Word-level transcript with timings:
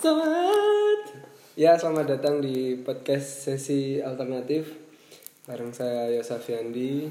Selamat. 0.00 1.00
Ya, 1.58 1.74
selamat 1.74 2.06
datang 2.14 2.38
di 2.38 2.78
podcast 2.78 3.42
sesi 3.42 3.98
alternatif 3.98 4.70
bareng 5.50 5.74
saya 5.74 6.14
Yosafiandi. 6.14 7.10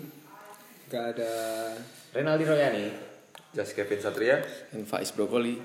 Gak 0.88 1.06
ada 1.20 1.34
Renaldi 2.16 2.48
Royani 2.48 2.88
Just 3.52 3.76
Kevin 3.76 4.00
Satria 4.00 4.40
and 4.72 4.88
Faiz 4.88 5.12
Brokoli 5.12 5.60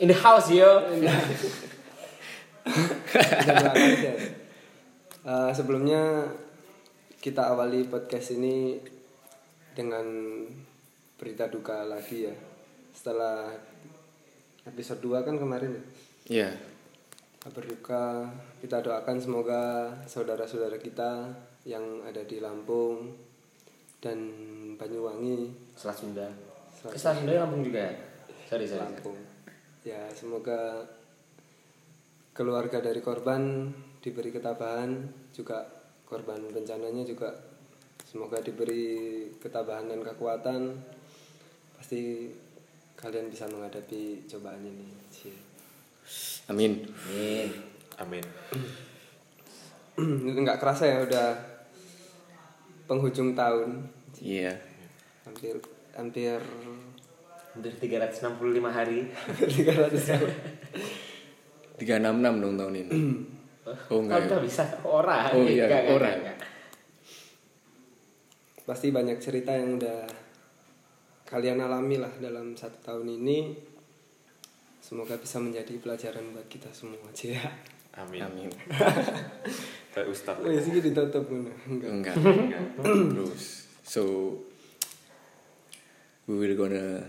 in 0.00 0.08
the 0.08 0.16
house 0.16 0.48
yo. 0.48 0.88
Eh, 5.24 5.52
sebelumnya 5.56 6.28
kita 7.16 7.48
awali 7.48 7.88
podcast 7.88 8.36
ini 8.36 8.76
dengan 9.72 10.04
berita 11.16 11.48
duka 11.48 11.80
lagi 11.80 12.28
ya. 12.28 12.34
Setelah 12.92 13.48
episode 14.64 15.00
2 15.04 15.26
kan 15.26 15.36
kemarin 15.36 15.72
ya. 15.72 15.84
Iya 16.24 16.50
Kabar 17.44 17.60
duka 17.68 18.04
kita 18.64 18.80
doakan 18.80 19.20
semoga 19.20 19.92
saudara-saudara 20.08 20.80
kita 20.80 21.28
yang 21.68 22.00
ada 22.00 22.24
di 22.24 22.40
Lampung 22.40 23.12
dan 24.00 24.16
Banyuwangi 24.80 25.52
Selat 25.76 26.00
Sunda. 26.00 26.24
Selat 26.72 26.96
Selat 26.96 27.20
Sunda 27.20 27.44
Lampung 27.44 27.60
juga 27.60 27.84
ya? 27.84 27.92
Sorry, 28.48 28.64
sorry. 28.64 28.80
Lampung. 28.80 29.20
Ya, 29.84 30.08
semoga 30.16 30.88
keluarga 32.32 32.80
dari 32.80 33.04
korban 33.04 33.68
diberi 34.00 34.32
ketabahan, 34.32 35.04
juga 35.36 35.68
korban 36.08 36.40
bencananya 36.48 37.04
juga 37.04 37.28
semoga 38.08 38.40
diberi 38.40 39.28
ketabahan 39.36 39.92
dan 39.92 40.00
kekuatan. 40.00 40.80
Pasti 41.76 42.32
kalian 43.04 43.28
bisa 43.28 43.44
menghadapi 43.52 44.24
cobaan 44.24 44.64
ini. 44.64 44.88
Cie. 45.12 45.36
Amin 46.48 46.80
Amin. 47.12 47.48
Amin 48.00 48.24
Nggak 50.44 50.56
kerasa 50.56 50.88
ya 50.88 51.04
udah 51.04 51.28
penghujung 52.84 53.36
tahun, 53.36 53.84
Iya 54.20 54.56
hampir 55.24 55.56
hampir 55.96 56.36
Hampir 57.54 57.70
365 57.78 58.34
hari. 58.66 59.06
300 59.38 59.94
tahun. 59.94 60.32
366 61.78 62.42
dong 62.42 62.54
tahun 62.58 62.74
ini 62.82 62.92
Oh 63.94 64.04
enggak 64.04 64.28
Kalau 64.28 64.36
ya 64.36 64.44
bisa 64.44 64.64
orang. 64.84 65.30
Oh, 65.32 65.46
iya, 65.48 65.64
Enggak, 65.64 65.80
enggak, 65.86 65.96
orang. 65.96 66.16
enggak. 66.20 66.38
pasti 68.64 68.88
banyak 68.90 69.16
cerita 69.20 69.52
yang 69.52 69.76
udah 69.76 70.23
kalian 71.34 71.58
alami 71.58 71.98
lah 71.98 72.14
dalam 72.22 72.54
satu 72.54 72.78
tahun 72.78 73.18
ini. 73.18 73.58
Semoga 74.78 75.18
bisa 75.18 75.42
menjadi 75.42 75.74
pelajaran 75.82 76.30
buat 76.30 76.46
kita 76.46 76.70
semua 76.70 77.02
aja 77.10 77.34
ya. 77.34 77.50
Amin. 77.98 78.22
Amin. 78.22 78.50
Kayak 79.94 80.06
Ustaz. 80.14 80.38
Oh 80.38 80.46
ya 80.46 80.62
sih 80.62 80.78
ditutup 80.78 81.26
enggak. 81.26 81.90
Enggak. 81.90 82.14
Terus 82.86 83.66
So 83.82 84.02
We 86.30 86.38
will 86.38 86.54
gonna 86.54 87.02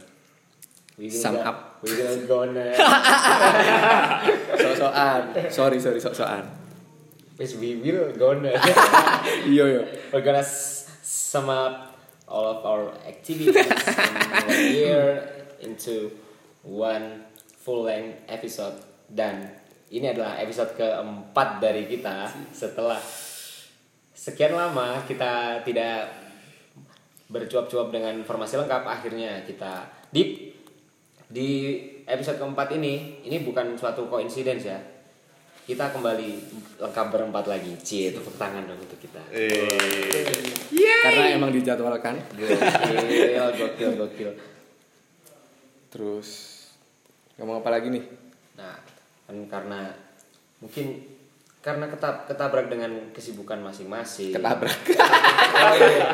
We 0.97 1.07
will 1.07 1.21
Sum 1.21 1.37
up. 1.45 1.79
We 1.85 1.93
will 1.93 2.25
gonna. 2.25 2.73
So-soan. 4.61 5.21
Sorry 5.53 5.77
sorry 5.77 5.99
so-soan. 6.01 6.45
Yes, 7.37 7.59
we 7.61 7.77
will 7.77 8.15
gonna. 8.15 8.53
Iya 9.45 9.63
iya 9.69 9.81
We're 10.09 10.23
gonna 10.23 10.45
sum 10.45 11.51
up 11.51 11.94
all 12.27 12.45
of 12.57 12.61
our 12.65 12.93
activities 13.05 13.55
in 13.55 13.65
one 14.45 14.65
year 14.73 15.03
into 15.61 16.11
one 16.65 17.25
full 17.61 17.85
length 17.85 18.25
episode. 18.29 18.77
Dan 19.05 19.49
ini 19.93 20.09
adalah 20.09 20.41
episode 20.41 20.73
keempat 20.73 21.61
dari 21.61 21.85
kita 21.85 22.29
setelah 22.49 22.97
sekian 24.15 24.55
lama 24.55 25.03
kita 25.05 25.61
tidak 25.61 26.09
bercuap-cuap 27.29 27.89
dengan 27.93 28.21
informasi 28.21 28.57
lengkap 28.57 28.83
akhirnya 28.85 29.43
kita 29.43 29.85
di 30.09 30.53
di 31.25 31.49
episode 32.05 32.37
keempat 32.37 32.77
ini 32.77 33.25
ini 33.25 33.41
bukan 33.41 33.75
suatu 33.75 34.07
coincidence 34.07 34.63
ya 34.65 34.79
kita 35.65 35.89
kembali 35.89 36.29
lengkap 36.77 37.07
berempat 37.09 37.45
lagi. 37.49 37.73
Cie 37.81 38.13
tepuk 38.13 38.37
tangan 38.37 38.69
dong 38.69 38.77
untuk 38.77 39.01
kita. 39.01 39.21
Karena 41.03 41.25
emang 41.33 41.49
dijadwalkan. 41.49 42.21
Gokil 42.37 43.49
gokil 43.57 43.91
gokil. 43.97 44.31
Terus 45.89 46.55
Ngomong 47.35 47.59
apa 47.59 47.69
lagi 47.71 47.91
nih? 47.91 48.03
Nah 48.55 48.79
kan 49.25 49.37
karena 49.51 49.91
mungkin 50.63 51.03
karena 51.59 51.89
ketab 51.91 52.29
ketabrak 52.29 52.71
dengan 52.71 53.11
kesibukan 53.11 53.59
masing-masing. 53.59 54.31
Ketabrak. 54.31 54.79
Oh, 54.85 55.75
iya. 55.81 56.07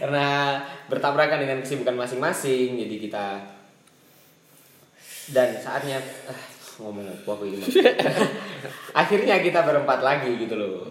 karena 0.00 0.26
bertabrakan 0.88 1.44
dengan 1.44 1.60
kesibukan 1.60 1.92
masing-masing 1.92 2.80
jadi 2.80 2.96
kita 2.96 3.26
dan 5.30 5.54
saatnya 5.58 6.02
ah, 6.26 6.40
ngomong 6.80 7.06
apa 7.06 7.30
aku 7.30 7.44
ini 7.46 7.60
akhirnya 9.00 9.38
kita 9.44 9.62
berempat 9.62 10.00
lagi 10.02 10.34
gitu 10.40 10.54
loh. 10.56 10.88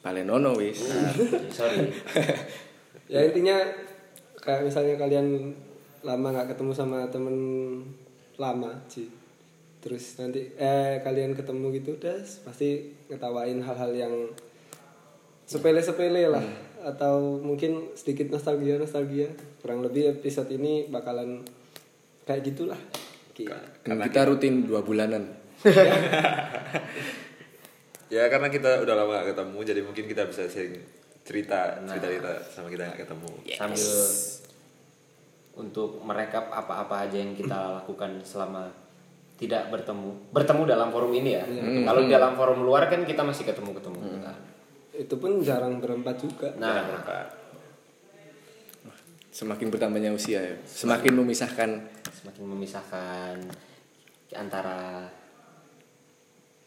Palenono 0.00 0.56
wis. 0.56 0.88
Nah, 0.88 1.12
sorry. 1.52 1.92
Ya 3.10 3.26
intinya 3.26 3.60
kayak 4.40 4.64
misalnya 4.64 4.96
kalian 4.96 5.52
lama 6.00 6.32
nggak 6.32 6.56
ketemu 6.56 6.72
sama 6.72 7.04
temen 7.12 7.36
lama 8.40 8.72
sih 8.88 9.12
terus 9.80 10.16
nanti 10.16 10.48
eh 10.56 11.00
kalian 11.04 11.36
ketemu 11.36 11.72
gitu 11.80 11.96
udah 11.96 12.16
pasti 12.48 12.96
ngetawain 13.12 13.60
hal-hal 13.60 13.92
yang 13.92 14.14
sepele-sepele 15.44 16.32
lah. 16.32 16.46
Atau 16.80 17.44
mungkin 17.44 17.92
sedikit 17.92 18.32
nostalgia 18.32 18.80
nostalgia 18.80 19.28
kurang 19.60 19.84
lebih 19.84 20.16
episode 20.16 20.48
ini 20.48 20.88
bakalan 20.88 21.44
kayak 22.24 22.40
gitulah 22.46 22.80
Gila. 23.44 23.60
Kan 23.86 23.96
kita 24.04 24.20
rutin 24.28 24.68
dua 24.68 24.80
bulanan. 24.84 25.24
Ya 28.10 28.26
karena 28.26 28.50
kita 28.50 28.82
udah 28.82 28.94
lama 28.98 29.22
gak 29.22 29.38
ketemu 29.38 29.58
Jadi 29.62 29.80
mungkin 29.86 30.04
kita 30.10 30.26
bisa 30.26 30.50
sharing 30.50 30.74
cerita 31.22 31.78
Cerita-cerita 31.86 32.42
sama 32.50 32.66
kita 32.66 32.90
gak 32.90 33.06
ketemu. 33.06 33.30
Sambil 33.54 33.90
untuk 35.50 36.00
merekap 36.02 36.50
apa-apa 36.50 37.06
aja 37.06 37.22
yang 37.22 37.38
kita 37.38 37.82
lakukan 37.82 38.18
selama 38.26 38.66
tidak 39.36 39.68
bertemu 39.68 40.32
bertemu 40.34 40.62
dalam 40.66 40.88
forum 40.90 41.12
ini 41.14 41.36
ya. 41.36 41.44
Kalau 41.86 42.00
di 42.02 42.10
dalam 42.10 42.32
forum 42.34 42.66
luar 42.66 42.90
kan 42.90 43.06
kita 43.06 43.22
masih 43.22 43.46
ketemu 43.46 43.78
ketemu 43.78 43.98
kan 44.26 44.36
itu 45.00 45.14
pun 45.16 45.40
jarang 45.40 45.80
berempat 45.80 46.16
juga. 46.20 46.48
Nah 46.60 46.84
Semakin 49.30 49.70
bertambahnya 49.70 50.10
usia 50.10 50.42
ya 50.42 50.56
Semakin 50.66 51.14
memisahkan 51.22 51.70
semakin 52.20 52.44
memisahkan 52.50 53.34
antara 54.34 55.06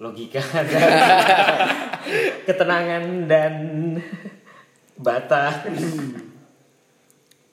logika 0.02 0.42
dan 0.72 0.90
ketenangan 2.44 3.04
dan 3.30 3.54
bata 5.00 5.64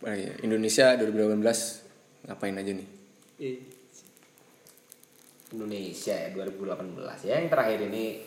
iya. 0.03 0.33
Indonesia 0.43 0.99
2018 0.99 2.27
ngapain 2.27 2.57
aja 2.59 2.73
nih? 2.75 2.89
Eh, 3.41 3.59
Indonesia 5.55 6.15
ya 6.15 6.29
2018 6.35 7.27
ya 7.31 7.35
yang 7.39 7.51
terakhir 7.51 7.79
ini 7.87 8.23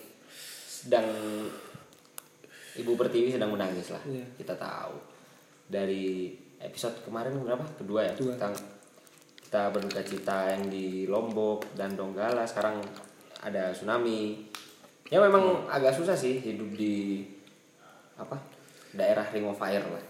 sedang 0.67 1.07
Ibu 2.73 2.91
Pertiwi 2.97 3.31
sedang 3.31 3.53
menangis 3.53 3.91
lah 3.91 4.03
Iya. 4.07 4.25
kita 4.39 4.55
tahu 4.59 4.95
dari 5.67 6.35
episode 6.63 6.95
kemarin 7.03 7.35
berapa? 7.43 7.63
Kedua 7.75 8.07
ya? 8.07 8.13
Kedua. 8.15 8.39
tentang 8.39 8.55
kita 9.43 9.69
berduka 9.69 10.01
cita 10.01 10.49
yang 10.55 10.71
di 10.71 11.05
Lombok 11.05 11.77
dan 11.77 11.93
Donggala. 11.93 12.47
Sekarang 12.47 12.81
ada 13.43 13.69
tsunami. 13.75 14.47
Ya 15.11 15.19
memang 15.21 15.67
agak 15.69 15.93
susah 15.93 16.15
sih 16.15 16.39
hidup 16.39 16.73
di 16.73 17.27
apa 18.17 18.39
daerah 18.95 19.27
Ring 19.29 19.45
of 19.45 19.59
Fire 19.59 19.83
lah. 19.83 20.03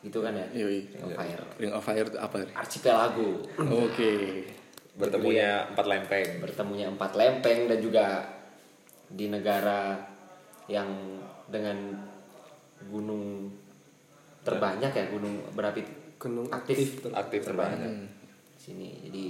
Gitu 0.00 0.22
kan 0.22 0.32
ya? 0.32 0.46
Yoi. 0.54 0.88
Ring 0.88 1.04
of 1.04 1.12
Fire. 1.18 1.42
Ring 1.58 1.72
of 1.74 1.82
Fire 1.84 2.06
itu 2.06 2.18
apa? 2.18 2.36
archipelago. 2.54 3.44
Oke. 3.58 4.46
Bertemunya 4.96 5.66
empat 5.68 5.84
lempeng. 5.84 6.28
Bertemunya 6.40 6.86
empat 6.88 7.12
lempeng 7.18 7.68
dan 7.68 7.78
juga 7.82 8.06
di 9.08 9.26
negara 9.28 9.98
yang 10.68 10.88
dengan 11.48 11.96
gunung 12.86 13.52
terbanyak 14.48 14.92
ya 14.92 15.04
gunung 15.12 15.34
berapi 15.52 15.82
gunung 16.18 16.46
aktif 16.50 16.76
aktif 16.76 16.88
ter- 17.04 17.14
Aktif 17.14 17.40
terbanyak 17.44 17.92
sini. 18.58 18.88
Jadi 19.06 19.24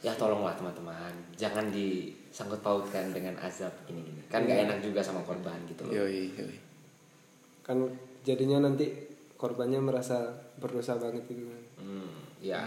ya 0.00 0.16
tolonglah 0.16 0.56
teman-teman 0.56 1.12
jangan 1.36 1.68
disangkut 1.68 2.64
pautkan 2.64 3.12
dengan 3.12 3.36
azab 3.44 3.68
gini 3.84 4.00
gini 4.00 4.20
kan 4.32 4.48
gak 4.48 4.64
enak 4.64 4.78
juga 4.80 5.04
sama 5.04 5.20
korban 5.24 5.60
gitu 5.68 5.84
loh. 5.84 5.92
Yoi, 5.92 6.32
yoi. 6.36 6.56
kan 7.60 7.76
jadinya 8.24 8.64
nanti 8.64 8.88
korbannya 9.36 9.80
merasa 9.80 10.32
berdosa 10.56 10.96
banget 10.96 11.24
gitu 11.28 11.48
kan. 11.48 11.62
Hmm. 11.80 12.12
ya 12.40 12.60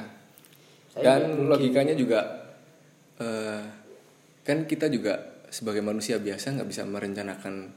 saya 0.94 1.18
Dan 1.22 1.42
bilang 1.42 1.58
logikanya 1.58 1.94
juga 1.98 2.20
eh, 3.18 3.62
kan 4.46 4.70
kita 4.70 4.90
juga 4.94 5.18
sebagai 5.50 5.82
manusia 5.86 6.18
biasa 6.22 6.58
nggak 6.58 6.70
bisa 6.70 6.86
merencanakan 6.86 7.70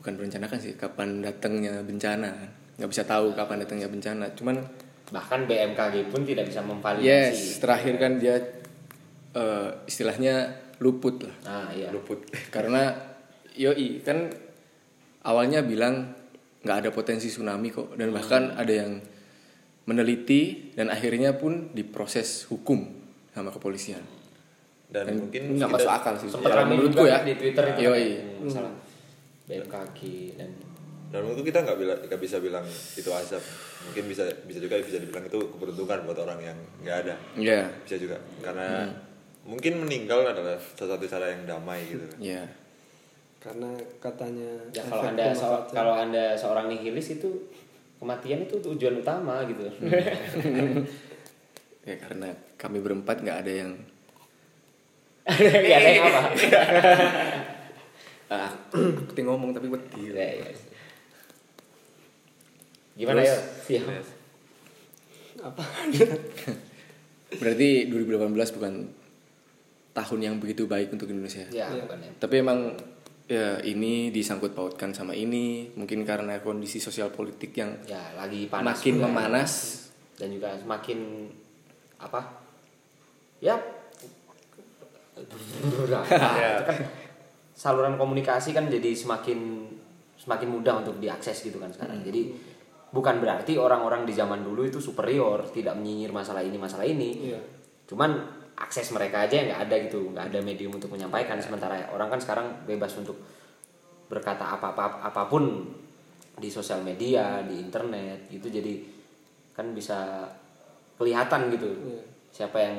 bukan 0.00 0.16
merencanakan 0.16 0.58
sih 0.58 0.72
kapan 0.80 1.20
datangnya 1.20 1.84
bencana. 1.84 2.32
Kan. 2.32 2.50
nggak 2.80 2.90
bisa 2.96 3.04
tahu 3.04 3.36
kapan 3.36 3.60
datangnya 3.60 3.88
bencana. 3.92 4.32
Cuman 4.32 4.56
bahkan 5.12 5.44
BMKG 5.44 6.08
pun 6.08 6.24
tidak 6.24 6.48
bisa 6.48 6.64
memvalidasi. 6.64 7.04
Yes 7.04 7.60
terakhir 7.60 8.00
kan 8.00 8.16
dia 8.16 8.40
eh, 9.36 9.68
istilahnya 9.84 10.56
luput 10.80 11.20
lah. 11.28 11.36
Nah 11.44 11.68
iya. 11.76 11.92
Luput. 11.92 12.24
Karena 12.56 12.96
yoi 13.52 14.00
kan 14.00 14.32
awalnya 15.28 15.60
bilang 15.60 16.16
nggak 16.64 16.88
ada 16.88 16.90
potensi 16.90 17.28
tsunami 17.28 17.68
kok. 17.68 18.00
Dan 18.00 18.16
bahkan 18.16 18.56
ada 18.56 18.72
yang 18.72 18.96
meneliti 19.84 20.72
dan 20.72 20.88
akhirnya 20.88 21.36
pun 21.36 21.76
diproses 21.76 22.48
hukum 22.48 22.88
sama 23.36 23.52
kepolisian. 23.52 24.00
Dan, 24.88 25.04
Dan 25.04 25.14
mungkin 25.28 25.42
nggak 25.60 25.68
masuk 25.68 25.92
akal 25.92 26.14
sih. 26.16 26.32
Sempat 26.32 26.50
Ya, 26.50 26.64
menurutku 26.64 27.04
juga 27.04 27.12
ya. 27.12 27.16
kan 27.20 27.28
di 27.28 27.34
Twitter 27.36 27.64
itu 27.76 27.80
Yoi. 27.84 28.08
kan, 28.08 28.24
masalah 28.48 28.72
BMKG 29.50 30.00
dan 30.38 30.50
dan 31.10 31.26
menurutku 31.26 31.42
kita 31.42 31.66
nggak 31.66 31.74
bila 31.74 31.94
nggak 32.06 32.20
bisa 32.22 32.38
bilang 32.38 32.62
itu 32.94 33.10
azab. 33.10 33.42
Mungkin 33.82 34.06
bisa 34.06 34.22
bisa 34.46 34.62
juga 34.62 34.78
bisa 34.78 35.02
dibilang 35.02 35.26
itu 35.26 35.38
keberuntungan 35.50 36.06
buat 36.06 36.18
orang 36.22 36.38
yang 36.38 36.58
nggak 36.86 36.96
ada. 37.02 37.14
Iya. 37.34 37.66
Bisa 37.82 37.98
juga 37.98 38.14
karena 38.38 38.86
mungkin 39.42 39.82
meninggal 39.82 40.22
adalah 40.22 40.54
salah 40.78 40.94
satu 40.94 41.10
cara 41.10 41.34
yang 41.34 41.42
damai 41.50 41.82
gitu. 41.82 42.06
Iya. 42.22 42.46
Karena 43.42 43.74
katanya 43.98 44.54
ya 44.70 44.86
kalau 44.86 45.02
anda 45.02 45.34
so- 45.34 45.66
kalau 45.74 45.94
anda 45.98 46.38
seorang 46.38 46.70
nihilis 46.70 47.18
itu 47.18 47.26
kematian 47.98 48.46
itu 48.46 48.62
tujuan 48.62 49.02
utama 49.02 49.42
gitu. 49.50 49.66
Ya 51.82 51.96
karena 51.98 52.30
kami 52.54 52.78
berempat 52.78 53.18
nggak 53.18 53.38
ada 53.42 53.52
yang 53.66 53.72
Gak 55.40 55.78
ada 55.78 55.90
yang 55.90 56.04
apa 56.06 56.22
ah, 58.30 58.50
tinggal 59.10 59.34
ngomong 59.34 59.50
tapi 59.50 59.66
wedi 59.66 60.08
Ya, 60.08 60.26
ya. 60.38 60.48
gimana 62.96 63.20
ya 63.20 63.36
Iya. 63.66 63.82
apa? 65.40 65.62
Berarti 67.40 67.68
2018 67.86 68.30
bukan 68.52 68.74
tahun 69.90 70.20
yang 70.20 70.34
begitu 70.36 70.66
baik 70.66 70.90
untuk 70.90 71.08
Indonesia? 71.08 71.46
Ya 71.48 71.66
Iya. 71.66 71.82
bukan 71.82 71.98
ya. 71.98 72.10
Tapi 72.18 72.34
emang 72.38 72.58
ya 73.24 73.62
ini 73.62 74.10
disangkut 74.10 74.52
pautkan 74.52 74.90
sama 74.90 75.14
ini 75.14 75.70
mungkin 75.72 76.02
karena 76.02 76.38
kondisi 76.38 76.78
sosial 76.78 77.10
politik 77.10 77.54
yang 77.54 77.78
ya 77.84 78.02
lagi 78.14 78.46
panas 78.46 78.74
makin 78.76 78.94
juga. 78.94 79.06
memanas. 79.06 79.52
Dan 80.14 80.28
juga 80.30 80.52
semakin 80.54 80.98
apa? 81.96 82.20
Ya. 83.40 83.56
Ya. 86.10 86.52
Itu 87.60 87.68
saluran 87.68 88.00
komunikasi 88.00 88.56
kan 88.56 88.72
jadi 88.72 88.96
semakin 88.96 89.68
semakin 90.16 90.48
mudah 90.48 90.80
untuk 90.80 90.96
diakses 90.96 91.44
gitu 91.44 91.60
kan 91.60 91.68
sekarang. 91.68 92.00
Jadi 92.00 92.32
bukan 92.88 93.20
berarti 93.20 93.60
orang-orang 93.60 94.08
di 94.08 94.16
zaman 94.16 94.40
dulu 94.40 94.64
itu 94.64 94.80
superior 94.80 95.44
tidak 95.52 95.76
menyinyir 95.76 96.08
masalah 96.08 96.40
ini 96.40 96.56
masalah 96.56 96.88
ini. 96.88 97.36
Iya. 97.36 97.40
cuman 97.90 98.22
akses 98.54 98.94
mereka 98.94 99.26
aja 99.26 99.34
yang 99.42 99.50
nggak 99.50 99.62
ada 99.66 99.76
gitu 99.82 100.14
nggak 100.14 100.30
ada 100.30 100.38
medium 100.40 100.72
untuk 100.72 100.88
menyampaikan. 100.88 101.36
Sementara 101.42 101.90
orang 101.92 102.08
kan 102.08 102.20
sekarang 102.22 102.46
bebas 102.64 102.96
untuk 102.96 103.20
berkata 104.08 104.56
apa 104.56 104.72
apa 104.72 104.84
apa 105.04 105.22
pun 105.28 105.68
di 106.40 106.48
sosial 106.48 106.80
media 106.80 107.44
di 107.44 107.60
internet 107.60 108.30
gitu. 108.32 108.48
Jadi 108.48 108.80
kan 109.52 109.76
bisa 109.76 110.24
kelihatan 110.96 111.50
gitu 111.52 111.66
Iya. 111.66 112.02
siapa 112.30 112.62
yang 112.62 112.76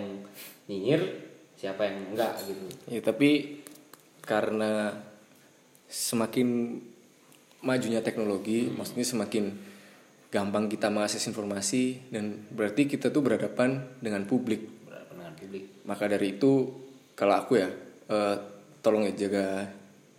nyinyir 0.71 1.01
siapa 1.59 1.85
yang 1.85 2.17
enggak 2.17 2.33
gitu. 2.47 2.65
Ya 2.89 3.03
tapi 3.03 3.60
karena 4.23 4.95
semakin 5.91 6.79
majunya 7.61 8.01
teknologi 8.01 8.71
maksudnya 8.71 9.05
semakin 9.05 9.53
gampang 10.31 10.71
kita 10.71 10.87
mengakses 10.87 11.27
informasi 11.27 12.07
dan 12.07 12.47
berarti 12.49 12.87
kita 12.87 13.11
tuh 13.11 13.19
berhadapan 13.19 13.83
dengan 13.99 14.23
publik. 14.23 14.63
Berhadapan 14.87 15.15
dengan 15.19 15.33
publik. 15.35 15.63
Maka 15.83 16.07
dari 16.07 16.39
itu 16.39 16.71
kalau 17.13 17.35
aku 17.35 17.59
ya 17.59 17.69
eh, 18.07 18.35
tolong 18.79 19.05
ya 19.11 19.13
jaga 19.27 19.67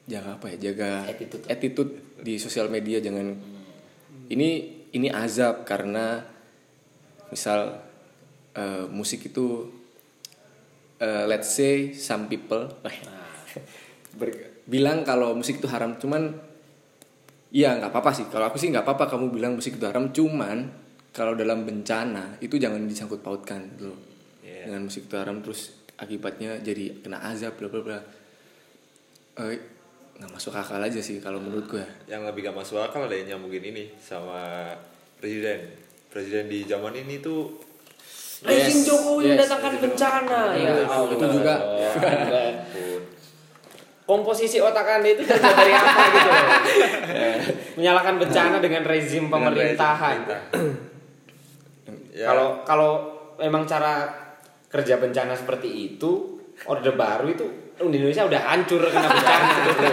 jaga 0.05 0.37
apa 0.37 0.47
ya 0.53 0.57
jaga 0.71 1.09
Attitude. 1.09 1.45
attitude 1.49 1.93
di 2.21 2.37
sosial 2.37 2.69
media 2.69 3.01
jangan. 3.01 3.33
Ini 4.29 4.49
ini 4.93 5.09
azab 5.09 5.65
karena 5.65 6.21
misal 7.33 7.81
eh, 8.53 8.85
musik 8.93 9.33
itu 9.33 9.73
eh, 11.01 11.25
let's 11.25 11.57
say 11.57 11.97
some 11.97 12.29
people 12.29 12.69
ber- 14.15 14.63
bilang 14.65 15.03
kalau 15.03 15.33
musik 15.33 15.59
itu 15.59 15.67
haram 15.67 15.97
cuman 15.97 16.51
Iya 17.53 17.77
nggak 17.77 17.93
apa-apa 17.93 18.11
sih. 18.13 18.25
Kalau 18.27 18.49
aku 18.49 18.57
sih 18.57 18.73
nggak 18.73 18.81
apa-apa 18.81 19.13
kamu 19.13 19.29
bilang 19.29 19.53
musik 19.53 19.77
itu 19.77 19.85
haram. 19.85 20.09
Cuman 20.09 20.73
kalau 21.13 21.37
dalam 21.37 21.69
bencana 21.69 22.41
itu 22.41 22.57
jangan 22.57 22.89
disangkut 22.89 23.21
pautkan 23.21 23.61
gitu 23.77 23.93
loh. 23.93 24.01
Iya. 24.41 24.73
Dengan 24.73 24.89
musik 24.89 25.05
itu 25.05 25.15
haram 25.21 25.45
terus 25.45 25.77
akibatnya 25.95 26.57
jadi 26.59 26.97
kena 26.99 27.21
azab 27.21 27.61
bla 27.61 27.69
bla 27.69 27.81
bla. 27.85 27.99
Eh, 29.37 29.61
nggak 30.17 30.33
masuk 30.33 30.57
akal 30.57 30.81
aja 30.81 30.97
sih 30.97 31.21
kalau 31.21 31.41
menurutku 31.41 31.77
ya. 31.77 31.89
yang 32.09 32.25
lebih 32.25 32.47
gak 32.47 32.55
masuk 32.55 32.79
akal 32.79 33.05
ada 33.05 33.13
yang 33.13 33.37
nyambungin 33.37 33.65
ini 33.67 33.91
sama 33.97 34.71
presiden 35.17 35.73
presiden 36.07 36.47
di 36.47 36.63
zaman 36.63 36.95
ini 36.95 37.19
tuh 37.19 37.49
rezim 38.41 38.77
Yes, 38.77 38.87
Jokowi 38.87 39.21
yes, 39.25 39.31
mendatangkan 39.35 39.73
bencana 39.79 40.41
ya 40.55 40.71
Itu- 40.71 40.85
Allah. 40.87 41.11
itu 41.11 41.27
juga. 41.33 41.55
Dan 42.29 42.53
komposisi 44.03 44.59
otak 44.59 44.99
anda 45.01 45.09
itu 45.15 45.23
terbuat 45.23 45.55
dari 45.57 45.73
apa 45.73 46.03
gitu 46.15 46.29
loh. 46.29 46.47
menyalakan 47.79 48.15
bencana 48.19 48.57
dengan 48.59 48.83
rezim 48.83 49.31
pemerintahan. 49.31 50.19
Ya, 52.13 52.27
kalau 52.29 52.49
kalau 52.67 52.93
memang 53.41 53.65
cara 53.65 54.11
kerja 54.69 55.01
bencana 55.01 55.33
seperti 55.37 55.97
itu 55.97 56.42
orde 56.69 56.93
baru 56.95 57.27
itu 57.33 57.47
di 57.83 57.99
Indonesia 57.99 58.23
udah 58.23 58.41
hancur 58.47 58.79
kena 58.87 59.09
bencana 59.11 59.47
gitu. 59.67 59.85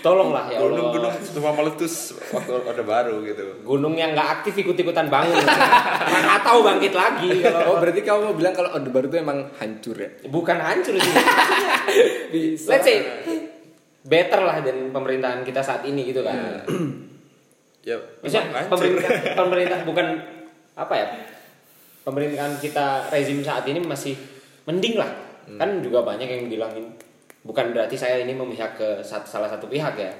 Tolonglah 0.00 0.48
ya 0.48 0.56
Allah. 0.56 0.72
gunung-gunung 0.72 1.14
semua 1.20 1.52
meletus 1.52 2.16
waktu 2.32 2.50
orde 2.64 2.84
baru 2.84 3.20
gitu 3.28 3.44
Gunung 3.60 3.94
yang 3.98 4.16
nggak 4.16 4.40
aktif 4.40 4.56
ikut-ikutan 4.64 5.12
bangun. 5.12 5.36
Krakatau 5.42 6.64
bangkit 6.64 6.94
lagi 6.96 7.44
kalau 7.44 7.60
Oh 7.72 7.76
berarti 7.76 8.00
kamu 8.00 8.20
mau 8.32 8.36
bilang 8.36 8.54
kalau 8.56 8.70
Orde 8.72 8.90
Baru 8.90 9.06
itu 9.12 9.18
emang 9.20 9.38
hancur 9.60 9.96
ya? 9.96 10.10
bukan 10.28 10.56
hancur 10.60 10.96
sih. 10.96 11.14
Bisa. 12.32 12.68
Let's 12.72 12.86
say 12.88 12.96
better 14.02 14.40
lah 14.42 14.64
dan 14.64 14.90
pemerintahan 14.90 15.44
kita 15.44 15.60
saat 15.60 15.84
ini 15.84 16.08
gitu 16.08 16.24
kan. 16.24 16.64
ya 17.88 17.98
Maksudnya 18.22 18.70
pemerintah 18.70 19.10
pemerintah 19.36 19.78
bukan 19.84 20.06
apa 20.78 20.94
ya? 20.96 21.06
Pemerintahan 22.02 22.58
kita 22.58 23.12
rezim 23.12 23.44
saat 23.44 23.68
ini 23.68 23.78
masih 23.82 24.16
mending 24.66 24.98
lah. 24.98 25.31
Kan 25.52 25.80
juga 25.80 26.02
banyak 26.02 26.24
yang 26.24 26.46
bilangin 26.46 26.86
bukan 27.42 27.70
berarti 27.70 27.94
saya 27.94 28.20
ini 28.20 28.32
memihak 28.32 28.74
ke 28.74 29.00
sat- 29.00 29.24
salah 29.24 29.46
satu 29.46 29.66
pihak 29.66 29.94
ya. 29.94 30.12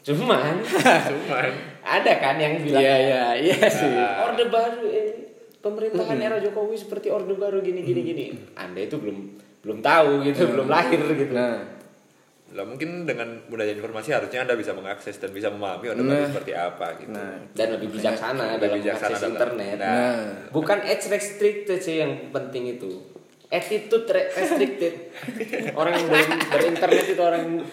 Cuman 0.00 0.58
cuman 1.10 1.50
ada 1.80 2.12
kan 2.16 2.36
yang 2.36 2.58
bilang 2.58 2.78
Iya 2.78 2.96
iya 2.98 3.24
iya 3.36 3.58
sih. 3.64 3.94
Orde 3.96 4.46
baru 4.46 4.82
eh, 4.84 5.10
pemerintahan 5.58 6.18
era 6.18 6.38
Jokowi 6.38 6.74
seperti 6.74 7.08
orde 7.08 7.32
baru 7.32 7.58
gini 7.58 7.80
gini 7.80 8.00
gini. 8.02 8.24
Anda 8.54 8.80
itu 8.80 8.96
belum 8.96 9.18
belum 9.58 9.78
tahu 9.78 10.22
gitu, 10.24 10.48
belum 10.48 10.66
lahir 10.66 10.98
gitu. 11.08 11.30
Nah 11.30 11.78
lah 12.48 12.64
mungkin 12.64 13.04
dengan 13.04 13.28
mudahnya 13.44 13.76
informasi 13.76 14.08
harusnya 14.08 14.40
anda 14.40 14.56
bisa 14.56 14.72
mengakses 14.72 15.20
dan 15.20 15.28
bisa 15.30 15.52
memahami 15.52 15.92
orde 15.92 16.00
Nah. 16.00 16.16
baru 16.16 16.26
seperti 16.32 16.52
apa 16.56 16.86
gitu 16.96 17.12
nah 17.12 17.36
Dan 17.52 17.76
lebih 17.76 17.88
bijaksana 17.92 18.40
Lebih 18.40 18.56
dalam 18.58 18.76
bijaksana 18.80 19.04
mengakses 19.04 19.20
dalam- 19.20 19.32
internet. 19.36 19.76
Nah. 19.76 19.84
nah 19.84 20.16
Bukan 20.48 20.78
age 20.80 21.06
restricted 21.06 21.76
sih 21.76 22.00
yang 22.00 22.32
penting 22.32 22.72
itu. 22.72 22.88
Attitude 23.48 24.08
re- 24.12 24.30
restricted. 24.32 24.94
orang 25.80 25.96
yang 25.96 26.08
ber- 26.12 26.44
berinternet 26.52 27.06
itu 27.08 27.22
orang 27.22 27.64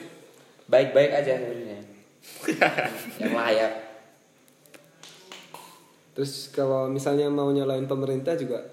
baik-baik 0.71 1.11
aja 1.11 1.35
sebenarnya. 1.35 1.79
yang 3.21 3.33
layak. 3.35 3.73
Terus 6.15 6.47
kalau 6.55 6.87
misalnya 6.87 7.27
mau 7.27 7.51
nyalain 7.51 7.83
pemerintah 7.85 8.39
juga 8.39 8.63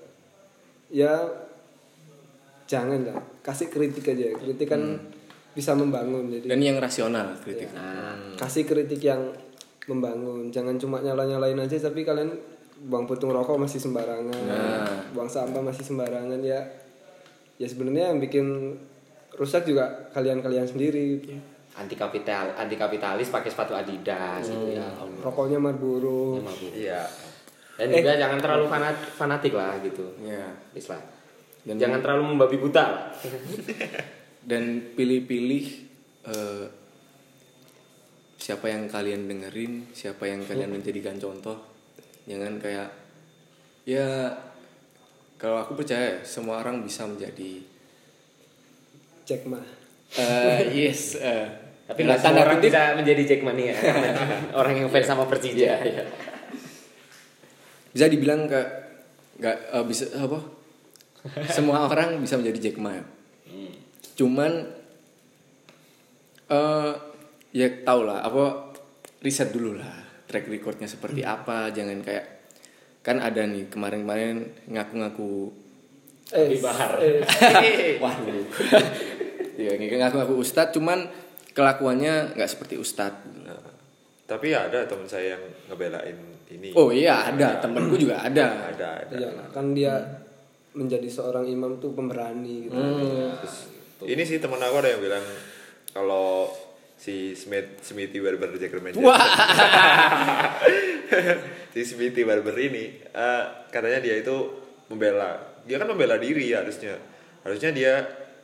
ya 0.93 1.27
jangan 2.71 3.03
lah, 3.03 3.19
kasih 3.43 3.67
kritik 3.67 4.07
aja. 4.15 4.39
Kritik 4.39 4.71
kan 4.71 4.83
bisa 5.53 5.77
membangun 5.77 6.33
jadi 6.33 6.49
dan 6.49 6.61
yang 6.65 6.79
rasional 6.81 7.37
kritik. 7.43 7.69
Nah, 7.77 8.39
kasih 8.41 8.65
kritik 8.65 9.03
yang 9.05 9.35
membangun. 9.91 10.49
Jangan 10.49 10.79
cuma 10.79 11.03
nyala-nyalain 11.03 11.59
aja 11.61 11.77
tapi 11.83 12.07
kalian 12.07 12.33
buang 12.89 13.05
putung 13.05 13.35
rokok 13.35 13.59
masih 13.59 13.83
sembarangan. 13.83 14.43
Nah. 14.49 15.13
Buang 15.13 15.29
sampah 15.29 15.61
masih 15.61 15.85
sembarangan 15.85 16.41
ya. 16.41 16.63
Ya 17.63 17.71
sebenarnya 17.71 18.11
yang 18.11 18.19
bikin 18.19 18.75
rusak 19.33 19.63
juga 19.63 20.11
kalian-kalian 20.11 20.67
sendiri. 20.67 21.23
anti 21.73 21.97
kapital, 21.97 22.53
anti 22.53 22.77
kapitalis 22.77 23.33
pakai 23.33 23.49
sepatu 23.49 23.73
Adidas 23.73 24.45
gitu 24.45 24.77
ya. 24.77 24.85
Allah. 24.93 25.25
Rokoknya 25.25 25.57
Marlboro. 25.57 26.37
Ya, 26.37 26.53
iya 26.69 27.01
Dan 27.81 27.89
Eh. 27.89 28.05
juga 28.05 28.13
jangan 28.13 28.37
terlalu 28.37 28.69
fanat, 28.69 28.93
fanatik 29.17 29.57
lah 29.57 29.81
gitu. 29.81 30.05
Ya. 30.21 30.53
Islah. 30.77 31.01
Dan- 31.65 31.81
jangan 31.81 32.05
terlalu 32.05 32.37
membabi 32.37 32.61
buta 32.61 32.85
lah. 32.85 33.05
Dan 34.51 34.93
pilih-pilih 34.93 35.65
eh, 36.29 36.67
siapa 38.37 38.69
yang 38.69 38.85
kalian 38.85 39.25
dengerin, 39.25 39.89
siapa 39.97 40.29
yang 40.29 40.45
kalian 40.45 40.77
menjadikan 40.77 41.17
contoh. 41.17 41.57
Jangan 42.29 42.61
kayak 42.61 42.91
ya 43.89 44.29
kalau 45.43 45.59
aku 45.59 45.75
percaya 45.75 45.99
ya, 45.99 46.23
semua 46.23 46.63
orang 46.63 46.87
bisa 46.87 47.03
menjadi 47.03 47.59
Jack 49.27 49.43
Ma 49.51 49.59
eh, 50.15 50.71
yes 50.71 51.19
eh, 51.19 51.51
Tapi 51.91 52.07
nggak 52.07 52.23
semua 52.23 52.47
orang 52.47 52.63
kutip, 52.63 52.71
bisa 52.71 52.83
menjadi 52.95 53.23
Jackmania. 53.27 53.75
orang 54.63 54.75
yang 54.79 54.89
fans 54.89 55.03
sama 55.11 55.27
Persija. 55.27 55.83
ya. 55.83 56.07
bisa 57.91 58.07
dibilang 58.07 58.47
ke 58.47 58.61
nggak 59.43 59.57
eh, 59.75 59.85
bisa 59.91 60.15
apa 60.15 60.39
semua 61.51 61.91
orang 61.91 62.23
bisa 62.23 62.39
menjadi 62.39 62.71
Jack 62.71 62.79
Ma 62.79 62.95
ya. 62.95 63.05
cuman 64.15 64.53
eh 66.55 66.93
ya 67.51 67.69
tau 67.83 68.07
lah 68.07 68.23
apa 68.23 68.73
riset 69.27 69.51
dulu 69.51 69.77
lah 69.77 69.93
track 70.31 70.49
recordnya 70.49 70.89
seperti 70.89 71.27
apa 71.27 71.69
jangan 71.75 72.01
kayak 72.01 72.32
kan 73.03 73.19
ada 73.19 73.43
nih 73.43 73.67
kemarin-kemarin 73.67 74.47
ngaku-ngaku 74.71 75.51
eh, 76.31 76.47
Di 76.55 76.59
Bahar. 76.63 77.03
eh, 77.03 77.21
waduh. 78.03 78.47
Ya 79.59 79.75
ngaku-ngaku 79.77 80.35
ustadz 80.39 80.75
cuman 80.75 81.11
kelakuannya 81.53 82.39
nggak 82.39 82.51
seperti 82.51 82.79
ustadz. 82.79 83.27
Nah, 83.43 83.59
tapi 84.25 84.55
ya 84.55 84.71
ada 84.71 84.87
teman 84.89 85.05
saya 85.05 85.37
yang 85.37 85.43
ngebelain 85.69 86.17
ini. 86.49 86.71
oh 86.73 86.89
iya 86.95 87.29
ada. 87.29 87.59
Temenku 87.61 87.99
juga 87.99 88.23
ada. 88.23 88.71
Ada, 88.73 88.89
ada. 89.05 89.15
iya 89.19 89.29
kan 89.51 89.75
dia 89.77 89.99
menjadi 90.73 91.05
seorang 91.11 91.45
imam 91.45 91.77
tuh 91.83 91.93
pemberani 91.93 92.71
gitu. 92.71 92.79
Ini 94.03 94.23
sih 94.25 94.41
teman 94.41 94.59
aku 94.59 94.83
ada 94.83 94.89
yang 94.95 95.03
bilang 95.05 95.23
kalau 95.93 96.49
si 97.03 97.35
Smith 97.35 97.83
Smithy 97.83 98.17
Barber 98.17 98.49
Jackerman 98.55 98.95
Wah. 98.97 99.19
si 101.73 101.81
Smithy 101.83 102.23
Barber 102.23 102.55
ini 102.55 103.03
eh, 103.03 103.43
katanya 103.69 103.99
dia 103.99 104.15
itu 104.17 104.35
membela 104.87 105.37
dia 105.63 105.77
kan 105.77 105.87
membela 105.87 106.17
diri 106.17 106.51
harusnya 106.53 106.95
harusnya 107.43 107.71
dia 107.71 107.93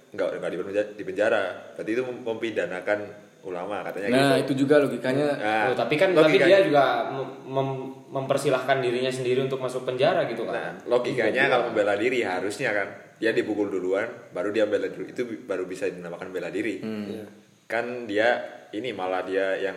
nggak 0.09 0.29
nggak 0.41 0.50
di 0.50 0.57
penjara, 0.59 0.87
di 0.91 1.03
penjara 1.05 1.43
berarti 1.73 1.91
itu 1.93 2.03
mem- 2.03 2.23
mempidanakan 2.25 2.99
ulama 3.41 3.85
katanya 3.85 4.07
nah 4.11 4.19
gitu 4.35 4.41
itu 4.43 4.53
juga 4.65 4.75
logikanya 4.81 5.25
Nah, 5.31 5.65
Oh, 5.71 5.75
tapi 5.77 5.95
kan 5.95 6.09
tapi 6.11 6.35
logikanya- 6.35 6.59
dia 6.59 6.67
juga 6.67 6.85
mem- 7.09 7.37
mem- 7.47 7.91
mempersilahkan 8.11 8.77
dirinya 8.81 9.09
sendiri 9.09 9.38
untuk 9.41 9.61
masuk 9.61 9.85
penjara 9.85 10.25
gitu 10.27 10.43
Nah, 10.43 10.50
kan. 10.50 10.73
logikanya 10.88 11.47
kalau 11.47 11.71
membela 11.71 11.95
diri 11.95 12.21
harusnya 12.21 12.73
kan 12.73 12.88
dia 13.19 13.31
dipukul 13.31 13.69
duluan, 13.69 14.07
baru 14.31 14.49
dia 14.49 14.65
bela 14.65 14.87
diri 14.87 15.09
itu 15.09 15.23
baru 15.45 15.65
bisa 15.65 15.87
dinamakan 15.87 16.29
bela 16.31 16.49
diri. 16.49 16.81
Iya. 16.81 17.25
Kan 17.69 18.09
dia 18.09 18.41
ini 18.73 18.91
malah 18.97 19.23
dia 19.23 19.55
yang 19.61 19.77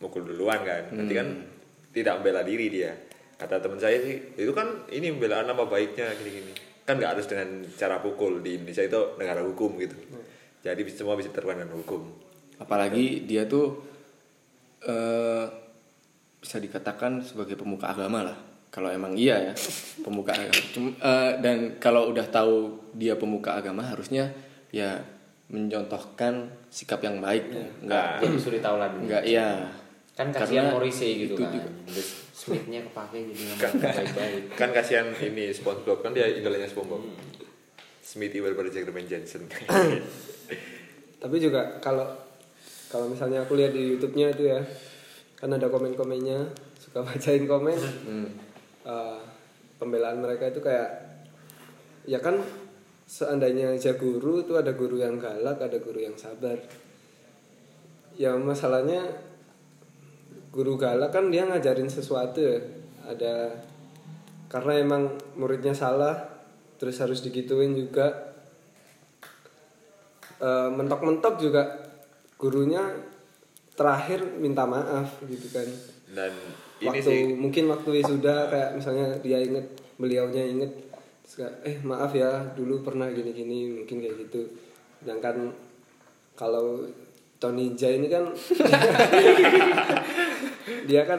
mukul 0.00 0.24
duluan 0.24 0.60
kan, 0.64 0.88
berarti 0.92 1.14
kan 1.14 1.28
tidak 1.92 2.20
membela 2.20 2.40
diri 2.40 2.66
dia. 2.68 2.92
Kata 3.36 3.60
teman 3.60 3.76
saya 3.76 4.00
sih 4.00 4.16
itu 4.34 4.52
kan 4.56 4.88
ini 4.88 5.12
membela 5.12 5.44
nama 5.44 5.68
baiknya 5.68 6.08
gini-gini. 6.16 6.52
Kan 6.88 6.96
nggak 6.96 7.16
harus 7.16 7.28
dengan 7.28 7.60
cara 7.76 8.00
pukul 8.00 8.40
di 8.40 8.56
Indonesia 8.56 8.84
itu 8.84 9.00
negara 9.20 9.44
hukum 9.44 9.76
gitu. 9.76 9.96
Jadi 10.64 10.80
semua 10.90 11.14
bisa 11.14 11.28
terkena 11.30 11.62
dengan 11.62 11.76
hukum. 11.78 12.02
apalagi 12.56 13.28
dia 13.28 13.44
tuh 13.44 13.84
eh 14.80 15.44
bisa 16.40 16.56
dikatakan 16.56 17.20
sebagai 17.20 17.52
pemuka 17.52 17.90
agama 17.92 18.24
lah 18.24 18.38
kalau 18.72 18.88
emang 18.88 19.12
iya 19.12 19.50
ya 19.50 19.54
pemuka 20.00 20.32
agama 20.32 20.60
Cum- 20.72 20.96
eh, 20.96 21.32
dan 21.44 21.76
kalau 21.76 22.08
udah 22.08 22.24
tahu 22.32 22.80
dia 22.96 23.12
pemuka 23.18 23.60
agama 23.60 23.84
harusnya 23.84 24.32
ya 24.72 25.04
mencontohkan 25.46 26.50
sikap 26.66 26.98
yang 27.00 27.22
baik 27.22 27.46
nggak 27.80 28.18
Jadi 28.18 28.36
suri 28.36 28.58
taulan. 28.58 28.90
nggak 28.98 29.22
iya 29.22 29.70
Kan 30.16 30.32
kasihan 30.32 30.72
Morrissey 30.72 31.28
gitu 31.28 31.36
itu 31.36 31.44
kan. 31.44 31.52
juga. 31.52 31.70
Smithnya 32.32 32.80
kepake 32.88 33.16
jadi 33.28 33.42
ngomong 33.52 33.84
baik-baik. 33.84 34.42
Kan 34.60 34.68
kasihan 34.72 35.06
ini 35.12 35.52
SpongeBob 35.52 36.00
kan 36.00 36.16
dia 36.16 36.24
idolanya 36.24 36.64
SpongeBob. 36.64 37.04
Smithy 38.00 38.40
Barber 38.40 38.64
Jackman 38.72 39.04
Jensen. 39.04 39.44
tapi 41.22 41.36
juga 41.36 41.76
kalau 41.80 42.08
kalau 42.88 43.12
misalnya 43.12 43.44
aku 43.44 43.60
lihat 43.60 43.72
di 43.72 43.92
YouTube-nya 43.92 44.32
itu 44.32 44.48
ya 44.48 44.60
kan 45.36 45.52
ada 45.52 45.68
komen-komennya 45.68 46.48
suka 46.78 47.04
bacain 47.04 47.44
komen 47.44 47.76
Eh, 48.86 49.18
pembelaan 49.76 50.22
mereka 50.22 50.46
itu 50.46 50.62
kayak 50.62 50.88
ya 52.06 52.22
kan 52.22 52.38
seandainya 53.06 53.70
aja 53.70 53.94
guru 53.94 54.42
itu 54.42 54.58
ada 54.58 54.74
guru 54.74 54.98
yang 54.98 55.22
galak 55.22 55.62
ada 55.62 55.78
guru 55.78 56.02
yang 56.02 56.18
sabar. 56.18 56.58
Ya 58.18 58.34
masalahnya 58.34 59.14
guru 60.50 60.74
galak 60.74 61.14
kan 61.14 61.30
dia 61.30 61.46
ngajarin 61.46 61.88
sesuatu 61.88 62.42
ya. 62.42 62.58
Ada 63.06 63.54
karena 64.50 64.82
emang 64.82 65.02
muridnya 65.38 65.72
salah 65.72 66.42
terus 66.82 66.98
harus 66.98 67.22
digituin 67.22 67.78
juga. 67.78 68.34
Eh, 70.36 70.70
mentok-mentok 70.74 71.40
juga 71.40 71.62
gurunya 72.36 72.82
terakhir 73.72 74.20
minta 74.36 74.68
maaf 74.68 75.22
gitu 75.24 75.48
kan. 75.54 75.68
Dan 76.12 76.32
ini 76.80 76.88
waktu 76.92 77.00
sih 77.04 77.20
mungkin 77.32 77.64
waktu 77.72 77.88
wisuda 77.88 78.52
kayak 78.52 78.70
misalnya 78.76 79.16
dia 79.24 79.40
inget 79.40 79.64
beliaunya 79.96 80.44
inget 80.44 80.72
eh 81.66 81.76
maaf 81.82 82.14
ya 82.14 82.54
dulu 82.54 82.86
pernah 82.86 83.10
gini-gini 83.10 83.82
mungkin 83.82 83.98
kayak 83.98 84.14
gitu. 84.26 84.46
Sedangkan 85.02 85.50
kalau 86.38 86.86
Tony 87.42 87.74
Jai 87.74 87.98
ini 87.98 88.06
kan 88.06 88.22
dia 90.88 91.02
kan 91.02 91.18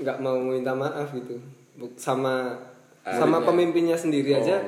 nggak 0.00 0.18
mau 0.24 0.40
minta 0.40 0.72
maaf 0.72 1.12
gitu. 1.12 1.36
Sama 2.00 2.56
sama 3.04 3.44
pemimpinnya 3.44 3.94
sendiri 3.94 4.40
aja 4.40 4.58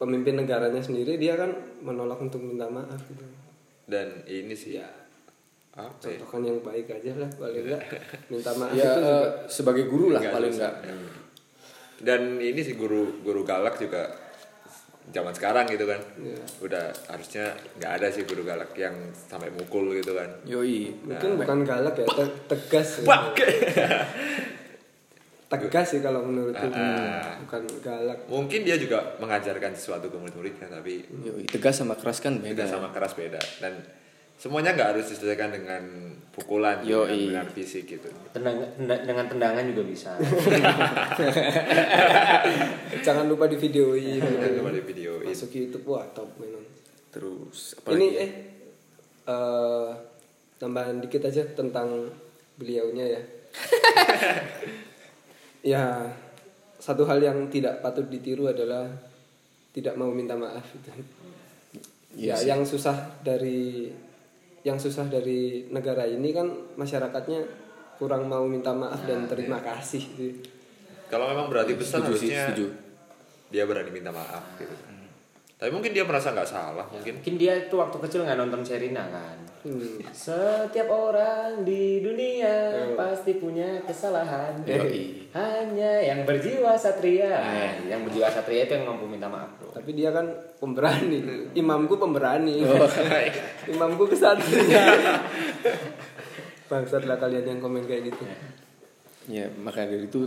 pemimpin 0.00 0.40
negaranya 0.40 0.80
sendiri 0.80 1.20
dia 1.20 1.36
kan 1.36 1.52
menolak 1.84 2.22
untuk 2.22 2.40
minta 2.40 2.70
maaf 2.70 3.02
gitu. 3.10 3.26
Dan 3.90 4.22
ini 4.30 4.54
sih 4.54 4.78
ya. 4.78 4.86
apa 5.70 5.86
ya? 6.02 6.18
contohkan 6.18 6.42
yang 6.42 6.58
baik 6.66 6.90
aja 6.90 7.14
lah 7.14 7.30
paling 7.38 7.62
enggak 7.62 7.82
minta 8.32 8.50
maaf 8.58 8.74
ya 8.74 8.90
itu 8.90 8.90
juga. 8.90 9.06
eh, 9.06 9.26
sebagai 9.46 9.84
guru 9.86 10.10
lah 10.10 10.18
paling 10.18 10.50
susah. 10.50 10.66
nggak 10.66 10.74
dan 12.00 12.20
ini 12.36 12.60
sih 12.60 12.74
guru 12.74 13.20
guru 13.20 13.40
galak 13.42 13.76
juga 13.76 14.08
zaman 15.10 15.32
sekarang 15.32 15.66
gitu 15.66 15.84
kan. 15.84 15.98
Iya. 16.16 16.38
udah 16.60 16.84
harusnya 17.08 17.50
nggak 17.74 17.92
ada 17.92 18.06
sih 18.08 18.22
guru 18.22 18.42
galak 18.42 18.70
yang 18.74 18.94
sampai 19.12 19.50
mukul 19.50 19.90
gitu 19.92 20.12
kan. 20.12 20.28
Yoi. 20.44 20.92
Mungkin 21.02 21.36
bukan 21.36 21.58
galak 21.62 21.94
ya 21.94 22.06
te- 22.06 22.36
tegas 22.46 22.88
ya. 23.00 23.06
tegas 25.50 25.86
sih 25.88 25.98
kalau 25.98 26.22
menurutku 26.22 26.62
Ah. 26.70 27.34
bukan 27.42 27.62
galak. 27.82 28.18
Mungkin 28.28 28.62
dia 28.62 28.78
juga 28.78 29.18
mengajarkan 29.18 29.74
sesuatu 29.74 30.06
ke 30.06 30.14
murid-muridnya 30.14 30.70
tapi 30.70 31.02
yoi 31.18 31.42
tegas 31.44 31.74
sama 31.76 31.98
keras 31.98 32.22
kan 32.22 32.38
beda. 32.38 32.54
Beda 32.54 32.64
sama 32.68 32.88
keras 32.90 33.12
beda. 33.12 33.40
Dan 33.58 33.82
semuanya 34.40 34.72
nggak 34.72 34.88
harus 34.90 35.04
diselesaikan 35.06 35.52
dengan 35.52 35.82
pukulan 36.32 36.80
Yoi. 36.80 37.28
dengan, 37.28 37.44
dengan 37.44 37.46
fisik 37.52 37.84
gitu 37.86 38.08
Tendang, 38.32 38.56
tenda- 38.72 39.02
dengan 39.02 39.26
tendangan 39.26 39.62
juga 39.66 39.82
bisa. 39.84 40.10
jangan 43.00 43.24
lupa 43.26 43.44
di 43.44 43.56
videoin 43.56 44.16
Jangan 44.16 44.50
lupa 44.56 44.70
di 44.72 44.82
videoin. 44.82 45.26
masuk 45.26 45.50
YouTube 45.50 45.84
wah 45.86 46.04
top 46.10 46.30
memang 46.38 46.62
terus 47.10 47.74
ini 47.74 47.82
apalagi 47.82 48.08
eh 48.16 48.30
eh, 49.26 49.88
tambahan 50.56 50.96
dikit 50.98 51.22
aja 51.24 51.42
tentang 51.50 52.06
beliaunya 52.54 53.04
ya 53.10 53.20
ya 55.66 55.82
satu 56.78 57.02
hal 57.04 57.18
yang 57.18 57.48
tidak 57.48 57.80
patut 57.80 58.06
ditiru 58.06 58.46
adalah 58.46 58.86
tidak 59.70 59.94
mau 59.94 60.08
minta 60.08 60.32
maaf 60.32 60.64
itu 60.70 60.90
Iya 62.10 62.26
ya 62.26 62.34
sih. 62.36 62.46
yang 62.48 62.60
susah 62.64 62.96
dari 63.20 63.86
yang 64.60 64.76
susah 64.76 65.08
dari 65.08 65.68
negara 65.72 66.04
ini 66.04 66.36
kan 66.36 66.46
masyarakatnya 66.76 67.40
kurang 67.96 68.28
mau 68.28 68.44
minta 68.44 68.72
maaf 68.72 69.04
dan 69.04 69.28
terima 69.28 69.60
kasih 69.60 70.00
sih. 70.00 70.32
kalau 71.08 71.28
memang 71.28 71.52
berarti 71.52 71.74
besar 71.76 72.00
setuju 72.00 72.16
harusnya 72.16 72.42
setuju. 72.52 72.66
dia 73.50 73.64
berani 73.66 73.90
minta 73.92 74.12
maaf 74.12 74.44
gitu. 74.56 74.72
Tapi 75.60 75.68
mungkin 75.76 75.92
dia 75.92 76.08
merasa 76.08 76.32
nggak 76.32 76.48
salah 76.48 76.86
mungkin. 76.88 77.20
Mungkin 77.20 77.36
dia 77.36 77.52
itu 77.68 77.76
waktu 77.76 77.96
kecil 78.00 78.24
nggak 78.24 78.38
nonton 78.40 78.64
Serina 78.64 79.04
kan. 79.12 79.36
Hmm. 79.60 80.00
Setiap 80.08 80.88
orang 80.88 81.68
di 81.68 82.00
dunia 82.00 82.88
pasti 82.96 83.36
punya 83.36 83.84
kesalahan. 83.84 84.56
Yoi. 84.64 85.28
Hanya 85.36 86.00
yang 86.00 86.24
berjiwa 86.24 86.72
satria. 86.80 87.36
yang 87.84 88.00
berjiwa 88.08 88.32
satria 88.32 88.64
itu 88.64 88.72
yang 88.80 88.88
mampu 88.88 89.04
minta 89.04 89.28
maaf, 89.28 89.52
Bro. 89.60 89.76
Tapi 89.76 89.92
dia 89.92 90.16
kan 90.16 90.24
pemberani. 90.56 91.52
Imamku 91.52 92.00
pemberani. 92.00 92.64
Imamku 93.76 94.08
kesatria. 94.08 94.96
Bangsat 96.72 97.04
lah 97.04 97.20
kalian 97.20 97.44
yang 97.44 97.60
komen 97.60 97.84
kayak 97.84 98.14
gitu. 98.14 98.24
ya 99.28 99.46
maka 99.62 99.84
dari 99.86 100.08
itu 100.08 100.26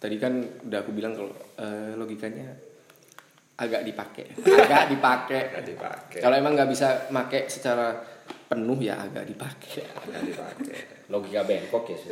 tadi 0.00 0.16
kan 0.16 0.32
udah 0.40 0.80
aku 0.82 0.90
bilang 0.96 1.12
kalau 1.12 1.30
eh, 1.60 1.92
logikanya 1.94 2.50
agak 3.60 3.84
dipakai 3.84 4.26
agak 4.64 4.88
dipakai 4.88 5.42
Nggak 5.52 5.66
dipakai 5.68 6.20
kalau 6.24 6.36
emang 6.40 6.56
nggak 6.56 6.70
bisa 6.72 7.12
make 7.12 7.44
secara 7.52 7.92
penuh 8.50 8.78
ya 8.82 8.98
agak 8.98 9.30
dipakai. 9.30 9.86
Nggak 10.10 10.22
dipakai. 10.26 10.78
Logika 11.06 11.46
bengkok 11.46 11.86
ya. 11.94 11.96
Sus. 12.02 12.10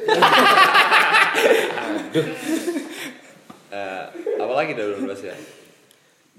Eh, 3.69 4.05
apa 4.41 4.53
lagi 4.57 4.73
dari 4.73 4.97
12 4.97 5.29
ya 5.29 5.37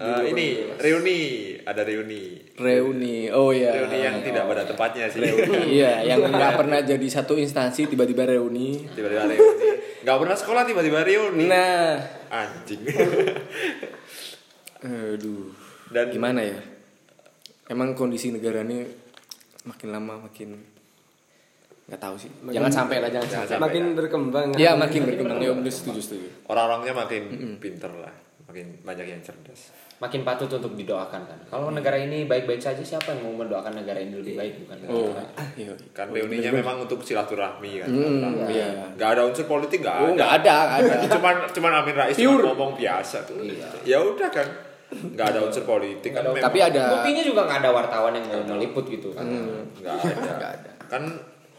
Eh, 0.00 0.32
ini 0.32 0.46
reuni. 0.80 1.20
Ada 1.60 1.84
reuni. 1.84 2.40
Reuni. 2.56 3.28
Oh 3.28 3.52
ya 3.52 3.76
reuni 3.76 4.00
yang 4.00 4.16
tidak 4.24 4.48
pada 4.48 4.64
tempatnya 4.64 5.04
sih. 5.12 5.20
Iya 5.76 6.00
yang 6.08 6.24
nggak 6.24 6.56
pernah 6.56 6.80
jadi 6.80 7.04
satu 7.04 7.36
instansi 7.36 7.84
tiba-tiba 7.84 8.24
reuni. 8.24 8.88
Tiba-tiba 8.96 9.28
reuni. 9.28 9.68
Nggak 10.00 10.16
pernah 10.24 10.36
sekolah 10.40 10.62
tiba-tiba 10.64 11.04
reuni. 11.04 11.44
Nah. 11.52 12.00
Anjing. 12.32 12.80
Aduh. 14.80 15.52
Dan- 15.92 16.08
gimana 16.08 16.48
ya? 16.48 16.56
Emang 17.68 17.92
kondisi 17.92 18.32
negara 18.32 18.64
ini 18.64 18.88
makin 19.68 19.88
lama 19.92 20.14
makin 20.24 20.56
nggak 21.90 21.98
tahu 22.00 22.14
sih. 22.14 22.30
Jangan 22.54 22.70
sampai 22.70 23.02
lah 23.02 23.10
jangan 23.10 23.28
Jangan 23.28 23.46
sampai. 23.50 23.64
makin 23.66 23.84
berkembang 23.98 24.46
Iya 24.54 24.78
makin 24.78 25.00
berkembang. 25.10 25.42
Ya 25.42 25.50
bener 25.50 25.74
setuju 25.74 25.98
setuju. 25.98 26.26
Orang-orangnya 26.46 26.94
makin 26.94 27.22
pinter 27.58 27.90
lah. 27.98 28.14
Makin 28.46 28.82
banyak 28.86 29.06
yang 29.10 29.22
cerdas. 29.22 29.74
Makin 29.98 30.22
patut 30.24 30.48
untuk 30.48 30.78
didoakan 30.78 31.22
kan. 31.28 31.38
Kalau 31.50 31.74
negara 31.74 31.98
ini 31.98 32.24
baik-baik 32.30 32.62
saja 32.62 32.80
siapa 32.80 33.12
yang 33.12 33.26
mau 33.26 33.42
mendoakan 33.42 33.84
negara 33.84 34.00
ini 34.00 34.16
lebih 34.16 34.32
baik 34.38 34.64
bukan? 34.64 34.76
oh. 34.88 35.12
Kita? 35.12 35.22
iya. 35.60 35.74
Kan 35.92 36.06
reuninya 36.14 36.50
memang 36.54 36.86
untuk 36.86 37.02
silaturahmi 37.02 37.84
kan? 37.84 37.88
Hmm, 37.90 38.48
iya. 38.48 38.94
nggak 38.96 39.10
ada 39.18 39.22
unsur 39.26 39.44
politik 39.50 39.82
nggak 39.82 39.96
oh 39.98 40.06
ada. 40.08 40.14
nggak 40.14 40.32
ada 40.40 40.56
ada. 40.78 40.94
Cuman 41.10 41.34
cuman 41.52 41.72
Amin 41.84 41.94
Rais 41.98 42.16
Pure. 42.16 42.38
cuma 42.42 42.54
ngomong 42.54 42.72
biasa 42.78 43.26
tuh. 43.26 43.42
Ya 43.82 43.98
udah 43.98 44.30
kan 44.30 44.46
nggak 44.90 45.26
ada 45.34 45.40
unsur 45.46 45.62
politik 45.62 46.10
kan 46.10 46.26
tapi 46.34 46.58
ada 46.58 46.98
Buktinya 46.98 47.22
juga 47.22 47.46
nggak 47.46 47.58
ada 47.62 47.70
wartawan 47.70 48.12
yang 48.18 48.26
mau 48.26 48.58
meliput 48.58 48.84
gitu 48.90 49.14
kan. 49.14 49.22
nggak 49.78 49.94
ada. 50.02 50.46
Ada. 50.58 50.70
kan 50.90 51.02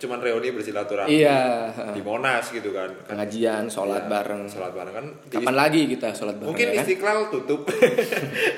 cuman 0.01 0.17
reuni 0.17 0.49
bersilaturahmi 0.49 1.13
iya. 1.13 1.69
di 1.93 2.01
Monas 2.01 2.49
gitu 2.49 2.73
kan. 2.73 2.89
Kan 3.05 3.21
pengajian 3.21 3.69
sholat 3.69 4.09
bareng. 4.09 4.49
sholat 4.49 4.73
bareng. 4.73 4.93
Kan 4.97 5.05
kapan 5.29 5.53
lagi 5.53 5.85
kita 5.85 6.09
sholat 6.09 6.41
bareng 6.41 6.49
mungkin 6.49 6.73
ya 6.73 6.81
kan? 6.81 6.83
istiqlal 6.83 7.29
tutup. 7.29 7.69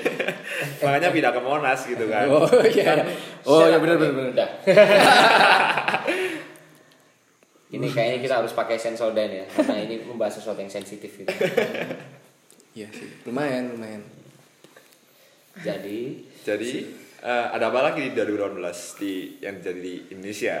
Makanya 0.82 1.12
pindah 1.12 1.32
ke 1.36 1.40
Monas 1.44 1.84
gitu 1.84 2.08
kan. 2.08 2.24
Oh 2.32 2.48
iya 2.64 3.04
oh 3.44 3.68
ya 3.68 3.76
benar 3.76 4.00
benar 4.00 4.32
benar 4.32 4.48
ini 7.74 7.90
kayaknya 7.90 8.22
kita 8.22 8.34
harus 8.38 8.54
pakai 8.54 8.78
sensor 8.78 9.10
dan 9.18 9.28
ya 9.28 9.44
karena 9.50 9.82
ini 9.82 10.06
membahas 10.06 10.38
sesuatu 10.38 10.62
yang 10.62 10.70
sensitif 10.70 11.10
gitu. 11.10 11.28
iya 12.72 12.88
sih. 12.88 13.10
Lumayan 13.28 13.74
lumayan 13.74 14.13
Jadi 15.62 15.98
jadi 16.42 16.70
eh, 17.22 17.46
ada 17.54 17.70
apa 17.70 17.92
lagi 17.92 18.08
di 18.08 18.10
2018 18.16 19.00
di 19.00 19.12
yang 19.38 19.56
jadi 19.62 19.78
di 19.78 19.94
Indonesia? 20.10 20.56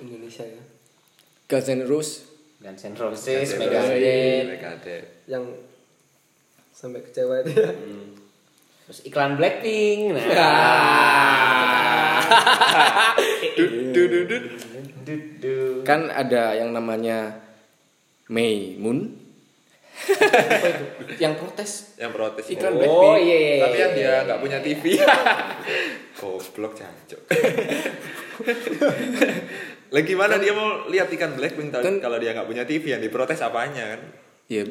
Indonesia 0.00 0.44
ya. 0.44 0.62
Guns 1.48 1.68
N' 1.68 1.86
Roses. 1.88 2.28
Dan 2.60 2.76
Central 2.76 3.16
Sis, 3.16 3.56
Megadeth. 3.56 5.24
Yang 5.24 5.64
sampai 6.76 7.00
kecewa 7.00 7.40
itu. 7.40 7.56
Ya 7.56 7.72
terus 8.90 9.06
iklan 9.06 9.38
Blackpink. 9.38 10.18
Nah, 10.18 10.26
kan 15.86 16.10
ada 16.10 16.58
yang 16.58 16.74
namanya 16.74 17.38
Mei 18.26 18.74
Moon 18.82 19.14
yang 21.22 21.36
protes 21.36 21.94
yang 22.00 22.10
protes 22.10 22.46
Iklan 22.50 22.72
Oh, 22.72 22.78
Blackpink. 22.80 23.04
Oh 23.04 23.16
iya, 23.20 23.36
iya, 23.36 23.54
tapi 23.60 23.76
yang 23.76 23.92
iya, 23.92 23.98
dia 23.98 24.08
iya. 24.08 24.26
nggak 24.26 24.40
punya 24.40 24.58
TV 24.64 24.84
goblok 26.16 26.72
jancuk 26.76 27.20
lagi 29.90 30.06
gimana 30.06 30.34
dia 30.38 30.52
mau 30.54 30.86
lihat 30.88 31.08
ikan 31.10 31.34
Blackpink 31.36 31.70
Kan- 31.74 32.00
kalau 32.00 32.16
dia 32.16 32.32
nggak 32.32 32.48
punya 32.48 32.64
TV 32.64 32.84
yang 32.96 33.02
diprotes 33.02 33.40
apanya 33.42 33.96
kan 33.96 34.00
ya 34.50 34.62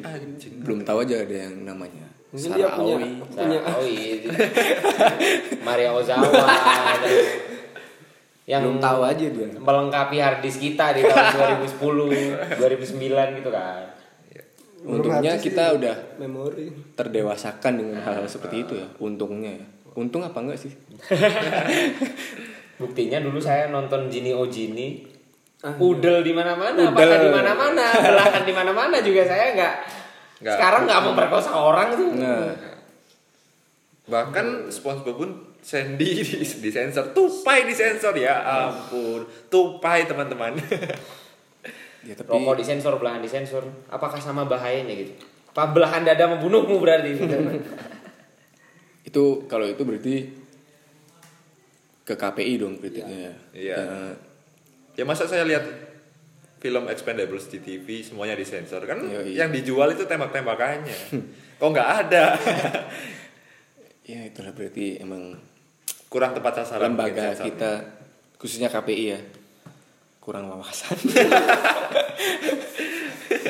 belum 0.66 0.84
tahu 0.84 1.04
aja 1.08 1.24
ada 1.24 1.36
yang 1.48 1.64
namanya 1.64 2.06
mungkin 2.30 2.50
dia 2.54 2.66
Sarah 2.68 2.78
punya 2.78 2.94
Aoi. 2.94 3.10
punya 3.26 3.58
iya. 3.90 4.14
Maria 5.66 5.90
Ozawa 5.96 6.30
yang 8.50 8.62
belum 8.66 8.78
tahu 8.82 9.00
aja 9.06 9.26
dia 9.30 9.48
melengkapi 9.54 10.16
harddisk 10.18 10.58
kita 10.58 10.90
di 10.98 11.06
tahun 11.06 11.62
2010, 11.70 12.58
2009 12.58 13.38
gitu 13.38 13.50
kan. 13.54 13.99
Untungnya 14.80 15.36
kita 15.36 15.64
sih 15.70 15.76
udah 15.76 15.96
memori. 16.16 16.66
terdewasakan 16.96 17.72
dengan 17.76 17.98
hal-hal 18.00 18.24
seperti 18.24 18.64
itu 18.64 18.72
ya 18.80 18.88
untungnya 18.98 19.52
ya. 19.60 19.66
Untung 19.90 20.22
apa 20.22 20.38
enggak 20.38 20.56
sih? 20.56 20.72
Buktinya 22.80 23.20
dulu 23.20 23.36
saya 23.36 23.68
nonton 23.68 24.08
Gini 24.08 24.30
Oh 24.32 24.46
Gini 24.48 25.04
Ah, 25.60 25.76
Udel 25.76 26.24
di 26.24 26.32
mana-mana, 26.32 26.72
Udel. 26.72 26.88
apakah 26.96 27.18
di 27.20 27.28
mana-mana, 27.28 27.84
belahan 28.00 28.42
di 28.48 28.54
mana-mana 28.56 28.96
juga 29.04 29.28
saya 29.28 29.52
nggak. 29.52 29.74
Nggak. 30.40 30.56
Sekarang 30.56 30.82
nggak 30.88 31.02
memperkosa 31.04 31.52
orang 31.52 31.88
tuh. 31.92 32.08
nah. 32.16 32.56
Bahkan 34.08 34.72
SpongeBob 34.72 35.16
pun 35.20 35.30
Sandy 35.60 36.24
di, 36.24 36.40
disensor 36.40 37.12
tupai 37.12 37.68
disensor 37.68 38.16
ya 38.16 38.40
ampun. 38.40 39.28
Tupai 39.52 40.08
teman-teman 40.08 40.56
ya 42.06 42.14
tapi 42.16 42.28
Rokok 42.32 42.56
disensor, 42.60 42.96
belahan 42.96 43.20
disensor. 43.20 43.64
Apakah 43.92 44.20
sama 44.20 44.48
bahayanya 44.48 44.94
gitu? 44.96 45.12
Apa 45.52 45.74
belahan 45.74 46.06
dada 46.06 46.30
membunuhmu 46.30 46.78
berarti? 46.80 47.16
itu 49.10 49.24
kalau 49.50 49.66
itu 49.66 49.82
berarti 49.82 50.14
ke 52.06 52.14
KPI 52.14 52.54
dong 52.62 52.78
kritiknya 52.78 53.34
Iya. 53.50 53.74
Ya, 53.74 53.82
ya 54.98 55.04
masa 55.06 55.26
saya 55.26 55.42
lihat 55.46 55.66
film 56.60 56.86
Expendables 56.92 57.48
di 57.48 57.58
TV 57.58 58.04
semuanya 58.04 58.36
disensor 58.36 58.84
kan 58.84 59.00
Yoi. 59.00 59.32
yang 59.32 59.48
dijual 59.48 59.90
itu 59.96 60.04
tembak-tembakannya 60.04 60.98
kok 61.60 61.70
nggak 61.72 61.90
ada 62.06 62.36
ya 64.10 64.20
itulah 64.28 64.52
berarti 64.52 65.00
emang 65.00 65.40
kurang 66.12 66.36
tepat 66.36 66.62
sasaran 66.62 66.92
lembaga 66.92 67.32
kita 67.40 67.72
khususnya 68.36 68.68
KPI 68.68 69.04
ya 69.08 69.20
kurang 70.20 70.52
wawasan 70.52 71.00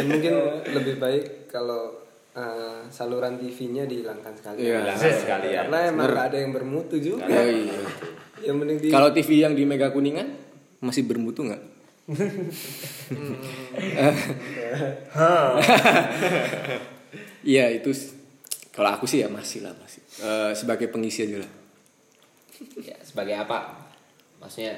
mungkin 0.06 0.32
lebih 0.70 1.02
baik 1.02 1.50
kalau 1.50 1.98
uh, 2.38 2.86
saluran 2.88 3.36
TV-nya 3.36 3.84
dihilangkan 3.90 4.32
sekali. 4.38 4.64
Iya. 4.64 4.86
Hilangkan 4.86 5.12
sekalian 5.18 5.66
Karena 5.66 5.78
emang 5.90 6.06
nggak 6.14 6.26
ada 6.30 6.38
yang 6.38 6.54
bermutu 6.54 6.96
juga. 7.02 7.26
Ya, 7.26 7.42
iya. 7.42 7.74
Yang 8.40 8.56
mending 8.56 8.78
di 8.80 8.88
kalau 8.88 9.12
TV 9.12 9.42
yang 9.42 9.52
di 9.52 9.66
Mega 9.66 9.90
Kuningan 9.92 10.30
masih 10.80 11.04
bermutu 11.04 11.44
nggak 11.44 11.60
Iya 17.40 17.72
itu 17.72 17.88
kalau 18.72 18.96
aku 18.96 19.04
sih 19.04 19.20
ya 19.20 19.28
masih 19.28 19.60
lah 19.64 19.72
masih 19.76 20.00
Eh, 20.20 20.52
sebagai 20.52 20.92
pengisi 20.92 21.24
aja 21.24 21.40
lah 21.40 21.48
ya, 22.84 22.92
sebagai 23.00 23.40
apa? 23.40 23.88
Maksudnya 24.36 24.76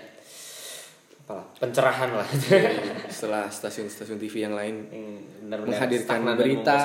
pencerahan 1.54 2.10
lah. 2.10 2.26
setelah 3.08 3.46
stasiun-stasiun 3.46 4.16
TV 4.16 4.34
yang 4.40 4.52
lain 4.52 4.74
benar-benar 5.42 5.78
menghadirkan 5.78 6.20
berita 6.32 6.76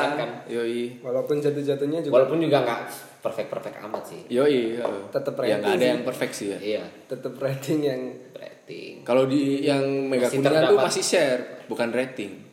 yoi 0.46 1.00
walaupun 1.00 1.40
jatuh-jatuhnya 1.40 2.00
juga 2.02 2.14
Walaupun 2.14 2.38
juga 2.40 2.58
nggak 2.62 2.82
perfect-perfect 3.20 3.76
amat 3.82 4.04
sih. 4.06 4.22
yoi 4.28 4.76
eh. 4.76 5.04
Tetep 5.10 5.34
ya 5.40 5.58
nggak 5.58 5.64
rating 5.64 5.72
ada 5.72 5.80
sih. 5.80 5.90
yang 5.90 6.02
perfect 6.04 6.34
sih 6.34 6.48
ya 6.48 6.60
Iya, 6.60 6.84
tetap 7.06 7.34
rating 7.38 7.80
yang 7.82 8.02
rating. 8.34 8.94
kalau 9.02 9.24
di 9.24 9.64
yang 9.64 9.84
Mega 10.06 10.28
Kuningan 10.28 10.68
tuh 10.68 10.80
masih 10.80 11.02
share 11.02 11.42
bukan 11.66 11.90
rating 11.90 12.44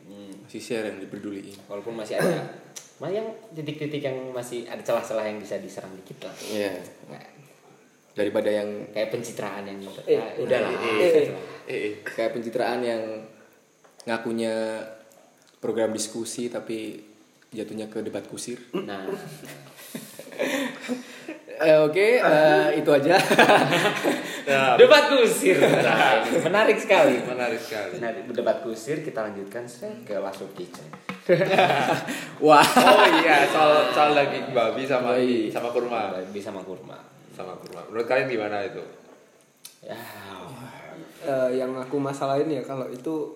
masih 0.41 0.61
share 0.61 0.85
yang 0.87 0.97
diperduliin 0.97 1.55
Walaupun 1.65 1.93
masih 1.93 2.15
ada 2.15 2.63
Mah 2.95 3.11
yang 3.11 3.27
titik-titik 3.51 3.99
yang 3.99 4.15
masih 4.31 4.63
ada 4.63 4.79
celah-celah 4.79 5.27
yang 5.27 5.35
bisa 5.35 5.59
diserang 5.59 5.91
dikit 5.95 6.15
lah. 6.23 6.35
Iya 6.39 6.79
Nggak- 7.05 7.27
daripada 8.15 8.47
yang 8.47 8.89
kayak 8.95 9.11
pencitraan 9.11 9.67
yang 9.67 9.79
Eh, 10.07 10.15
ah, 10.15 10.31
udahlah. 10.39 10.71
eh, 10.97 11.35
eh. 11.67 11.91
kayak 12.01 12.31
pencitraan 12.33 12.79
yang 12.81 13.03
ngakunya 14.07 14.79
program 15.59 15.91
diskusi 15.91 16.47
tapi 16.47 17.03
jatuhnya 17.51 17.91
ke 17.91 17.99
debat 17.99 18.23
kusir. 18.23 18.57
Nah, 18.71 19.03
Eh, 21.55 21.77
Oke, 21.87 22.19
eh, 22.19 22.67
itu 22.83 22.89
aja. 22.91 23.15
Nah, 24.43 24.75
debat 24.81 25.07
kusir. 25.07 25.55
Nah, 25.55 26.19
menarik 26.51 26.75
sekali. 26.75 27.15
menarik 27.23 27.63
sekali 27.63 27.95
Nah, 28.03 28.11
debat 28.11 28.59
kusir 28.59 28.99
kita 28.99 29.23
lanjutkan 29.23 29.63
ke 30.03 30.19
of 30.43 30.51
Kitchen. 30.51 30.83
Wah, 32.43 32.59
oh 32.61 33.07
iya 33.23 33.47
soal 33.47 33.87
soal 33.89 34.11
daging 34.13 34.51
babi 34.51 34.83
sama 34.85 35.15
Yoi. 35.17 35.47
sama 35.49 35.71
kurma 35.71 36.19
Bisa 36.29 36.51
sama 36.51 36.61
kurma. 36.61 37.14
Sama 37.35 37.53
kurma. 37.59 37.83
Menurut 37.91 38.07
kalian 38.07 38.31
gimana 38.31 38.63
itu? 38.63 38.81
Ya, 39.83 39.99
eh, 41.27 41.49
yang 41.59 41.75
aku 41.75 41.99
masalahin 41.99 42.49
ya 42.49 42.63
kalau 42.63 42.87
itu 42.89 43.35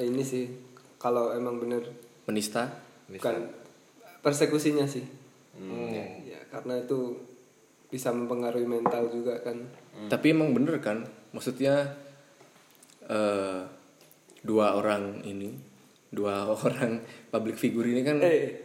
ini 0.00 0.24
sih 0.24 0.48
kalau 0.96 1.36
emang 1.36 1.60
bener 1.60 1.84
menista? 2.24 2.66
Bukan 3.12 3.52
persekusinya 4.24 4.88
sih. 4.88 5.04
Hmm. 5.56 5.88
ya 5.88 6.36
karena 6.52 6.76
itu 6.84 7.16
bisa 7.88 8.12
mempengaruhi 8.12 8.68
mental 8.68 9.08
juga 9.08 9.40
kan. 9.40 9.56
Tapi 10.08 10.36
emang 10.36 10.52
bener 10.52 10.80
kan? 10.84 11.04
Maksudnya 11.32 11.96
eh 13.06 13.60
dua 14.42 14.74
orang 14.74 15.22
ini 15.24 15.54
dua 16.10 16.48
orang 16.66 17.00
public 17.30 17.56
figure 17.56 17.86
ini 17.86 18.02
kan 18.02 18.18
eh. 18.22 18.64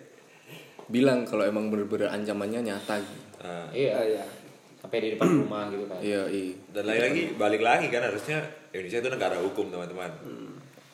bilang 0.91 1.23
kalau 1.23 1.47
emang 1.47 1.71
bener-bener 1.71 2.11
ancamannya 2.11 2.67
nyata 2.67 2.99
gitu. 2.99 3.20
Nah, 3.41 3.65
Iya. 3.69 3.91
ah, 3.91 4.05
ya 4.07 4.23
Sampai 4.77 4.97
di 4.99 5.09
depan 5.11 5.27
rumah 5.39 5.65
gitu 5.67 5.85
kan. 5.85 5.97
iya 5.99 6.25
iya 6.25 6.57
dan 6.69 6.83
lagi-lagi 6.83 7.33
balik 7.35 7.61
lagi 7.61 7.85
kan 7.87 8.01
harusnya 8.03 8.41
Indonesia 8.71 8.97
itu 8.99 9.09
negara 9.09 9.37
hukum 9.37 9.67
teman-teman 9.67 10.09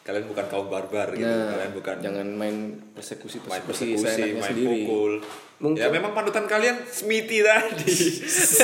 kalian 0.02 0.24
bukan 0.26 0.46
kaum 0.46 0.68
barbar 0.68 1.12
gitu 1.12 1.24
Nah, 1.24 1.48
kalian 1.50 1.72
bukan 1.74 1.96
jangan 1.98 2.28
main 2.30 2.56
persekusi 2.90 3.40
main 3.42 3.60
persekusi, 3.62 3.96
persekusi 3.98 4.08
seenaknya 4.10 4.36
main 4.38 4.48
sendiri 4.50 4.68
pukul 4.82 5.14
Mungkin- 5.58 5.80
ya 5.80 5.88
memang 5.90 6.12
panutan 6.14 6.46
kalian 6.46 6.78
Smithy 6.86 7.40
tadi 7.42 7.96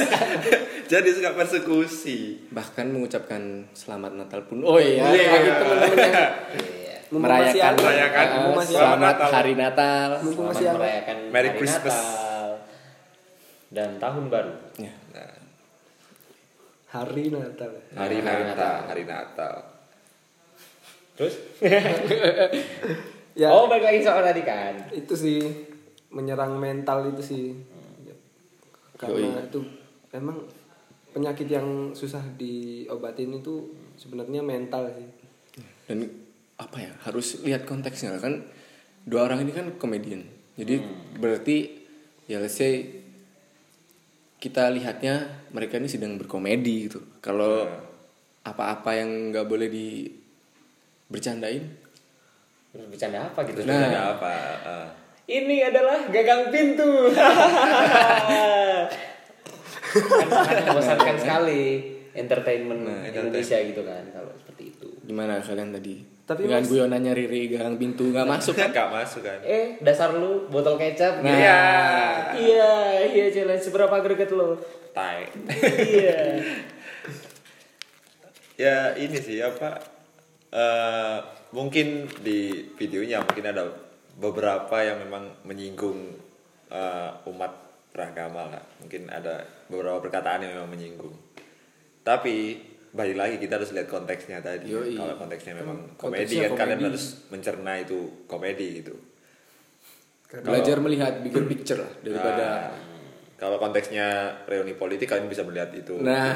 jadi 0.92 1.10
suka 1.10 1.32
persekusi 1.34 2.18
bahkan 2.50 2.88
mengucapkan 2.88 3.42
selamat 3.72 4.12
Natal 4.18 4.44
pun 4.44 4.60
oh 4.62 4.76
iya 4.76 5.04
Iya. 5.06 5.28
bagi 5.30 5.52
teman-teman 5.54 5.98
yang 5.98 6.16
Iya. 6.74 6.96
Merayakan. 7.14 7.74
Merayakan. 7.78 8.26
eh, 8.26 8.34
Mumpung 8.36 8.56
masih 8.58 8.74
selamat 8.74 8.98
ada. 8.98 9.06
Natal. 9.08 9.30
hari 9.32 9.54
Natal 9.54 10.10
Mumpung 10.18 10.34
Selamat 10.44 10.52
masih 10.54 10.66
merayakan 10.74 11.18
Merry 11.30 11.48
hari 11.48 11.58
Christmas. 11.58 11.96
Natal 11.96 12.33
dan 13.74 13.98
tahun 13.98 14.30
baru. 14.30 14.54
Ya. 14.78 14.94
nah, 15.12 15.34
hari 16.94 17.34
Natal 17.34 17.74
hari, 17.98 18.22
Hari 18.22 18.44
Natal 18.46 18.54
Natal. 18.54 18.76
hari 18.86 19.04
Natal 19.10 19.54
Terus? 21.14 21.36
ya 23.42 23.50
Oh, 23.50 23.70
balik 23.70 23.86
lagi 23.86 24.02
soal 24.02 24.22
tadi 24.22 24.42
kan. 24.46 24.78
itu 24.94 25.14
sih 25.14 25.42
menyerang 26.14 26.58
mental 26.62 27.10
itu 27.10 27.22
sih 27.22 27.46
karena 28.94 29.42
itu 29.42 29.60
emang 30.14 30.38
penyakit 31.12 31.50
yang 31.50 31.92
susah 31.98 32.22
diobatin 32.38 33.42
itu 33.42 33.74
sebenarnya 33.98 34.46
mental 34.46 34.90
sih 34.94 35.10
dan 35.90 36.08
apa 36.58 36.78
ya 36.80 36.94
harus 37.04 37.42
lihat 37.44 37.66
konteksnya 37.68 38.16
kan 38.22 38.46
dua 39.04 39.28
orang 39.28 39.44
ini 39.44 39.52
kan 39.52 39.68
komedian 39.82 40.24
jadi 40.56 40.80
berarti 41.18 41.84
ya 42.30 42.40
let's 42.40 42.56
say 42.56 43.03
kita 44.44 44.68
lihatnya 44.76 45.24
mereka 45.56 45.80
ini 45.80 45.88
sedang 45.88 46.20
berkomedi 46.20 46.92
gitu 46.92 47.00
kalau 47.24 47.64
apa-apa 48.44 48.92
yang 49.00 49.32
nggak 49.32 49.48
boleh 49.48 49.72
di 49.72 50.12
bercandain 51.08 51.64
bercanda 52.74 53.30
apa 53.32 53.40
gitu? 53.48 53.64
Nah. 53.64 53.88
ada 53.88 54.02
apa 54.18 54.32
Ah. 54.66 54.88
Ini 55.24 55.72
adalah 55.72 56.04
gagang 56.12 56.52
pintu. 56.52 57.16
kan 59.94 60.28
sangat 60.28 60.68
membosankan 60.68 61.16
sekali 61.16 61.64
entertainment 62.12 62.82
Nah, 62.84 63.08
Indonesia 63.08 63.56
gitu 63.62 63.88
kan 63.88 64.04
kalau 64.12 64.34
seperti 64.36 64.74
itu. 64.76 64.90
gimana 65.08 65.40
kalian 65.40 65.72
tadi 65.72 66.02
Tapi 66.24 66.48
dengan 66.48 66.64
guyonannya 66.64 67.12
Riri 67.12 67.52
gang 67.52 67.76
pintu 67.76 68.08
nggak 68.08 68.24
masuk 68.24 68.56
kan 68.56 68.72
nggak 68.72 68.90
masuk 68.96 69.28
kan 69.28 69.44
Eh, 69.44 69.76
dasar 69.84 70.16
lu 70.16 70.48
botol 70.48 70.80
kecap. 70.80 71.20
Nah. 71.20 71.28
Iya. 71.28 71.60
Iya, 72.40 72.72
iya 73.12 73.26
challenge 73.28 73.68
seberapa 73.68 74.00
greget 74.00 74.32
lu? 74.32 74.56
tai 74.94 75.26
Iya. 75.82 76.38
ya 78.54 78.94
ini 78.94 79.18
sih 79.18 79.42
apa 79.42 79.82
eh, 80.54 81.18
mungkin 81.50 82.06
di 82.22 82.70
videonya 82.78 83.26
mungkin 83.26 83.50
ada 83.50 83.66
beberapa 84.14 84.78
yang 84.86 85.02
memang 85.02 85.34
menyinggung 85.42 86.14
eh, 86.70 87.10
umat 87.26 87.52
beragama 87.90 88.54
lah 88.54 88.64
mungkin 88.82 89.10
ada 89.10 89.42
beberapa 89.66 89.98
perkataan 90.02 90.46
yang 90.46 90.62
memang 90.62 90.72
menyinggung 90.78 91.18
tapi 92.06 92.62
balik 92.94 93.16
lagi 93.16 93.36
kita 93.38 93.56
harus 93.56 93.72
lihat 93.72 93.86
konteksnya 93.86 94.40
tadi 94.40 94.68
Yoi. 94.68 94.94
kalau 94.94 95.18
konteksnya 95.18 95.56
memang 95.56 95.78
konteksnya 95.96 96.46
komedi 96.46 96.48
kan 96.48 96.56
kalian 96.56 96.78
komedi. 96.78 96.88
harus 96.88 97.04
mencerna 97.28 97.72
itu 97.76 98.00
komedi 98.24 98.68
gitu 98.80 98.94
belajar 100.36 100.76
melihat 100.78 101.20
bigger 101.20 101.44
picture 101.44 101.80
lah 101.80 101.92
daripada 102.00 102.46
Nah, 102.64 102.72
kalau 103.42 103.60
konteksnya 103.60 104.30
reuni 104.46 104.74
politik 104.74 105.06
kalian 105.06 105.26
bisa 105.26 105.42
melihat 105.42 105.70
itu 105.70 106.00
nah 106.00 106.32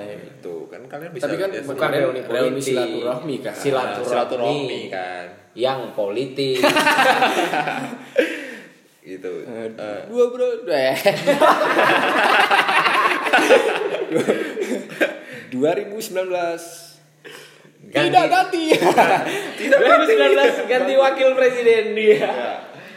itu 0.00 0.54
kan 0.66 0.80
kalian 0.86 1.10
bisa 1.12 1.26
Tapi 1.26 1.36
kan 1.36 1.50
lihat 1.50 1.64
Bukan 1.66 1.88
reuni 1.92 2.20
Reuni 2.20 2.56
politik. 2.56 2.64
silaturahmi 2.64 3.36
kan. 3.38 3.54
Silaturahmi. 3.54 4.06
silaturahmi 4.06 4.80
kan 4.88 5.26
Yang 5.52 5.80
politik. 5.92 6.56
gitu 9.04 9.32
Eh, 9.44 9.68
dua 10.06 10.24
bro 10.28 10.48
eh 10.70 10.94
2019 15.58 16.30
Ganti. 17.88 18.10
tidak 18.10 18.26
ganti 18.28 18.62
2019 19.64 20.66
ganti 20.66 20.92
wakil 20.94 21.28
presiden 21.32 21.92
dia. 21.92 22.28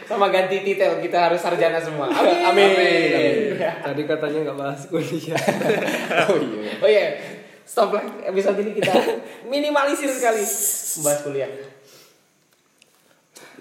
Sama 0.02 0.28
ganti 0.28 0.60
titel 0.60 1.00
kita 1.00 1.30
harus 1.30 1.40
sarjana 1.40 1.78
semua. 1.78 2.06
Amin. 2.06 2.44
Amin. 2.44 3.56
tadi 3.56 4.02
katanya 4.04 4.38
nggak 4.46 4.58
bahas 4.58 4.80
kuliah 4.86 5.38
oh 6.28 6.36
iya 6.36 6.72
Oh 6.76 6.88
iya, 6.90 7.06
stop 7.62 7.90
lah 7.90 8.04
episode 8.22 8.60
ini 8.60 8.74
kita 8.74 8.92
minimalisir 9.46 10.06
sekali 10.06 10.42
membahas 10.98 11.20
kuliah. 11.22 11.50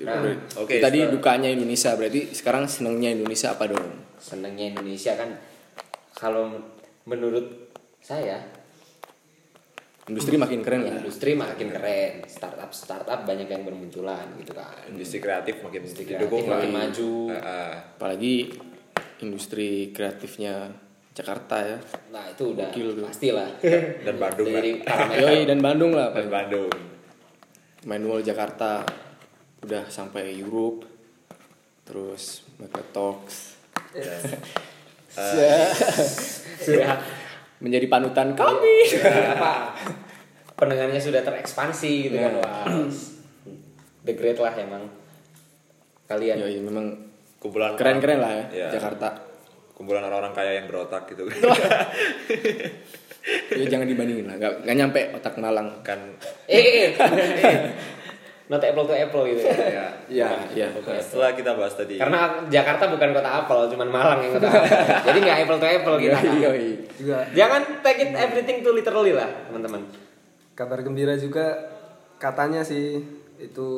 Nah, 0.01 0.17
Oke, 0.57 0.81
tadi 0.81 0.99
setelah- 0.99 1.13
dukanya 1.13 1.47
Indonesia 1.47 1.93
berarti 1.93 2.33
sekarang 2.33 2.65
senengnya 2.65 3.11
Indonesia 3.11 3.53
apa 3.53 3.69
dong 3.69 4.01
senangnya 4.17 4.71
Indonesia 4.71 5.13
kan 5.13 5.37
kalau 6.11 6.57
menurut 7.03 7.69
saya 7.99 8.41
industri 10.11 10.35
makin 10.35 10.59
keren 10.59 10.81
lah. 10.83 10.99
Industri 10.99 11.31
makin 11.39 11.67
keren, 11.71 12.13
startup 12.27 12.71
startup 12.75 13.23
banyak 13.23 13.47
yang 13.47 13.63
bermunculan 13.63 14.35
gitu 14.35 14.51
kan. 14.51 14.75
industri 14.91 15.23
kreatif 15.23 15.63
makin 15.63 15.87
Industri 15.87 16.03
didukung 16.03 16.43
kreatif 16.43 16.51
makin 16.51 16.69
lah. 16.69 16.79
maju. 16.83 17.11
Eh, 17.31 17.39
eh. 17.39 17.73
apalagi 17.95 18.35
industri 19.23 19.95
kreatifnya 19.95 20.75
Jakarta 21.15 21.63
ya. 21.63 21.77
Nah 22.11 22.27
itu 22.27 22.43
udah 22.51 22.69
Gokil 22.75 22.99
pastilah. 22.99 23.49
Dan 24.05 24.15
Bandung 24.19 24.47
Dari 24.51 24.83
lah. 24.83 25.15
Yoi 25.15 25.39
dan 25.47 25.59
Bandung 25.63 25.91
lah. 25.95 26.11
Dan 26.11 26.27
Bandung. 26.27 26.71
Manual 27.87 28.19
Jakarta. 28.23 28.83
Udah 29.63 29.87
sampai 29.87 30.35
Europe. 30.35 30.83
Terus 31.87 32.43
mereka 32.59 32.83
talks 32.93 33.51
sudah 36.63 36.95
menjadi 37.61 37.85
panutan 37.87 38.33
kami. 38.33 38.89
Apa? 39.37 39.77
Pendengarnya 40.57 41.01
sudah 41.01 41.21
terekspansi 41.21 42.09
gitu 42.09 42.17
kan 42.17 42.33
wah. 42.41 42.65
The 44.01 44.13
great 44.17 44.37
lah 44.41 44.53
emang 44.57 44.89
kalian. 46.09 46.41
Yoi, 46.41 46.57
memang 46.59 46.85
kumpulan 47.37 47.77
keren-keren 47.77 48.19
lah 48.21 48.31
ya 48.33 48.45
Iya. 48.49 48.67
Jakarta. 48.77 49.13
Kumpulan 49.77 50.05
orang-orang 50.05 50.33
kaya 50.33 50.51
yang 50.61 50.67
berotak 50.67 51.05
gitu. 51.09 51.25
Ya 53.53 53.69
jangan 53.69 53.85
dibandingin 53.85 54.25
lah 54.25 54.33
nggak 54.41 54.65
nggak 54.65 54.77
nyampe 54.81 55.01
otak 55.13 55.37
Malang. 55.37 55.85
Kan 55.85 56.17
eh, 56.49 56.57
eh, 56.57 56.89
eh. 56.89 56.89
Not 58.51 58.59
apple 58.59 58.83
to 58.83 58.91
apple 58.91 59.23
gitu 59.23 59.47
ya 59.47 59.55
ya 59.71 59.85
Iya, 60.11 60.27
iya. 60.51 60.67
to 60.69 60.83
apple. 60.83 60.99
setelah 60.99 61.31
kita 61.31 61.55
bahas 61.55 61.71
tadi 61.71 61.95
karena 61.95 62.19
Jakarta 62.51 62.91
bukan 62.91 63.09
kota 63.15 63.29
apel 63.31 63.59
cuman 63.71 63.87
Malang 63.87 64.19
yang 64.19 64.31
kota 64.35 64.47
apel 64.51 64.63
jadi 65.07 65.17
nggak 65.23 65.37
apple 65.41 65.57
to 65.57 65.67
apple 65.71 65.95
gitu 65.95 66.11
Yoi, 66.11 66.39
yoi. 66.43 66.67
juga 66.99 67.17
jangan 67.31 67.61
take 67.79 67.99
it 68.03 68.11
everything 68.11 68.59
too 68.59 68.75
literally 68.75 69.15
lah 69.15 69.31
teman-teman 69.47 69.87
kabar 70.51 70.83
gembira 70.83 71.15
juga 71.15 71.71
katanya 72.19 72.61
sih 72.61 72.99
itu 73.39 73.69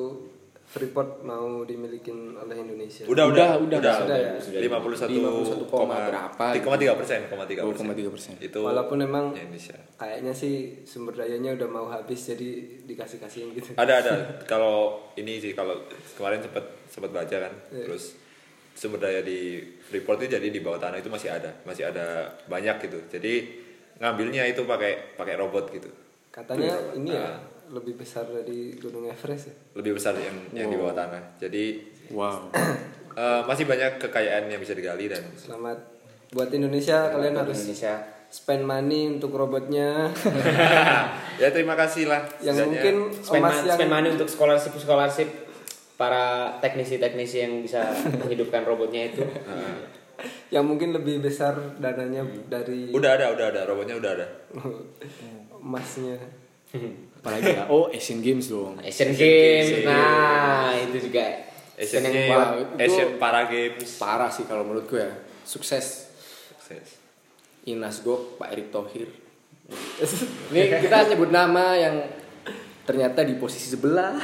Freeport 0.74 1.22
mau 1.22 1.62
dimilikin 1.62 2.34
oleh 2.34 2.58
Indonesia. 2.58 3.06
Udah 3.06 3.30
Udah, 3.30 3.62
udah 3.62 3.78
udah. 3.78 3.96
Sudah 4.02 4.18
ya? 4.18 4.58
lima 4.58 4.82
puluh 4.82 4.98
satu 4.98 5.14
51 5.14 5.70
koma 5.70 6.10
berapa 6.10 6.46
tiga 6.50 6.74
tiga 6.76 6.94
persen 6.98 7.30
koma 7.30 7.46
tiga 7.46 7.62
2,3%. 7.62 8.42
itu 8.42 8.58
walaupun 8.58 8.98
memang 8.98 9.38
Indonesia. 9.38 9.78
kayaknya 9.96 10.34
sih 10.34 10.82
sumber 10.82 11.14
dayanya 11.14 11.54
udah 11.54 11.70
mau 11.70 11.86
habis 11.86 12.26
jadi 12.26 12.50
dikasih 12.90 13.22
kasihin 13.22 13.54
gitu. 13.54 13.78
Ada 13.78 13.94
ada. 14.02 14.14
Kalau 14.52 14.98
ini 15.14 15.38
sih 15.38 15.54
kalau 15.54 15.78
kemarin 16.18 16.42
sempat 16.42 16.66
sempat 16.90 17.14
baca 17.14 17.38
kan. 17.38 17.54
Terus 17.70 18.18
sumber 18.74 18.98
daya 19.00 19.22
di 19.22 19.62
Freeport 19.80 20.26
itu 20.26 20.34
jadi 20.34 20.48
di 20.50 20.58
bawah 20.58 20.82
tanah 20.82 20.98
itu 20.98 21.08
masih 21.08 21.30
ada. 21.30 21.54
Masih 21.64 21.86
ada 21.86 22.26
banyak 22.50 22.82
gitu. 22.82 22.98
Jadi 23.14 23.62
ngambilnya 24.02 24.50
itu 24.50 24.66
pakai 24.66 25.14
pakai 25.14 25.38
robot 25.38 25.70
gitu. 25.70 25.86
Katanya 26.34 26.98
ini 26.98 27.14
ya 27.14 27.30
Ah. 27.30 27.38
Lebih 27.74 27.98
besar 27.98 28.30
dari 28.30 28.78
Gunung 28.78 29.10
Everest 29.10 29.50
ya? 29.50 29.56
Lebih 29.74 29.98
besar 29.98 30.14
yang 30.16 30.38
yang 30.54 30.70
di 30.70 30.78
bawah 30.78 30.94
tanah. 30.94 31.42
Jadi 31.42 31.82
wow. 32.14 32.54
eh, 33.18 33.42
masih 33.44 33.66
banyak 33.66 33.98
kekayaan 33.98 34.46
yang 34.48 34.62
bisa 34.62 34.78
digali 34.78 35.10
dan 35.10 35.26
selamat 35.34 35.78
buat 36.30 36.50
Indonesia. 36.50 37.10
Kalian 37.10 37.34
Buat 37.34 37.42
harus 37.50 37.58
Indonesia. 37.66 37.94
spend 38.34 38.66
money 38.66 39.10
untuk 39.10 39.34
robotnya. 39.34 40.10
Ya 41.42 41.50
terima 41.50 41.74
kasih 41.74 42.06
lah. 42.06 42.30
Yang 42.42 42.70
mungkin 42.70 42.96
spend, 43.10 43.42
emas 43.42 43.58
ma- 43.58 43.66
yang 43.66 43.78
spend 43.78 43.92
money 43.92 44.10
untuk 44.14 44.30
scholarship 44.30 44.74
scholarship 44.78 45.30
para 45.98 46.58
teknisi-teknisi 46.62 47.38
yang 47.42 47.54
bisa 47.62 47.90
menghidupkan 48.22 48.62
robotnya 48.62 49.10
itu. 49.10 49.26
yang 50.54 50.62
mungkin 50.66 50.94
lebih 50.94 51.26
besar 51.26 51.58
dananya 51.82 52.22
dari 52.46 52.94
Udah 52.94 53.18
ada, 53.18 53.34
udah 53.34 53.46
ada, 53.50 53.62
robotnya 53.66 53.98
udah 53.98 54.12
ada. 54.14 54.28
emasnya 55.58 56.18
apalagi 57.24 57.56
ya 57.56 57.64
oh 57.72 57.88
Asian 57.88 58.20
Games 58.20 58.52
dong 58.52 58.84
Asian 58.84 59.16
Games. 59.16 59.88
Nah, 59.88 60.76
itu 60.76 61.08
juga 61.08 61.24
Asian 61.80 62.04
yang 62.04 62.12
Games, 62.12 62.84
Asian 62.84 63.10
Para 63.16 63.48
Games. 63.48 63.96
parah 63.96 64.28
sih 64.28 64.44
kalau 64.44 64.68
menurutku 64.68 65.00
ya 65.00 65.08
sukses 65.48 66.12
Sukses. 66.60 67.00
Inas 67.64 68.04
Gok 68.04 68.36
Pak 68.44 68.52
Erick 68.52 68.76
Thohir 68.76 69.08
ini 70.52 70.60
kita 70.68 71.16
nyebut 71.16 71.32
nama 71.32 71.80
yang 71.80 71.96
ternyata 72.84 73.24
di 73.24 73.40
posisi 73.40 73.72
sebelah 73.72 74.20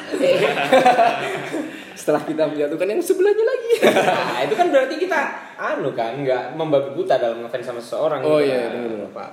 setelah 2.00 2.28
kita 2.28 2.44
menjatuhkan 2.52 2.88
yang 2.92 3.00
sebelahnya 3.00 3.46
lagi 3.48 3.70
Nah, 3.80 4.40
itu 4.44 4.56
kan 4.56 4.68
berarti 4.72 4.96
kita 5.00 5.20
anu 5.56 5.92
kan 5.96 6.20
nggak 6.20 6.56
membabi 6.56 6.96
buta 6.96 7.16
dalam 7.20 7.44
ngefans 7.44 7.66
sama 7.66 7.82
seseorang. 7.84 8.20
Oh, 8.24 8.40
gitu 8.40 8.52
iya, 8.52 8.72
kan. 8.72 8.72
bener-bener. 8.76 9.10
Pak. 9.12 9.30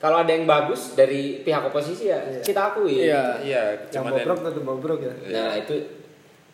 Kalau 0.00 0.24
ada 0.24 0.32
yang 0.32 0.48
bagus 0.48 0.96
dari 0.96 1.44
pihak 1.44 1.68
oposisi 1.68 2.08
ya 2.08 2.16
kita 2.40 2.72
akui. 2.72 3.04
iya 3.04 3.36
Iya, 3.44 3.84
yang 3.92 4.08
bobrok 4.08 4.40
tetap 4.40 4.64
bobrok 4.64 5.00
ya 5.04 5.12
Nah, 5.28 5.52
itu 5.60 5.76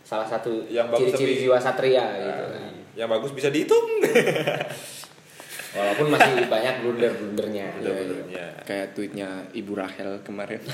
salah 0.02 0.26
satu 0.26 0.66
Yang 0.66 0.86
bagus 0.90 1.14
ciri-ciri 1.14 1.34
tapi- 1.34 1.42
jiwa 1.46 1.58
satria 1.62 2.04
gitu. 2.18 2.42
Nah, 2.50 2.74
yang 2.98 3.06
bagus 3.06 3.30
bisa 3.30 3.54
dihitung. 3.54 3.86
Walaupun 5.76 6.08
masih 6.08 6.48
banyak 6.48 6.74
blunder-blundernya. 6.80 7.66
Iya, 7.84 7.92
iya. 8.00 8.18
ya. 8.32 8.48
kayak 8.64 8.96
tweetnya 8.96 9.44
Ibu 9.52 9.76
Rahel 9.76 10.24
kemarin 10.24 10.58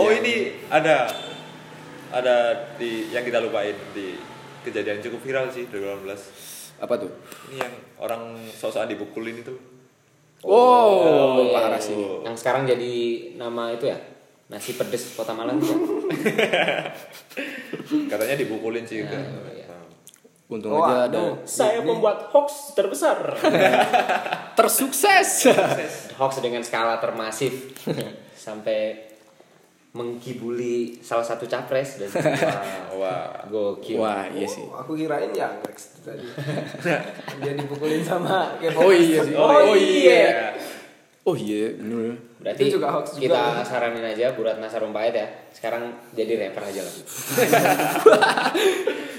Oh 0.00 0.08
ini 0.08 0.56
ada 0.72 1.04
ada 2.08 2.36
di 2.80 3.12
yang 3.12 3.20
kita 3.26 3.42
lupain 3.44 3.76
di 3.92 4.16
kejadian 4.64 5.04
cukup 5.04 5.20
viral 5.20 5.46
sih 5.52 5.68
2018. 5.68 6.55
Apa 6.76 6.94
tuh 7.00 7.10
Ini 7.50 7.56
yang 7.62 7.74
orang 8.00 8.22
sosokan 8.52 8.90
dipukulin 8.90 9.40
itu. 9.40 9.54
oh, 10.44 11.48
iya. 11.48 11.56
parah 11.56 11.80
sih 11.80 11.96
Yang 12.22 12.36
sekarang 12.44 12.68
jadi 12.68 12.92
nama 13.40 13.72
itu 13.72 13.88
ya 13.88 13.98
nasi 14.46 14.78
pedes 14.78 15.18
kota 15.18 15.34
Malang 15.34 15.58
ya? 15.58 15.74
Katanya 18.10 18.36
dipukulin 18.38 18.86
sih 18.86 19.02
juga. 19.02 19.18
iya. 19.50 19.66
untung 20.46 20.78
Oh, 20.78 20.86
aja 20.86 21.10
ada. 21.10 21.42
Saya 21.42 21.82
membuat 21.82 22.30
hoax 22.30 22.78
terbesar. 22.78 23.34
tersukses 24.58 25.50
hoax 26.14 26.38
dengan 26.38 26.62
skala 26.62 27.02
termasif 27.02 27.74
sampai 28.46 29.05
mengkibuli 29.96 31.00
salah 31.00 31.24
satu 31.24 31.44
capres 31.44 31.96
dan 31.96 32.12
wah, 32.20 32.92
Wah. 32.94 33.24
gokil. 33.48 33.96
wah 33.96 34.28
iya 34.28 34.44
sih 34.44 34.60
Oh, 34.62 34.76
aku 34.76 34.92
kirain 34.92 35.32
ya 35.32 35.48
Rex 35.58 35.96
tadi 36.00 36.20
dia 37.40 37.52
dipukulin 37.54 38.04
sama 38.04 38.60
kayak 38.60 38.76
oh 38.76 38.92
iya 38.92 39.18
sih 39.18 39.32
Oh, 39.32 39.72
iya. 39.72 40.52
oh 41.22 41.32
iya 41.34 41.72
bener 41.74 42.14
Berarti 42.36 42.62
Itu 42.62 42.78
juga 42.78 42.92
hoax 42.92 43.16
juga. 43.16 43.22
kita 43.26 43.42
saranin 43.64 44.04
aja 44.04 44.30
Bu 44.30 44.46
Ratna 44.46 44.68
Sarumpait 44.68 45.10
ya. 45.10 45.26
Sekarang 45.50 45.82
jadi 46.12 46.38
rapper 46.38 46.62
aja 46.62 46.78
lah. 46.78 46.94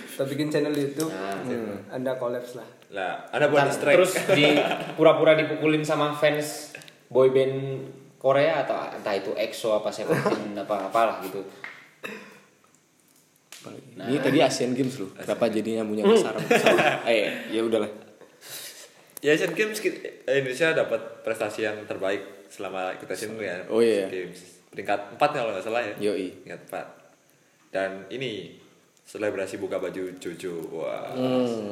kita 0.07 0.23
bikin 0.25 0.47
channel 0.47 0.71
YouTube 0.71 1.11
Nah, 1.11 1.35
hmm, 1.37 1.91
anda 1.91 2.15
kolaps 2.15 2.55
lah 2.55 2.67
Lah, 2.89 3.27
Ntar 3.27 3.51
track. 3.75 3.95
terus 3.95 4.13
di 4.31 4.55
pura-pura 4.95 5.35
dipukulin 5.35 5.83
sama 5.83 6.15
fans 6.15 6.71
boyband 7.07 7.83
Korea 8.27 8.61
atau 8.61 8.75
entah 8.91 9.13
itu 9.13 9.31
EXO 9.31 9.71
apa 9.73 9.87
Seventeen 9.87 10.51
apa 10.59 10.91
apalah 10.91 11.23
gitu. 11.23 11.39
ini 13.99 14.17
tadi 14.17 14.39
Asian 14.39 14.71
Games 14.71 14.95
loh 14.95 15.11
kenapa 15.11 15.47
jadinya 15.47 15.83
punya 15.83 16.03
besar 16.07 16.35
eh 17.03 17.49
ya 17.49 17.63
udahlah 17.63 17.89
Ya 19.17 19.33
Asian 19.33 19.51
Games 19.51 19.81
kita- 19.81 20.29
Indonesia 20.29 20.77
dapat 20.77 21.25
prestasi 21.25 21.65
yang 21.65 21.81
terbaik 21.83 22.21
selama 22.47 22.93
kita 23.01 23.17
Asian 23.17 23.33
ya. 23.35 23.65
Oh, 23.65 23.81
iya. 23.81 24.05
Games. 24.05 24.61
Peringkat 24.69 25.17
4 25.17 25.33
kalau 25.33 25.49
nggak 25.57 25.65
salah 25.65 25.81
ya. 25.81 25.97
Yoi. 25.97 26.37
Peringkat 26.37 26.61
4. 26.69 27.73
Dan 27.73 27.89
ini 28.13 28.53
selebrasi 29.01 29.57
buka 29.57 29.81
baju 29.81 30.13
Jojo. 30.21 30.61
Wah. 30.69 31.09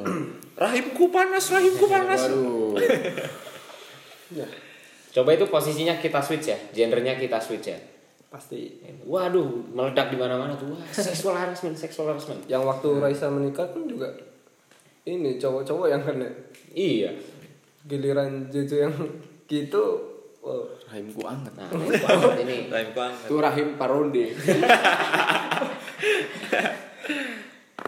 Rahimku 0.58 1.06
panas, 1.08 1.46
rahimku 1.46 1.86
panas. 1.86 2.26
waduh 2.26 2.82
ya 4.34 4.42
Coba 5.16 5.32
itu 5.32 5.46
posisinya 5.46 5.96
kita 5.96 6.20
switch 6.20 6.46
ya, 6.46 6.58
genrenya 6.70 7.16
kita 7.16 7.40
switch 7.40 7.66
ya. 7.66 7.78
pasti 8.26 8.68
Waduh, 9.02 9.64
meledak 9.70 10.12
di 10.12 10.18
mana-mana 10.18 10.52
tuh. 10.52 10.68
Wah, 10.68 10.82
seksual 10.92 11.32
harassment, 11.34 11.72
seksual 11.72 12.10
harassment. 12.10 12.44
yang 12.44 12.60
waktu 12.62 12.84
Raisa 12.94 13.26
menikah 13.26 13.64
kan 13.64 13.80
juga 13.82 14.12
ini 15.04 15.34
cowok-cowok 15.34 15.86
yang 15.86 16.02
kena 16.02 16.28
Iya. 16.70 17.16
giliran 17.82 18.50
Jojo 18.50 18.76
yang 18.76 18.92
gitu 19.46 19.82
wow. 20.42 20.66
rahimku 20.84 21.22
anget 21.22 21.54
Nah, 21.54 21.70
ini 21.70 21.86
ini. 22.44 22.56
Rahimku 22.66 22.98
hangat. 22.98 23.24
itu 23.24 23.36
rahim 23.38 23.68
paronde 23.76 24.24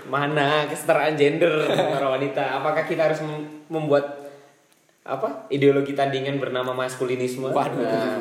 Mana 0.08 0.64
kesetaraan 0.64 1.12
gender 1.14 1.52
para 1.68 2.08
wanita? 2.10 2.40
Apakah 2.56 2.88
kita 2.88 3.04
harus 3.04 3.20
mem- 3.20 3.68
membuat 3.68 4.27
apa 5.08 5.48
ideologi 5.48 5.96
tandingan 5.96 6.36
bernama 6.36 6.76
maskulinisme? 6.76 7.48
Waduh. 7.48 7.80
Nah, 7.80 8.20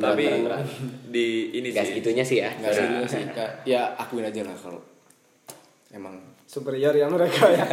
Tapi 0.00 0.24
berat, 0.24 0.64
berat. 0.64 0.66
di 1.12 1.52
ini 1.52 1.68
Nggak 1.70 1.84
sih. 1.84 1.90
segitunya 1.92 2.24
sih 2.24 2.38
ya. 2.40 2.50
nggak 2.56 2.72
sih 2.72 2.84
nggak 2.88 3.08
sih 3.12 3.22
Kak. 3.36 3.50
ya 3.68 3.92
akuin 4.00 4.24
aja 4.24 4.40
lah 4.40 4.56
kalau 4.56 4.80
emang 5.92 6.16
superior 6.48 6.96
ya 6.96 7.06
mereka 7.06 7.44
ya 7.52 7.64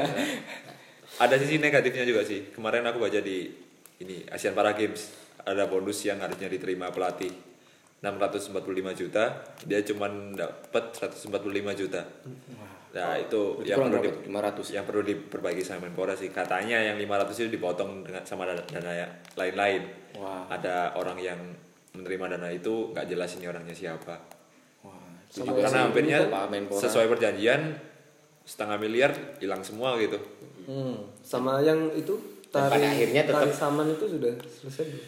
Ada 1.20 1.36
sisi 1.36 1.60
negatifnya 1.60 2.08
juga 2.08 2.24
sih. 2.24 2.48
Kemarin 2.52 2.84
aku 2.88 3.00
baca 3.00 3.20
di 3.20 3.48
ini 4.00 4.24
Asian 4.32 4.56
Para 4.56 4.72
Games 4.72 5.12
ada 5.44 5.68
bonus 5.68 6.04
yang 6.04 6.20
harusnya 6.20 6.48
diterima 6.48 6.88
pelatih 6.92 7.32
645 8.00 8.56
juta, 8.96 9.44
dia 9.68 9.84
cuman 9.84 10.32
dapat 10.32 10.96
145 10.96 11.28
juta. 11.76 12.08
Nah, 12.90 13.14
itu 13.16 13.62
yang 13.62 13.78
kurang 13.78 13.92
perlu 13.94 14.02
di, 14.02 14.10
tuh? 14.10 14.22
500 14.26 14.66
yang 14.72 14.84
perlu 14.84 15.02
diperbaiki 15.04 15.62
sama 15.62 15.86
Menpora 15.86 16.14
sih. 16.14 16.28
Katanya 16.28 16.82
yang 16.84 16.98
500 16.98 17.38
itu 17.38 17.50
dipotong 17.52 18.02
dengan 18.02 18.24
sama 18.24 18.44
dana, 18.44 18.64
dana 18.64 18.92
ya- 18.92 19.14
lain-lain. 19.36 19.82
Wah. 20.16 20.50
Ada 20.50 20.94
orang 20.94 21.18
yang 21.18 21.38
menerima 21.92 22.26
dana 22.32 22.50
itu 22.50 22.90
nggak 22.90 23.06
jelas 23.06 23.30
ini 23.36 23.46
orangnya 23.46 23.74
siapa. 23.74 24.18
wah 24.80 24.96
itu 25.28 25.42
juga 25.44 25.62
Karena 25.64 25.80
hampirnya 25.86 26.18
sesuai 26.72 27.06
perjanjian 27.08 27.62
setengah 28.44 28.78
miliar 28.78 29.12
hilang 29.38 29.62
semua 29.62 29.94
gitu. 29.96 30.18
sama 31.20 31.62
yang 31.62 31.90
itu 31.92 32.14
tari 32.48 32.74
pada 32.74 32.88
akhirnya 32.88 33.22
tetap- 33.24 33.42
tari 33.42 33.52
saman 33.52 33.88
itu 33.88 34.06
sudah 34.08 34.34
selesai 34.44 34.86
belum 34.88 35.06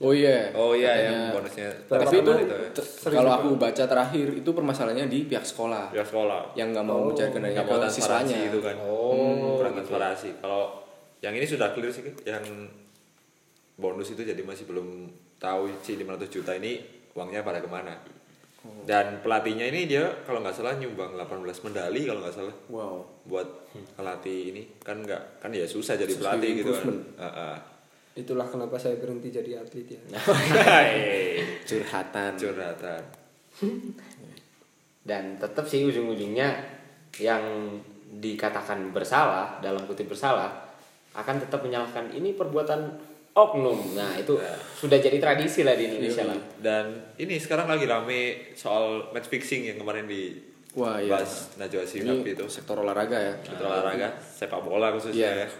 oh 0.00 0.10
iya 0.10 0.48
Oh 0.52 0.72
iya 0.72 0.90
Katanya- 0.90 1.04
yang 1.06 1.34
bonusnya 1.34 1.68
tapi 1.84 2.16
itu 2.16 2.32
itu 2.32 2.82
ya. 3.04 3.10
kalau 3.12 3.30
aku 3.34 3.48
baca 3.54 3.84
terakhir 3.84 4.26
itu 4.34 4.50
permasalahannya 4.50 5.06
di 5.06 5.28
pihak 5.28 5.44
sekolah 5.44 5.92
Ya 5.92 6.00
sekolah. 6.00 6.52
yang 6.54 6.72
nggak 6.72 6.82
mau 6.82 7.04
mencairkan 7.06 7.36
dananya 7.38 7.62
mau 7.62 7.76
ke 7.78 7.88
siswanya 7.90 8.36
itu 8.42 8.58
kan. 8.58 8.76
Oh, 8.80 9.56
kurang 9.56 9.76
transparansi. 9.76 10.40
Kalau 10.40 10.80
yang 11.20 11.32
ini 11.32 11.44
sudah 11.44 11.70
clear 11.70 11.88
sih 11.90 12.00
yang 12.24 12.40
bonus 13.76 14.08
itu 14.10 14.22
jadi 14.22 14.40
masih 14.40 14.64
belum 14.64 15.08
tahu 15.36 15.68
si 15.78 15.96
500 15.96 16.28
juta 16.30 16.52
ini 16.54 16.80
uangnya 17.12 17.40
pada 17.40 17.60
ke 17.60 17.68
mana. 17.68 17.92
Dan 18.82 19.20
pelatihnya 19.20 19.68
ini 19.68 19.84
dia 19.86 20.04
kalau 20.22 20.40
nggak 20.40 20.52
salah 20.52 20.76
nyumbang 20.76 21.12
18 21.14 21.44
medali 21.62 22.04
kalau 22.04 22.20
nggak 22.20 22.34
salah 22.34 22.52
wow 22.68 23.00
buat 23.22 23.48
pelatih 23.94 24.40
ini 24.50 24.62
kan 24.78 25.00
nggak 25.00 25.40
kan 25.40 25.48
ya 25.50 25.64
susah 25.64 25.96
jadi 25.96 26.12
pelatih 26.14 26.50
gitu 26.58 26.70
kan. 26.70 26.88
Heeh. 27.18 27.56
Itulah 28.20 28.44
kenapa 28.44 28.76
saya 28.76 29.00
berhenti 29.00 29.32
jadi 29.32 29.58
atlet 29.58 29.86
ya 29.88 30.00
curhatan 31.68 32.32
Curhatan. 32.36 33.02
Dan 35.00 35.40
tetap 35.40 35.64
sih 35.64 35.82
ujung-ujungnya 35.82 36.48
yang 37.18 37.42
dikatakan 38.10 38.92
bersalah 38.92 39.58
dalam 39.58 39.82
kutip 39.88 40.06
bersalah 40.06 40.70
akan 41.16 41.36
tetap 41.42 41.64
menyalahkan 41.64 42.12
ini 42.12 42.36
perbuatan 42.36 42.80
oknum. 43.32 43.96
Nah, 43.96 44.14
itu 44.18 44.36
sudah 44.76 44.98
jadi 44.98 45.18
tradisi 45.18 45.62
lah 45.62 45.74
di 45.74 45.88
Indonesia 45.90 46.26
lah. 46.26 46.38
Dan 46.58 47.14
ini 47.18 47.38
sekarang 47.38 47.66
lagi 47.66 47.86
rame 47.86 48.52
soal 48.54 49.10
match 49.10 49.30
fixing 49.30 49.66
yang 49.66 49.78
kemarin 49.80 50.06
di 50.06 50.36
Wah, 50.70 51.02
iya. 51.02 51.18
Najwa 51.58 51.82
Shihab 51.82 52.22
ini 52.22 52.30
itu. 52.30 52.46
sektor 52.46 52.78
olahraga 52.78 53.18
ya 53.18 53.34
Sektor 53.42 53.66
olahraga, 53.66 54.06
sepak 54.22 54.62
bola 54.62 54.94
khususnya 54.94 55.42
Iya. 55.42 55.50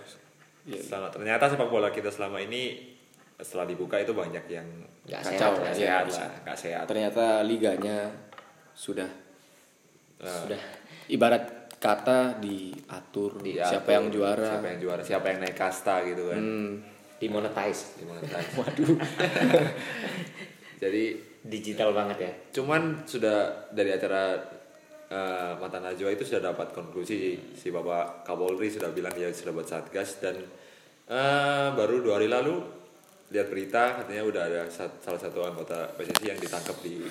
Ya. 0.69 0.81
Selama, 0.81 1.09
ternyata 1.13 1.45
sepak 1.49 1.69
bola 1.69 1.89
kita 1.93 2.13
selama 2.13 2.41
ini 2.43 2.93
setelah 3.41 3.65
dibuka 3.65 3.97
itu 3.97 4.13
banyak 4.13 4.45
yang 4.53 4.69
Nggak 5.01 5.21
Kacau, 5.27 5.53
sehat, 5.57 5.75
iya. 5.75 5.75
sehat 5.75 6.05
sehat 6.13 6.45
lah. 6.45 6.57
sehat. 6.57 6.85
ternyata 6.87 7.41
liganya 7.43 8.13
sudah 8.77 9.09
Nah, 10.21 10.37
Sudah 10.45 10.61
ibarat 11.09 11.73
kata 11.81 12.37
diatur 12.37 13.41
diatur, 13.41 13.73
siapa 13.73 13.89
yang 13.97 14.13
juara 14.13 14.45
siapa 14.53 14.69
yang 14.69 14.81
juara, 14.85 15.01
siapa 15.01 15.27
yang 15.33 15.39
naik 15.41 15.57
kasta 15.57 16.05
gitu 16.05 16.29
kan. 16.29 16.37
Hmm, 16.45 16.71
dimonetize. 17.17 17.97
Dimonetize. 17.97 18.53
waduh 18.61 19.01
Jadi 20.85 21.05
digital 21.41 21.97
banget 21.97 22.19
ya. 22.21 22.33
Cuman 22.61 23.09
sudah 23.09 23.69
dari 23.73 23.97
acara 23.97 24.37
eh, 25.11 25.53
Mata 25.59 25.83
Najwa 25.83 26.15
itu 26.15 26.23
sudah 26.23 26.55
dapat 26.55 26.71
konklusi 26.71 27.53
si 27.53 27.69
Bapak 27.69 28.23
Kapolri 28.23 28.71
sudah 28.71 28.95
bilang 28.95 29.13
dia 29.13 29.29
sudah 29.35 29.51
buat 29.51 29.67
satgas 29.67 30.23
dan 30.23 30.39
eh, 31.11 31.69
baru 31.75 32.01
dua 32.01 32.23
hari 32.23 32.31
lalu 32.31 32.63
lihat 33.31 33.47
berita 33.47 34.03
katanya 34.03 34.23
udah 34.27 34.43
ada 34.47 34.63
sat- 34.71 34.99
salah 35.03 35.19
satu 35.19 35.47
anggota 35.47 35.87
PSSI 35.95 36.35
yang 36.35 36.41
ditangkap 36.41 36.79
di 36.83 37.03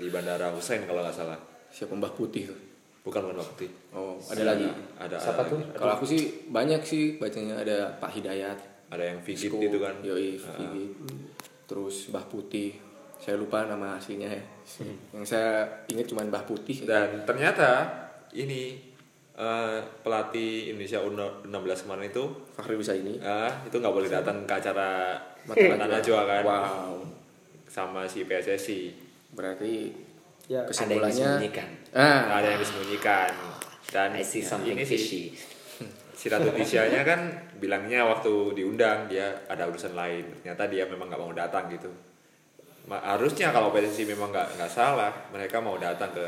di 0.00 0.08
Bandara 0.10 0.50
Hussein 0.50 0.82
kalau 0.88 1.04
nggak 1.04 1.14
salah. 1.14 1.38
Siapa 1.70 1.94
Mbah 1.94 2.10
Putih 2.16 2.50
tuh? 2.50 2.58
Bukan 3.00 3.32
Bukan 3.32 3.36
Bakti. 3.40 3.68
Oh, 3.96 4.20
ada 4.28 4.42
lagi. 4.44 4.68
Ada 5.00 5.16
Siapa 5.16 5.40
ada 5.46 5.50
tuh? 5.56 5.60
Kalau 5.72 5.92
aku 5.96 6.04
sih 6.04 6.22
banyak 6.52 6.82
sih 6.84 7.16
bacanya 7.16 7.56
ada 7.64 7.96
Pak 7.96 8.10
Hidayat, 8.12 8.58
Ada 8.92 9.04
yang 9.14 9.18
Vigit 9.24 9.48
gitu 9.48 9.78
kan. 9.80 9.94
Yoi, 10.04 10.36
Vigit. 10.36 10.92
Terus 11.64 12.12
Mbah 12.12 12.26
Putih. 12.28 12.89
Saya 13.20 13.36
lupa 13.36 13.62
nama 13.62 13.94
aslinya 13.94 14.26
ya. 14.26 14.42
Yang 15.12 15.24
saya 15.26 15.50
ingat 15.86 16.06
cuma 16.06 16.24
Mbah 16.24 16.42
Putih. 16.42 16.82
Dan 16.82 17.22
ternyata 17.22 17.84
ini 18.32 18.80
eh, 19.32 19.78
pelatih 20.00 20.70
Indonesia 20.70 20.98
U16 20.98 21.44
kemarin 21.84 22.08
itu 22.08 22.24
Fakhri 22.50 22.74
bisa 22.74 22.92
ini. 22.92 23.20
ah 23.20 23.52
itu 23.62 23.76
nggak 23.76 23.92
boleh 23.92 24.08
datang 24.08 24.42
ke 24.42 24.52
acara 24.54 25.20
Mata 25.42 25.86
Najwa. 25.86 26.20
Kan 26.24 26.42
Wow. 26.42 26.94
sama 27.66 28.02
si 28.04 28.24
PSSI 28.24 28.80
Berarti 29.30 29.72
Ya, 30.44 30.58
Ada 30.58 30.74
yang 30.90 30.98
kesimpulannya 30.98 31.14
disembunyikan. 31.14 31.68
ah 31.94 32.20
ada 32.34 32.48
yang 32.48 32.58
disembunyikan 32.58 33.30
dan 33.86 34.08
I 34.10 34.18
see 34.20 34.42
something 34.42 34.74
ini 34.74 34.82
fishy. 34.82 35.30
sih 35.30 35.38
si 36.10 36.26
Ratu 36.26 36.50
Tisha-nya 36.50 37.00
kan 37.00 37.22
bilangnya 37.56 38.02
waktu 38.02 38.28
diundang 38.52 39.06
dia 39.06 39.30
ada 39.46 39.64
urusan 39.64 39.94
lain 39.94 40.26
ternyata 40.36 40.66
dia 40.66 40.84
memang 40.84 41.06
nggak 41.06 41.16
mau 41.18 41.30
datang 41.30 41.70
gitu 41.70 41.86
harusnya 42.88 43.52
kalau 43.52 43.70
PSSI 43.70 44.08
memang 44.08 44.32
nggak 44.32 44.56
nggak 44.56 44.72
salah 44.72 45.12
mereka 45.30 45.60
mau 45.60 45.76
datang 45.76 46.10
ke 46.10 46.26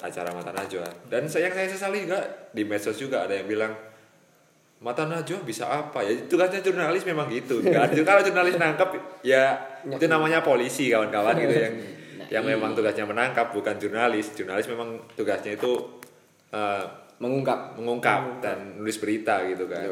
acara 0.00 0.32
Mata 0.32 0.52
Najwa. 0.52 0.88
Dan 1.08 1.28
saya 1.28 1.48
yang 1.48 1.54
saya 1.56 1.68
sesali 1.68 2.08
juga 2.08 2.20
di 2.52 2.62
medsos 2.64 2.96
juga 2.96 3.28
ada 3.28 3.36
yang 3.36 3.48
bilang 3.48 3.72
Mata 4.78 5.04
Najwa 5.04 5.42
bisa 5.42 5.66
apa? 5.68 6.06
Ya 6.06 6.14
tugasnya 6.30 6.62
jurnalis 6.62 7.02
memang 7.04 7.28
gitu. 7.28 7.60
Ada- 7.68 8.06
kalau 8.06 8.22
jurnalis 8.22 8.56
nangkap 8.56 8.94
ya 9.26 9.58
itu 9.84 10.06
namanya 10.06 10.40
polisi 10.40 10.88
kawan-kawan 10.88 11.36
gitu 11.42 11.56
yang 11.58 11.74
yang 12.28 12.44
memang 12.44 12.76
tugasnya 12.76 13.04
menangkap 13.04 13.50
bukan 13.50 13.76
jurnalis. 13.76 14.32
Jurnalis 14.38 14.70
memang 14.70 15.00
tugasnya 15.18 15.58
itu 15.58 16.00
eh, 16.54 16.84
mengungkap. 17.18 17.74
mengungkap 17.76 18.38
dan 18.40 18.78
nulis 18.78 18.96
berita 19.02 19.42
gitu 19.50 19.66
kan 19.66 19.84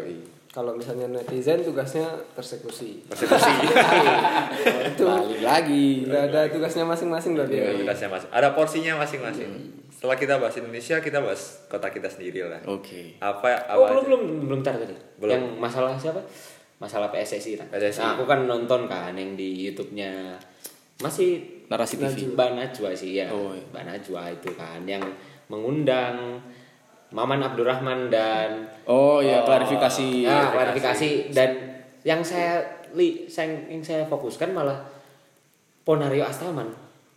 kalau 0.56 0.72
misalnya 0.72 1.04
netizen 1.12 1.60
tugasnya 1.60 2.08
persekusi. 2.32 3.04
persekusi 3.04 3.52
itu 4.96 5.04
Balik 5.04 5.44
lagi. 5.44 6.08
udah 6.08 6.32
ada 6.32 6.40
tugasnya 6.48 6.88
masing-masing 6.88 7.36
berarti. 7.36 7.60
Iya, 7.60 7.76
tugasnya 7.76 8.08
mas 8.08 8.24
ada 8.32 8.56
porsinya 8.56 8.96
masing-masing 8.96 9.52
setelah 9.92 10.16
kita 10.16 10.40
bahas 10.40 10.56
Indonesia 10.56 10.96
kita 11.00 11.20
bahas 11.20 11.60
kota 11.68 11.88
kita 11.88 12.08
sendiri 12.08 12.44
lah 12.48 12.60
Oke. 12.68 13.16
apa 13.20 13.68
apa 13.68 13.96
Oh 13.96 14.00
belum 14.00 14.20
belum 14.24 14.40
belum 14.48 14.60
tar 14.64 14.80
tadi. 14.80 14.96
Belum. 15.20 15.32
Yang 15.36 15.44
masalah 15.60 15.92
siapa? 15.96 16.20
Masalah 16.76 17.08
PSSI 17.08 17.56
kan. 17.56 17.68
PSSI. 17.72 18.00
Nah, 18.04 18.16
aku 18.16 18.24
kan 18.28 18.44
nonton 18.44 18.84
kan 18.88 19.12
yang 19.16 19.32
di 19.36 19.64
YouTube-nya 19.68 20.36
masih 21.00 21.64
Narasi 21.72 21.96
TV. 22.00 22.32
Mbak 22.32 22.50
Najwa 22.56 22.92
sih 22.92 23.16
ya. 23.20 23.28
Oh, 23.32 23.52
iya. 23.56 23.64
Mbak 23.72 23.84
Najwa 23.88 24.22
itu 24.32 24.50
kan 24.56 24.80
yang 24.84 25.00
mengundang 25.48 26.40
Maman 27.14 27.38
Abdurrahman 27.38 28.10
dan 28.10 28.66
Oh 28.82 29.22
iya, 29.22 29.42
Oh, 29.42 29.46
klarifikasi. 29.46 30.26
Ya, 30.26 30.50
klarifikasi 30.50 31.30
dan 31.30 31.50
yang 32.02 32.22
saya 32.22 32.62
li 32.94 33.26
saya, 33.26 33.54
yang 33.66 33.82
saya 33.82 34.02
fokuskan 34.06 34.50
malah 34.50 34.82
Ponario 35.82 36.26
Astaman. 36.26 36.66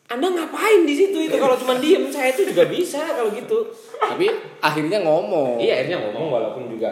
Anda 0.10 0.25
ngapain 0.25 0.89
di 0.89 0.97
situ 0.97 1.17
itu 1.21 1.38
kalau 1.38 1.54
cuma 1.54 1.78
diem 1.78 2.10
saya 2.10 2.34
itu 2.34 2.49
juga 2.49 2.65
bisa 2.65 2.97
kalau 3.13 3.30
gitu. 3.30 3.69
Tapi 3.97 4.25
akhirnya 4.58 5.06
ngomong. 5.06 5.62
Iya 5.62 5.82
akhirnya 5.82 5.97
ngomong 6.10 6.34
walaupun 6.34 6.65
juga 6.69 6.89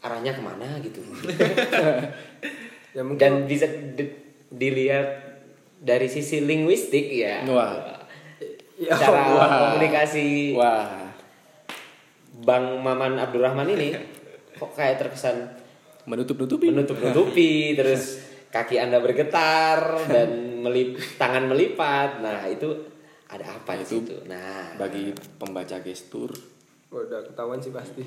arahnya 0.00 0.32
ke 0.32 0.40
mana 0.40 0.68
gitu. 0.80 1.00
Ya 2.94 3.02
mungkin 3.02 3.18
Dan 3.18 3.34
bisa 3.50 3.66
di- 3.66 4.14
dilihat 4.48 5.18
dari 5.82 6.06
sisi 6.06 6.40
linguistik 6.40 7.10
ya. 7.10 7.42
Wah. 7.42 7.74
Cara 8.86 9.34
wah. 9.34 9.50
komunikasi 9.66 10.54
Wah, 10.54 11.03
Bang 12.44 12.78
Maman 12.78 13.16
Abdurrahman 13.16 13.66
ini 13.68 13.96
kok 14.60 14.70
kayak 14.70 15.00
terkesan 15.00 15.50
menutup-nutupi. 16.04 16.68
menutup-nutupi 16.68 17.52
terus 17.78 18.20
kaki 18.48 18.76
Anda 18.76 19.00
bergetar 19.00 19.80
dan 20.06 20.30
melip 20.60 20.94
tangan 21.16 21.44
melipat. 21.44 22.20
Nah, 22.20 22.46
itu 22.46 22.70
ada 23.26 23.50
apa 23.50 23.74
di 23.74 23.82
Itu 23.82 23.90
situ? 23.98 24.14
Nah, 24.24 24.76
Bagi 24.76 25.10
pembaca 25.34 25.80
gestur 25.80 26.30
udah 26.88 27.20
ketahuan 27.24 27.58
sih 27.58 27.68
pasti. 27.68 28.04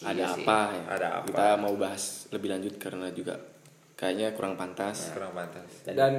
Iya 0.00 0.08
ada 0.08 0.24
sih. 0.32 0.42
apa 0.42 0.58
ya? 0.70 0.82
Ada 0.88 1.08
apa? 1.14 1.26
Kita 1.28 1.46
mau 1.58 1.74
bahas 1.76 2.02
lebih 2.30 2.48
lanjut 2.48 2.74
karena 2.76 3.10
juga 3.10 3.36
kayaknya 3.94 4.32
kurang 4.32 4.56
pantas. 4.56 5.12
kurang 5.12 5.30
pantas 5.32 5.68
Dan- 5.84 5.94
Dan 5.94 6.14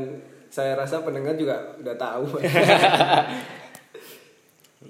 saya 0.48 0.78
rasa 0.78 1.02
pendengar 1.02 1.34
juga 1.34 1.74
udah 1.76 1.96
tahu. 1.96 2.38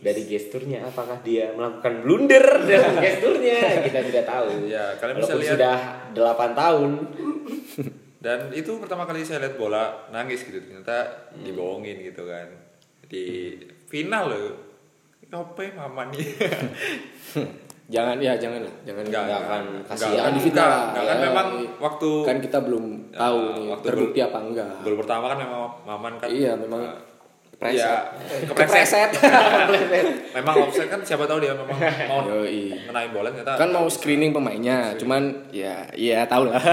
dari 0.03 0.21
gesturnya 0.25 0.83
apakah 0.83 1.17
dia 1.21 1.49
melakukan 1.49 2.03
blunder 2.03 2.43
dalam 2.61 2.99
gesturnya? 2.99 3.79
Kita 3.81 3.99
tidak 4.03 4.25
tahu. 4.25 4.67
Ya, 4.67 4.93
kalian 4.95 5.15
bisa 5.17 5.31
Walaupun 5.31 5.41
lihat. 5.41 5.55
sudah 5.55 5.77
8 6.13 6.53
tahun. 6.53 6.91
Dan 8.19 8.39
itu 8.51 8.71
pertama 8.77 9.03
kali 9.03 9.19
saya 9.21 9.39
lihat 9.41 9.55
bola 9.55 9.83
nangis 10.09 10.43
gitu. 10.43 10.55
Ternyata 10.57 11.07
dibohongin 11.37 12.03
gitu 12.03 12.23
kan. 12.23 12.47
Di 13.05 13.55
final 13.85 14.27
loh. 14.27 14.51
Apa 15.29 15.59
ya 15.59 15.71
mama 15.73 16.07
nih? 16.07 16.23
Jangan 17.85 18.15
ya 18.17 18.31
jangan 18.33 18.61
lah, 18.61 18.75
jangan 18.83 19.03
Enggak, 19.03 19.23
Enggak 19.23 19.41
akan 19.43 19.63
kasihan. 19.83 20.31
difitnah 20.31 20.63
lah. 20.63 20.81
enggak, 20.87 21.03
kan 21.03 21.13
Ya, 21.13 21.23
memang 21.25 21.47
waktu 21.77 22.09
kan 22.23 22.37
kita 22.39 22.57
belum 22.61 22.85
Ya, 23.09 23.19
tahu 23.19 23.39
nih 23.51 23.65
waktu 23.67 23.85
terbukti 23.85 24.17
gol- 24.17 24.25
apa 24.25 24.37
enggak. 24.41 24.71
gol 24.79 24.95
pertama 24.95 25.25
kan 25.27 25.37
memang 25.37 25.61
Maman 25.83 26.13
kan. 26.15 26.27
Iya, 26.27 26.51
memang 26.55 26.79
eh, 26.81 26.95
preset. 27.57 27.79
iya, 27.79 27.93
Kepreset. 28.49 29.11
memang 30.35 30.55
offset 30.67 30.87
kan 30.89 30.99
siapa 31.01 31.23
tahu 31.23 31.39
dia 31.39 31.55
memang 31.55 31.77
mau 32.09 32.19
Yoi. 32.27 32.75
ngenain 32.89 33.11
bola 33.13 33.29
ternyata 33.31 33.55
Kan 33.55 33.69
mau 33.71 33.87
screening 33.87 34.31
pemainnya, 34.31 34.95
cuman 34.99 35.47
ya 35.53 35.87
ya 35.95 36.27
tahu 36.27 36.51
lah. 36.51 36.59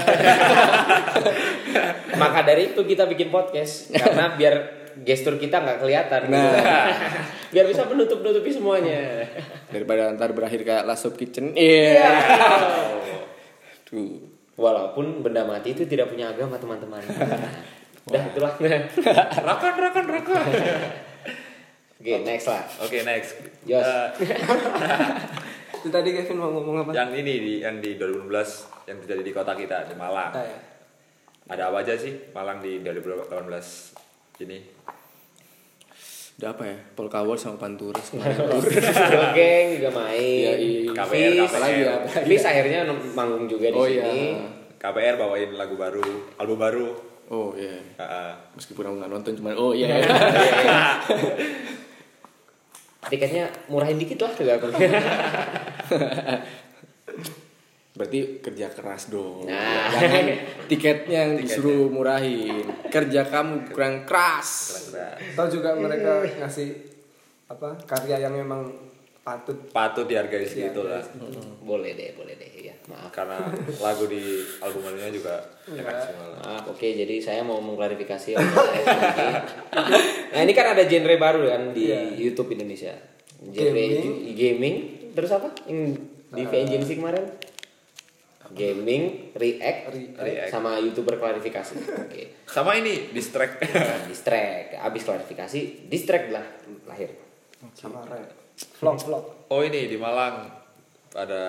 maka 2.22 2.42
dari 2.42 2.74
itu 2.74 2.82
kita 2.82 3.06
bikin 3.06 3.30
podcast 3.30 3.94
karena 3.94 4.34
biar 4.34 4.54
gestur 5.00 5.38
kita 5.38 5.62
nggak 5.62 5.78
kelihatan 5.80 6.20
gitu. 6.28 6.34
Nah. 6.36 6.86
biar 7.54 7.64
bisa 7.66 7.86
menutup 7.86 8.20
nutupi 8.20 8.50
semuanya 8.52 9.24
Daripada 9.70 10.10
ntar 10.14 10.34
berakhir 10.34 10.60
kayak 10.66 10.84
Last 10.84 11.06
of 11.06 11.14
Kitchen. 11.16 11.54
Iya. 11.54 12.10
Tuh. 13.86 14.26
walaupun 14.60 15.24
benda 15.24 15.40
mati 15.48 15.72
itu 15.72 15.88
tidak 15.88 16.12
punya 16.12 16.36
agama 16.36 16.60
teman-teman 16.60 17.00
udah 18.02 18.22
itulah 18.26 18.52
rakan 19.48 19.74
rakan 19.76 20.04
rakan 20.08 20.44
oke 21.96 22.14
next 22.22 22.46
lah 22.46 22.62
oke 22.80 22.98
next 23.02 23.30
Yos. 23.62 23.84
Eh, 23.84 24.06
Itu 25.72 25.88
tadi 25.88 26.12
Kevin 26.12 26.36
mau 26.36 26.48
ngomong 26.50 26.76
apa? 26.82 26.90
yang 26.92 27.08
ini 27.10 27.32
di 27.38 27.52
yang 27.58 27.76
di 27.78 27.96
2016 27.96 28.28
yang 28.84 29.00
terjadi 29.00 29.22
di 29.22 29.32
kota 29.32 29.52
kita 29.54 29.84
di 29.84 29.94
Malang 29.94 30.28
Ah, 30.30 30.44
ya. 30.44 30.58
ada 31.48 31.62
apa 31.68 31.80
aja 31.80 31.94
sih 31.94 32.12
Malang 32.30 32.60
di 32.60 32.80
2018 32.80 33.32
ini 34.40 34.60
Udah 36.36 36.52
apa 36.52 36.64
ya? 36.66 36.76
Polka 36.90 37.20
War 37.20 37.36
sama 37.36 37.56
Pantura 37.62 38.00
geng 39.32 39.66
juga 39.76 39.90
main 39.94 40.20
Iya, 40.20 40.52
iya. 40.56 40.90
KPR, 40.90 41.32
Fis, 41.38 41.50
KPR. 41.50 41.76
ya. 41.78 41.96
Fis 42.24 42.44
akhirnya 42.44 42.78
manggung 43.12 43.44
juga 43.44 43.68
di 43.68 43.76
Oh 43.76 43.84
sini 43.84 44.00
iya. 44.36 44.48
KPR 44.76 45.16
bawain 45.16 45.52
lagu 45.54 45.76
baru 45.76 46.04
album 46.36 46.56
baru 46.56 46.88
Oh 47.30 47.54
iya. 47.54 47.78
Ah, 47.94 48.02
ah. 48.02 48.30
Meskipun 48.58 48.82
aku 48.90 48.94
nggak 48.98 49.12
nonton 49.14 49.32
cuman 49.38 49.54
oh 49.54 49.70
iya. 49.70 50.02
tiketnya 53.10 53.50
murahin 53.66 53.98
dikit 53.98 54.22
lah 54.22 54.32
juga 54.34 54.58
aku 54.58 54.66
Berarti 57.94 58.38
kerja 58.42 58.66
keras 58.70 59.10
dong. 59.14 59.46
Nah. 59.46 59.90
Jangan 59.94 60.26
tiketnya 60.66 61.18
yang 61.26 61.34
disuruh 61.38 61.86
murahin. 61.90 62.66
Kerja 62.90 63.26
kamu 63.28 63.70
kurang 63.74 64.06
keras. 64.08 64.48
Keren-keren. 64.90 65.36
Tahu 65.36 65.46
juga 65.52 65.70
mereka 65.78 66.22
ngasih 66.42 66.70
apa 67.50 67.74
karya 67.86 68.22
yang 68.26 68.34
memang 68.34 68.89
patut 69.20 69.56
patut 69.68 70.08
dihargai 70.08 70.42
segitu 70.42 70.80
lah 70.80 71.04
boleh 71.60 71.92
deh 71.92 72.16
boleh 72.16 72.34
deh 72.34 72.50
ya 72.56 72.74
maaf 72.88 73.12
karena 73.12 73.36
lagu 73.78 74.08
di 74.08 74.20
album 74.58 74.80
juga 75.12 75.44
enak 75.68 75.96
semua 76.02 76.26
lah. 76.26 76.38
Maaf, 76.40 76.72
oke 76.72 76.82
jadi 76.82 77.14
saya 77.20 77.44
mau 77.44 77.60
mengklarifikasi. 77.60 78.34
Nah 80.30 80.40
ini 80.40 80.52
kan 80.54 80.72
ada 80.72 80.86
genre 80.86 81.14
baru 81.16 81.42
kan 81.46 81.62
di 81.74 81.90
Iya. 81.90 82.14
YouTube 82.16 82.54
Indonesia. 82.54 82.94
Genre 83.42 83.74
Gaming. 83.74 84.34
gaming. 84.34 84.74
Terus 85.12 85.30
apa? 85.34 85.50
Yang 85.66 86.06
di 86.30 86.42
VN 86.46 86.66
Gen 86.68 86.82
Z 86.82 86.90
kemarin? 86.94 87.26
gaming, 88.50 89.30
react, 89.38 89.94
React. 89.94 90.50
sama 90.50 90.82
youtuber 90.82 91.22
klarifikasi. 91.22 91.70
Oke. 92.02 92.34
Sama 92.46 92.74
ini 92.74 93.14
distract. 93.14 93.62
Nah, 93.62 94.10
distract, 94.10 94.74
abis 94.74 95.02
klarifikasi, 95.06 95.86
distract 95.86 96.34
lah 96.34 96.42
lahir. 96.82 97.14
sama 97.76 98.02
rap 98.02 98.39
vlog 98.80 98.96
vlog 99.00 99.24
oh 99.50 99.60
ini 99.64 99.90
di 99.90 99.96
Malang 99.96 100.46
ada 101.14 101.44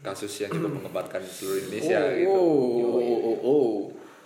kasus 0.00 0.32
yang 0.44 0.50
cukup 0.52 0.80
mengembarkan 0.80 1.20
seluruh 1.24 1.60
Indonesia 1.68 2.00
oh, 2.00 2.12
gitu. 2.16 2.30
oh, 2.32 2.96
oh, 2.96 3.18
oh, 3.20 3.38
oh. 3.44 3.72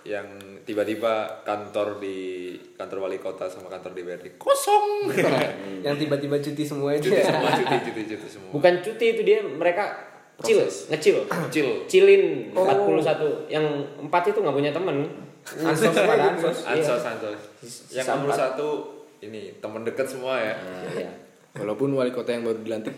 Yang 0.05 0.27
tiba-tiba 0.69 1.41
kantor 1.41 1.97
di 1.97 2.53
kantor 2.77 3.09
wali 3.09 3.17
kota 3.17 3.49
sama 3.49 3.73
kantor 3.73 3.97
DPRD 3.97 4.37
kosong. 4.37 5.09
yang 5.85 5.97
tiba-tiba 5.97 6.37
cuti 6.37 6.61
semua 6.61 6.93
itu 6.93 7.09
cuti 7.09 7.17
ya 7.17 7.25
semua, 7.25 7.49
cuti, 7.57 7.75
cuti, 7.89 8.01
cuti 8.13 8.27
semua. 8.29 8.49
Bukan 8.53 8.73
cuti 8.85 9.05
itu 9.17 9.21
dia 9.25 9.41
mereka 9.41 9.97
chill, 10.45 10.61
ngecil. 10.61 11.25
Chill. 11.49 11.69
Chillin 11.89 12.53
Oh. 12.53 12.69
41. 12.69 13.49
Yang 13.49 13.65
empat 14.05 14.23
itu 14.29 14.37
nggak 14.45 14.55
punya 14.55 14.71
temen. 14.71 14.97
ansos 15.45 15.93
ansos 15.93 16.57
Ansos, 16.65 17.01
Iya. 17.01 17.11
ansos. 17.17 17.41
Yang 17.89 18.05
Sisa 18.05 18.13
empat. 18.21 18.37
61 18.61 19.25
ini 19.25 19.41
teman 19.57 19.81
dekat 19.81 20.05
semua 20.05 20.37
ya. 20.37 20.53
Nah, 20.53 20.85
ya. 20.93 21.11
Walaupun 21.55 21.95
wali 21.95 22.11
kota 22.11 22.35
yang 22.35 22.43
baru 22.43 22.59
dilantik 22.59 22.95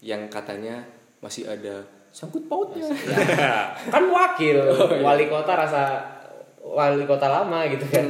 yang 0.00 0.30
katanya 0.30 0.86
masih 1.20 1.50
ada 1.50 1.84
sangkut 2.14 2.46
pautnya. 2.46 2.86
kan 3.94 4.04
wakil. 4.10 4.58
Wali 5.02 5.26
kota 5.26 5.52
rasa 5.54 5.82
wali 6.62 7.04
kota 7.04 7.26
lama 7.26 7.66
gitu 7.66 7.86
kan. 7.90 8.06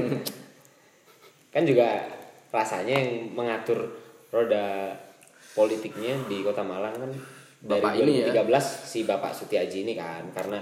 Kan 1.51 1.65
juga 1.65 2.07
rasanya 2.53 2.95
yang 3.01 3.33
mengatur 3.33 3.89
roda 4.31 4.95
politiknya 5.57 6.15
di 6.31 6.47
kota 6.47 6.63
Malang 6.63 6.95
kan 6.95 7.11
dari 7.61 7.83
Bapak 7.83 7.93
ini 8.01 8.13
ya? 8.25 8.33
2013 8.33 8.87
si 8.87 8.99
Bapak 9.05 9.33
Sutiaji 9.35 9.79
ini 9.89 9.93
kan. 9.97 10.23
Karena 10.31 10.61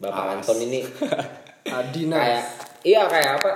Bapak. 0.00 0.40
Anton 0.40 0.58
ini 0.64 0.82
Adina. 1.78 2.16
kayak 2.16 2.44
iya 2.86 3.02
kayak 3.04 3.30
apa 3.42 3.50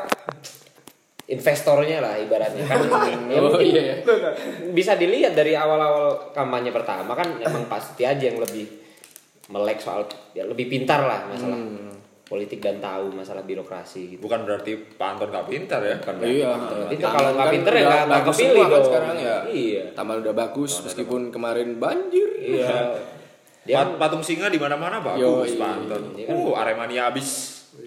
investornya 1.25 1.99
lah 1.99 2.15
ibaratnya 2.17 2.65
kan 2.65 2.79
ya 2.83 3.39
Oh, 3.39 3.47
mungkin 3.49 3.63
iya, 3.65 3.83
iya. 3.85 3.97
bisa 4.71 4.95
dilihat 4.95 5.33
dari 5.33 5.55
awal-awal 5.55 6.31
kampanye 6.31 6.69
pertama 6.69 7.13
kan 7.13 7.39
emang 7.39 7.67
Pak 7.67 7.81
Sutiaji 7.81 8.25
yang 8.27 8.39
lebih 8.39 8.67
melek 9.49 9.79
soal 9.79 10.03
ya 10.31 10.43
lebih 10.43 10.67
pintar 10.67 11.01
lah 11.01 11.27
masalah 11.27 11.55
Hmm. 11.55 11.91
politik 12.25 12.59
dan 12.59 12.81
tahu 12.81 13.13
masalah 13.13 13.45
birokrasi 13.45 14.17
gitu. 14.17 14.21
Bukan 14.21 14.43
berarti 14.43 14.73
Pak 14.97 15.05
Anton 15.07 15.29
gak 15.29 15.45
pintar 15.47 15.81
ya. 15.81 16.01
Berarti 16.01 16.25
Iya. 16.33 16.47
Pak 16.47 16.57
Anton 16.57 16.73
nggak 16.73 16.89
pintar. 16.89 17.03
Taman 17.05 17.13
kalau 17.13 17.29
nggak 17.29 17.45
kan 17.45 17.53
ya 17.53 17.61
udah 17.61 17.73
nggak 17.77 17.85
nggak 17.85 18.09
bagus 18.17 18.33
kepilih 18.35 18.57
kan 18.57 18.71
dong. 18.73 18.85
sekarang 18.85 19.17
ya. 19.19 19.37
Iya. 19.45 19.83
Taman 19.93 20.17
udah 20.19 20.35
bagus 20.35 20.73
meskipun 20.81 21.21
kemarin 21.29 21.69
banjir. 21.77 22.29
Iya. 22.35 22.69
Dia 23.69 23.77
Pat- 23.79 23.95
patung 24.01 24.25
singa 24.25 24.49
di 24.49 24.57
mana-mana 24.57 24.99
bagus 24.99 25.21
Yoi. 25.21 25.55
Pak 25.55 25.71
Anton. 25.77 26.03
Iya 26.15 26.25
kan? 26.27 26.35
Uh, 26.35 26.53
Aremania 26.57 27.03
abis. 27.07 27.29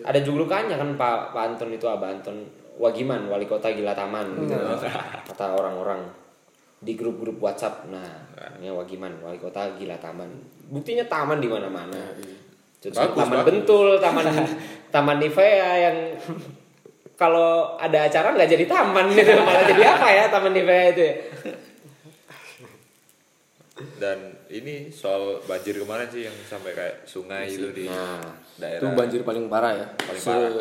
ada 0.02 0.20
julukannya 0.20 0.76
kan 0.76 0.90
Pak 0.94 1.18
Pak 1.32 1.44
Anton 1.48 1.70
itu 1.72 1.86
Abah 1.86 2.10
Anton 2.12 2.38
Wagiman 2.76 3.28
wali 3.28 3.46
kota 3.46 3.72
gila 3.72 3.96
taman 3.96 4.36
gitu. 4.44 4.56
kata 5.26 5.56
orang-orang 5.56 6.04
di 6.78 6.94
grup-grup 6.94 7.40
WhatsApp 7.40 7.88
nah 7.88 8.04
ini 8.60 8.68
Wagiman 8.68 9.16
wali 9.20 9.40
kota 9.40 9.74
gila 9.76 9.96
taman 9.98 10.28
buktinya 10.68 11.08
taman 11.08 11.40
di 11.40 11.48
mana-mana 11.48 12.00
Terus 12.76 13.02
Bagus, 13.02 13.18
taman 13.18 13.38
bagus. 13.42 13.48
Bentul 13.50 13.88
taman 14.04 14.26
taman 14.94 15.18
Nivea 15.18 15.72
yang 15.90 15.98
kalau 17.16 17.74
ada 17.80 18.06
acara 18.06 18.36
nggak 18.36 18.52
jadi 18.54 18.66
taman 18.68 19.10
gitu 19.10 19.32
malah 19.48 19.66
jadi 19.66 19.84
apa 19.90 20.08
ya 20.12 20.24
taman 20.30 20.54
Nivea 20.54 20.84
itu 20.94 21.02
ya 21.02 21.16
Dan 23.76 24.20
ini 24.48 24.88
soal 24.88 25.44
banjir 25.44 25.76
kemarin 25.76 26.08
sih 26.08 26.24
yang 26.24 26.36
sampai 26.48 26.72
kayak 26.72 27.04
sungai 27.04 27.44
itu 27.44 27.76
di 27.76 27.92
nah 27.92 28.24
daerah. 28.56 28.80
Itu 28.80 28.88
banjir 28.96 29.20
paling 29.28 29.52
parah 29.52 29.76
ya. 29.76 29.88
Paling 30.00 30.22
Se- 30.24 30.32
parah. 30.32 30.52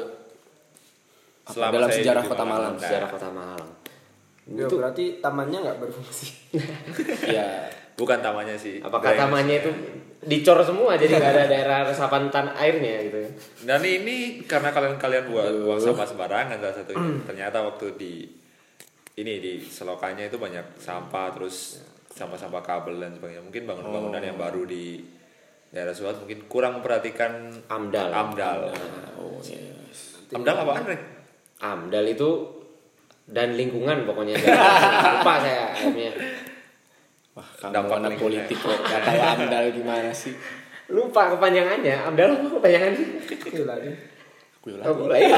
Selama 1.44 1.72
dalam 1.76 1.88
saya 1.92 1.98
sejarah 2.00 2.22
kota 2.24 2.44
Malang. 2.44 2.52
Malang. 2.52 2.74
Nah. 2.74 2.82
sejarah 2.82 3.08
kota 3.12 3.28
Malang 3.30 3.68
Ya, 4.44 4.68
berarti 4.68 5.24
tamannya 5.24 5.58
nggak 5.64 5.78
berfungsi 5.80 6.28
ya. 7.36 7.64
Bukan 7.96 8.20
tamannya 8.20 8.60
sih. 8.60 8.76
apakah 8.84 9.16
tamannya 9.16 9.64
itu 9.64 9.70
dicor 10.24 10.60
semua 10.60 11.00
jadi 11.00 11.16
nggak 11.16 11.32
ada 11.32 11.44
daerah 11.48 11.80
resapan 11.88 12.28
tan 12.28 12.52
airnya 12.52 13.08
gitu 13.08 13.24
Dan 13.64 13.80
ini 13.80 14.44
karena 14.44 14.68
kalian-kalian 14.68 15.32
buat 15.32 15.48
buang 15.64 15.80
sampah 15.80 16.04
sembarangan 16.04 16.60
salah 16.60 16.76
satunya. 16.76 17.24
Ternyata 17.24 17.64
waktu 17.64 17.86
di 17.96 18.14
ini 19.16 19.32
di 19.40 19.62
selokannya 19.64 20.28
itu 20.28 20.36
banyak 20.36 20.76
sampah 20.76 21.32
terus 21.32 21.80
sampah-sampah 22.12 22.60
kabel 22.60 23.00
dan 23.00 23.16
sebagainya. 23.16 23.40
Mungkin 23.46 23.64
bangunan-bangunan 23.64 24.22
yang 24.22 24.36
baru 24.36 24.68
di 24.68 25.00
daerah 25.72 25.94
Suat 25.96 26.20
mungkin 26.20 26.44
kurang 26.52 26.82
memperhatikan 26.82 27.48
Amdal. 27.66 28.10
Amdal. 28.12 28.70
Oh, 29.18 29.40
iya. 29.42 29.72
Amdal 30.34 30.56
apaan, 30.66 30.84
Rek? 30.84 31.13
AMDAL 31.58 32.06
itu 32.08 32.30
dan 33.24 33.54
lingkungan 33.54 34.04
pokoknya. 34.04 34.34
Lupa 34.36 35.34
saya 35.38 35.70
akhirnya. 35.70 36.12
Wah, 37.34 37.48
Dampak 37.66 37.98
anak 37.98 38.14
politik 38.16 38.54
kok. 38.56 38.78
Kata 38.78 39.10
amdal 39.34 39.70
gimana 39.70 40.10
sih? 40.10 40.34
lupa 40.84 41.32
kepanjangannya. 41.32 41.96
AMDAL 42.04 42.30
apa 42.36 42.48
kepanjangannya 42.60 43.04
itu 43.24 43.64
lagi 43.64 43.88
ya 44.64 44.80
oh, 44.84 44.96
boleh. 44.96 45.20
Ya 45.20 45.36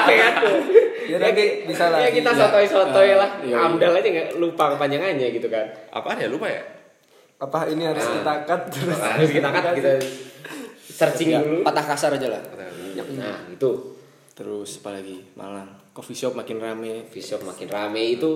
apa 0.00 0.08
ya? 0.10 0.28
Tuh 0.40 0.56
Ya, 1.04 1.16
nanti 1.20 1.68
bisa 1.68 1.92
lah. 1.92 2.00
ya 2.00 2.08
kita 2.08 2.32
Iya. 2.32 2.40
sotoy 2.48 2.64
sotoy 2.64 3.08
Ah, 3.12 3.16
lah. 3.20 3.30
iya, 3.44 3.52
iya. 3.52 3.56
AMDAL 3.60 3.92
aja 3.92 4.08
nggak 4.08 4.28
lupa 4.40 4.72
kepanjangannya 4.72 5.28
gitu 5.32 5.48
kan. 5.48 5.68
Apaan 5.92 6.16
ya? 6.16 6.28
Lupa 6.28 6.48
ya? 6.48 6.60
apa 7.34 7.68
ini 7.68 7.84
harus 7.84 8.00
kita 8.00 8.32
cut? 8.48 8.60
Terus 8.72 8.96
harus 8.96 9.28
kita 9.28 9.48
cut 9.52 9.64
kita 9.76 9.90
searching 10.80 11.28
Ya, 11.28 11.40
dulu. 11.44 11.60
Patah 11.60 11.84
kasar 11.84 12.16
aja 12.16 12.28
lah. 12.32 12.40
nah 13.20 13.36
itu 13.52 13.70
Terus 14.34 14.82
apa 14.82 14.98
lagi? 14.98 15.22
Malang. 15.34 15.70
Coffee 15.94 16.18
shop 16.18 16.34
makin 16.34 16.58
rame. 16.58 17.06
coffee 17.06 17.22
shop 17.22 17.46
makin 17.46 17.70
rame 17.70 18.18
itu 18.18 18.30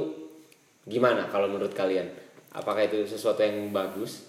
gimana 0.86 1.26
kalau 1.28 1.50
menurut 1.50 1.74
kalian 1.74 2.08
apakah 2.48 2.80
itu 2.80 3.04
sesuatu 3.04 3.44
yang 3.44 3.68
bagus 3.70 4.24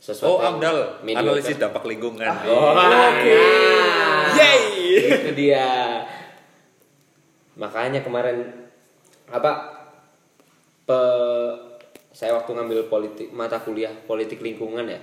sesuatu 0.00 0.38
Oh, 0.38 0.40
yang 0.40 0.56
Amdal. 0.56 1.02
mediocre? 1.04 1.36
Analisis 1.36 1.58
dampak 1.58 1.84
lingkungan. 1.84 2.24
Oh, 2.48 2.72
oke. 2.72 3.42
Yeay. 4.32 4.62
Itu 5.20 5.30
dia. 5.34 5.66
Makanya 7.56 8.00
kemarin 8.00 8.46
apa 9.26 9.52
pe, 10.86 10.98
saya 12.14 12.32
waktu 12.32 12.54
ngambil 12.54 12.86
politik 12.86 13.28
mata 13.34 13.58
kuliah 13.58 13.90
politik 14.06 14.38
lingkungan 14.38 14.86
ya 14.86 15.00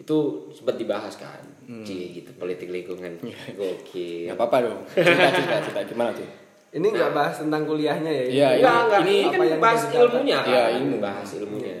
itu 0.00 0.16
sempat 0.56 0.80
dibahas 0.80 1.12
kan 1.20 1.44
Cie, 1.84 2.10
gitu 2.10 2.34
politik 2.34 2.66
lingkungan. 2.72 3.20
Gak 3.22 3.54
gokil. 3.54 4.34
Apa-apa 4.34 4.56
dong. 4.66 4.80
Cerita 4.90 5.30
cerita 5.30 5.56
cerita 5.62 5.80
gimana 5.86 6.10
tuh? 6.10 6.26
ini 6.70 6.86
nggak 6.86 7.10
bahas 7.10 7.42
tentang 7.42 7.66
kuliahnya 7.66 8.10
ya? 8.10 8.24
Ini 8.26 8.34
Iya, 8.34 8.48
enggak 8.62 8.78
enggak 8.86 9.00
ini, 9.02 9.16
apa 9.26 9.30
kan 9.30 9.42
yang 9.42 9.62
bahas 9.62 9.82
ilmunya 9.90 10.38
kan? 10.38 10.50
Iya, 10.50 10.62
ilmu. 10.78 10.96
bahas 11.02 11.28
ilmunya. 11.34 11.78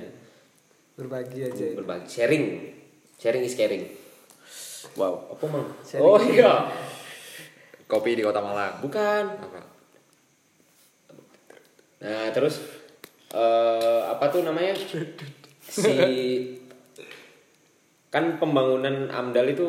Berbagi 0.98 1.38
aja. 1.46 1.66
berbagi. 1.78 2.06
Sharing. 2.10 2.44
Sharing 3.18 3.42
is 3.46 3.54
caring. 3.54 3.84
Wow. 4.98 5.30
apa 5.30 5.44
mang? 5.46 5.66
Sharing. 5.86 6.06
Oh 6.06 6.18
iya. 6.18 6.70
Kopi 7.86 8.18
di 8.18 8.22
Kota 8.22 8.42
Malang. 8.42 8.82
bukan. 8.82 9.24
Apa? 9.30 9.60
Nah 12.02 12.26
terus 12.34 12.58
eh 13.30 14.00
apa 14.06 14.24
tuh 14.30 14.42
namanya? 14.42 14.74
Si 15.70 15.94
kan 18.10 18.36
pembangunan 18.36 19.06
AMDAL 19.08 19.46
itu 19.48 19.68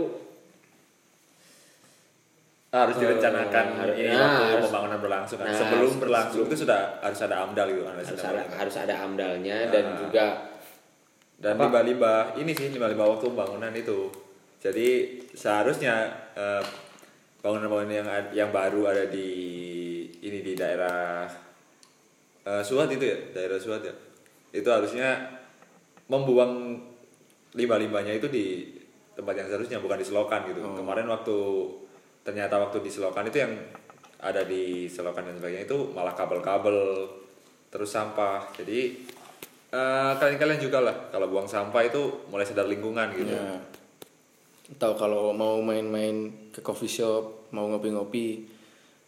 harus 2.71 2.95
direncanakan 2.95 3.65
Eh, 3.67 3.77
harus- 3.77 3.97
ini 3.97 4.09
nah, 4.09 4.19
waktu 4.31 4.43
harus- 4.47 4.65
pembangunan 4.65 4.99
berlangsung 4.99 5.37
kan. 5.37 5.45
nah, 5.45 5.55
sebelum 5.55 5.89
se- 5.89 5.99
berlangsung 5.99 6.33
sebelum- 6.39 6.49
itu 6.49 6.63
sudah 6.63 6.81
harus 6.99 7.19
ada 7.21 7.35
AMDAL 7.41 7.67
gitu 7.69 7.81
analisis 7.83 8.11
harus 8.13 8.23
ada 8.23 8.41
harus 8.55 8.75
ada 8.77 8.93
AMDALnya 9.01 9.57
dan 9.67 9.83
Ah. 9.85 9.97
juga 9.99 10.25
dan 11.37 11.53
Apa? 11.53 11.63
liba-liba 11.67 12.13
ini 12.35 12.51
sih 12.51 12.71
liba-liba 12.71 13.03
waktu 13.03 13.25
pembangunan 13.27 13.73
itu 13.73 14.07
jadi 14.57 14.87
seharusnya 15.29 15.95
eh, 16.31 16.63
bangunan-bangunan 17.41 17.91
yang 17.91 18.07
yang 18.31 18.49
baru 18.49 18.87
ada 18.87 19.03
di 19.05 19.27
ini 20.17 20.39
di 20.39 20.53
daerah 20.53 21.27
eh, 22.41 22.63
Suat 22.63 22.87
itu 22.87 23.03
ya 23.03 23.17
daerah 23.31 23.59
Suat 23.59 23.83
ya 23.83 23.91
itu 24.51 24.65
harusnya 24.65 25.27
membuang 26.07 26.79
limbah-limbahnya 27.55 28.13
itu 28.15 28.27
di 28.31 28.45
tempat 29.11 29.33
yang 29.35 29.47
seharusnya 29.51 29.79
bukan 29.83 29.99
di 29.99 30.07
selokan 30.07 30.41
gitu. 30.47 30.59
Kemarin 30.63 31.07
waktu 31.11 31.37
ternyata 32.23 32.55
waktu 32.61 32.79
di 32.79 32.89
selokan 32.91 33.27
itu 33.27 33.37
yang 33.43 33.53
ada 34.21 34.45
di 34.45 34.85
selokan 34.87 35.25
dan 35.27 35.35
sebagainya 35.41 35.65
itu 35.67 35.77
malah 35.91 36.15
kabel-kabel 36.15 37.09
terus 37.67 37.91
sampah. 37.91 38.47
Jadi 38.55 38.79
eh, 39.71 40.11
kalian-kalian 40.15 40.61
juga 40.61 40.79
lah 40.79 40.95
kalau 41.11 41.27
buang 41.27 41.49
sampah 41.49 41.81
itu 41.83 42.27
mulai 42.31 42.47
sadar 42.47 42.67
lingkungan 42.69 43.11
gitu. 43.19 43.35
Ya. 43.35 43.59
Atau 44.71 44.95
kalau 44.95 45.35
mau 45.35 45.59
main-main 45.59 46.47
ke 46.55 46.63
coffee 46.63 46.87
shop, 46.87 47.51
mau 47.51 47.67
ngopi-ngopi, 47.67 48.47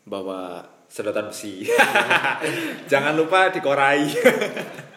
bawa 0.03 0.59
sedotan 0.91 1.31
besi. 1.31 1.63
Jangan 2.91 3.15
lupa 3.15 3.47
dikorai. 3.47 4.03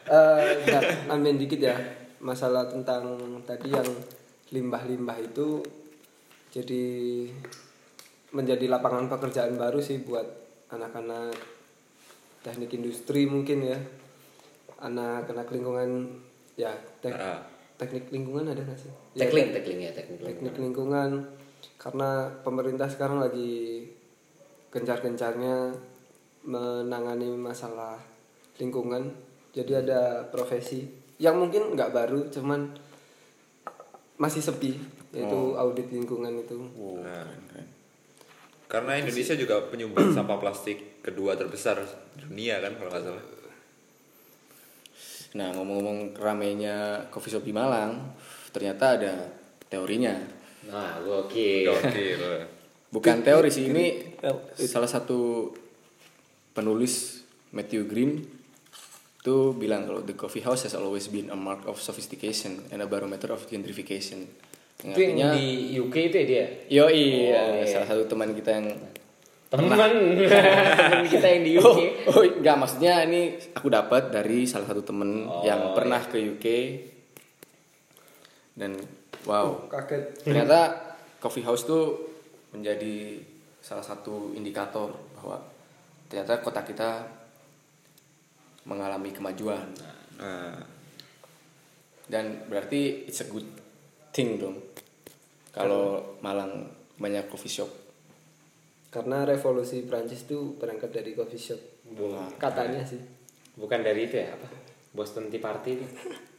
Eh, 0.07 0.43
ya, 0.67 0.79
nambahin 1.07 1.39
dikit 1.39 1.63
ya 1.63 2.06
masalah 2.27 2.67
tentang 2.67 3.07
tadi 3.47 3.71
yang 3.71 3.87
limbah-limbah 4.51 5.19
itu 5.21 5.63
jadi 6.51 6.85
menjadi 8.33 8.67
lapangan 8.67 9.07
pekerjaan 9.07 9.55
baru 9.55 9.79
sih 9.79 10.03
buat 10.03 10.27
anak-anak 10.69 11.31
teknik 12.43 12.75
industri 12.75 13.27
mungkin 13.27 13.63
ya 13.65 13.79
anak-anak 14.79 15.47
lingkungan 15.49 16.11
ya 16.55 16.75
tek- 16.99 17.15
Ah. 17.15 17.43
teknik 17.77 18.11
lingkungan 18.11 18.49
ada 18.49 18.61
nggak 18.61 18.77
sih 18.77 18.91
Ya, 19.15 19.25
Tekling, 19.25 19.49
tek- 19.49 19.63
tekling 19.63 19.81
ya, 19.81 19.93
teknik. 19.95 20.19
teknik 20.21 20.55
lingkungan 20.59 21.11
karena 21.77 22.11
pemerintah 22.43 22.89
sekarang 22.89 23.19
lagi 23.19 23.87
gencar-gencarnya 24.69 25.73
menangani 26.43 27.31
masalah 27.33 27.99
lingkungan 28.57 29.11
jadi 29.51 29.81
ada 29.81 30.01
profesi 30.29 31.06
yang 31.17 31.37
mungkin 31.41 31.73
nggak 31.73 31.93
baru 31.93 32.29
cuman 32.29 32.73
masih 34.17 34.41
sepi 34.41 34.77
yaitu 35.13 35.41
audit 35.57 35.89
lingkungan 35.89 36.33
itu 36.41 36.57
Nah, 37.01 37.25
karena 38.67 38.99
Indonesia 38.99 39.33
juga 39.39 39.63
penyumbang 39.71 40.13
sampah 40.13 40.37
plastik 40.43 41.01
kedua 41.01 41.39
terbesar 41.39 41.81
dunia 42.19 42.59
kan 42.59 42.75
kalau 42.77 42.91
nggak 42.91 43.05
salah. 43.07 43.25
Nah 45.37 45.49
ngomong-ngomong 45.55 46.17
ramainya 46.17 47.07
coffee 47.13 47.31
shop 47.31 47.47
di 47.47 47.55
Malang, 47.55 48.17
ternyata 48.51 48.99
ada 48.99 49.15
teorinya. 49.71 50.17
Nah, 50.67 50.99
gokil. 51.05 51.71
Gokil. 51.71 52.21
Bukan 52.95 53.23
teori 53.23 53.53
sih 53.53 53.71
ini 53.71 54.17
salah 54.57 54.89
satu 54.89 55.53
penulis 56.57 57.23
Matthew 57.53 57.87
Green 57.87 58.36
itu 59.27 59.59
bilang 59.59 59.91
kalau 59.91 60.07
the 60.07 60.15
coffee 60.15 60.39
house 60.39 60.71
has 60.71 60.79
always 60.79 61.11
been 61.11 61.35
a 61.35 61.39
mark 61.39 61.67
of 61.67 61.83
sophistication 61.83 62.63
and 62.71 62.79
a 62.79 62.87
barometer 62.87 63.35
of 63.35 63.43
gentrification. 63.51 64.23
Yang 64.87 64.95
Itu 64.95 65.01
yang 65.19 65.35
di 65.35 65.47
UK 65.83 65.95
itu 65.99 66.17
ya 66.23 66.27
dia? 66.31 66.45
yo 66.71 66.87
iya, 66.87 67.35
Oh, 67.43 67.59
iya. 67.59 67.67
salah 67.67 67.91
satu 67.91 68.07
teman 68.07 68.31
kita 68.39 68.55
yang 68.55 68.71
Teman 69.51 69.75
teman 70.79 71.07
kita 71.11 71.27
yang 71.27 71.43
di 71.43 71.59
UK. 71.59 71.67
Oh, 71.67 71.75
oh 72.15 72.23
enggak 72.23 72.55
maksudnya 72.55 73.03
ini 73.03 73.35
aku 73.51 73.67
dapat 73.67 74.15
dari 74.15 74.47
salah 74.47 74.71
satu 74.71 74.87
temen 74.87 75.27
Oh, 75.27 75.43
yang 75.43 75.75
pernah 75.75 76.07
ke 76.07 76.23
UK 76.23 76.47
dan 78.55 78.79
wow 79.27 79.67
kaget 79.67 80.23
ternyata 80.23 80.59
coffee 81.19 81.43
house 81.43 81.67
tuh 81.67 81.99
menjadi 82.55 83.19
salah 83.59 83.83
satu 83.83 84.39
indikator 84.39 84.95
bahwa 85.19 85.43
ternyata 86.07 86.39
kota 86.39 86.63
kita 86.63 86.91
mengalami 88.67 89.11
kemajuan 89.11 89.71
Nah, 90.17 90.57
dan 92.07 92.47
berarti 92.47 93.05
it's 93.05 93.21
a 93.21 93.29
good 93.29 93.45
thing 94.09 94.37
dong 94.37 94.57
kalau 95.51 96.17
Malang 96.19 96.65
banyak 96.97 97.27
coffee 97.27 97.53
shop 97.53 97.69
karena 98.89 99.23
revolusi 99.23 99.85
Prancis 99.85 100.25
itu 100.25 100.57
berangkat 100.57 100.89
dari 100.91 101.13
coffee 101.13 101.37
shop 101.39 101.61
Wah. 101.97 102.33
katanya 102.37 102.81
sih 102.81 102.99
Bukan 103.57 103.81
dari 103.81 104.05
itu 104.05 104.17
ya 104.17 104.33
apa? 104.33 104.49
Boston 104.93 105.29
Tea 105.29 105.41
Party 105.41 105.77
itu. 105.77 105.85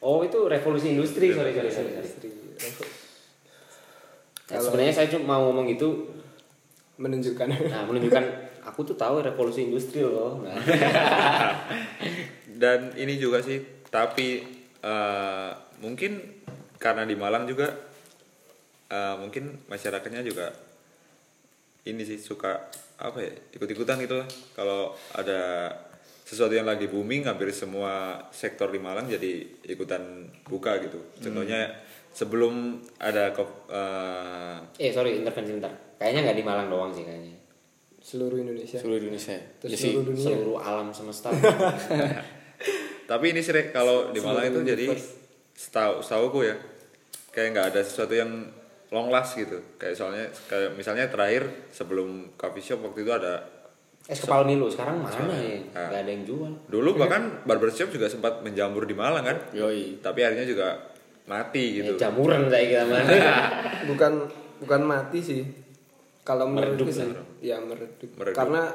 Oh, 0.01 0.21
itu 0.21 0.37
revolusi 0.45 0.93
industri, 0.93 1.29
sorry 1.29 1.49
sorry 1.49 1.69
sorry. 1.69 1.89
sorry. 1.89 1.97
Industri 1.97 2.29
revo- 2.53 2.93
Nah, 4.47 4.59
sebenarnya 4.61 4.93
saya 4.93 5.07
cuma 5.09 5.33
mau 5.33 5.49
ngomong 5.49 5.65
itu 5.67 5.89
menunjukkan 6.97 7.47
nah 7.73 7.85
menunjukkan 7.85 8.25
aku 8.67 8.93
tuh 8.93 8.97
tahu 8.99 9.23
revolusi 9.23 9.65
industri 9.65 10.03
loh. 10.03 10.37
Nah, 10.47 10.59
dan 12.57 12.89
ini 12.97 13.21
juga 13.21 13.37
sih, 13.45 13.61
tapi 13.93 14.41
eh, 14.81 15.51
mungkin 15.77 16.17
karena 16.81 17.05
di 17.05 17.13
Malang 17.13 17.45
juga 17.45 17.69
eh, 18.89 19.15
mungkin 19.21 19.61
masyarakatnya 19.69 20.25
juga 20.25 20.49
ini 21.85 22.03
sih 22.03 22.19
suka 22.19 22.67
apa 22.97 23.21
ya 23.21 23.33
ikut-ikutan 23.55 24.01
gitu 24.03 24.19
lah. 24.19 24.27
Kalau 24.57 24.97
ada 25.13 25.69
sesuatu 26.27 26.51
yang 26.51 26.67
lagi 26.67 26.91
booming, 26.91 27.23
hampir 27.23 27.53
semua 27.55 28.25
sektor 28.35 28.67
di 28.67 28.81
Malang 28.81 29.07
jadi 29.07 29.47
ikutan 29.69 30.27
buka 30.49 30.81
gitu. 30.83 30.99
Contohnya 31.23 31.71
sebelum 32.11 32.81
ada 32.99 33.31
eh, 33.69 34.57
eh 34.81 34.91
sorry 34.91 35.21
intervensi 35.21 35.55
bentar. 35.55 35.86
Kayaknya 35.97 36.19
nggak 36.29 36.37
di 36.37 36.45
Malang 36.45 36.67
doang 36.69 36.91
sih 36.93 37.03
kayaknya. 37.05 37.35
seluruh 38.07 38.39
Indonesia 38.39 38.79
seluruh 38.79 39.03
Indonesia 39.03 39.35
Terus 39.59 39.71
Ya 39.73 39.77
sih, 39.77 39.91
seluruh 39.91 40.05
dunia 40.15 40.23
Seluruh 40.31 40.57
alam 40.63 40.87
semesta. 40.95 41.27
Tapi 43.11 43.25
ini 43.35 43.43
sih 43.43 43.51
kalau 43.75 44.15
di 44.15 44.19
Malang 44.23 44.47
itu 44.47 44.63
jadi 44.63 44.95
setahu 45.57 45.99
setahuku 45.99 46.39
ya 46.47 46.55
kayak 47.35 47.47
nggak 47.51 47.67
ada 47.75 47.81
sesuatu 47.83 48.13
yang 48.15 48.47
long 48.93 49.11
last 49.11 49.35
gitu. 49.35 49.59
Kayak 49.75 49.95
soalnya 49.99 50.25
kayak 50.47 50.79
misalnya 50.79 51.11
terakhir 51.11 51.67
sebelum 51.75 52.37
coffee 52.39 52.63
shop 52.63 52.79
waktu 52.87 53.03
itu 53.03 53.11
ada 53.11 53.57
es 54.07 54.23
kepal 54.23 54.47
Milo 54.47 54.71
sekarang 54.71 55.03
mana 55.03 55.35
ya? 55.35 55.59
Ah. 55.75 55.91
Gak 55.91 56.07
ada 56.07 56.11
yang 56.15 56.23
jual. 56.23 56.51
dulu 56.71 56.95
bahkan 56.95 57.43
barbershop 57.43 57.91
juga 57.91 58.07
sempat 58.07 58.39
menjamur 58.39 58.87
di 58.87 58.95
Malang 58.95 59.27
kan. 59.27 59.37
yoi 59.51 59.99
Tapi 59.99 60.23
akhirnya 60.23 60.47
juga 60.47 60.79
mati 61.27 61.83
gitu. 61.83 61.93
Eh, 61.95 61.99
jamuran 61.99 62.47
saya 62.47 62.63
kira 62.63 62.85
mana. 62.87 63.11
bukan 63.91 64.11
bukan 64.63 64.81
mati 64.87 65.19
sih 65.19 65.43
kalau 66.27 66.51
Meredup 66.51 66.83
menurutku 66.83 66.91
sih 66.91 67.07
ya 67.39 67.55
meredup. 67.63 68.09
Meredup. 68.19 68.35
karena 68.35 68.67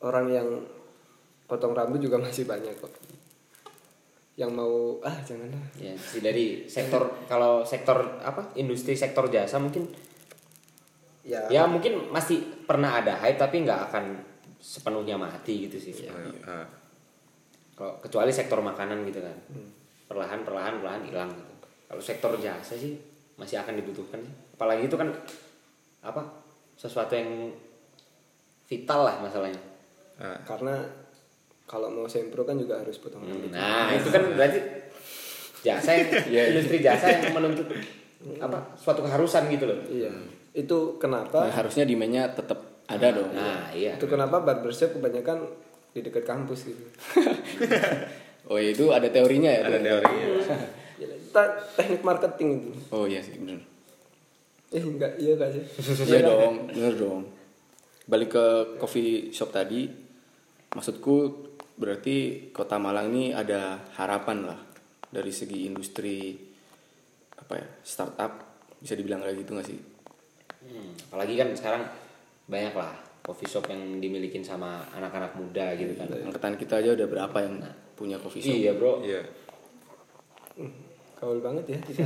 orang 0.00 0.26
yang 0.32 0.48
potong 1.44 1.76
rambut 1.76 2.00
juga 2.00 2.16
masih 2.24 2.48
banyak 2.48 2.72
kok. 2.80 2.88
Yang 4.40 4.50
mau 4.56 4.96
ah 5.04 5.18
janganlah. 5.20 5.60
Ya 5.76 5.92
sih 6.00 6.24
dari 6.24 6.64
sektor 6.64 7.12
kalau 7.28 7.60
sektor 7.68 8.00
apa 8.24 8.56
industri 8.56 8.96
sektor 8.96 9.28
jasa 9.28 9.60
mungkin 9.60 9.84
ya, 11.28 11.44
ya 11.52 11.68
mungkin 11.68 12.08
masih 12.08 12.64
pernah 12.64 13.04
ada 13.04 13.20
hype 13.20 13.36
tapi 13.36 13.68
nggak 13.68 13.92
akan 13.92 14.04
sepenuhnya 14.56 15.20
mati 15.20 15.68
gitu 15.68 15.76
sih. 15.76 16.08
Nah, 16.08 16.64
kalau 17.76 18.00
kecuali 18.00 18.32
sektor 18.32 18.64
makanan 18.64 19.04
gitu 19.04 19.20
kan. 19.20 19.36
Perlahan 20.08 20.40
perlahan 20.40 20.80
perlahan 20.80 21.02
hilang 21.04 21.28
gitu. 21.28 21.52
Kalau 21.84 22.00
sektor 22.00 22.32
jasa 22.40 22.80
sih 22.80 22.96
masih 23.36 23.60
akan 23.60 23.76
dibutuhkan 23.76 24.24
sih. 24.24 24.34
Apalagi 24.56 24.88
itu 24.88 24.96
kan 24.96 25.12
apa 25.98 26.37
sesuatu 26.78 27.10
yang 27.12 27.50
vital 28.64 29.00
lah 29.02 29.18
masalahnya. 29.18 29.58
Nah, 30.18 30.38
karena 30.46 30.78
kalau 31.66 31.90
mau 31.90 32.06
sempro 32.06 32.46
kan 32.46 32.56
juga 32.56 32.80
harus 32.80 32.96
potong 32.96 33.20
rambut. 33.22 33.52
nah 33.52 33.92
itu 33.92 34.08
kan 34.08 34.22
berarti 34.32 34.58
jasa 35.60 35.90
yang 35.92 36.08
industri 36.54 36.78
jasa 36.80 37.12
yang 37.12 37.34
menuntut 37.34 37.66
apa 38.40 38.72
suatu 38.78 39.02
keharusan 39.02 39.50
gitu 39.50 39.66
loh. 39.68 39.78
Iya. 39.84 40.10
Itu 40.54 40.96
kenapa 40.96 41.44
Nah, 41.44 41.54
harusnya 41.54 41.84
demandnya 41.84 42.30
tetap 42.32 42.62
ada 42.88 43.12
dong. 43.12 43.30
nah 43.36 43.68
iya. 43.74 43.98
Itu 44.00 44.08
kenapa 44.08 44.40
barbershop 44.40 44.96
kebanyakan 44.96 45.44
di 45.92 46.00
dekat 46.00 46.24
kampus 46.24 46.70
gitu. 46.70 46.84
Oh 48.48 48.56
iya, 48.56 48.72
itu 48.72 48.88
ada 48.88 49.04
teorinya 49.12 49.52
ya 49.52 49.60
ada 49.66 49.76
teorinya. 49.76 50.26
Ya, 50.98 51.06
teknik 51.76 52.00
marketing 52.02 52.48
itu. 52.58 52.70
Oh 52.90 53.04
iya 53.04 53.20
sih 53.20 53.36
bener 53.38 53.60
eh 54.68 54.82
enggak 54.82 55.16
iya 55.16 55.32
enggak 55.34 55.50
sih 55.52 55.64
iya 56.10 56.20
dong 56.22 56.68
bener 56.68 56.94
dong 56.94 57.22
balik 58.04 58.30
ke 58.32 58.44
coffee 58.76 59.28
shop 59.30 59.50
tadi 59.50 59.88
maksudku 60.70 61.46
berarti 61.76 62.48
kota 62.50 62.76
Malang 62.76 63.12
ini 63.12 63.30
ada 63.30 63.80
harapan 63.94 64.44
lah 64.44 64.60
dari 65.08 65.30
segi 65.30 65.64
industri 65.64 66.36
apa 67.34 67.54
ya 67.56 67.66
startup 67.80 68.32
bisa 68.76 68.92
dibilang 68.92 69.20
kayak 69.20 69.40
gitu 69.40 69.52
nggak 69.54 69.68
sih 69.68 69.80
Hmm, 70.58 70.90
apalagi 71.08 71.38
kan 71.38 71.54
sekarang 71.54 71.86
banyak 72.50 72.74
lah 72.74 72.90
coffee 73.22 73.46
shop 73.46 73.70
yang 73.70 74.02
dimilikin 74.02 74.42
sama 74.42 74.82
anak-anak 74.90 75.38
muda 75.38 75.70
gitu 75.78 75.94
kan. 75.94 76.10
angkatan 76.10 76.58
kita 76.58 76.82
aja 76.82 76.98
udah 76.98 77.06
berapa 77.06 77.38
yang 77.40 77.62
punya 77.94 78.18
coffee 78.18 78.42
shop 78.42 78.58
Iya 78.58 78.72
bro. 78.74 78.98
Iya. 79.00 79.22
Gaul 81.18 81.42
banget 81.42 81.74
ya 81.74 81.78
kita. 81.82 82.02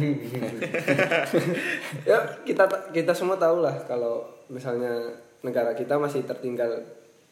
ya 2.09 2.19
kita 2.49 2.65
kita 2.97 3.13
semua 3.13 3.37
tahu 3.37 3.61
lah 3.61 3.77
kalau 3.85 4.25
misalnya 4.49 5.13
negara 5.45 5.77
kita 5.77 6.01
masih 6.01 6.25
tertinggal 6.25 6.81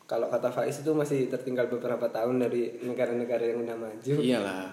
kalau 0.05 0.29
kata 0.29 0.53
Faiz 0.53 0.85
itu 0.85 0.93
masih 0.93 1.33
tertinggal 1.33 1.73
beberapa 1.73 2.05
tahun 2.13 2.43
dari 2.43 2.85
negara-negara 2.85 3.49
yang 3.49 3.65
udah 3.65 3.77
maju. 3.81 4.15
iyalah 4.21 4.69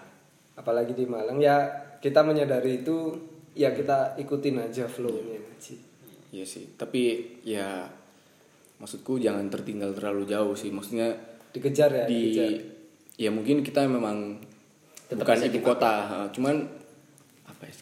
Apalagi 0.57 0.97
di 0.97 1.05
Malang 1.07 1.39
ya 1.39 1.63
kita 2.03 2.25
menyadari 2.27 2.83
itu 2.83 3.15
ya 3.57 3.73
kita 3.73 4.19
ikutin 4.21 4.61
aja 4.61 4.85
flow-nya 4.85 5.41
sih. 5.57 5.77
Iya 6.29 6.45
sih, 6.45 6.77
tapi 6.77 7.37
ya 7.41 7.87
maksudku 8.77 9.17
jangan 9.17 9.49
tertinggal 9.49 9.95
terlalu 9.97 10.29
jauh 10.29 10.53
sih. 10.53 10.69
Maksudnya 10.69 11.15
Dikejar 11.55 11.89
ya, 11.89 12.05
di 12.05 12.35
dikejar. 12.35 12.51
ya 13.17 13.29
mungkin 13.33 13.65
kita 13.65 13.87
memang 13.89 14.37
Tetap 15.07 15.23
bukan 15.23 15.37
ibu 15.47 15.59
kota, 15.63 15.93
cuman? 16.35 16.67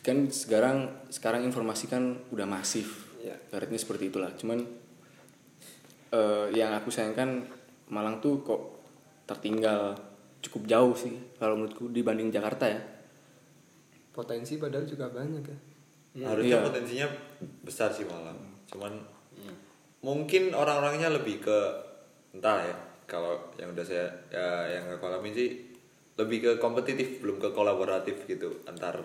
Kan 0.01 0.29
sekarang 0.29 1.07
sekarang 1.09 1.45
informasi 1.45 1.85
kan 1.89 2.17
udah 2.31 2.47
masif. 2.47 3.09
Iya. 3.21 3.37
Ibaratnya 3.49 3.79
seperti 3.79 4.13
itulah. 4.13 4.31
Cuman 4.37 4.61
eh, 6.13 6.47
yang 6.53 6.73
aku 6.73 6.89
sayangkan 6.89 7.45
Malang 7.85 8.17
tuh 8.17 8.41
kok 8.41 8.81
tertinggal 9.29 9.93
cukup 10.41 10.63
jauh 10.65 10.93
sih 10.97 11.13
kalau 11.37 11.57
menurutku 11.57 11.89
dibanding 11.93 12.33
Jakarta 12.33 12.65
ya. 12.65 12.81
Potensi 14.09 14.57
padahal 14.57 14.85
juga 14.89 15.09
banyak 15.09 15.43
ya. 15.45 15.57
harusnya 16.23 16.63
Iya. 16.63 16.63
potensinya 16.63 17.07
besar 17.67 17.91
sih 17.91 18.07
malah 18.07 18.31
cuman 18.71 18.95
mungkin 19.99 20.55
orang-orangnya 20.55 21.11
lebih 21.11 21.43
ke 21.43 21.57
entah 22.31 22.63
ya 22.63 22.75
kalau 23.03 23.35
yang 23.59 23.75
udah 23.75 23.85
saya 23.85 24.07
ya, 24.31 24.79
yang 24.79 24.85
aku 24.95 25.11
alamin 25.11 25.33
sih 25.35 25.49
lebih 26.15 26.39
ke 26.39 26.51
kompetitif 26.61 27.19
belum 27.19 27.41
ke 27.41 27.51
kolaboratif 27.51 28.23
gitu 28.29 28.63
antar 28.69 29.01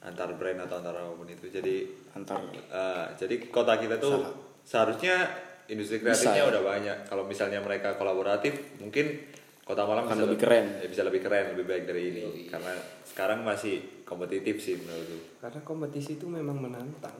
antar 0.00 0.30
brand 0.32 0.60
atau 0.60 0.78
antar 0.78 0.94
apa 0.94 1.12
pun 1.12 1.26
itu 1.26 1.46
jadi 1.48 1.76
Antar 2.12 2.38
eh, 2.48 3.06
jadi 3.14 3.34
kota 3.48 3.74
kita 3.74 3.98
tuh 3.98 4.22
seharusnya 4.62 5.26
industri 5.66 5.98
kreatifnya 5.98 6.32
Bisa, 6.34 6.44
ya. 6.44 6.50
udah 6.50 6.62
banyak 6.62 6.96
kalau 7.04 7.24
misalnya 7.24 7.58
mereka 7.58 7.94
kolaboratif 7.94 8.54
mungkin 8.78 9.26
kota 9.62 9.84
Malang 9.84 10.06
Akan 10.06 10.16
bisa 10.16 10.24
lebih 10.24 10.38
keren. 10.40 10.66
ya, 10.76 10.86
bisa 10.88 11.02
lebih 11.02 11.20
keren 11.20 11.44
lebih 11.52 11.66
baik 11.66 11.84
dari 11.84 12.02
ini 12.08 12.24
karena 12.46 12.72
sekarang 13.04 13.42
masih 13.42 13.76
kompetitif 14.02 14.56
sih 14.58 14.74
menurutku 14.76 15.18
Karena 15.38 15.60
kompetisi 15.60 16.10
itu 16.14 16.24
memang 16.24 16.56
menantang. 16.58 17.12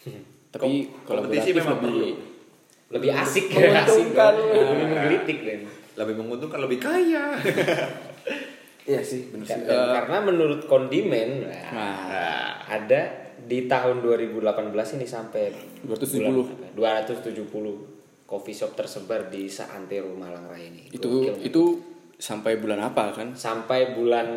tapi 0.54 0.88
kompetisi 1.04 1.52
memang 1.52 1.76
lebih 1.78 1.92
perlu. 1.92 2.10
lebih 2.90 3.10
asik 3.12 3.44
Menguntungkan. 3.50 4.32
lebih 4.34 4.76
menggelitik 4.80 5.38
Ben. 5.44 5.62
lebih 5.92 6.14
menguntungkan 6.16 6.58
lebih 6.62 6.78
kaya 6.80 7.36
Iya 8.82 9.00
sih, 9.00 9.28
benar 9.28 9.46
sih. 9.46 9.60
Dan 9.60 9.92
karena 9.94 10.18
menurut 10.22 10.60
kondimen 10.64 11.44
nah, 11.44 11.70
Nah. 11.70 12.48
ada 12.66 13.00
di 13.38 13.64
tahun 13.64 14.00
2018 14.00 14.40
ini 14.94 15.04
sampai 15.04 15.52
270. 15.82 16.44
bulan- 16.44 16.72
270 16.74 17.76
coffee 18.24 18.54
shop 18.54 18.72
tersebar 18.74 19.26
di 19.26 19.46
seantero 19.46 20.12
Malang 20.12 20.46
Raya 20.46 20.66
ini. 20.66 20.86
itu 20.88 21.02
Gokil. 21.02 21.34
itu 21.42 21.62
sampai 22.14 22.56
bulan 22.56 22.78
apa 22.80 23.10
kan 23.10 23.32
sampai 23.32 23.92
bulan 23.92 24.28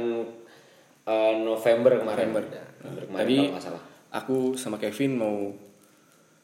eh, 1.04 1.34
November 1.38 2.00
kemarin. 2.00 2.32
November. 2.32 2.44
November 2.80 3.04
kemarin 3.06 3.20
tadi 3.20 3.36
kalau 3.38 3.52
nggak 3.52 3.64
salah. 3.64 3.84
aku 4.14 4.36
sama 4.56 4.78
Kevin 4.78 5.12
mau 5.14 5.52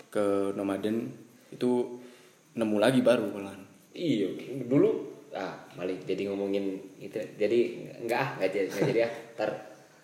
ke 0.09 0.25
Nomaden 0.51 1.09
itu 1.49 1.71
nemu 2.51 2.77
lagi 2.77 2.99
baru 2.99 3.29
malahan 3.29 3.63
Iya, 3.89 4.29
dulu 4.65 4.89
ah 5.31 5.55
balik 5.80 6.03
jadi 6.03 6.27
ngomongin 6.27 6.75
itu. 6.99 7.15
Jadi 7.39 7.59
enggak 8.03 8.19
ah, 8.19 8.30
enggak 8.38 8.49
jadi, 8.51 8.67
enggak 8.67 8.88
jadi 8.91 9.01
ah. 9.07 9.11
Ntar 9.39 9.49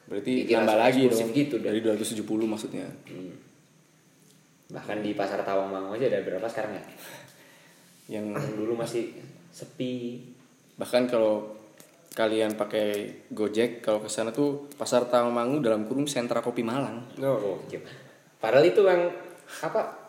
berarti 0.05 0.33
nambah 0.45 0.77
lagi 0.77 1.01
dong 1.09 1.29
gitu 1.33 1.55
dari 1.59 1.81
270 1.81 2.21
maksudnya 2.45 2.85
Bahkan 4.65 4.97
di 5.01 5.13
pasar 5.13 5.41
Tawangmangu 5.41 5.93
aja 5.93 6.09
ada 6.09 6.21
berapa 6.21 6.45
sekarang 6.45 6.77
ya? 6.77 6.83
yang 8.17 8.25
Yang 8.33 8.53
dulu 8.53 8.73
masih 8.77 9.13
sepi. 9.49 10.21
bahkan 10.75 11.07
kalau 11.07 11.55
kalian 12.11 12.55
pakai 12.59 13.11
Gojek 13.31 13.79
kalau 13.79 14.03
ke 14.03 14.07
sana 14.07 14.31
tuh 14.31 14.67
pasar 14.75 15.07
Tawangmangu 15.07 15.59
dalam 15.59 15.83
kurung 15.83 16.07
sentra 16.07 16.39
kopi 16.39 16.63
Malang 16.63 17.03
Oh, 17.19 17.59
gitu. 17.67 17.83
Padahal 18.39 18.67
itu 18.67 18.83
yang 18.85 19.09
apa? 19.63 20.04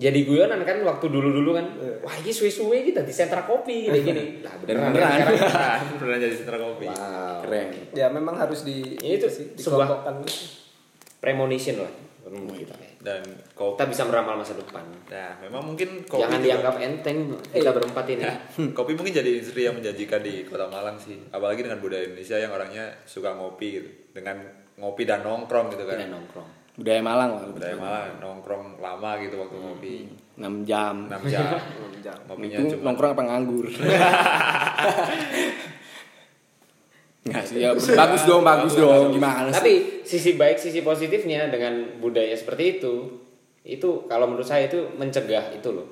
Jadi 0.00 0.24
guyonan 0.24 0.60
kan 0.60 0.80
waktu 0.80 1.06
dulu-dulu 1.06 1.52
kan. 1.52 1.66
Wah, 2.00 2.14
ini 2.16 2.30
suwe-suwe 2.30 2.80
kita 2.82 3.00
di 3.00 3.12
sentra 3.12 3.44
kopi 3.44 3.84
gini-gini. 3.84 4.40
Lah 4.40 4.56
beneran. 4.56 4.90
beneran. 4.90 5.12
kan 5.12 5.34
sekarang. 5.36 5.80
beneran 5.94 6.18
jadi 6.18 6.34
sentra 6.34 6.56
kopi 6.58 6.86
Wow. 6.86 7.44
keren 7.44 7.68
Ya 7.92 8.08
memang 8.08 8.34
harus 8.34 8.64
di 8.64 8.96
Ya, 8.96 9.14
itu 9.14 9.28
sih, 9.28 9.52
sebuah- 9.54 9.84
dikelompokkan. 9.86 10.14
Premonition 11.18 11.76
lah 11.78 11.92
menurut 12.22 12.52
kita. 12.54 12.74
dan 13.00 13.20
kopi 13.50 13.74
Kita 13.74 13.84
bisa 13.86 14.02
meramal 14.04 14.36
masa 14.36 14.52
depan. 14.54 14.84
nah 15.06 15.34
memang 15.38 15.66
mungkin 15.66 16.04
kopi 16.04 16.20
Jangan 16.22 16.38
juga- 16.38 16.46
dianggap 16.46 16.74
enteng 16.78 17.18
kita 17.50 17.70
berempat 17.70 18.04
ini. 18.08 18.24
kopi 18.70 18.92
mungkin 18.94 19.12
jadi 19.14 19.30
industri 19.34 19.62
yang 19.62 19.74
menjanjikan 19.74 20.20
di 20.20 20.44
kota 20.44 20.64
Malang 20.66 20.96
sih 20.96 21.16
apalagi 21.28 21.60
dengan 21.60 21.76
budaya 21.76 22.06
Indonesia 22.06 22.36
yang 22.36 22.48
orangnya 22.50 22.88
suka 23.04 23.34
ngopi 23.34 23.68
gitu 23.74 23.88
dengan 24.12 24.36
ngopi 24.76 25.04
dan 25.04 25.20
nongkrong 25.20 25.68
gitu 25.70 25.82
kan 25.82 25.96
Tidak 25.98 26.08
nongkrong. 26.08 26.48
Budaya 26.80 27.04
Malang 27.04 27.30
lah. 27.36 27.44
Budaya 27.52 27.76
Malang 27.76 28.16
nongkrong 28.24 28.80
lama 28.80 29.20
gitu 29.20 29.36
waktu 29.36 29.56
ngopi. 29.60 30.08
6 30.40 30.64
jam. 30.64 31.04
6 31.12 31.28
jam. 31.28 31.60
Jam. 32.00 32.16
ngopinya 32.24 32.56
itu 32.64 32.80
cuma 32.80 32.96
nongkrong 32.96 33.12
apa 33.12 33.22
nganggur? 33.28 33.68
Nggak 37.20 37.44
sih 37.44 37.60
ya 37.60 37.76
bagus 37.76 38.24
dong 38.24 38.40
bagus 38.40 38.72
dong. 38.72 39.12
gimana 39.12 39.52
sih? 39.52 39.60
Tapi 39.60 39.74
sisi 40.08 40.40
baik, 40.40 40.56
sisi 40.56 40.80
positifnya 40.80 41.52
dengan 41.52 42.00
budaya 42.00 42.32
seperti 42.32 42.80
itu, 42.80 43.20
itu 43.68 44.08
kalau 44.08 44.24
menurut 44.32 44.48
saya 44.48 44.64
itu 44.72 44.88
mencegah 44.96 45.52
itu 45.52 45.68
loh. 45.68 45.84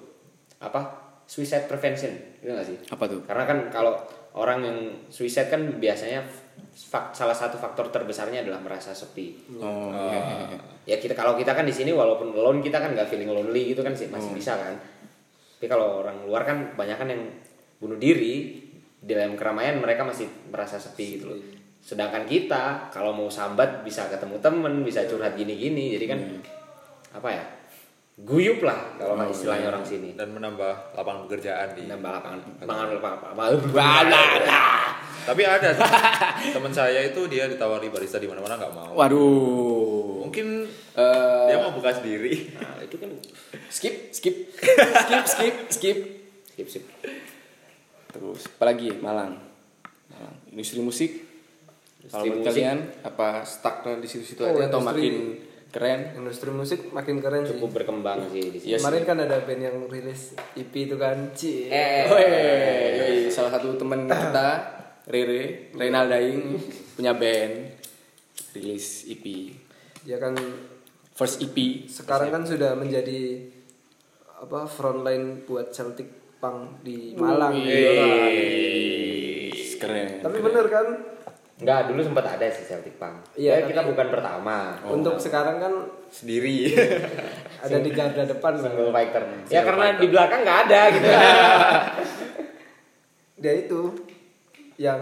Apa? 0.64 1.04
Suicide 1.28 1.68
prevention, 1.68 2.16
gitu 2.40 2.56
gak 2.56 2.64
sih? 2.64 2.80
apa 2.88 3.04
tuh? 3.04 3.20
Karena 3.28 3.44
kan 3.44 3.68
kalau 3.68 4.00
orang 4.38 4.58
yang 4.62 4.78
suicide 5.10 5.50
kan 5.50 5.60
biasanya 5.76 6.22
fak- 6.70 7.10
salah 7.10 7.34
satu 7.34 7.58
faktor 7.58 7.90
terbesarnya 7.90 8.46
adalah 8.46 8.62
merasa 8.62 8.94
sepi. 8.94 9.34
oh 9.58 9.90
iya. 9.90 10.20
Ya 10.86 10.96
kita 10.96 11.12
kalau 11.12 11.34
kita 11.34 11.52
kan 11.52 11.66
di 11.66 11.74
sini 11.74 11.90
walaupun 11.90 12.30
alone 12.32 12.62
kita 12.62 12.78
kan 12.78 12.94
nggak 12.94 13.10
feeling 13.10 13.28
lonely 13.28 13.74
gitu 13.74 13.82
kan 13.82 13.92
sih 13.92 14.06
masih 14.08 14.30
bisa 14.32 14.54
kan. 14.54 14.78
Tapi 15.58 15.66
kalau 15.66 16.00
orang 16.00 16.22
luar 16.22 16.46
kan 16.46 16.72
banyak 16.72 16.96
kan 16.96 17.08
yang 17.10 17.22
bunuh 17.76 17.98
diri 17.98 18.62
di 18.98 19.12
dalam 19.14 19.34
keramaian 19.34 19.78
mereka 19.78 20.06
masih 20.06 20.30
merasa 20.48 20.78
sepi 20.78 21.18
gitu 21.18 21.26
loh. 21.28 21.38
Sedangkan 21.82 22.22
kita 22.24 22.88
kalau 22.88 23.10
mau 23.10 23.26
sambat 23.28 23.82
bisa 23.82 24.06
ketemu 24.06 24.38
temen, 24.38 24.82
bisa 24.82 25.02
curhat 25.04 25.34
gini-gini. 25.34 25.98
Jadi 25.98 26.06
kan 26.06 26.20
apa 27.12 27.28
ya? 27.28 27.44
Guyup 28.18 28.60
lah 28.60 28.98
kalau 28.98 29.14
istilahnya 29.24 29.70
orang 29.70 29.86
sini. 29.86 30.10
dan 30.12 30.28
menambah 30.28 30.90
lapangan 30.92 31.22
pekerjaan 31.24 31.70
di 31.72 31.86
Nambah 31.86 32.10
lapangan 32.12 32.38
lapangan 32.58 32.86
lapangan 32.98 34.42
tapi 35.28 35.42
ada 35.44 35.70
teman 36.56 36.72
saya 36.72 37.04
itu 37.04 37.20
dia 37.26 37.46
ditawari 37.46 37.86
barista 37.86 38.16
di 38.16 38.26
mana-mana 38.26 38.56
nggak 38.56 38.72
mau. 38.72 38.90
Waduh. 38.92 40.24
Mungkin 40.24 40.66
Eh, 40.92 41.46
dia 41.46 41.62
mau 41.62 41.70
buka 41.70 41.94
sendiri. 41.94 42.50
Nah, 42.58 42.82
itu 42.82 42.98
kan 42.98 43.06
skip 43.68 44.10
skip. 44.10 44.34
Skip 44.50 45.24
skip 45.28 45.54
skip. 45.70 45.98
Skip 46.50 46.66
skip. 46.68 46.84
terus 48.08 48.50
apalagi 48.50 48.98
Malang. 48.98 49.38
Malang. 50.10 50.34
Industri 50.48 50.82
musik. 50.82 51.22
Kalau 52.02 52.18
Industri 52.18 52.18
menurut 52.24 52.38
musik. 52.40 52.48
kalian 52.50 52.78
apa 53.04 53.28
stucknya 53.42 53.92
di 53.96 54.08
situ-situ 54.10 54.42
Oh, 54.42 54.50
aja 54.50 54.66
atau 54.66 54.80
industri- 54.80 55.06
makin 55.06 55.14
keren 55.78 56.18
Industri 56.18 56.50
musik 56.50 56.90
makin 56.90 57.22
keren 57.22 57.46
sih. 57.46 57.54
Cukup 57.54 57.78
berkembang 57.78 58.26
sih 58.34 58.50
di 58.50 58.58
sini. 58.58 58.74
Iya 58.74 58.82
Kemarin 58.82 58.98
sih. 58.98 59.06
kan 59.06 59.16
ada 59.22 59.36
band 59.46 59.62
yang 59.62 59.78
rilis 59.86 60.34
EP 60.58 60.74
itu 60.74 60.98
kan, 60.98 61.30
Ci. 61.38 61.70
Eh, 61.70 62.02
Woi, 62.10 62.26
yoi, 62.98 63.30
salah 63.30 63.54
satu 63.54 63.78
temen 63.78 64.10
kita 64.10 64.50
Rere 65.06 65.70
Reynal 65.78 66.10
Daing 66.10 66.58
punya 66.98 67.14
band 67.14 67.78
rilis 68.58 69.06
EP 69.06 69.22
Ya 70.02 70.18
kan 70.18 70.34
first 71.14 71.38
EP 71.38 71.86
sekarang 71.86 72.34
kan 72.34 72.42
sudah 72.42 72.74
menjadi 72.74 73.46
apa 74.42 74.66
frontline 74.66 75.46
buat 75.46 75.70
Celtic 75.70 76.10
Punk 76.38 76.82
di 76.82 77.14
Malang. 77.14 77.54
Wih, 77.54 79.54
keren 79.78 80.26
Tapi 80.26 80.38
bener 80.42 80.66
kan 80.66 80.86
Enggak, 81.58 81.90
dulu 81.90 82.00
sempat 82.00 82.24
ada 82.28 82.46
sih 82.46 82.62
Celtic 82.62 82.94
Punk. 82.96 83.18
Iya, 83.34 83.58
ya, 83.58 83.66
kita 83.66 83.82
bukan 83.82 84.06
pertama. 84.08 84.78
untuk 84.86 85.18
sekarang 85.18 85.58
kan 85.58 85.74
sendiri 86.08 86.70
ada 87.64 87.76
di 87.76 87.90
garda 87.90 88.22
depan. 88.24 88.54
Single 88.54 88.88
fighter. 88.88 89.22
Ya 89.46 89.60
karena 89.62 89.94
di 89.94 90.06
belakang 90.06 90.40
nggak 90.40 90.58
ada 90.64 90.80
gitu. 90.88 91.08
Dia 93.38 93.54
itu 93.56 93.80
yang 94.76 95.00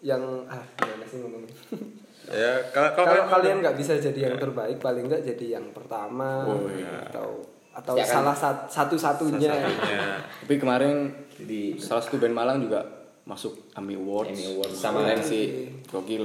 yang 0.00 0.20
ah 0.46 0.60
gimana 0.74 1.04
sih 1.04 1.20
ngomongnya? 1.20 1.54
ya 2.32 2.52
kalau 2.70 2.90
kalau 2.94 3.06
Kalau 3.18 3.24
kalian- 3.30 3.60
nggak 3.60 3.76
bisa 3.76 3.92
jadi 3.96 4.20
yang 4.26 4.36
terbaik, 4.36 4.76
paling 4.78 5.04
nggak 5.06 5.22
jadi 5.26 5.46
yang 5.56 5.66
pertama 5.70 6.44
Oh, 6.44 6.68
iya. 6.68 7.04
atau 7.06 7.44
atau 7.70 7.94
Ya 7.94 8.04
kan? 8.04 8.12
salah 8.20 8.36
sat- 8.36 8.68
satu-satunya. 8.70 9.48
satunya 9.50 10.20
tapi 10.38 10.54
kemarin 10.56 11.08
Jadi 11.34 11.76
salah 11.76 12.00
satu 12.00 12.16
band 12.16 12.32
Malang 12.32 12.60
juga 12.60 12.84
masuk 13.22 13.70
AMI 13.78 13.94
Awards. 13.98 14.34
Emmy 14.34 14.46
Awards. 14.56 14.74
Sama- 14.74 15.06
keren 15.06 15.22
sih 15.22 15.70
gokil. 15.86 16.24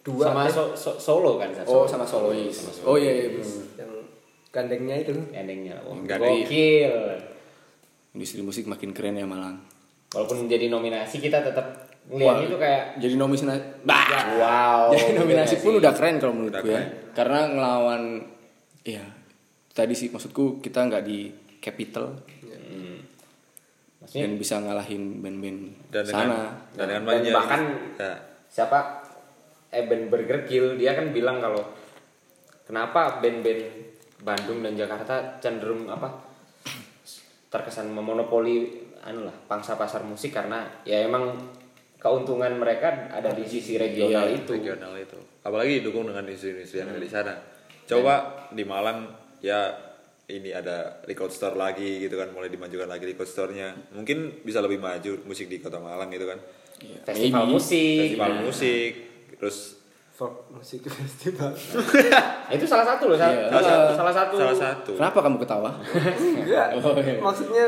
Dua 0.00 0.32
sama 0.32 0.48
eh, 0.48 0.52
so- 0.52 0.72
so- 0.72 0.96
solo 0.96 1.36
kan 1.36 1.52
oh 1.68 1.84
sama 1.84 2.08
solois 2.08 2.56
oh 2.88 2.96
iya, 2.96 3.12
iya 3.12 3.28
bener. 3.36 3.64
yang 3.76 3.92
gandengnya 4.48 4.96
itu. 5.04 5.12
endingnya. 5.30 5.76
Oh, 5.84 5.94
gokil. 6.00 6.94
industri 8.10 8.42
musik 8.42 8.66
makin 8.66 8.90
keren 8.90 9.14
ya 9.14 9.26
Malang. 9.28 9.62
Walaupun 10.10 10.50
jadi 10.50 10.66
nominasi 10.66 11.22
kita 11.22 11.46
tetap 11.46 11.90
ngeliat 12.10 12.42
itu 12.42 12.56
kayak 12.58 12.98
jadi 12.98 13.14
nominasi 13.14 13.86
bah! 13.86 14.08
Wow. 14.34 14.82
jadi 14.98 15.14
nominasi 15.14 15.54
gitu 15.60 15.70
pun 15.70 15.72
udah 15.78 15.92
keren 15.94 16.18
kalau 16.18 16.34
menurut 16.34 16.58
gue 16.58 16.74
ya. 16.74 16.82
karena 17.14 17.46
ngelawan 17.46 18.02
ya 18.82 19.04
tadi 19.70 19.94
sih 19.94 20.10
maksudku 20.10 20.58
kita 20.58 20.90
nggak 20.90 21.04
di 21.06 21.30
capital. 21.60 22.16
Hmm. 22.16 22.39
Maksudnya 24.10 24.26
dan 24.26 24.34
bisa 24.36 24.54
ngalahin 24.58 25.22
band-band 25.22 25.58
dan 25.88 26.02
dengan 26.02 26.26
sana. 26.26 26.38
dan 26.74 26.86
dengan 26.88 27.00
Dan 27.00 27.10
banyak. 27.22 27.30
bahkan 27.32 27.62
ya, 27.94 28.12
siapa? 28.50 28.78
Eben 29.70 30.10
Burger 30.10 30.42
Kill 30.42 30.74
dia 30.74 30.98
kan 30.98 31.14
bilang 31.14 31.38
kalau 31.38 31.62
kenapa 32.64 33.22
band-band 33.22 33.62
Bandung 34.20 34.60
dan 34.60 34.74
Jakarta 34.74 35.38
cenderung 35.38 35.86
apa 35.86 36.10
terkesan 37.46 37.86
memonopoli 37.88 38.66
anu 39.00 39.24
lah 39.24 39.36
pangsa 39.46 39.74
pasar 39.74 40.02
musik 40.02 40.30
karena 40.30 40.66
ya 40.82 41.02
emang 41.02 41.38
keuntungan 41.96 42.50
mereka 42.52 43.08
ada 43.08 43.30
di 43.30 43.42
sisi 43.44 43.76
regional 43.76 44.26
Iya, 44.26 44.42
itu. 44.42 44.52
regional 44.52 44.92
itu. 44.96 45.18
Apalagi 45.40 45.80
didukung 45.80 46.04
dengan 46.04 46.24
industri-industri 46.24 46.80
yang 46.80 46.90
ada 46.90 46.98
di 46.98 47.08
sana. 47.08 47.34
Coba 47.86 48.14
di 48.50 48.64
Malang 48.64 49.06
ya 49.38 49.70
ini 50.32 50.50
ada 50.50 50.76
record 51.02 51.28
store 51.28 51.54
lagi 51.54 52.00
gitu 52.00 52.14
kan 52.14 52.30
mulai 52.30 52.46
dimajukan 52.46 52.86
lagi 52.86 53.04
record 53.04 53.26
store-nya 53.26 53.74
mungkin 53.90 54.40
bisa 54.40 54.58
lebih 54.58 54.78
maju 54.78 55.12
musik 55.24 55.46
di 55.46 55.58
kota 55.58 55.76
Malang 55.76 56.08
gitu 56.08 56.24
kan 56.24 56.38
Festival 57.02 57.44
Maybe. 57.44 57.52
musik. 57.52 57.98
festival 58.08 58.30
Nah, 58.30 58.42
musik 58.42 58.92
terus 59.34 59.58
folk 60.10 60.34
musik 60.48 60.80
festival 60.96 61.50
Nah, 61.50 62.52
itu 62.56 62.64
salah 62.64 62.86
satu 62.86 63.04
loh, 63.06 63.16
salah, 63.16 63.34
Iya. 63.34 63.46
salah, 63.52 63.92
salah 63.92 64.14
satu. 64.14 64.34
salah 64.36 64.56
satu 64.56 64.92
Kenapa 64.94 65.18
kamu 65.20 65.36
ketawa? 65.38 65.70
enggak 66.38 66.66
Oh, 66.78 66.94
iya. 66.94 67.18
maksudnya 67.18 67.66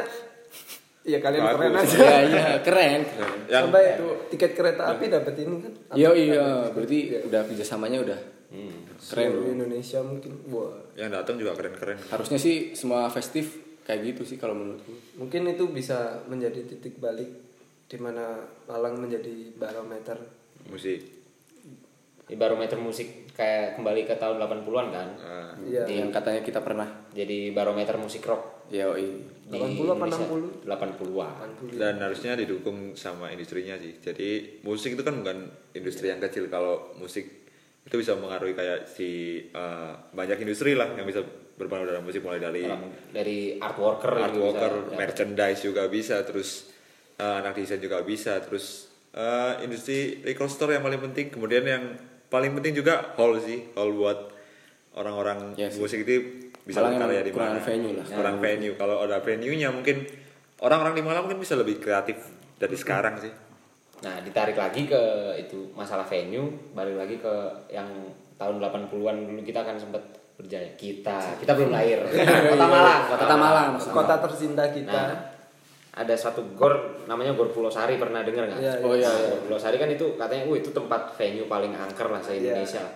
ya 1.02 1.18
kalian 1.18 1.42
Bagus. 1.42 1.58
keren 1.58 1.72
aja 1.74 1.96
Iya 1.98 2.18
iya 2.22 2.44
keren. 2.60 3.00
keren. 3.02 3.38
yang 3.48 3.62
sampai 3.66 3.84
tiket 4.30 4.52
kereta 4.54 4.82
api 4.88 5.04
dapat 5.08 5.34
ini 5.36 5.56
kan 5.58 5.72
Iya 5.92 6.10
iya 6.14 6.46
berarti 6.68 6.98
udah 7.22 7.40
kerjasamanya 7.44 7.98
udah 8.00 8.18
Hmm. 8.52 8.84
keren 9.00 9.32
Seluruh. 9.32 9.48
Indonesia 9.50 9.98
mungkin 9.98 10.32
wah 10.46 10.76
yang 10.92 11.08
datang 11.08 11.34
juga 11.34 11.52
keren-keren 11.52 11.96
Harusnya 12.06 12.36
sih 12.36 12.70
semua 12.72 13.08
festif 13.08 13.56
kayak 13.82 14.12
gitu 14.12 14.22
sih 14.24 14.36
kalau 14.36 14.52
menurutku. 14.52 14.92
mungkin 15.16 15.48
itu 15.48 15.64
bisa 15.66 15.96
menjadi 16.24 16.60
titik 16.66 16.96
balik 16.96 17.32
di 17.84 17.96
mana 17.96 18.36
Malang 18.64 18.96
menjadi 18.98 19.32
barometer 19.54 20.20
musik 20.64 21.00
Di 22.22 22.34
barometer 22.34 22.76
musik 22.76 23.28
kayak 23.32 23.76
kembali 23.76 24.04
ke 24.04 24.14
tahun 24.14 24.36
80-an 24.38 24.86
kan. 24.88 25.08
Nah, 25.18 25.52
Iya. 25.58 25.84
Di- 25.84 25.98
Yang 25.98 26.10
katanya 26.12 26.40
kita 26.40 26.60
pernah. 26.60 26.88
Jadi 27.10 27.50
barometer 27.50 27.96
musik 27.96 28.22
rock 28.22 28.64
Ya 28.68 28.88
iya. 28.94 29.20
di 29.44 29.52
80 29.52 29.84
apa 29.90 30.06
Indonesia. 30.06 30.24
60? 30.24 30.64
80-an. 30.64 31.48
dan 31.76 31.94
harusnya 31.98 32.32
didukung 32.34 32.94
sama 32.94 33.28
industrinya 33.28 33.76
sih 33.76 33.98
jadi 33.98 34.28
musik 34.62 34.94
itu 34.94 35.02
kan 35.02 35.12
bukan 35.14 35.44
industri 35.72 36.08
yang 36.08 36.16
kecil 36.18 36.48
kalau 36.48 36.94
musik 36.94 37.41
itu 37.82 37.96
bisa 37.96 38.14
mengaruhi 38.14 38.52
kayak 38.52 38.86
si 38.86 39.08
eh, 39.44 39.92
banyak 40.10 40.38
industri 40.38 40.72
lah 40.72 40.90
yang 40.92 41.02
bisa 41.02 41.20
berpengaruh 41.52 41.88
dalam 41.90 42.02
musik 42.02 42.22
mulai 42.22 42.38
dari 42.38 42.64
Dari 43.10 43.58
art 43.58 43.76
worker 43.76 44.12
art 44.16 44.34
worker, 44.34 44.72
bisa. 44.88 44.96
merchandise 44.96 45.60
juga 45.60 45.86
bisa, 45.86 46.22
terus 46.22 46.72
eh, 47.16 47.34
anak 47.38 47.54
desain 47.54 47.78
juga 47.78 48.00
bisa, 48.02 48.38
terus 48.38 48.86
eh, 49.12 49.60
industri 49.60 50.22
record 50.22 50.48
store 50.48 50.74
yang 50.74 50.82
paling 50.82 51.02
penting, 51.02 51.28
kemudian 51.28 51.62
yang 51.62 51.84
paling 52.26 52.54
penting 52.54 52.72
juga 52.74 53.12
hall 53.14 53.36
sih, 53.36 53.68
hall 53.74 53.92
buat 53.92 54.30
orang-orang 54.92 55.56
Iya 55.56 55.68
sih. 55.68 55.80
musik 55.80 56.04
itu 56.04 56.14
bisa 56.62 56.78
berkarya 56.78 57.20
di 57.20 57.32
kurang 57.32 57.58
mana. 57.58 57.62
venue 57.62 57.92
lah. 57.96 58.06
Kurang 58.06 58.36
venue. 58.38 58.74
Kalau 58.74 58.96
ada 59.02 59.18
venue-nya 59.18 59.68
mungkin 59.68 60.06
orang-orang 60.60 60.94
di 60.94 61.02
Malang 61.02 61.26
mungkin 61.26 61.42
bisa 61.42 61.58
lebih 61.58 61.82
kreatif 61.82 62.22
dari 62.56 62.76
sekarang 62.78 63.18
sih. 63.18 63.32
Nah, 64.02 64.18
ditarik 64.26 64.58
lagi 64.58 64.82
ke 64.90 65.02
itu 65.38 65.70
masalah 65.78 66.02
venue, 66.02 66.50
balik 66.74 66.98
lagi 66.98 67.16
ke 67.22 67.34
yang 67.70 67.86
tahun 68.34 68.58
80-an 68.58 69.16
dulu 69.30 69.40
kita 69.46 69.62
kan 69.62 69.78
sempat 69.78 70.02
berjaya. 70.34 70.66
Kita, 70.74 71.38
kita 71.38 71.52
belum 71.54 71.70
lahir. 71.70 72.02
Kota 72.52 72.66
Malang, 72.66 73.02
Kota 73.06 73.36
Malang, 73.38 73.66
maksudnya. 73.78 73.94
kota 73.94 74.14
tercinta 74.26 74.64
kita 74.74 74.90
Nah, 74.90 75.14
ada 75.92 76.14
satu 76.16 76.40
gor 76.56 77.04
namanya 77.04 77.36
Gor 77.36 77.52
Pulau 77.52 77.70
Sari 77.70 78.00
pernah 78.00 78.24
dengar 78.26 78.48
nggak? 78.48 78.58
Iya, 78.58 78.74
iya. 78.80 78.84
Oh, 78.84 78.96
iya, 78.96 79.06
Nah, 79.06 79.14
iya. 79.22 79.28
Gor 79.30 79.40
Pulau 79.46 79.60
Sari 79.60 79.76
kan 79.78 79.86
itu 79.92 80.06
katanya, 80.18 80.44
"Wih, 80.50 80.58
itu 80.64 80.74
tempat 80.74 81.14
venue 81.14 81.46
paling 81.46 81.70
angker 81.70 82.08
lah 82.10 82.18
se 82.18 82.42
Indonesia." 82.42 82.82
Iya. 82.82 82.90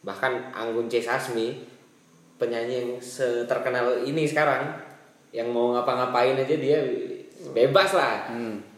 Bahkan 0.00 0.32
Anggun 0.56 0.88
C 0.88 1.04
Sasmi, 1.04 1.60
penyanyi 2.40 2.74
yang 2.80 2.90
terkenal 3.44 4.00
ini 4.00 4.24
sekarang, 4.24 4.72
yang 5.34 5.52
mau 5.52 5.76
ngapa-ngapain 5.76 6.40
aja 6.40 6.56
dia 6.56 6.80
bebas 7.52 7.92
lah. 7.92 8.32
Hmm. 8.32 8.69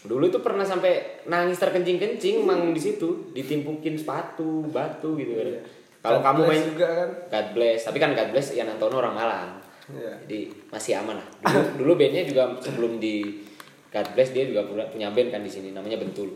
Dulu 0.00 0.32
tuh 0.32 0.40
pernah 0.40 0.64
sampai 0.64 1.24
nangis 1.28 1.60
terkencing-kencing 1.60 2.40
mang 2.48 2.72
di 2.72 2.80
situ, 2.80 3.32
ditimpukin 3.36 4.00
sepatu, 4.00 4.64
batu 4.72 5.12
gitu 5.20 5.36
kan. 5.36 5.46
Iya. 5.52 5.60
Kalau 6.00 6.20
kamu 6.24 6.40
main 6.48 6.64
juga 6.64 6.86
kan 6.88 7.10
God 7.28 7.46
bless, 7.52 7.80
tapi 7.84 7.98
kan 8.00 8.16
God 8.16 8.32
bless 8.32 8.56
Ian 8.56 8.72
Antono 8.72 9.04
orang 9.04 9.12
Malang. 9.12 9.50
Iya. 9.92 10.12
Jadi 10.24 10.38
masih 10.72 10.92
aman 11.04 11.20
lah. 11.20 11.26
Dulu, 11.44 11.60
dulu 11.84 11.92
bandnya 12.00 12.24
juga 12.24 12.48
sebelum 12.64 12.96
di 12.96 13.44
God 13.92 14.08
bless 14.16 14.32
dia 14.32 14.48
juga 14.48 14.64
punya, 14.64 15.12
band 15.12 15.28
kan 15.28 15.42
di 15.44 15.52
sini 15.52 15.76
namanya 15.76 16.00
Bentul. 16.00 16.32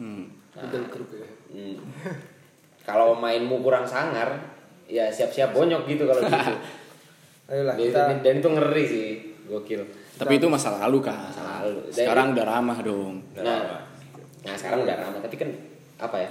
Hmm. 0.00 0.32
Betul 0.52 0.84
grup 0.88 1.08
ya 1.12 1.28
Hmm. 1.52 1.76
kalau 2.80 3.12
mainmu 3.12 3.60
kurang 3.60 3.84
sangar, 3.84 4.40
ya 4.88 5.12
siap-siap 5.12 5.52
bonyok 5.52 5.84
gitu 5.84 6.08
kalau 6.08 6.24
gitu. 6.24 6.52
ayolah 7.52 7.76
dan, 7.76 7.84
kita 7.84 8.02
dan 8.24 8.34
itu 8.40 8.48
ngeri 8.48 8.84
sih, 8.88 9.08
gokil. 9.44 9.84
Tapi 10.22 10.34
itu 10.38 10.46
masa 10.46 10.68
lalu 10.78 10.98
kan. 11.02 11.18
Masa 11.28 11.44
lalu. 11.62 11.78
Dan- 11.86 11.94
Sekarang 11.94 12.26
udah 12.32 12.44
ramah 12.46 12.78
dong. 12.80 13.14
Nah, 13.34 13.82
nah 14.42 14.54
sekarang 14.54 14.86
udah 14.86 14.96
ramah, 14.96 15.20
tapi 15.20 15.36
kan 15.36 15.50
apa 15.98 16.16
ya? 16.18 16.30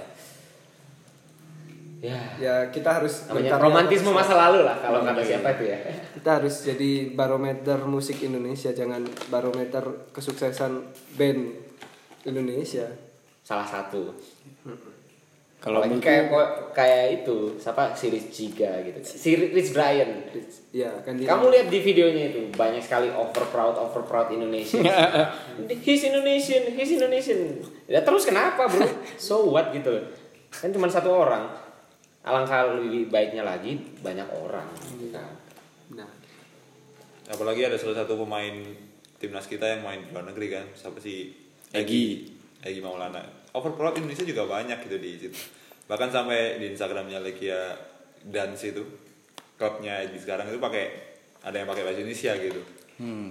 Ya, 2.02 2.18
ya 2.34 2.54
kita 2.74 2.98
harus 2.98 3.30
namanya 3.30 3.62
romantisme 3.62 4.10
terus. 4.10 4.18
masa 4.26 4.34
lalu 4.34 4.66
lah 4.66 4.74
kalau 4.74 5.06
kata 5.06 5.22
siapa 5.22 5.54
itu 5.54 5.70
ya. 5.70 5.78
kita 6.18 6.42
harus 6.42 6.66
jadi 6.66 7.14
barometer 7.14 7.78
musik 7.86 8.18
Indonesia 8.26 8.74
jangan 8.74 9.06
barometer 9.30 10.10
kesuksesan 10.10 10.82
band 11.14 11.54
Indonesia 12.26 12.90
Salah 13.42 13.66
satu. 13.66 14.14
Kalau 15.62 15.78
Apalagi 15.78 16.02
kayak 16.02 16.26
kayak 16.74 17.22
itu 17.22 17.54
siapa? 17.54 17.94
Si 17.94 18.10
Rich 18.10 18.28
Giga 18.34 18.82
gitu 18.82 18.98
si 19.06 19.38
Rich 19.38 19.70
Brian. 19.70 20.10
Ya 20.74 20.90
kan 21.06 21.14
dia 21.14 21.30
kamu 21.30 21.54
lihat 21.54 21.66
di 21.70 21.78
videonya 21.78 22.34
itu 22.34 22.50
banyak 22.50 22.82
sekali 22.82 23.06
over 23.14 23.46
proud 23.46 23.78
over 23.78 24.02
proud 24.02 24.34
Indonesian. 24.34 24.82
He's 25.86 26.02
Indonesian 26.02 26.74
he's 26.74 26.98
Indonesian. 26.98 27.62
Ya 27.86 28.02
terus 28.02 28.26
kenapa 28.26 28.66
bro? 28.66 28.82
So 29.22 29.46
what 29.54 29.70
gitu? 29.70 30.02
Kan 30.50 30.74
cuma 30.74 30.90
satu 30.90 31.14
orang. 31.14 31.46
Alangkah 32.26 32.74
lebih 32.74 33.06
baiknya 33.14 33.46
lagi 33.46 33.78
banyak 34.02 34.26
orang. 34.34 34.66
Gitu 34.98 35.14
kan 35.14 35.30
nah. 35.94 36.10
Apalagi 37.30 37.70
ada 37.70 37.78
salah 37.78 38.02
satu 38.02 38.18
pemain 38.18 38.66
timnas 39.22 39.46
kita 39.46 39.78
yang 39.78 39.86
main 39.86 40.02
di 40.02 40.10
luar 40.10 40.26
negeri 40.26 40.58
kan, 40.58 40.66
siapa 40.74 40.98
sih? 40.98 41.30
Egi. 41.70 42.34
Egi 42.66 42.82
Maulana. 42.82 43.41
Overproud 43.52 44.00
Indonesia 44.00 44.24
juga 44.24 44.48
banyak 44.48 44.80
gitu 44.88 44.96
di 44.96 45.10
situ. 45.20 45.36
Bahkan 45.84 46.08
sampai 46.08 46.56
di 46.56 46.72
Instagramnya 46.72 47.20
Legia 47.20 47.76
Dance 48.24 48.64
itu, 48.64 48.80
klubnya 49.60 50.00
Egi 50.00 50.24
sekarang 50.24 50.48
itu 50.48 50.56
pakai 50.56 50.84
ada 51.44 51.56
yang 51.60 51.68
pakai 51.68 51.84
bahasa 51.84 52.00
Indonesia 52.00 52.32
gitu. 52.40 52.62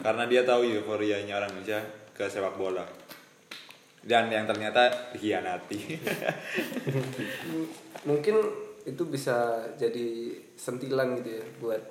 Karena 0.03 0.23
dia 0.27 0.43
tahu 0.43 0.67
euforianya 0.67 1.39
orang 1.39 1.49
Indonesia 1.55 1.81
ke 2.11 2.27
sepak 2.27 2.59
bola. 2.59 2.83
Dan 4.01 4.29
yang 4.29 4.45
ternyata 4.45 5.13
dikhianati. 5.13 5.79
mungkin 8.09 8.35
itu 8.81 9.03
bisa 9.05 9.61
jadi 9.77 10.33
sentilan 10.57 11.21
gitu 11.21 11.29
ya 11.37 11.45
buat 11.61 11.81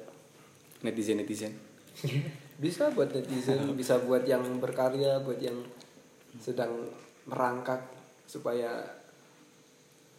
netizen 0.83 1.22
netizen. 1.22 1.55
bisa 2.62 2.91
buat 2.93 3.14
netizen 3.14 3.72
bisa 3.78 4.03
buat 4.03 4.26
yang 4.26 4.43
berkarya 4.59 5.22
buat 5.22 5.39
yang 5.39 5.57
sedang 6.43 6.91
merangkak 7.31 8.00
supaya 8.31 8.87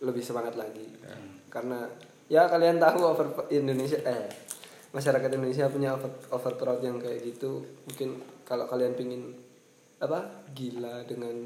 lebih 0.03 0.19
semangat 0.19 0.59
lagi. 0.59 0.83
Karena 1.47 1.87
ya 2.27 2.51
kalian 2.51 2.83
tahu 2.83 2.99
over 3.07 3.27
Indonesia 3.47 4.03
eh 4.03 4.27
masyarakat 4.91 5.31
Indonesia 5.31 5.71
punya 5.71 5.95
over 5.95 6.11
over 6.35 6.53
proud 6.59 6.83
yang 6.83 6.99
kayak 6.99 7.23
gitu. 7.23 7.63
Mungkin 7.87 8.19
kalau 8.43 8.67
kalian 8.67 8.99
pingin 8.99 9.31
apa 10.01 10.43
gila 10.51 11.07
dengan 11.07 11.37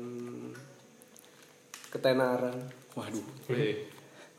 ketenaran 1.93 2.55
Waduh. 2.95 3.27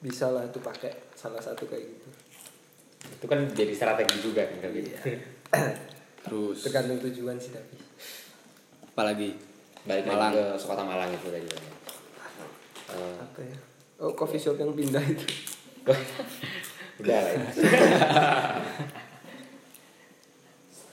bisa 0.01 0.33
lah 0.33 0.49
itu 0.49 0.59
pakai 0.59 1.13
salah 1.15 1.39
satu 1.39 1.69
kayak 1.69 1.85
gitu. 1.85 2.09
Itu 3.21 3.27
kan 3.31 3.47
jadi 3.55 3.73
strategi 3.77 4.19
juga 4.19 4.49
kan 4.49 4.57
kayak 4.61 4.75
gitu 4.75 4.91
Terus? 6.27 6.59
Tergantung 6.65 6.99
tujuan 7.07 7.37
sih 7.39 7.53
tapi. 7.55 7.77
Apalagi? 8.83 9.31
Balik 9.87 10.09
Malang. 10.11 10.33
ke 10.35 10.45
kota 10.67 10.83
Malang 10.83 11.13
itu 11.15 11.29
tadi 11.31 11.76
Eh, 12.87 13.15
apa 13.19 13.41
ya? 13.43 13.59
Oh 14.03 14.13
coffee 14.13 14.39
shop 14.39 14.61
yang 14.61 14.77
pindah 14.77 15.03
itu. 15.03 15.27
Udah 17.03 17.19
lah 17.21 17.33
ya. 17.33 17.45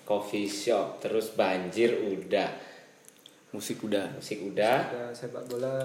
coffee 0.10 0.50
shop 0.50 1.00
terus 1.00 1.32
banjir 1.38 1.96
udah. 1.96 2.52
Musik 3.54 3.86
udah. 3.86 4.12
musik 4.18 4.42
udah. 4.44 4.78
Ada 4.90 5.16
sepak 5.16 5.46
bola. 5.48 5.80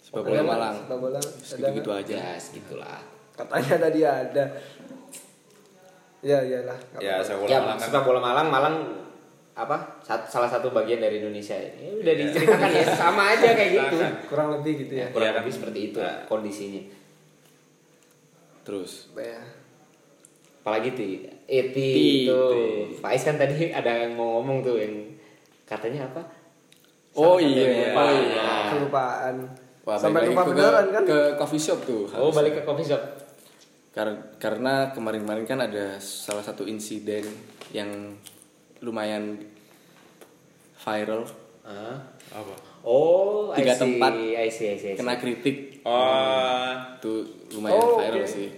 Sepak 0.00 0.22
bola? 0.24 0.40
Malang. 0.40 0.76
sepak 0.80 0.98
bola. 0.98 1.20
Segitu 1.20 1.76
gitu 1.82 1.90
aja. 1.92 2.14
ya 2.16 2.28
segitulah 2.40 3.00
katanya 3.40 3.74
tadi 3.88 4.00
ada. 4.04 4.44
Ya 6.20 6.36
iyalah 6.44 6.76
ya, 7.00 7.24
sepak 7.24 7.48
bola 7.48 7.48
ya 7.48 7.58
Malang. 7.64 7.78
sepak 7.80 8.02
bola 8.04 8.20
Malang 8.20 8.46
Malang 8.52 8.76
apa 9.52 9.76
sat- 10.00 10.24
salah 10.24 10.46
satu 10.46 10.70
bagian 10.70 10.98
dari 10.98 11.18
Indonesia 11.18 11.54
ini. 11.54 11.98
Udah 11.98 12.14
diceritakan 12.14 12.70
ya 12.70 12.84
sama 12.88 13.22
aja 13.30 13.48
kayak 13.50 13.70
gitu. 13.72 13.96
Kurang 14.26 14.48
lebih 14.54 14.86
gitu 14.86 14.94
ya. 14.96 15.06
Kurang 15.10 15.20
Iya 15.22 15.32
kan? 15.32 15.40
lebih 15.40 15.52
seperti 15.52 15.78
itu 15.86 15.98
kondisinya. 16.24 16.82
Terus? 18.62 19.10
Ya? 19.12 19.40
Apalagi 20.60 20.92
tuh 20.92 21.06
Eti 21.46 21.72
Ti, 21.74 22.08
itu. 22.22 22.42
ti. 22.52 22.64
Faiz 22.98 23.22
kan 23.22 23.36
tadi 23.36 23.68
ada 23.78 23.90
yang 23.98 24.14
mau 24.14 24.38
ngomong 24.38 24.60
tuh 24.60 24.76
yang 24.76 24.94
katanya 25.64 26.06
apa? 26.06 26.22
Oh 27.12 27.36
satu 27.36 27.42
iya, 27.42 27.64
yang 27.64 27.74
lupa. 27.90 28.00
oh 28.00 28.10
iya. 28.12 28.38
Nah, 28.38 28.62
kelupaan. 28.70 29.34
Wah, 29.80 29.96
sampai 29.96 30.30
lupa 30.30 30.42
ke- 30.42 30.50
beneran 30.52 30.86
kan? 30.90 31.02
Ke 31.02 31.18
coffee 31.34 31.58
shop 31.58 31.80
tuh. 31.82 32.06
oh 32.12 32.30
balik 32.30 32.54
ke 32.54 32.62
coffee 32.62 32.86
shop. 32.86 33.02
Kar- 33.90 34.38
karena 34.38 34.94
kemarin-kemarin 34.94 35.42
kan 35.42 35.58
ada 35.58 35.98
salah 35.98 36.40
satu 36.40 36.62
insiden 36.62 37.26
yang 37.70 37.90
lumayan 38.80 39.36
viral 40.76 41.24
Ah. 41.60 42.00
Apa? 42.32 42.54
Oh, 42.80 43.52
Tiga 43.52 43.70
I 43.70 43.76
see, 43.76 43.82
tempat 43.84 44.12
I 44.16 44.18
see, 44.18 44.34
I 44.40 44.48
see, 44.48 44.66
I 44.66 44.76
see. 44.80 44.94
kena 44.96 45.14
kritik 45.16 45.84
Oh, 45.84 46.72
itu 46.96 47.12
lumayan 47.52 47.76
Oh, 47.76 48.00
viral 48.00 48.20
oke. 48.20 48.26
sih 48.26 48.48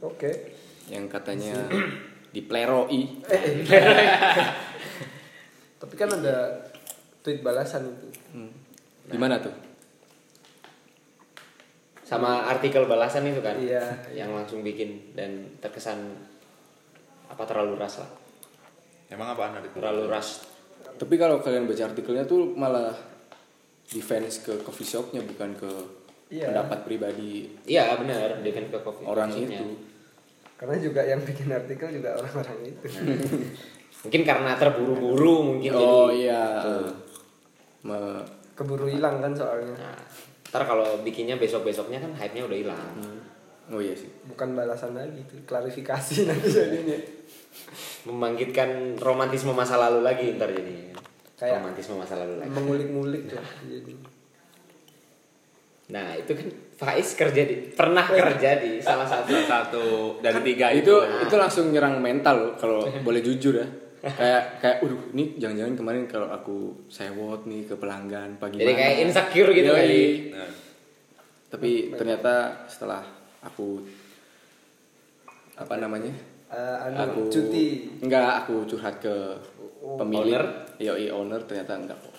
Oke. 0.00 0.30
yang 0.86 1.04
katanya 1.06 1.54
dipleroi 2.30 3.02
Tapi 5.76 5.94
kan 5.94 6.08
ada 6.10 6.36
tweet 7.20 7.40
balasan 7.40 7.84
itu. 7.86 8.08
Hmm. 8.32 8.50
gimana 9.06 9.36
tuh 9.38 9.52
Sama 12.00 12.46
artikel 12.46 12.86
balasan 12.86 13.26
itu 13.26 13.42
kan? 13.42 13.58
Iya. 13.58 13.82
Yang 14.14 14.30
langsung 14.32 14.60
bikin 14.62 15.12
dan 15.12 15.58
terkesan 15.58 16.14
apa 17.26 17.42
terlalu 17.42 17.74
ras 17.76 17.98
lah. 17.98 18.06
Emang 19.08 19.28
apaan 19.30 19.58
itu? 19.58 19.68
Terlalu 19.72 20.02
ras. 20.06 20.42
tapi 20.94 21.14
kalau 21.14 21.38
kalian 21.38 21.64
baca 21.64 21.84
artikelnya 21.84 22.24
tuh 22.24 22.52
malah 22.52 22.88
defense 23.84 24.40
ke 24.40 24.56
coffee 24.60 24.86
shopnya 24.86 25.20
bukan 25.20 25.52
ke 25.54 25.70
Iya. 26.26 26.50
pendapat 26.50 26.82
pribadi 26.82 27.46
Iya 27.62 27.94
benar, 27.96 28.40
defend 28.40 28.66
ke 28.66 28.78
covid 28.78 29.04
orang 29.04 29.28
maksudnya. 29.28 29.60
itu 29.60 29.66
Karena 30.56 30.76
juga 30.80 31.00
yang 31.02 31.20
bikin 31.20 31.48
artikel 31.48 31.88
juga 31.92 32.16
orang-orang 32.16 32.58
itu. 32.66 32.86
Mungkin 34.02 34.22
karena 34.24 34.54
terburu-buru 34.54 35.34
mungkin 35.44 35.70
oh 35.70 36.08
jadi. 36.08 36.16
iya 36.18 36.42
Tuh. 36.58 36.90
Me- 37.84 38.24
Keburu 38.54 38.88
hilang 38.88 39.20
kan 39.20 39.30
soalnya. 39.30 39.76
Nah, 39.76 40.00
ntar 40.48 40.64
kalau 40.64 41.04
bikinnya 41.04 41.36
besok-besoknya 41.36 42.00
kan 42.00 42.10
hype-nya 42.14 42.42
udah 42.42 42.56
hilang. 42.56 42.88
oh 43.68 43.78
iya 43.78 43.92
sih 43.92 44.08
Bukan 44.24 44.54
balasan 44.54 44.94
lagi 44.94 45.20
itu, 45.20 45.36
klarifikasi 45.44 46.24
nanti 46.24 46.48
jadinya. 46.48 46.96
Membangkitkan 48.06 48.94
romantisme 48.96 49.50
masa 49.50 49.76
lalu 49.76 50.00
lagi 50.00 50.32
ntar 50.34 50.50
jadi. 50.50 50.94
Kayak- 51.36 51.60
romantisme 51.60 51.94
masa 51.94 52.14
lalu 52.16 52.38
lagi. 52.38 52.50
Mengulik-ngulik 52.50 53.22
lah 53.28 53.48
jadi. 53.66 53.94
Nah, 55.86 56.18
itu 56.18 56.32
kan 56.34 56.48
Faiz 56.76 57.14
kerja 57.14 57.42
di 57.42 57.70
pernah 57.70 58.02
kerja 58.02 58.58
di 58.58 58.82
salah 58.82 59.06
satu 59.06 59.32
Salah 59.32 59.46
satu 59.64 59.84
dari 60.18 60.42
tiga 60.42 60.68
itu 60.68 60.90
itu. 60.92 61.24
itu 61.24 61.34
langsung 61.34 61.70
nyerang 61.70 62.02
mental 62.02 62.36
loh 62.36 62.52
kalau 62.54 62.80
boleh 63.06 63.22
jujur 63.22 63.56
ya 63.56 63.66
kayak 64.06 64.60
kayak 64.60 64.76
udah 64.82 64.98
ini 65.10 65.34
jangan-jangan 65.34 65.74
kemarin 65.74 66.04
kalau 66.04 66.28
aku 66.28 66.56
sewot 66.86 67.42
nih 67.42 67.64
ke 67.64 67.74
pelanggan 67.74 68.36
pagi 68.36 68.60
Jadi 68.60 68.72
kayak 68.72 68.96
insecure 69.02 69.50
gitu 69.50 69.70
kali. 69.72 70.30
Nah, 70.30 70.50
tapi 71.48 71.70
ternyata 71.90 72.34
setelah 72.66 73.02
aku 73.40 73.82
apa 75.56 75.74
namanya 75.76 76.12
Eh, 76.46 76.76
anu, 76.80 76.96
aku 76.96 77.20
cuti. 77.26 77.66
enggak 77.98 78.24
aku 78.40 78.62
curhat 78.64 78.96
ke 78.96 79.10
pemilik 79.92 80.30
Owner? 80.32 80.46
yoi 80.78 81.06
owner 81.08 81.42
ternyata 81.42 81.74
enggak 81.74 81.98
kok 81.98 82.14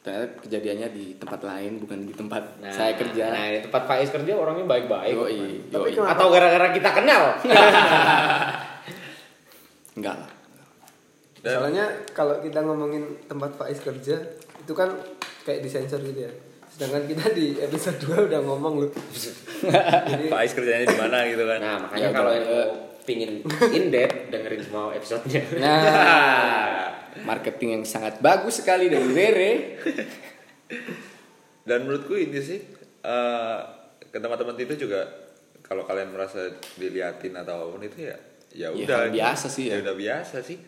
ternyata 0.00 0.26
kejadiannya 0.40 0.88
di 0.90 1.14
tempat 1.14 1.40
lain 1.40 1.78
bukan 1.78 1.98
di 2.02 2.10
tempat 2.10 2.42
Nah, 2.58 2.68
saya 2.68 2.92
kerja 2.92 3.22
Nah, 3.28 3.48
di 3.48 3.62
tempat 3.62 3.82
Faiz 3.84 4.10
kerja 4.10 4.32
orangnya 4.34 4.66
baik-baik. 4.66 5.14
yoi 5.14 5.38
Tapi 5.64 5.78
yoi 5.80 5.90
kenapa- 5.92 6.10
Atau 6.12 6.26
gara-gara 6.28 6.68
kita 6.70 6.90
kenal. 6.92 7.22
enggak 9.94 10.16
lah 10.16 10.30
Dan- 11.38 11.54
Soalnya 11.56 11.84
kalau 12.12 12.38
kita 12.38 12.60
ngomongin 12.60 13.02
tempat 13.24 13.54
Faiz 13.54 13.78
kerja 13.78 14.14
itu 14.56 14.72
kan 14.72 14.90
kayak 15.42 15.58
disensor 15.60 15.98
gitu 16.00 16.20
ya. 16.20 16.32
Sedangkan 16.68 17.02
kita 17.04 17.30
di 17.30 17.58
episode 17.58 17.98
2 18.00 18.26
udah 18.26 18.40
ngomong. 18.40 18.74
Jadi 20.08 20.24
Pak 20.24 20.38
Ais 20.40 20.50
kerjanya 20.52 20.82
di 20.84 20.96
mana 20.96 21.26
gitu 21.26 21.42
kan? 21.42 21.58
Nah, 21.58 21.76
makanya 21.80 21.98
Ya, 22.00 22.10
kalau 22.10 22.30
yang 22.32 22.46
pingin 23.02 23.42
in 23.70 23.88
depth 23.88 24.28
dengerin 24.28 24.62
semua 24.62 24.92
episodenya. 24.92 25.42
nah 25.58 26.88
marketing 27.22 27.68
yang 27.76 27.84
sangat 27.84 28.18
bagus 28.18 28.58
sekali 28.58 28.86
dari 28.86 29.08
Rere 29.08 29.52
Dan 31.62 31.84
menurutku 31.84 32.14
ini 32.14 32.38
sih 32.38 32.58
eh, 33.00 33.58
ke 34.02 34.18
teman-teman 34.18 34.56
itu 34.56 34.74
juga 34.80 35.06
kalau 35.60 35.82
kalian 35.82 36.10
merasa 36.10 36.50
diliatin 36.74 37.32
atau 37.34 37.54
apa 37.54 37.66
pun 37.70 37.82
itu 37.82 37.98
ya 38.02 38.16
ya 38.50 38.68
Ya, 38.68 38.68
udah 38.68 39.08
biasa 39.08 39.46
sih 39.46 39.68
ya. 39.68 39.78
udah 39.78 39.94
biasa 39.94 40.42
sih. 40.42 40.58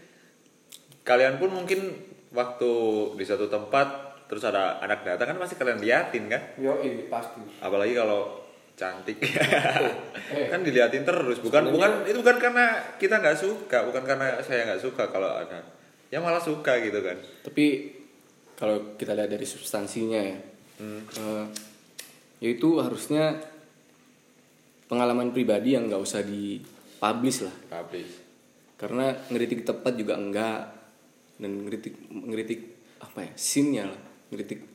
Kalian 1.02 1.36
pun 1.36 1.52
mungkin 1.52 1.92
waktu 2.30 2.70
di 3.14 3.24
suatu 3.24 3.46
tempat 3.46 3.86
terus 4.24 4.40
ada 4.42 4.80
anak 4.80 5.04
datang 5.04 5.30
kan 5.30 5.38
pasti 5.38 5.54
kalian 5.54 5.78
liatin 5.78 6.24
kan? 6.26 6.40
yo 6.56 6.80
ini 6.80 7.04
pasti 7.06 7.44
Apalagi 7.60 7.92
kalau 7.92 8.43
cantik. 8.74 9.18
Kan 10.50 10.60
diliatin 10.66 11.06
terus 11.06 11.38
bukan 11.38 11.70
bukan 11.70 12.06
itu 12.06 12.18
bukan 12.18 12.36
karena 12.42 12.82
kita 12.98 13.22
nggak 13.22 13.38
suka 13.38 13.86
bukan 13.86 14.02
karena 14.02 14.38
saya 14.42 14.66
nggak 14.66 14.82
suka 14.82 15.10
kalau 15.10 15.30
ada. 15.30 15.62
Ya 16.10 16.18
malah 16.18 16.42
suka 16.42 16.78
gitu 16.82 16.98
kan. 17.02 17.18
Tapi 17.46 17.94
kalau 18.54 18.94
kita 18.98 19.14
lihat 19.14 19.30
dari 19.30 19.46
substansinya 19.46 20.20
ya 20.20 20.38
eh, 20.82 21.44
yaitu 22.42 22.82
harusnya 22.82 23.38
pengalaman 24.90 25.30
pribadi 25.30 25.78
yang 25.78 25.86
nggak 25.86 26.02
usah 26.02 26.22
dipublish 26.22 27.46
lah. 27.46 27.54
Publish. 27.70 28.12
Karena 28.74 29.14
ngeritik 29.30 29.62
tempat 29.62 29.94
juga 29.94 30.18
enggak 30.18 30.74
dan 31.38 31.66
ngeritik 31.66 31.94
ngeritik 32.10 32.60
apa 33.02 33.26
ya 33.26 33.32
lah 33.90 34.00
ngeritik 34.30 34.73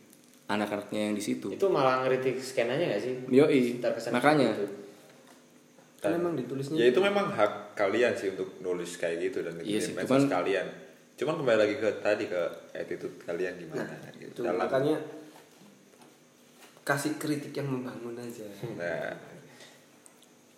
anak-anaknya 0.50 1.02
yang 1.04 1.14
di 1.14 1.22
situ 1.22 1.48
Itu 1.50 1.70
malah 1.70 2.02
ngeritik 2.02 2.36
skenanya 2.36 2.90
gak 2.90 3.02
sih? 3.02 3.14
Yoi, 3.30 3.78
Terkesan 3.78 4.12
makanya. 4.12 4.50
seperti 4.50 4.66
itu. 4.66 4.76
kan 6.00 6.16
emang 6.16 6.34
ditulisnya 6.34 6.76
ya 6.76 6.86
itu 6.88 7.00
memang 7.00 7.28
hak 7.30 7.76
kalian 7.76 8.16
sih 8.16 8.32
untuk 8.32 8.56
nulis 8.60 8.96
kayak 8.96 9.20
gitu 9.22 9.44
dan 9.44 9.60
Iya 9.60 9.78
sih, 9.78 9.94
cuman- 9.94 10.32
kalian 10.32 10.68
cuman 11.14 11.36
kembali 11.38 11.58
lagi 11.60 11.76
ke 11.76 11.90
tadi 12.00 12.24
ke 12.26 12.42
attitude 12.72 13.20
kalian 13.22 13.60
gimana 13.60 13.84
gitu 14.16 14.32
itu 14.32 14.42
dalam 14.42 14.64
makanya 14.64 14.96
kasih 16.82 17.14
kritik 17.16 17.52
yang 17.54 17.68
membangun 17.70 18.16
aja. 18.16 18.48
nah, 18.74 19.12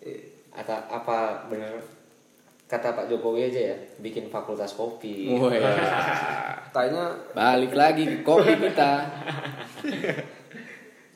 Eh, 0.00 0.18
Atau 0.50 0.72
apa 0.74 1.46
bener 1.46 1.74
kata 2.72 2.96
Pak 2.96 3.06
Jokowi 3.06 3.46
aja 3.46 3.60
ya, 3.68 3.76
bikin 4.00 4.26
fakultas 4.26 4.72
kopi. 4.72 5.28
Oh, 5.30 5.52
ya. 5.52 5.60
Kayaknya 6.72 7.04
balik 7.30 7.76
lagi 7.76 8.08
ke 8.08 8.18
kopi 8.24 8.56
kita 8.56 8.92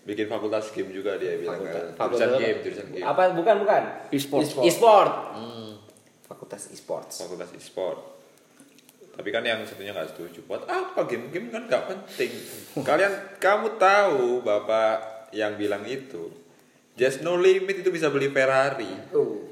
bikin 0.04 0.28
fakultas 0.28 0.70
game 0.70 0.92
juga 0.92 1.16
dia 1.16 1.34
bilang 1.34 1.58
Fakultas- 1.58 1.74
kan. 1.74 1.82
jurusan 1.82 1.98
fakultas 1.98 2.30
game 2.36 2.46
apa? 2.52 2.62
jurusan 2.62 2.86
game 2.88 3.04
Apa 3.04 3.22
bukan 3.32 3.56
bukan? 3.64 3.82
e-sport 4.12 4.42
E-sport. 4.62 5.12
Fakultas 6.22 6.62
e-sports. 6.70 7.14
fakultas 7.18 7.50
e-sport 7.54 7.98
tapi 9.16 9.32
kan 9.32 9.40
yang 9.40 9.64
satunya 9.64 9.90
nggak 9.90 10.12
setuju 10.12 10.44
buat 10.44 10.68
apa 10.68 11.08
game 11.08 11.32
game 11.32 11.48
kan 11.48 11.64
nggak 11.64 11.88
penting 11.88 12.30
kalian 12.84 13.08
kamu 13.40 13.80
tahu 13.80 14.44
bapak 14.44 15.00
yang 15.32 15.56
bilang 15.56 15.82
itu 15.82 16.28
just 16.92 17.24
no 17.24 17.34
limit 17.34 17.80
itu 17.80 17.88
bisa 17.88 18.12
beli 18.12 18.28
Ferrari 18.28 18.92
oh. 19.10 19.45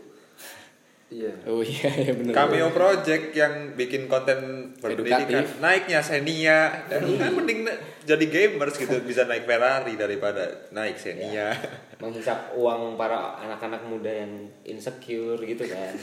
Iya. 1.15 1.31
oh 1.47 1.63
iya 1.63 2.11
ya 2.11 2.13
benar 2.19 2.35
cameo 2.35 2.75
project 2.75 3.31
yang 3.39 3.79
bikin 3.79 4.11
konten 4.11 4.71
berpendidikan. 4.83 5.47
Edukatif. 5.47 5.63
naiknya 5.63 6.01
Xenia. 6.03 6.59
Dan 6.91 7.07
kan 7.15 7.31
mending 7.39 7.71
jadi 8.03 8.27
gamers 8.27 8.75
gitu 8.75 8.99
bisa 9.07 9.23
naik 9.23 9.47
Ferrari 9.47 9.95
daripada 9.95 10.43
naik 10.75 10.99
Xenia. 10.99 11.55
Menghisap 12.03 12.59
uang 12.59 12.99
para 12.99 13.39
anak-anak 13.39 13.87
muda 13.87 14.11
yang 14.11 14.51
insecure 14.67 15.39
gitu 15.39 15.63
kan. 15.71 15.95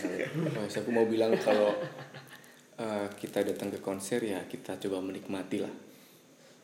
Mas, 0.55 0.80
aku 0.80 0.89
mau 0.95 1.03
bilang 1.03 1.36
kalau 1.43 1.76
eh, 2.80 3.07
kita 3.20 3.43
datang 3.43 3.68
ke 3.68 3.84
konser 3.84 4.24
ya 4.24 4.39
kita 4.47 4.80
coba 4.80 5.03
menikmati 5.03 5.59
lah. 5.59 5.74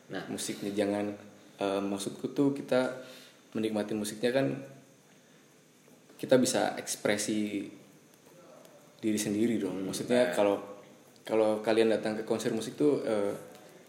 Nah, 0.08 0.24
musiknya 0.32 0.72
jangan 0.72 1.12
eh, 1.60 1.82
maksudku 1.84 2.32
tuh 2.32 2.56
kita 2.56 2.96
menikmati 3.52 3.92
musiknya 3.92 4.32
kan 4.32 4.56
kita 6.16 6.40
bisa 6.40 6.74
ekspresi 6.80 7.70
diri 8.98 9.16
sendiri 9.16 9.56
dong 9.56 9.82
maksudnya 9.82 10.30
kalau 10.30 10.58
kalau 11.22 11.60
kalian 11.60 11.88
datang 11.88 12.14
ke 12.14 12.22
konser 12.22 12.50
musik 12.50 12.74
tuh 12.74 13.02
eh, 13.02 13.32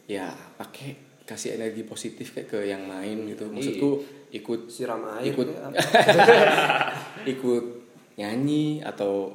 ya 0.05 0.29
pakai 0.55 0.95
kasih 1.23 1.55
energi 1.55 1.85
positif 1.85 2.33
kayak 2.33 2.47
ke 2.47 2.59
yang 2.63 2.85
main 2.85 3.25
gitu 3.25 3.47
maksudku 3.47 4.01
ikut 4.29 4.69
Siram 4.69 5.05
air 5.17 5.29
ikut 5.29 5.47
kayak 5.49 6.49
ikut 7.33 7.65
nyanyi 8.17 8.81
atau 8.81 9.33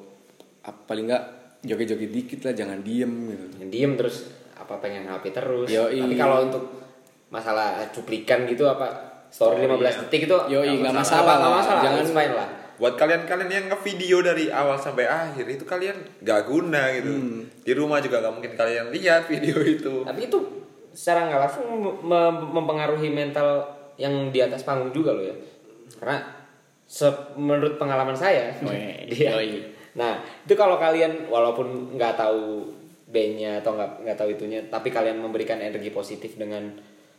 paling 0.87 1.07
enggak 1.07 1.25
joget-joget 1.64 2.11
dikit 2.11 2.41
lah 2.45 2.53
jangan 2.53 2.79
diem 2.83 3.12
gitu 3.31 3.45
diem 3.66 3.93
terus 3.95 4.29
apa 4.55 4.79
pengen 4.79 5.05
HP 5.05 5.35
terus. 5.35 5.68
Yoi. 5.68 5.99
Tapi 5.99 6.14
kalau 6.14 6.47
untuk 6.47 6.62
masalah 7.29 7.83
cuplikan 7.91 8.47
gitu 8.47 8.64
apa 8.64 8.87
story 9.29 9.66
15 9.66 10.07
detik 10.07 10.31
itu 10.31 10.37
Yoi, 10.49 10.79
nggak 10.79 10.95
masalah 10.95 11.37
Nggak 11.37 11.43
lah. 11.43 11.59
masalah, 11.59 11.83
Jangan- 11.83 12.14
fine 12.14 12.35
lah. 12.35 12.49
Buat 12.75 12.95
kalian-kalian 12.95 13.49
yang 13.49 13.66
ngevideo 13.68 14.18
dari 14.20 14.49
awal 14.49 14.75
sampai 14.75 15.05
akhir 15.05 15.47
itu 15.47 15.62
kalian 15.62 15.95
gak 16.20 16.45
guna 16.45 16.91
gitu 16.93 17.09
Hmm. 17.09 17.41
di 17.61 17.72
rumah 17.72 17.99
juga 17.99 18.18
gak 18.18 18.35
mungkin 18.35 18.53
kalian 18.53 18.91
lihat 18.91 19.25
video 19.25 19.59
itu 19.61 20.03
Tapi 20.03 20.20
itu 20.25 20.39
secara 20.91 21.27
nggak 21.27 21.41
langsung 21.41 21.66
mem- 21.68 22.03
mem- 22.03 22.51
mempengaruhi 22.53 23.09
mental 23.09 23.62
yang 23.95 24.11
di 24.29 24.39
atas 24.39 24.62
panggung 24.62 24.91
juga 24.91 25.11
loh 25.11 25.22
ya. 25.22 25.35
Karena 25.95 26.18
se- 26.85 27.31
menurut 27.35 27.75
pengalaman 27.75 28.14
saya 28.14 28.51
Weh, 28.61 29.07
Iya. 29.09 29.31
yoi. 29.39 29.62
nah 29.95 30.18
itu 30.41 30.53
kalau 30.53 30.75
kalian 30.77 31.27
walaupun 31.27 31.95
nggak 31.95 32.14
tahu 32.14 32.66
bandnya 33.07 33.59
atau 33.59 33.72
nggak 33.72 34.03
nggak 34.03 34.16
tahu 34.16 34.29
itunya 34.33 34.59
tapi 34.66 34.91
kalian 34.91 35.16
memberikan 35.16 35.57
energi 35.57 35.89
positif 35.89 36.35
dengan 36.35 36.75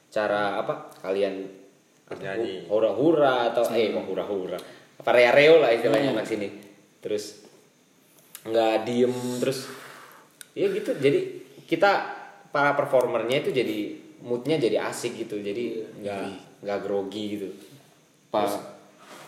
cara 0.09 0.59
apa 0.59 0.91
kalian 0.99 1.47
Bernyanyi. 2.05 2.67
hura 2.67 2.91
hura 2.91 3.49
atau 3.49 3.63
eh 3.71 3.89
mau 3.89 4.03
hura 5.05 5.13
hura 5.13 5.13
apa 5.13 5.13
rea 5.13 5.31
reo 5.37 5.55
lah 5.61 5.69
istilahnya 5.69 6.09
anak 6.17 6.25
sini. 6.25 6.47
Terus 6.99 7.45
nggak 8.45 8.75
diem 8.89 9.15
terus 9.37 9.69
ya 10.57 10.65
gitu. 10.73 10.91
Jadi 10.97 11.19
kita 11.69 11.91
para 12.49 12.73
performernya 12.73 13.41
itu 13.45 13.51
jadi 13.53 13.77
moodnya 14.25 14.57
jadi 14.57 14.89
asik 14.89 15.13
gitu. 15.25 15.37
Jadi 15.37 15.85
nggak 16.01 16.21
nggak 16.65 16.79
grogi 16.81 17.23
gitu. 17.37 17.47
Kalau 18.33 18.57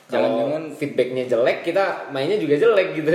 jangan-jangan 0.09 0.63
feedbacknya 0.73 1.23
jelek 1.27 1.67
kita 1.67 2.09
mainnya 2.09 2.41
juga 2.41 2.57
jelek 2.57 2.97
gitu. 2.97 3.13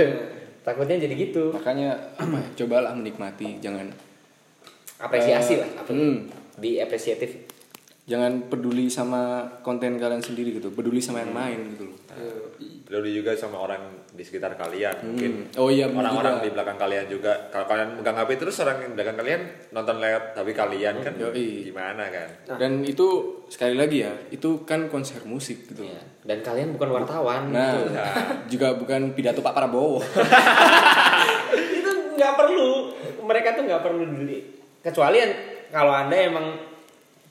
Takutnya 0.63 0.95
jadi 0.95 1.15
gitu. 1.19 1.51
Makanya 1.51 2.15
ya, 2.15 2.41
cobalah 2.63 2.95
menikmati, 2.95 3.59
jangan 3.59 3.91
apresiasi 5.03 5.59
Eh, 5.59 5.67
lah. 5.67 5.69
Apa 5.83 5.91
hmm. 5.91 6.17
di 6.55 6.79
apresiatif 6.79 7.51
jangan 8.03 8.45
peduli 8.45 8.87
sama 8.87 9.21
konten 9.59 9.95
kalian 9.95 10.19
sendiri 10.19 10.53
gitu, 10.53 10.69
peduli 10.69 10.99
sama 10.99 11.19
yang 11.19 11.31
main 11.31 11.59
gitu 11.69 11.87
loh. 11.87 11.97
Peduli 12.83 13.15
juga 13.15 13.33
sama 13.33 13.57
orang 13.57 13.79
di 14.07 14.21
sekitar 14.21 14.53
kalian 14.53 14.93
mungkin 15.03 15.31
Hmm. 15.49 15.57
Oh 15.57 15.65
iya, 15.67 15.87
orang-orang 15.87 16.39
di 16.39 16.51
belakang 16.51 16.75
kalian 16.75 17.07
juga 17.07 17.49
kalau 17.49 17.65
kalian 17.65 17.97
megang 17.97 18.13
HP 18.13 18.37
terus 18.37 18.59
orang 18.59 18.77
di 18.77 18.91
belakang 18.91 19.15
kalian 19.15 19.41
nonton 19.71 19.97
lewat 19.97 20.35
HP 20.35 20.47
kalian 20.53 20.95
kan 20.99 21.13
Yoi. 21.15 21.65
gimana 21.65 22.03
kan 22.07 22.29
Dan 22.53 22.83
itu 22.83 23.07
sekali 23.47 23.73
lagi 23.73 24.03
ya, 24.03 24.13
itu 24.29 24.61
kan 24.61 24.85
konser 24.87 25.23
musik 25.23 25.65
gitu. 25.65 25.81
Ya. 25.83 26.03
dan 26.23 26.39
kalian 26.39 26.71
bukan 26.71 26.89
wartawan 26.93 27.49
Nah, 27.49 27.73
gitu. 27.73 27.87
juga 28.53 28.75
bukan 28.75 29.11
pidato 29.11 29.39
Pak 29.39 29.51
Prabowo. 29.53 30.03
itu 31.73 31.91
nggak 32.13 32.33
perlu 32.35 32.69
mereka 33.23 33.53
tuh 33.53 33.63
nggak 33.63 33.81
perlu 33.81 34.03
dili 34.13 34.37
kecuali 34.79 35.17
yang- 35.17 35.37
kalau 35.67 35.89
anda 35.89 36.13
emang 36.13 36.45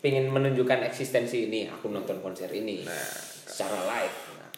pengen 0.02 0.26
menunjukkan 0.28 0.82
eksistensi 0.84 1.46
ini 1.46 1.64
aku 1.64 1.86
nonton 1.86 2.18
konser 2.18 2.50
ini 2.50 2.82
secara 3.44 3.78
live 3.88 4.16
Nah, 4.34 4.50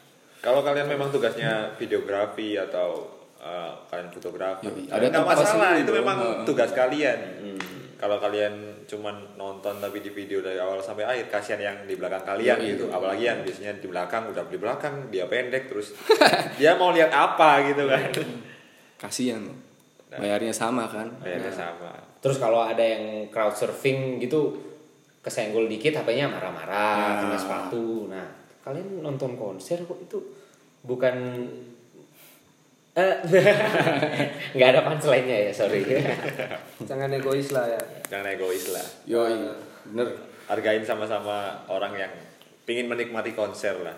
kalau 0.42 0.61
kalian 0.61 0.88
memang 0.88 1.09
tugasnya 1.09 1.53
videografi 1.74 2.57
atau 2.57 3.05
uh, 3.38 3.72
kalian 3.86 4.09
fotografi 4.11 4.64
Yoi. 4.66 4.88
ada 4.88 5.05
Ada 5.05 5.07
nggak 5.14 5.24
masalah 5.26 5.70
itu 5.74 5.84
dong. 5.86 5.97
memang 6.01 6.18
tugas 6.42 6.70
kalian 6.70 7.18
Hmm. 7.38 7.61
kalau 7.97 8.16
kalian 8.18 8.53
cuman 8.84 9.16
nonton 9.34 9.78
tapi 9.78 9.99
di 9.99 10.11
video 10.11 10.40
dari 10.40 10.57
awal 10.57 10.76
sampai 10.78 11.05
akhir 11.07 11.28
kasihan 11.30 11.61
yang 11.62 11.76
di 11.82 11.95
belakang 11.95 12.20
kalian 12.22 12.57
Yoi. 12.59 12.68
gitu 12.70 12.84
apalagi 12.88 13.24
yang 13.24 13.40
biasanya 13.40 13.72
di 13.74 13.86
belakang 13.86 14.22
udah 14.26 14.45
di 14.45 14.59
belakang 14.59 14.95
dia 15.09 15.24
pendek 15.24 15.64
terus 15.66 15.92
dia 16.59 16.72
mau 16.74 16.88
lihat 16.90 17.09
apa 17.09 17.64
gitu 17.66 17.84
kan 17.86 18.01
Kasihan 18.97 19.40
loh. 19.42 19.59
Bayarnya 20.11 20.53
sama 20.53 20.86
kan? 20.86 21.11
kayaknya 21.18 21.51
sama 21.51 21.92
terus 22.18 22.38
kalau 22.38 22.61
ada 22.61 22.80
yang 22.80 23.05
crowd 23.28 23.53
surfing 23.53 24.16
gitu 24.18 24.57
kesenggol 25.25 25.64
dikit 25.66 25.97
HP-nya 25.97 26.29
marah-marah 26.29 27.16
Nah. 27.16 27.20
kena 27.25 27.39
sepatu. 27.41 28.12
Nah 28.12 28.29
kalian 28.61 29.01
nonton 29.01 29.37
konser 29.37 29.81
kok 29.83 29.97
itu 29.99 30.16
bukan 30.85 31.16
eh 32.95 33.14
nggak 34.55 34.68
ada 34.70 34.81
punchline-nya 34.87 35.51
ya 35.51 35.53
sorry. 35.53 35.83
Jangan 36.89 37.11
egois 37.11 37.51
lah 37.51 37.66
ya. 37.66 37.81
Jangan 38.07 38.27
egois 38.31 38.70
lah. 38.70 38.87
Yoi, 39.05 39.35
bener. 39.91 40.09
hargain 40.45 40.85
sama-sama 40.85 41.64
orang 41.66 41.97
yang 41.97 42.12
pingin 42.62 42.85
menikmati 42.85 43.33
konser 43.33 43.81
lah. 43.81 43.97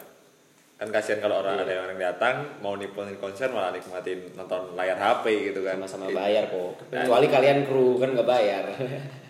Kan 0.78 0.94
kasihan 0.94 1.18
kalau 1.18 1.42
orang 1.42 1.58
ada 1.58 1.72
yang 1.72 1.98
datang 1.98 2.46
mau 2.62 2.78
nikmatin 2.78 3.18
konser 3.18 3.50
malah 3.50 3.74
nikmatin 3.74 4.30
nonton 4.32 4.78
layar 4.78 4.94
HP 4.94 5.50
gitu 5.52 5.66
kan. 5.66 5.76
Sama-sama 5.82 6.06
bayar 6.14 6.46
kok. 6.46 6.86
Kecuali 6.88 7.26
kalian 7.26 7.66
kru 7.66 7.98
kan 7.98 8.14
nggak 8.14 8.28
bayar 8.28 8.64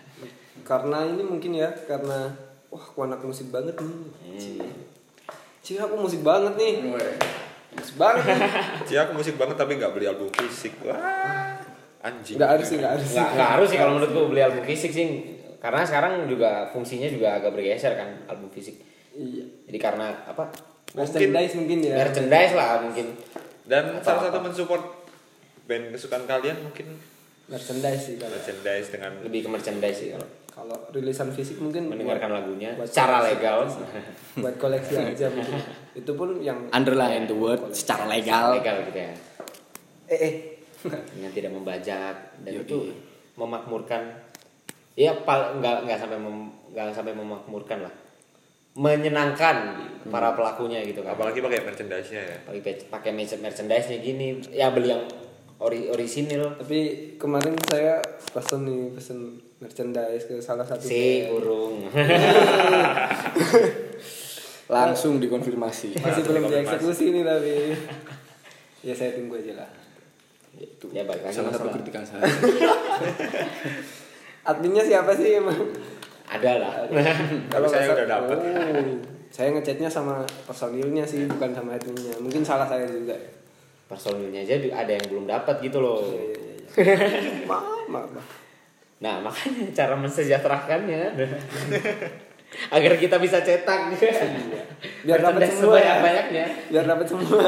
karena 0.67 1.07
ini 1.07 1.23
mungkin 1.23 1.55
ya 1.55 1.71
karena 1.87 2.27
wah 2.67 2.83
aku 2.83 3.07
anak 3.07 3.23
musik 3.23 3.47
banget 3.47 3.79
nih. 3.79 3.87
Hmm. 3.87 4.67
Cih 5.63 5.79
aku 5.79 5.95
musik 5.95 6.19
banget 6.27 6.59
nih. 6.59 6.91
Musik 7.71 7.95
banget 7.95 8.27
nih. 8.27 8.39
Cia 8.83 8.99
aku 9.07 9.15
musik 9.15 9.39
banget 9.39 9.55
tapi 9.55 9.79
nggak 9.79 9.95
beli 9.95 10.11
album 10.11 10.27
fisik. 10.35 10.75
Wah 10.83 11.55
anjing. 12.03 12.35
Nggak 12.35 12.51
harus 12.59 12.67
sih 12.67 12.75
nggak 12.75 12.91
harus 12.99 13.07
sih. 13.07 13.15
Nggak 13.15 13.29
nggak 13.39 13.49
harus 13.55 13.67
sih 13.71 13.77
kalau 13.79 13.91
menurutku 13.95 14.21
beli 14.27 14.41
album 14.43 14.63
fisik 14.67 14.91
sih. 14.91 15.07
Karena 15.63 15.87
sekarang 15.87 16.27
juga 16.27 16.67
fungsinya 16.75 17.07
juga 17.07 17.39
agak 17.39 17.55
bergeser 17.55 17.95
kan 17.95 18.27
album 18.27 18.51
fisik. 18.51 18.75
Iya. 19.15 19.47
Jadi 19.71 19.77
karena 19.79 20.11
apa? 20.27 20.51
Merchandise 20.91 21.55
mungkin 21.55 21.79
ya. 21.79 21.95
Merchandise 21.95 22.53
lah 22.53 22.83
mungkin. 22.83 23.15
Dan 23.63 24.03
Atau 24.03 24.03
salah 24.03 24.21
satu 24.27 24.39
apa? 24.39 24.45
mensupport 24.51 24.83
band 25.67 25.91
kesukaan 25.91 26.23
kalian 26.23 26.57
mungkin 26.63 26.95
merchandise 27.51 28.03
sih 28.07 28.15
kalau 28.15 28.35
merchandise 28.39 28.87
dengan 28.91 29.11
lebih 29.23 29.47
ke 29.47 29.49
merchandise 29.51 29.99
sih 29.99 30.09
kalau 30.15 30.27
kalau 30.57 30.73
rilisan 30.89 31.29
fisik 31.29 31.61
mungkin 31.61 31.85
mendengarkan 31.85 32.33
lagunya 32.33 32.73
buat 32.73 32.89
secara 32.89 33.21
koleksi. 33.21 33.29
legal. 33.37 33.57
buat 34.41 34.55
koleksi 34.57 34.93
aja 34.97 35.29
mungkin. 35.29 35.53
Itu 36.01 36.11
pun 36.17 36.41
yang 36.41 36.65
Underline 36.73 37.29
the 37.29 37.37
word 37.37 37.61
secara 37.77 38.09
legal. 38.09 38.57
legal 38.57 38.81
gitu 38.89 38.97
ya. 39.05 39.13
Eh 40.09 40.17
eh. 40.17 40.33
Dengan 41.13 41.29
tidak 41.29 41.51
membajak 41.53 42.15
dan 42.41 42.51
Yoi. 42.53 42.65
itu 42.65 42.77
memakmurkan. 43.37 44.01
Ya 44.97 45.13
pal 45.13 45.61
nggak 45.61 45.85
nggak 45.85 45.97
sampai 46.01 46.17
mem- 46.17 46.53
nggak 46.73 46.89
sampai 46.89 47.13
memakmurkan 47.13 47.85
lah. 47.85 47.93
Menyenangkan 48.77 49.77
para 50.09 50.33
pelakunya 50.33 50.81
gitu 50.85 51.05
kan. 51.05 51.13
Apalagi 51.13 51.41
pakai 51.41 51.65
merchandise-nya 51.65 52.21
ya. 52.21 52.37
Pakai 52.49 52.73
pakai 52.89 53.11
merchandise 53.13 53.89
nya 53.93 53.97
gini. 54.01 54.41
Ya 54.49 54.73
beli 54.73 54.89
yang 54.89 55.05
ori 55.61 55.89
orisinil. 55.89 56.61
Tapi 56.61 57.13
kemarin 57.21 57.53
saya 57.69 58.01
pesen 58.33 58.65
nih 58.65 58.81
pesen 58.93 59.46
merchandise 59.57 60.29
ke 60.29 60.37
salah 60.37 60.65
satu 60.65 60.85
si 60.85 61.25
band. 61.25 61.33
burung. 61.33 61.75
Langsung 64.67 65.17
dikonfirmasi. 65.17 65.97
masih 65.97 66.23
belum 66.27 66.43
dieksekusi 66.51 67.15
nih 67.15 67.23
tapi 67.25 67.73
ya 68.85 68.93
saya 68.93 69.17
tunggu 69.17 69.41
aja 69.41 69.63
lah. 69.63 69.69
Itu. 70.57 70.89
Ya 70.93 71.05
lagi 71.05 71.33
salah 71.33 71.49
satu 71.49 71.73
kritikan 71.73 72.05
saya. 72.05 72.21
adminnya 74.49 74.85
siapa 74.85 75.17
sih 75.17 75.41
emang 75.41 75.57
ada 76.29 76.51
lah. 76.61 76.73
Kalau 77.49 77.65
saya 77.65 77.97
udah 77.97 78.07
dapet. 78.07 78.37
oh, 78.37 79.01
saya 79.33 79.49
ngechatnya 79.57 79.89
sama 79.89 80.21
personilnya 80.45 81.07
sih 81.07 81.25
bukan 81.25 81.55
sama 81.55 81.79
adminnya. 81.79 82.13
Mungkin 82.21 82.45
salah 82.45 82.69
saya 82.69 82.85
juga. 82.85 83.17
Personilnya 83.87 84.43
aja 84.43 84.59
ada 84.75 84.91
yang 84.91 85.05
belum 85.07 85.31
dapat 85.31 85.63
gitu 85.63 85.79
loh. 85.79 86.03
Iya, 86.75 87.87
nah 88.97 89.21
makanya 89.25 89.69
cara 89.73 89.95
mensejahterakannya. 89.97 91.13
Agar 92.71 92.93
kita 92.95 93.19
bisa 93.19 93.43
cetak. 93.43 93.91
Biar 95.03 95.19
dapat 95.19 95.51
semua 95.51 95.77
ya. 95.77 95.99
sebanyak-banyaknya. 95.99 96.45
Biar 96.71 96.85
dapat 96.87 97.07
semua. 97.07 97.43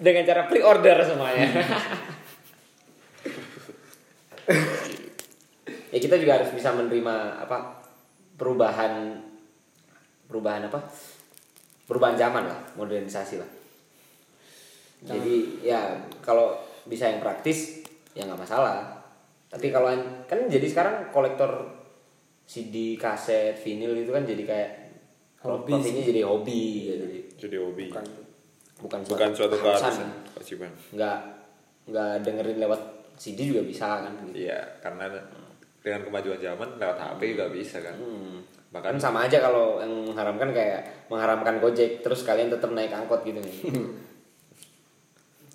Dengan 0.00 0.24
cara 0.24 0.48
pre-order 0.48 0.96
semuanya. 1.04 1.44
ya 5.92 5.98
kita 6.00 6.16
juga 6.16 6.40
harus 6.40 6.50
bisa 6.56 6.72
menerima 6.72 7.44
apa 7.44 7.84
perubahan 8.40 9.20
perubahan 10.26 10.64
apa? 10.72 10.80
Perubahan 11.84 12.16
zaman 12.16 12.48
lah 12.48 12.56
modernisasi 12.80 13.36
lah. 13.36 13.50
Jadi 15.04 15.60
ya 15.64 16.00
kalau 16.24 16.56
bisa 16.88 17.08
yang 17.08 17.20
praktis 17.20 17.84
ya 18.16 18.24
nggak 18.24 18.40
masalah 18.40 18.99
tapi 19.50 19.66
kalau 19.68 19.90
kan 20.24 20.38
jadi 20.46 20.62
sekarang 20.64 21.10
kolektor 21.10 21.50
CD 22.44 22.94
kaset 22.94 23.54
vinil 23.56 23.94
itu 23.96 24.08
kan 24.08 24.22
jadi 24.22 24.42
kayak 24.42 24.70
Hobi 25.40 25.72
hobi 25.72 26.04
jadi 26.04 26.22
hobi 26.22 26.60
ya, 26.84 26.94
jadi 26.98 27.18
jadi 27.34 27.56
hobi 27.58 27.84
bukan 27.88 28.04
bukan 28.78 29.00
bukan 29.08 29.28
suatu 29.32 29.56
keharusan. 29.56 30.06
kewajiban 30.30 30.70
nggak 30.92 31.16
nggak 31.88 32.10
dengerin 32.20 32.58
lewat 32.60 32.80
CD 33.16 33.48
juga 33.48 33.64
bisa 33.64 34.04
kan 34.04 34.12
gitu. 34.20 34.36
iya 34.38 34.60
karena 34.78 35.08
dengan 35.80 36.04
kemajuan 36.04 36.36
zaman 36.38 36.68
lewat 36.76 36.96
HP 36.96 37.20
juga 37.32 37.46
bisa 37.48 37.80
kan 37.80 37.96
Hmm. 37.96 38.44
bahkan 38.68 38.94
Kan 38.94 39.02
sama 39.02 39.24
aja 39.24 39.40
kalau 39.40 39.80
yang 39.80 39.90
mengharamkan 40.06 40.52
kayak 40.52 41.08
mengharamkan 41.08 41.56
Gojek 41.58 42.00
terus 42.00 42.22
kalian 42.22 42.48
tetap 42.48 42.70
naik 42.70 42.92
angkot 42.92 43.24
gitu 43.24 43.40
nih. 43.40 43.56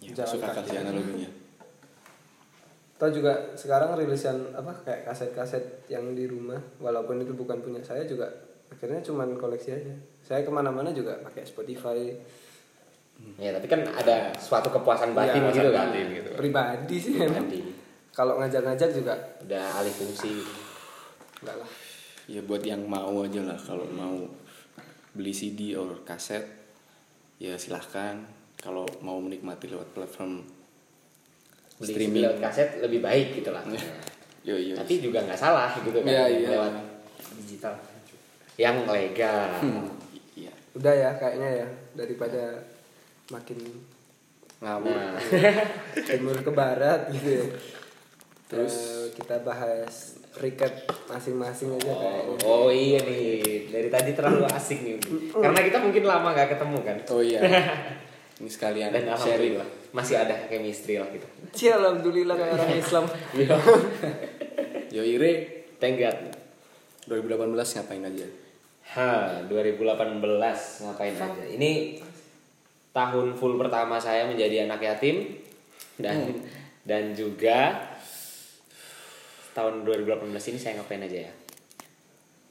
Ya, 0.01 0.13
Jalan 0.13 0.27
masuk 0.27 0.39
akal 0.43 0.53
kaki. 0.61 0.69
sih 0.69 0.77
analoginya. 0.77 1.29
Atau 2.95 3.11
juga 3.11 3.35
sekarang 3.53 3.91
rilisan 3.93 4.55
apa 4.55 4.71
kayak 4.81 5.03
kaset-kaset 5.03 5.59
yang 5.85 6.15
di 6.15 6.25
rumah 6.25 6.55
walaupun 6.79 7.19
itu 7.19 7.31
bukan 7.31 7.59
punya 7.59 7.83
saya 7.83 8.03
juga 8.03 8.23
akhirnya 8.65 9.03
cuman 9.03 9.35
koleksi 9.35 9.69
aja 9.73 9.93
saya 10.19 10.41
ke 10.41 10.49
mana-mana 10.49 10.89
juga 10.89 11.19
pakai 11.19 11.43
Spotify 11.43 12.15
ya 13.35 13.51
tapi 13.51 13.67
kan 13.67 13.83
ada 13.85 14.31
suatu 14.33 14.67
kepuasan 14.69 15.11
batin 15.11 15.43
Iya, 15.43 15.51
gitu 15.53 15.69
kan. 15.69 15.87
batin 15.87 16.07
gitu. 16.13 16.29
pribadi 16.35 16.95
sih. 16.97 17.13
Pribadi. 17.15 17.59
kalau 18.11 18.39
ngajak-ngajak 18.39 18.89
juga 18.91 19.13
Udah 19.43 19.65
alih 19.75 19.91
fungsi. 19.91 20.33
enggak 21.39 21.55
lah 21.59 21.69
Ya 22.25 22.41
buat 22.41 22.63
yang 22.63 22.81
mau 22.81 23.21
aja 23.21 23.43
lah 23.43 23.53
kalau 23.55 23.85
mau 23.87 24.17
beli 25.11 25.29
CD 25.29 25.75
or 25.75 25.99
kaset 26.01 26.41
ya 27.37 27.53
silahkan 27.53 28.23
kalau 28.55 28.87
mau 28.99 29.19
menikmati 29.19 29.67
lewat 29.67 29.91
platform 29.91 30.41
beli 31.85 31.93
streaming. 31.93 32.23
lewat 32.25 32.37
kaset 32.41 32.69
lebih 32.81 32.99
baik 33.05 33.27
gitu 33.37 33.49
lah. 33.53 33.61
Yo 34.45 34.57
yo 34.57 34.73
tapi 34.77 35.01
juga 35.01 35.21
nggak 35.25 35.39
salah 35.39 35.73
gitu 35.81 36.01
kan 36.01 36.09
Iya, 36.09 36.25
iya. 36.29 36.49
lewat 36.57 36.73
digital. 37.41 37.73
Yang 38.57 38.75
legal. 38.89 39.49
Iya. 40.37 40.53
Udah 40.73 40.93
ya 40.93 41.09
kayaknya 41.17 41.49
ya 41.65 41.67
daripada 41.93 42.43
makin 43.29 43.59
ngawur. 44.61 44.93
Nah. 44.93 45.17
Timur 46.09 46.37
ke 46.39 46.51
barat 46.53 47.09
gitu 47.13 47.29
ya. 47.41 47.45
Terus? 48.45 48.73
Eh, 48.77 49.05
kita 49.17 49.41
bahas 49.41 50.21
recap 50.37 50.71
masing-masing 51.09 51.73
aja 51.79 51.93
kayaknya. 51.95 52.37
oh 52.45 52.69
iya 52.69 52.99
nih. 53.01 53.71
Dari 53.71 53.89
tadi 53.89 54.11
terlalu 54.13 54.45
asik 54.51 54.79
nih. 54.85 54.95
Karena 55.33 55.59
kita 55.63 55.77
mungkin 55.81 56.03
lama 56.05 56.29
nggak 56.35 56.53
ketemu 56.53 56.77
kan. 56.85 56.97
Oh 57.09 57.21
iya. 57.23 57.39
Ini 58.39 58.51
sekalian 58.51 58.91
dan 58.91 59.07
sharing 59.15 59.55
alhamdulillah 59.55 59.84
masih 59.95 60.19
ada 60.19 60.35
chemistry 60.51 60.99
lah 60.99 61.07
gitu 61.15 61.23
Cie, 61.55 61.71
alhamdulillah 61.79 62.35
kayak 62.35 62.51
orang 62.59 62.71
Islam. 62.75 63.05
yo 64.95 65.01
ire 65.07 65.31
thank 65.79 65.95
God 66.03 66.35
2018 67.07 67.55
ngapain 67.55 68.03
aja 68.03 68.27
Ha, 68.93 69.41
2018 69.49 70.21
ngapain 70.85 71.15
aja? 71.17 71.43
Ini 71.49 71.97
tahun 72.93 73.33
full 73.33 73.57
pertama 73.57 73.97
saya 73.97 74.29
menjadi 74.29 74.69
anak 74.69 74.85
yatim 74.85 75.41
dan 75.97 76.37
dan 76.85 77.17
juga 77.17 77.81
tahun 79.57 79.81
2018 79.89 80.29
ini 80.53 80.59
saya 80.61 80.77
ngapain 80.77 81.01
aja 81.01 81.25
ya? 81.25 81.33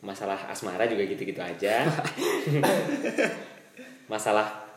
Masalah 0.02 0.50
asmara 0.50 0.84
juga 0.90 1.06
gitu-gitu 1.06 1.38
aja. 1.38 1.86
Masalah 4.12 4.68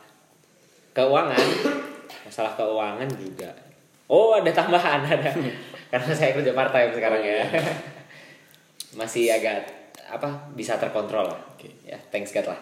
keuangan, 0.94 1.46
masalah 2.22 2.52
keuangan 2.54 3.08
juga. 3.12 3.50
Oh, 4.06 4.32
ada 4.32 4.48
tambahan 4.48 5.04
ada. 5.04 5.30
Karena 5.92 6.12
saya 6.12 6.32
kerja 6.32 6.52
part 6.52 6.70
time 6.70 6.92
sekarang 6.92 7.20
ya. 7.20 7.44
Masih 9.00 9.28
agak 9.30 9.68
apa 10.08 10.28
bisa 10.52 10.76
terkontrol 10.76 11.28
lah. 11.28 11.40
Oke. 11.52 11.68
Ya, 11.84 12.00
thanks 12.08 12.32
God 12.32 12.48
lah. 12.48 12.60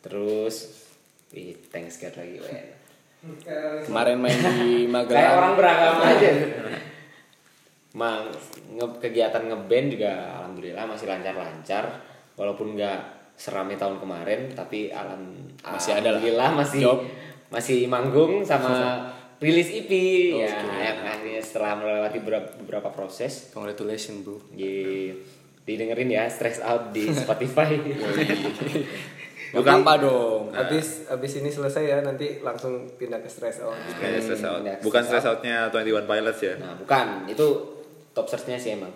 Terus 0.00 0.84
Ih, 1.32 1.56
thanks 1.68 1.98
God 1.98 2.14
lagi. 2.14 2.38
kemarin 3.82 4.20
main 4.20 4.36
di 4.36 4.84
Kayak 4.84 4.92
Magelang 4.92 5.34
orang 5.34 5.52
beragama 5.56 6.02
aja. 6.06 6.30
Mang 7.94 8.28
nge- 8.70 8.98
kegiatan 9.00 9.42
ngeband 9.42 9.86
juga 9.88 10.12
alhamdulillah 10.38 10.84
masih 10.84 11.06
lancar-lancar 11.06 11.84
walaupun 12.34 12.74
nggak 12.74 13.00
seramai 13.34 13.74
tahun 13.74 13.98
kemarin 13.98 14.52
tapi 14.52 14.92
alam 14.92 15.30
Masih 15.64 15.96
ada 15.96 16.14
lah. 16.14 16.50
masih 16.52 16.80
Job. 16.80 17.00
Masih 17.54 17.86
manggung 17.86 18.42
sama 18.42 18.98
rilis 19.44 19.70
EP 19.70 19.90
ya 20.34 20.50
Oke. 20.50 20.74
yang 20.74 20.98
akhirnya 21.06 21.42
setelah 21.42 21.78
melewati 21.78 22.18
beberapa, 22.22 22.48
beberapa 22.58 22.88
proses 22.90 23.54
congratulations 23.54 24.26
bro 24.26 24.42
di 24.50 25.10
didengerin 25.64 26.10
ya 26.10 26.24
stress 26.28 26.60
out 26.60 26.90
di 26.90 27.08
Spotify 27.22 27.78
Bukan 29.54 29.74
apa 29.86 29.94
dong 30.02 30.50
Abis 30.50 31.06
abis 31.08 31.40
ini 31.40 31.48
selesai 31.48 31.82
ya 31.86 31.98
nanti 32.02 32.42
langsung 32.42 32.90
pindah 32.98 33.22
ke 33.22 33.30
stress 33.30 33.62
out. 33.62 33.74
Kayaknya 33.98 34.20
stress 34.22 34.44
out. 34.44 34.60
Ya, 34.60 34.76
Bukan 34.82 35.02
stress 35.02 35.24
stress 35.24 35.40
outnya 35.40 35.56
21 35.70 36.10
Pilots 36.10 36.40
ya. 36.42 36.54
Nah, 36.58 36.74
bukan. 36.78 37.06
Itu 37.30 37.46
top 38.14 38.26
search-nya 38.30 38.58
sih 38.58 38.76
emang. 38.78 38.92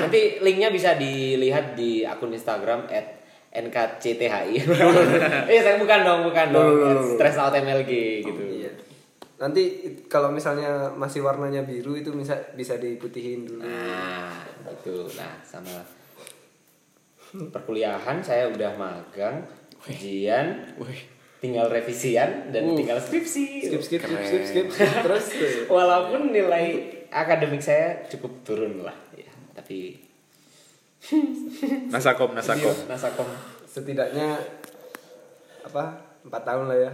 Nanti 0.00 0.40
linknya 0.40 0.72
bisa 0.72 0.96
dilihat 0.96 1.76
di 1.76 2.02
akun 2.02 2.32
Instagram 2.32 2.88
at 2.88 3.19
nkcthi. 3.50 4.26
Iya, 5.50 5.60
saya 5.66 5.76
bukan 5.82 6.00
dong, 6.06 6.20
bukan 6.30 6.46
dong. 6.54 6.74
Stress 7.18 7.36
out 7.38 7.54
MLG 7.54 8.22
gitu. 8.22 8.42
Iya. 8.46 8.70
Nanti 9.42 9.62
kalau 10.06 10.30
misalnya 10.30 10.92
masih 10.94 11.24
warnanya 11.24 11.66
biru 11.66 11.98
itu 11.98 12.14
bisa 12.14 12.36
bisa 12.54 12.78
diputihin 12.78 13.48
dulu. 13.48 13.64
Nah, 13.66 14.46
gitu. 14.62 15.10
Nah, 15.18 15.42
sama 15.42 15.82
perkuliahan 17.30 18.22
saya 18.22 18.50
udah 18.50 18.70
magang, 18.78 19.42
ujian, 19.86 20.70
tinggal 21.42 21.66
revisian 21.66 22.52
dan 22.54 22.76
tinggal 22.76 23.00
skripsi. 23.02 23.66
Skip 23.66 23.82
skip 23.82 24.00
skip 24.04 24.12
Keren. 24.12 24.44
skip 24.44 24.44
skip. 24.46 24.66
Terus. 24.78 25.26
Walaupun 25.74 26.30
nilai 26.30 26.86
akademik 27.10 27.64
saya 27.64 28.04
cukup 28.06 28.44
turun 28.46 28.84
lah, 28.86 28.94
ya. 29.16 29.30
Tapi 29.56 30.09
Nasakom, 31.94 32.36
Nasakom. 32.36 32.76
Nasakom 32.86 33.28
setidaknya 33.70 34.36
apa 35.62 35.94
empat 36.26 36.42
tahun 36.42 36.66
lah 36.66 36.78
ya 36.78 36.92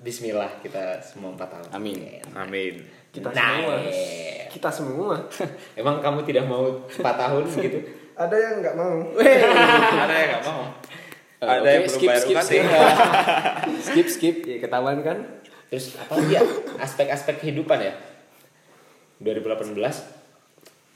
Bismillah 0.00 0.48
kita 0.64 0.96
semua 1.04 1.36
empat 1.36 1.48
tahun. 1.52 1.68
Amin. 1.76 2.24
Amin. 2.32 2.74
kita 3.12 3.28
Nah, 3.36 3.60
semua 3.60 3.74
eh. 3.84 4.48
kita 4.48 4.70
semua 4.72 5.12
Emang 5.80 6.00
kamu 6.00 6.24
tidak 6.24 6.48
mau 6.48 6.88
empat 6.88 7.14
tahun 7.20 7.44
begitu? 7.52 7.78
ada 8.22 8.36
yang 8.36 8.54
nggak 8.64 8.76
mau 8.80 8.96
Ada 9.20 10.14
yang 10.16 10.28
nggak 10.36 10.44
mau. 10.48 10.62
Eh, 11.40 11.48
Ada 11.48 11.60
oke, 11.60 11.68
yang 11.68 11.82
belum 11.84 11.96
skip, 11.96 12.08
bayar 12.08 12.22
skip, 12.24 12.36
UKT. 12.36 12.44
skip. 12.48 12.64
skip 13.80 14.06
skip 14.08 14.36
ya 14.48 14.56
ketahuan 14.60 15.00
kan 15.04 15.18
Terus 15.70 15.94
apa 15.94 16.18
lagi 16.18 16.34
ya? 16.34 16.42
Aspek-aspek 16.82 17.46
kehidupan 17.46 17.78
ya. 17.78 17.94
2018 19.22 20.19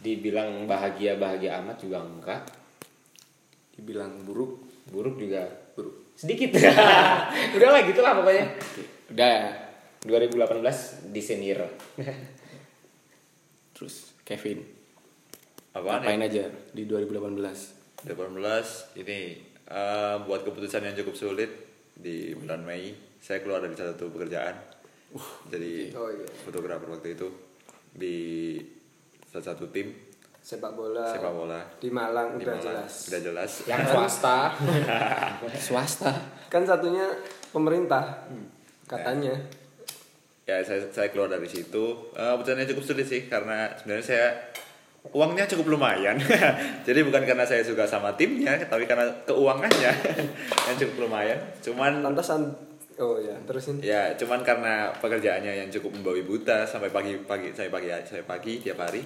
dibilang 0.05 0.69
bahagia 0.69 1.17
bahagia 1.17 1.65
amat 1.65 1.81
juga 1.81 2.05
enggak. 2.05 2.43
dibilang 3.75 4.23
buruk 4.23 4.61
Buruk 4.93 5.17
juga 5.17 5.49
buruk 5.75 6.13
sedikit. 6.15 6.61
Udah 7.57 7.69
lah 7.73 7.81
gitu 7.89 8.05
lah 8.05 8.13
pokoknya. 8.21 8.47
udah 9.11 9.27
ya 9.27 9.45
2018 10.05 11.09
di 11.11 11.21
senior. 11.25 11.65
terus 13.75 14.15
Kevin 14.23 14.63
Apaan 15.75 16.07
ngapain 16.07 16.23
ya? 16.23 16.31
aja 16.31 16.45
di 16.71 16.87
2018 16.87 18.07
2018 18.07 19.03
ini 19.03 19.19
eh, 19.67 20.17
buat 20.23 20.47
keputusan 20.47 20.87
yang 20.87 20.97
cukup 21.03 21.15
sulit 21.19 21.51
di 21.99 22.33
bulan 22.39 22.63
Mei 22.63 22.95
saya 23.19 23.43
keluar 23.43 23.67
dari 23.67 23.75
satu 23.75 24.15
pekerjaan 24.15 24.55
jadi 25.51 25.91
oh 25.99 26.11
iya 26.11 26.27
fotografer 26.47 26.87
waktu 26.91 27.19
itu 27.19 27.29
di 27.95 28.19
salah 29.35 29.51
satu 29.51 29.67
tim 29.75 29.91
sepak 30.39 30.79
bola 30.79 31.11
sepak 31.11 31.33
bola 31.35 31.59
di 31.83 31.91
Malang 31.91 32.39
di 32.39 32.47
udah 32.47 32.55
Malang. 32.55 32.87
jelas 32.87 32.93
Udah 33.11 33.21
jelas. 33.27 33.51
Yang 33.67 33.83
swasta. 33.91 34.39
swasta 35.67 36.13
kan 36.47 36.63
satunya 36.63 37.11
pemerintah 37.51 38.31
katanya 38.87 39.35
Ya 40.45 40.61
saya 40.61 40.85
saya 40.93 41.09
keluar 41.09 41.33
dari 41.33 41.49
situ. 41.49 42.13
Keputusannya 42.13 42.69
cukup 42.69 42.85
sulit 42.85 43.09
sih 43.09 43.33
karena 43.33 43.73
sebenarnya 43.81 44.05
saya 44.05 44.29
uangnya 45.09 45.49
cukup 45.49 45.73
lumayan. 45.73 46.21
Jadi 46.87 47.01
bukan 47.01 47.25
karena 47.25 47.49
saya 47.49 47.65
suka 47.65 47.89
sama 47.89 48.13
timnya, 48.13 48.53
tapi 48.69 48.85
karena 48.85 49.09
keuangannya 49.25 49.93
yang 50.69 50.77
cukup 50.77 51.09
lumayan. 51.09 51.41
Cuman 51.65 52.05
lantasan 52.05 52.53
oh 52.99 53.19
ya 53.19 53.35
terusin 53.47 53.83
ya 53.83 54.15
cuman 54.15 54.47
karena 54.47 54.95
pekerjaannya 54.99 55.65
yang 55.65 55.69
cukup 55.71 55.99
membawi 55.99 56.23
buta 56.23 56.67
sampai 56.67 56.91
pagi 56.95 57.19
pagi 57.23 57.51
saya 57.51 57.71
pagi 57.71 57.89
saya 58.07 58.23
pagi 58.23 58.53
tiap 58.63 58.79
hari. 58.83 59.03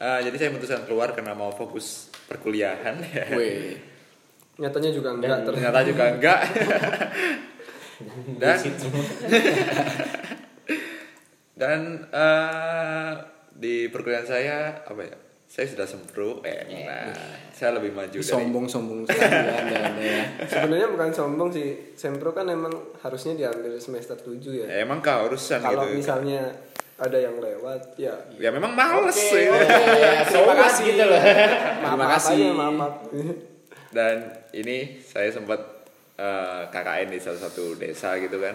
Eh, 0.00 0.20
jadi 0.24 0.36
saya 0.40 0.48
memutuskan 0.56 0.88
keluar 0.88 1.12
karena 1.12 1.36
mau 1.36 1.52
fokus 1.52 2.08
perkuliahan. 2.24 2.96
Weh. 3.38 3.76
Nyatanya 4.56 4.90
juga 4.92 5.12
enggak 5.12 5.44
ter 5.44 5.52
ternyata 5.52 5.78
juga 5.84 6.04
enggak. 6.16 6.40
Dan 8.40 8.56
dan 11.60 11.80
eh, 12.08 13.12
di 13.52 13.92
perkuliahan 13.92 14.24
saya 14.24 14.80
apa 14.80 15.04
ya 15.04 15.16
saya 15.50 15.66
sudah 15.66 15.82
sempro 15.82 16.38
eh 16.46 16.86
nah, 16.86 17.10
saya 17.50 17.74
lebih 17.82 17.90
maju 17.90 18.22
dari 18.22 18.22
sombong-sombong 18.22 19.02
sekali 19.02 19.34
ya. 19.98 20.22
Sebenarnya 20.46 20.88
bukan 20.94 21.10
sombong 21.10 21.50
sih. 21.50 21.90
Sempro 21.98 22.30
kan 22.30 22.46
emang 22.46 22.70
harusnya 23.02 23.34
diambil 23.34 23.74
semester 23.82 24.14
7 24.14 24.38
ya. 24.46 24.66
Ya, 24.70 24.86
emang 24.86 25.02
keharusan 25.02 25.58
kalau 25.58 25.90
gitu. 25.90 25.98
misalnya 25.98 26.54
ada 26.94 27.18
yang 27.18 27.34
lewat 27.42 27.98
ya. 27.98 28.14
Ya 28.38 28.54
memang 28.54 28.78
males 28.78 29.18
sih. 29.18 29.50
Ya, 29.50 30.22
Terima 30.30 30.54
terima 30.54 30.54
kasih. 30.54 30.82
gitu 30.86 31.04
loh. 31.10 31.18
Terima 31.18 32.06
kasih. 32.14 32.34
aja 32.38 32.54
maaf, 32.54 32.74
maaf. 32.78 32.94
dan 33.90 34.16
ini 34.54 35.02
saya 35.02 35.34
sempat 35.34 35.58
eh, 36.14 36.62
KKN 36.70 37.10
di 37.10 37.18
salah 37.18 37.50
satu 37.50 37.74
desa 37.74 38.14
gitu 38.22 38.38
kan. 38.38 38.54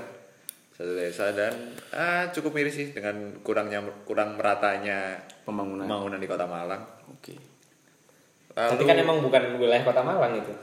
Satu 0.72 0.96
desa 0.96 1.36
dan 1.36 1.76
ah, 1.92 2.32
cukup 2.32 2.56
miris 2.56 2.80
sih 2.80 2.96
dengan 2.96 3.36
kurangnya 3.44 3.84
kurang 4.08 4.40
meratanya 4.40 5.35
pembangunan. 5.46 5.86
Pembangunan 5.86 6.18
di 6.18 6.28
kota 6.28 6.46
Malang. 6.46 6.84
Oke. 7.08 7.36
Tapi 8.50 8.76
Lalu 8.76 8.88
kan 8.88 8.98
emang 8.98 9.18
bukan 9.20 9.44
wilayah 9.56 9.84
kota 9.84 10.02
Malang 10.02 10.34
itu. 10.36 10.54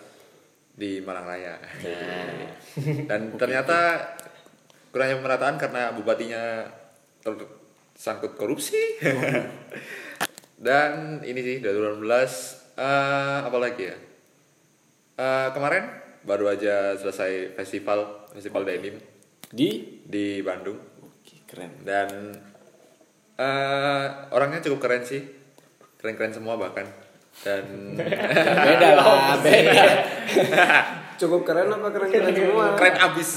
di 0.73 0.99
Malang 0.99 1.29
Raya. 1.29 1.61
Nah, 1.61 2.57
dan 3.05 3.37
ternyata 3.37 4.01
kurangnya 4.89 5.21
pemerataan 5.21 5.57
karena 5.57 5.93
bupatinya 5.93 6.65
tersangkut 7.21 8.35
korupsi. 8.35 8.81
Dan 10.59 11.21
ini 11.21 11.41
sih 11.43 11.57
2018 11.59 12.07
eh 12.73 13.39
apa 13.43 13.59
lagi 13.59 13.85
ya? 13.85 13.97
Eh, 15.13 15.49
kemarin 15.53 15.85
baru 16.23 16.49
aja 16.49 16.95
selesai 16.95 17.53
festival 17.53 18.31
festival 18.33 18.63
denim 18.65 18.97
Di? 19.45 20.01
di 20.01 20.41
Bandung. 20.41 20.79
Oke, 21.03 21.45
keren. 21.45 21.83
dan 21.85 22.09
eh, 23.35 24.05
orangnya 24.31 24.61
cukup 24.61 24.79
keren 24.81 25.03
sih 25.03 25.23
keren-keren 25.97 26.31
semua 26.31 26.57
bahkan 26.57 26.85
dan 27.39 27.65
Beda 28.67 28.89
lah, 28.93 29.39
beda. 29.45 29.85
Cukup 31.21 31.43
keren 31.43 31.71
apa 31.71 31.89
keren-keren 31.89 32.29
semua? 32.31 32.75
keren 32.75 32.97
abis 32.99 33.31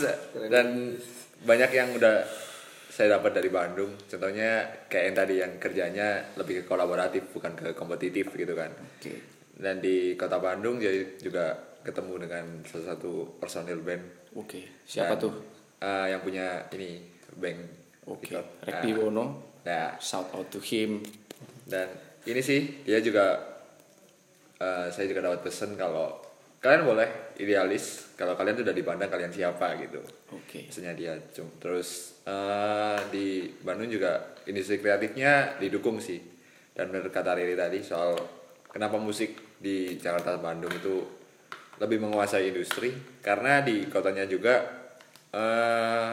dan 0.50 0.98
banyak 1.40 1.70
yang 1.70 1.94
udah 1.94 2.26
saya 2.88 3.14
dapat 3.14 3.36
dari 3.36 3.48
Bandung 3.48 3.94
contohnya 4.02 4.64
kayak 4.88 5.04
yang 5.06 5.16
tadi 5.16 5.36
yang 5.38 5.54
kerjanya 5.56 6.08
lebih 6.34 6.60
ke 6.60 6.64
kolaboratif 6.66 7.28
bukan 7.30 7.54
ke 7.54 7.72
kompetitif 7.72 8.32
gitu 8.32 8.52
kan 8.52 8.72
Oke. 8.72 9.20
dan 9.54 9.78
di 9.78 10.16
kota 10.16 10.40
Bandung 10.40 10.80
jadi 10.80 11.20
juga 11.20 11.54
ketemu 11.84 12.14
dengan 12.20 12.44
salah 12.64 12.96
satu 12.96 13.38
personil 13.38 13.80
band 13.80 14.02
Oke. 14.34 14.82
Siapa 14.82 15.14
Dan, 15.14 15.22
tuh? 15.22 15.34
eh, 15.80 16.06
yang 16.10 16.20
punya 16.20 16.46
ini 16.72 17.04
bank 17.36 17.58
Oke. 18.06 18.28
record. 18.28 18.48
Rekti 18.64 18.90
Nah, 18.90 19.00
Wono. 19.00 19.26
Nah 19.66 19.98
Shout 19.98 20.30
out 20.32 20.48
to 20.54 20.62
him. 20.62 21.02
dan 21.66 21.90
ini 22.30 22.42
sih 22.42 22.86
dia 22.86 23.02
juga 23.02 23.42
eh, 24.62 24.88
saya 24.94 25.06
juga 25.10 25.26
dapat 25.26 25.42
pesan 25.46 25.74
kalau 25.74 26.22
kalian 26.62 26.86
boleh 26.86 27.10
idealis 27.38 28.14
kalau 28.18 28.34
kalian 28.34 28.58
tuh 28.58 28.66
udah 28.66 28.74
dipandang 28.74 29.10
kalian 29.10 29.30
siapa 29.30 29.78
gitu 29.78 30.02
Oke. 30.34 30.66
maksudnya 30.70 30.94
dia 30.94 31.14
cum 31.34 31.50
terus 31.58 32.22
eh, 32.26 33.00
di 33.10 33.50
Bandung 33.62 33.90
juga 33.90 34.38
industri 34.46 34.82
kreatifnya 34.82 35.58
didukung 35.58 35.98
sih 36.02 36.22
dan 36.74 36.90
benar 36.90 37.10
kata 37.10 37.38
Riri 37.38 37.54
tadi 37.58 37.82
soal 37.86 38.18
kenapa 38.70 38.98
musik 38.98 39.58
di 39.62 39.98
Jakarta 39.98 40.38
Bandung 40.38 40.74
itu 40.74 41.02
lebih 41.78 42.02
menguasai 42.02 42.50
industri 42.50 42.94
karena 43.22 43.62
di 43.62 43.86
kotanya 43.90 44.26
juga 44.26 44.62
eh, 45.34 46.12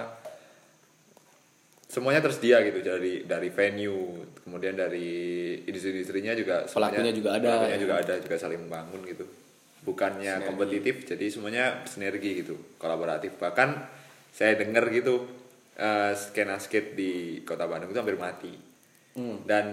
semuanya 1.92 2.24
tersedia 2.24 2.64
gitu 2.64 2.80
dari 2.80 3.22
dari 3.22 3.48
venue 3.48 4.00
kemudian 4.40 4.72
dari 4.74 5.12
industri-industrinya 5.60 6.32
juga 6.32 6.64
semuanya- 6.64 6.96
Pelakunya 6.96 7.12
juga 7.12 7.30
ada. 7.30 7.44
pelakunya 7.52 7.78
juga 7.78 7.94
ada 7.98 8.14
juga 8.16 8.36
saling 8.38 8.60
membangun 8.62 9.00
gitu 9.04 9.24
bukannya 9.82 10.32
Sinergi. 10.32 10.48
kompetitif 10.48 10.94
jadi 11.04 11.24
semuanya 11.28 11.64
sinergi 11.84 12.30
gitu 12.40 12.56
kolaboratif 12.76 13.36
bahkan 13.36 13.76
saya 14.30 14.56
dengar 14.56 14.88
gitu 14.88 15.28
eh, 15.74 16.12
skena 16.14 16.56
skate 16.56 16.92
di 16.92 17.12
kota 17.42 17.64
Bandung 17.64 17.88
itu 17.88 17.98
hampir 17.98 18.16
mati 18.16 18.52
Hmm. 19.12 19.44
dan 19.44 19.66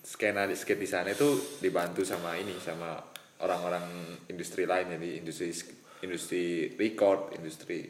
skena 0.00 0.44
di 0.44 0.54
skate 0.54 0.76
di 0.78 0.86
sana 0.86 1.08
itu 1.10 1.28
dibantu 1.58 2.00
sama 2.02 2.32
ini 2.34 2.56
sama 2.56 2.96
orang-orang 3.38 3.84
industri 4.26 4.64
lain 4.64 4.88
jadi 4.90 5.10
industri 5.18 5.52
industri 6.00 6.44
record 6.74 7.32
industri 7.34 7.84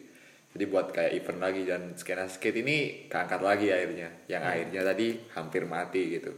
jadi 0.55 0.71
buat 0.71 0.95
kayak 0.95 1.19
event 1.19 1.41
lagi 1.43 1.67
dan 1.67 1.99
skena 1.99 2.31
skate 2.31 2.63
ini 2.63 3.11
keangkat 3.11 3.43
lagi 3.43 3.75
akhirnya. 3.75 4.07
Yang 4.31 4.43
akhirnya 4.47 4.81
tadi 4.87 5.07
hampir 5.35 5.67
mati 5.67 6.03
gitu. 6.15 6.31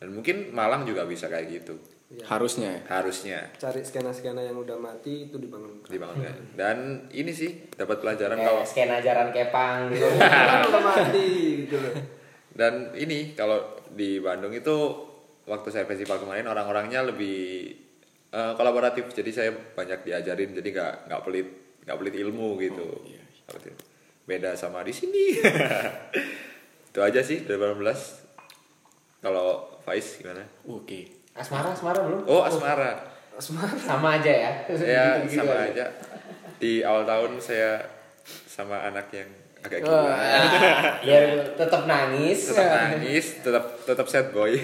Dan 0.00 0.16
mungkin 0.16 0.56
Malang 0.56 0.88
juga 0.88 1.04
bisa 1.04 1.28
kayak 1.28 1.46
gitu. 1.52 1.76
Harusnya. 2.24 2.80
Ya. 2.80 2.96
harusnya. 2.96 3.38
Cari 3.60 3.84
skena-skena 3.84 4.40
yang 4.40 4.56
udah 4.56 4.80
mati 4.80 5.28
itu 5.28 5.36
dibangun. 5.36 5.84
dibangun 5.84 6.24
dan 6.56 7.04
ini 7.12 7.28
sih 7.28 7.68
dapat 7.76 8.00
pelajaran 8.00 8.40
Kayak 8.40 8.48
kalau 8.48 8.62
skena 8.64 8.96
jaran 9.04 9.28
kepang 9.36 9.92
gitu. 9.92 10.08
Udah 10.72 10.82
mati 10.88 11.28
gitu 11.68 11.76
loh. 11.76 11.92
dan 12.56 12.96
ini 12.96 13.36
kalau 13.36 13.60
di 13.92 14.16
Bandung 14.24 14.56
itu 14.56 14.72
waktu 15.44 15.68
saya 15.68 15.84
festival 15.84 16.24
kemarin 16.24 16.48
orang-orangnya 16.48 17.04
lebih 17.04 17.76
eh, 18.32 18.52
kolaboratif. 18.56 19.12
Jadi 19.12 19.28
saya 19.28 19.52
banyak 19.52 20.08
diajarin 20.08 20.56
jadi 20.56 20.68
nggak 20.72 20.94
nggak 21.12 21.22
pelit 21.28 21.48
nggak 21.84 21.96
pelit 22.00 22.16
ilmu 22.16 22.56
gitu 22.64 22.88
Seperti 23.48 23.72
itu. 23.72 23.84
beda 24.24 24.52
sama 24.52 24.84
di 24.84 24.92
sini. 24.92 25.40
Itu 26.88 27.00
aja 27.00 27.20
sih 27.20 27.42
2018 27.42 27.80
kalau 29.18 29.72
Faiz 29.80 30.20
gimana? 30.20 30.44
Oke. 30.62 31.08
Asmara, 31.32 31.72
asmara 31.72 32.00
belum? 32.02 32.22
oh 32.24 32.44
asmara. 32.44 32.92
Sama 33.38 34.18
aja 34.18 34.28
ya. 34.28 34.52
ya 34.68 35.04
Gitu-gitu 35.24 35.46
sama 35.46 35.54
aja. 35.64 35.84
di 36.58 36.82
awal 36.82 37.06
tahun 37.06 37.38
saya 37.38 37.78
sama 38.26 38.82
anak 38.84 39.08
yang 39.14 39.30
agak 39.58 39.80
gila. 39.80 40.12
Biar 41.00 41.00
Ya, 41.00 41.20
tetap 41.54 41.86
nangis. 41.86 42.50
tetap 42.50 42.66
nangis 42.68 43.26
tetap 43.40 43.64
tetap 43.82 44.06
sad 44.06 44.28
boy. 44.28 44.58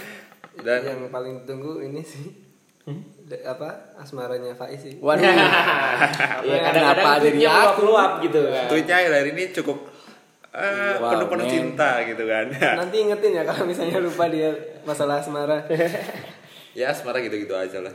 Dan 0.64 0.80
yang 0.84 1.00
paling 1.08 1.42
ditunggu 1.42 1.82
ini 1.82 2.00
sih 2.00 2.30
de- 3.22 3.42
apa 3.42 3.68
asmaranya 3.94 4.52
Faiz 4.52 4.80
sih. 4.80 4.94
Waduh. 4.98 5.22
Iya, 5.22 5.38
Kenapa 6.66 6.66
kadang-kadang 6.66 7.06
jadi 7.16 7.30
tweetnya 7.32 7.48
aku? 7.48 7.62
luap-luap 7.80 8.12
gitu 8.20 8.40
kan. 8.44 8.64
tweetnya 8.66 8.94
akhir 8.98 9.26
ini 9.28 9.44
cukup 9.52 9.78
eh, 10.52 10.94
Wow, 10.96 11.10
penuh-penuh 11.12 11.46
man. 11.46 11.52
cinta 11.52 11.90
gitu 12.02 12.24
kan 12.24 12.46
Nanti 12.82 12.96
ingetin 13.00 13.32
ya 13.32 13.42
kalau 13.42 13.64
misalnya 13.64 13.98
lupa 13.98 14.26
dia 14.26 14.50
masalah 14.82 15.16
asmara. 15.16 15.62
ya 16.78 16.88
asmara 16.88 17.20
gitu-gitu 17.20 17.52
aja 17.52 17.78
lah 17.80 17.94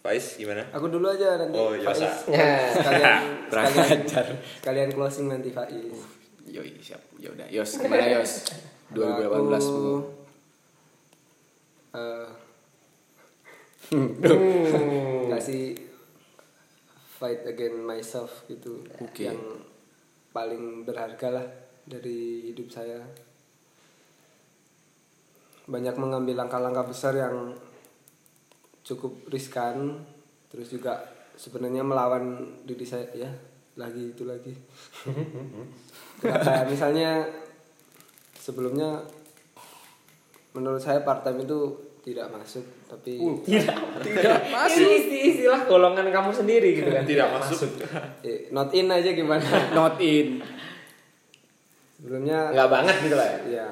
Faiz 0.00 0.34
gimana 0.34 0.64
Aku 0.70 0.88
dulu 0.88 1.06
aja 1.06 1.36
nanti 1.36 1.54
Oh, 1.54 1.70
iya, 1.70 1.86
Faiz. 1.86 2.00
Ya. 2.26 2.68
Sekalian 2.68 3.16
Kurang 3.46 3.64
sekalian, 3.66 4.36
sekalian 4.56 4.90
closing 4.90 5.26
nanti 5.28 5.50
Faiz. 5.50 5.98
Yoi, 6.46 6.72
siap. 6.76 6.98
Ya 7.16 7.30
udah, 7.30 7.46
Yos, 7.46 7.78
gimana 7.78 8.10
Yos? 8.10 8.32
2018 8.90 9.22
Aku, 9.30 9.70
Bu. 9.70 9.94
eh, 11.92 12.26
Hmm. 14.30 15.26
kasih 15.34 15.74
fight 17.18 17.42
again 17.42 17.82
myself 17.82 18.46
gitu. 18.46 18.86
Oke. 19.02 19.26
yang 19.26 19.40
paling 20.30 20.86
berharga 20.86 21.28
lah 21.42 21.46
dari 21.82 22.48
hidup 22.54 22.70
saya. 22.70 23.02
Banyak 25.66 25.98
mengambil 25.98 26.38
langkah-langkah 26.38 26.86
besar 26.86 27.18
yang 27.18 27.58
cukup 28.86 29.26
riskan. 29.26 30.06
Terus 30.50 30.70
juga 30.70 31.02
sebenarnya 31.34 31.82
melawan 31.82 32.58
diri 32.62 32.86
saya 32.86 33.10
ya 33.10 33.30
lagi 33.74 34.14
itu 34.14 34.22
lagi. 34.22 34.54
Kayak 36.22 36.70
misalnya 36.70 37.26
sebelumnya 38.38 39.02
menurut 40.54 40.82
saya 40.82 41.02
part 41.06 41.22
time 41.22 41.42
itu 41.46 41.89
tidak 42.00 42.26
masuk 42.28 42.64
tapi 42.86 43.20
Tidak, 43.44 43.76
tidak 44.06 44.38
masuk. 44.48 44.78
Ini 44.78 44.94
isti- 44.96 45.22
istilah 45.30 45.64
golongan 45.64 46.06
kamu 46.06 46.30
sendiri 46.30 46.68
gitu 46.74 46.88
kan. 46.88 47.04
Tidak 47.04 47.28
masuk. 47.30 47.70
eh, 48.22 48.48
not 48.50 48.72
in 48.72 48.88
aja 48.88 49.10
gimana 49.10 49.44
Not 49.78 50.00
in. 50.00 50.40
sebelumnya 51.94 52.48
Enggak 52.50 52.70
banget 52.70 52.96
gitu 53.02 53.12
lah 53.14 53.28
ya. 53.28 53.38
ya 53.46 53.68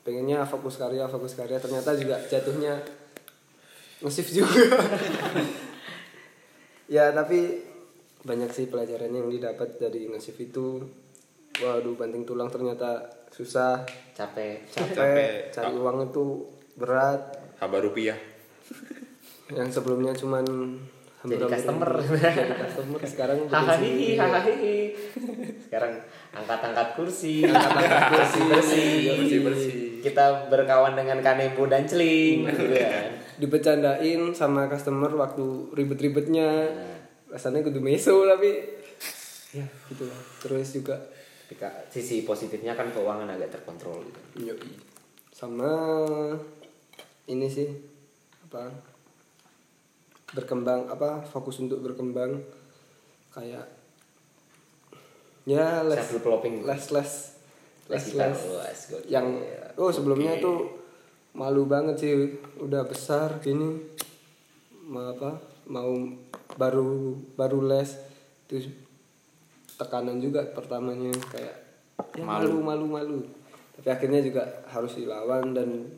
pengennya 0.00 0.44
fokus 0.44 0.76
karya 0.76 1.04
fokus 1.04 1.34
karya 1.34 1.56
ternyata 1.56 1.90
juga 1.92 2.20
jatuhnya 2.22 2.78
ngesif 3.98 4.30
juga 4.30 4.54
ya 6.86 7.10
tapi 7.10 7.64
banyak 8.20 8.50
sih 8.50 8.66
pelajaran 8.66 9.10
yang 9.10 9.26
didapat 9.26 9.76
dari 9.76 10.06
ngesif 10.06 10.36
itu 10.38 10.80
waduh 11.56 11.94
banting 11.94 12.22
tulang 12.22 12.46
ternyata 12.46 13.00
susah 13.28 13.82
Capek. 14.12 14.62
capek, 14.68 14.94
Capek. 14.94 15.32
cari 15.50 15.74
uang 15.74 15.98
itu 16.06 16.24
berat 16.74 17.22
hamba 17.56 17.78
rupiah 17.78 18.16
yang 19.48 19.68
sebelumnya 19.68 20.12
cuman 20.12 20.44
Jadi 21.24 21.40
customer. 21.48 21.88
jadi 22.04 22.52
customer 22.58 23.00
sekarang 23.02 23.38
Hahaha, 23.48 23.80
hahaha. 23.80 24.76
Sekarang 25.64 25.92
angkat-angkat 26.30 26.88
kursi, 26.94 27.40
Angkat-angkat 27.48 28.02
kursi. 28.12 28.40
bersih, 28.44 28.88
bersih-bersih. 29.16 29.72
Kita 30.04 30.46
berkawan 30.46 30.92
dengan 30.92 31.18
kanebo 31.18 31.64
dan 31.64 31.88
celing, 31.88 32.44
gitu 32.44 32.68
kan. 32.68 33.08
dibecandain 33.34 34.20
sama 34.30 34.68
customer 34.68 35.08
waktu 35.10 35.44
ribet-ribetnya 35.72 36.68
rasanya 37.26 37.64
kudu 37.64 37.80
meso 37.80 38.22
tapi 38.24 38.60
ya 39.50 39.64
gitu 39.88 40.04
lah 40.04 40.20
terus 40.38 40.70
juga 40.70 40.94
Ketika 41.44 41.68
sisi 41.88 42.22
positifnya 42.22 42.72
kan 42.72 42.88
keuangan 42.88 43.26
agak 43.28 43.48
terkontrol 43.50 44.00
gitu. 44.02 44.20
yoi. 44.44 44.76
sama 45.28 45.72
ini 47.30 47.46
sih 47.48 47.68
apa 48.50 48.68
berkembang 50.34 50.90
apa 50.90 51.22
fokus 51.24 51.62
untuk 51.62 51.80
berkembang 51.80 52.42
kayak 53.32 53.66
ya 55.48 55.84
les 55.84 56.00
Self 56.00 56.20
developing. 56.20 56.64
les 56.64 56.84
les 56.92 57.12
yang 59.08 59.26
oh 59.76 59.92
sebelumnya 59.92 60.40
tuh 60.40 60.84
malu 61.36 61.66
banget 61.66 61.96
sih 62.00 62.12
udah 62.62 62.86
besar 62.86 63.42
gini 63.42 63.82
mau 64.86 65.12
apa 65.12 65.40
mau 65.68 65.92
baru 66.56 67.18
baru 67.34 67.60
les 67.64 67.90
terus 68.46 68.68
tekanan 69.74 70.22
juga 70.22 70.46
pertamanya 70.54 71.10
kayak 71.32 71.56
ya 72.14 72.24
malu 72.24 72.62
malu 72.62 72.86
malu. 72.86 73.20
Tapi 73.74 73.88
akhirnya 73.90 74.22
juga 74.22 74.62
harus 74.70 74.94
dilawan 74.94 75.50
dan 75.50 75.90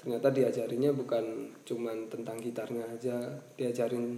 ternyata 0.00 0.32
diajarinya 0.32 0.96
bukan 0.96 1.52
cuman 1.68 2.08
tentang 2.08 2.40
gitarnya 2.40 2.88
aja 2.88 3.20
diajarin 3.60 4.16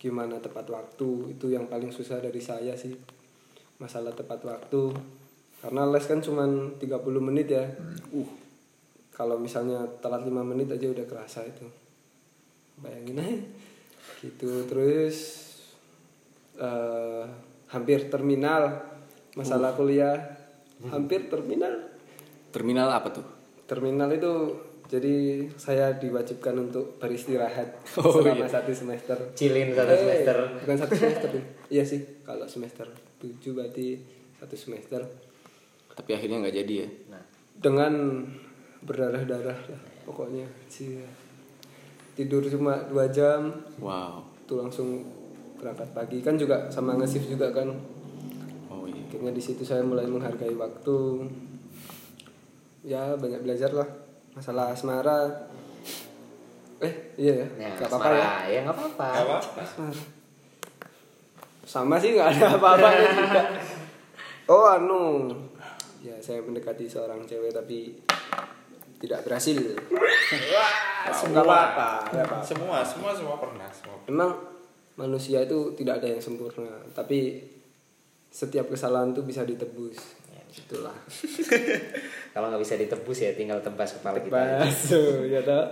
gimana 0.00 0.40
tepat 0.40 0.64
waktu 0.72 1.36
itu 1.36 1.52
yang 1.52 1.68
paling 1.68 1.92
susah 1.92 2.16
dari 2.16 2.40
saya 2.40 2.72
sih 2.72 2.96
masalah 3.76 4.16
tepat 4.16 4.40
waktu. 4.42 4.94
Karena 5.58 5.90
les 5.90 6.06
kan 6.06 6.22
cuman 6.22 6.80
30 6.80 6.88
menit 7.18 7.50
ya. 7.50 7.66
Uh 8.14 8.30
kalau 9.18 9.34
misalnya 9.34 9.82
telat 9.98 10.22
5 10.22 10.30
menit 10.46 10.70
aja 10.70 10.86
udah 10.86 11.02
kerasa 11.02 11.42
itu. 11.42 11.66
Bayangin 12.78 13.18
aja. 13.18 13.38
Gitu 14.22 14.70
terus 14.70 15.16
eh, 16.54 17.26
hampir 17.68 18.06
terminal 18.06 18.86
masalah 19.34 19.74
kuliah. 19.74 20.14
Hampir 20.86 21.26
terminal. 21.26 21.90
Terminal 22.54 22.88
apa 22.94 23.10
tuh? 23.10 23.26
terminal 23.68 24.08
itu 24.16 24.56
jadi 24.88 25.14
saya 25.54 25.92
diwajibkan 25.94 26.56
untuk 26.58 26.96
beristirahat 26.96 27.76
Oh, 28.00 28.08
selama 28.18 28.40
iya. 28.40 28.48
satu 28.48 28.72
semester 28.72 29.16
Chillin 29.36 29.70
satu 29.70 29.92
Eh, 29.92 30.00
semester. 30.00 30.36
bukan 30.64 30.76
satu 30.76 30.94
semester 30.96 31.30
iya 31.68 31.84
sih 31.84 32.00
kalau 32.24 32.48
semester 32.48 32.88
7 33.20 33.36
berarti 33.52 34.00
satu 34.36 34.56
semester 34.56 35.04
Tapi 35.92 36.10
akhirnya 36.14 36.38
nggak 36.40 36.56
jadi 36.56 36.74
ya. 36.78 36.88
Nah, 37.10 37.22
dengan 37.58 38.22
berdarah-darah 38.80 39.58
lah 39.66 39.82
pokoknya 40.02 40.46
Cia. 40.66 41.04
tidur 42.14 42.40
cuma 42.46 42.80
dua 42.86 43.06
jam 43.08 43.50
Wow. 43.76 44.24
itu 44.40 44.54
langsung 44.54 45.04
berangkat 45.58 45.90
pagi 45.92 46.18
kan 46.18 46.34
juga 46.34 46.70
sama 46.70 46.94
nge 46.94 47.28
juga 47.28 47.50
kan 47.50 47.66
Oh 48.70 48.86
iya. 48.86 49.02
akhirnya 49.04 49.30
di 49.30 49.42
situ 49.42 49.62
saya 49.62 49.82
mulai 49.82 50.06
menghargai 50.06 50.54
waktu 50.54 50.96
ya 52.82 53.12
banyak 53.14 53.42
belajar 53.42 53.74
lah 53.74 53.88
masalah 54.38 54.70
asmara 54.70 55.26
eh 56.78 56.94
iya 57.18 57.42
ya 57.42 57.46
nah 57.58 57.74
nggak 57.74 57.90
apa-apa 57.90 58.10
ya 58.14 58.30
ya 58.46 58.58
nggak 58.62 58.76
apa-apa. 58.78 59.08
Sama 61.66 61.98
sih 61.98 62.14
nggak 62.14 62.38
ada 62.38 62.54
apa-apa 62.54 62.88
juga 62.94 63.42
oh 64.46 64.64
anu 64.78 65.26
ya 66.00 66.14
saya 66.22 66.38
mendekati 66.40 66.86
seorang 66.86 67.26
cewek 67.26 67.50
tapi 67.50 67.98
tidak 69.02 69.26
berhasil 69.26 69.58
Wah, 70.54 70.74
nggak 71.08 71.44
apa-apa. 71.46 71.88
Semua, 72.42 72.82
semua, 72.82 73.14
semua 73.14 73.36
pernah. 73.38 73.70
Semua. 73.70 73.96
Memang 74.10 74.30
manusia 74.98 75.40
itu 75.46 75.72
tidak 75.78 76.02
ada 76.02 76.10
yang 76.10 76.20
sempurna, 76.20 76.82
tapi 76.92 77.46
setiap 78.28 78.68
kesalahan 78.68 79.14
itu 79.14 79.22
bisa 79.24 79.46
ditebus. 79.46 80.17
Itulah. 80.58 80.96
Kalau 82.34 82.46
nggak 82.50 82.62
bisa 82.62 82.74
ditebus 82.74 83.18
ya 83.22 83.30
tinggal 83.32 83.62
tebas 83.62 83.94
kepala 83.94 84.18
kita. 84.18 84.58
Basuh, 84.58 85.22
ya 85.30 85.40
toh. 85.46 85.70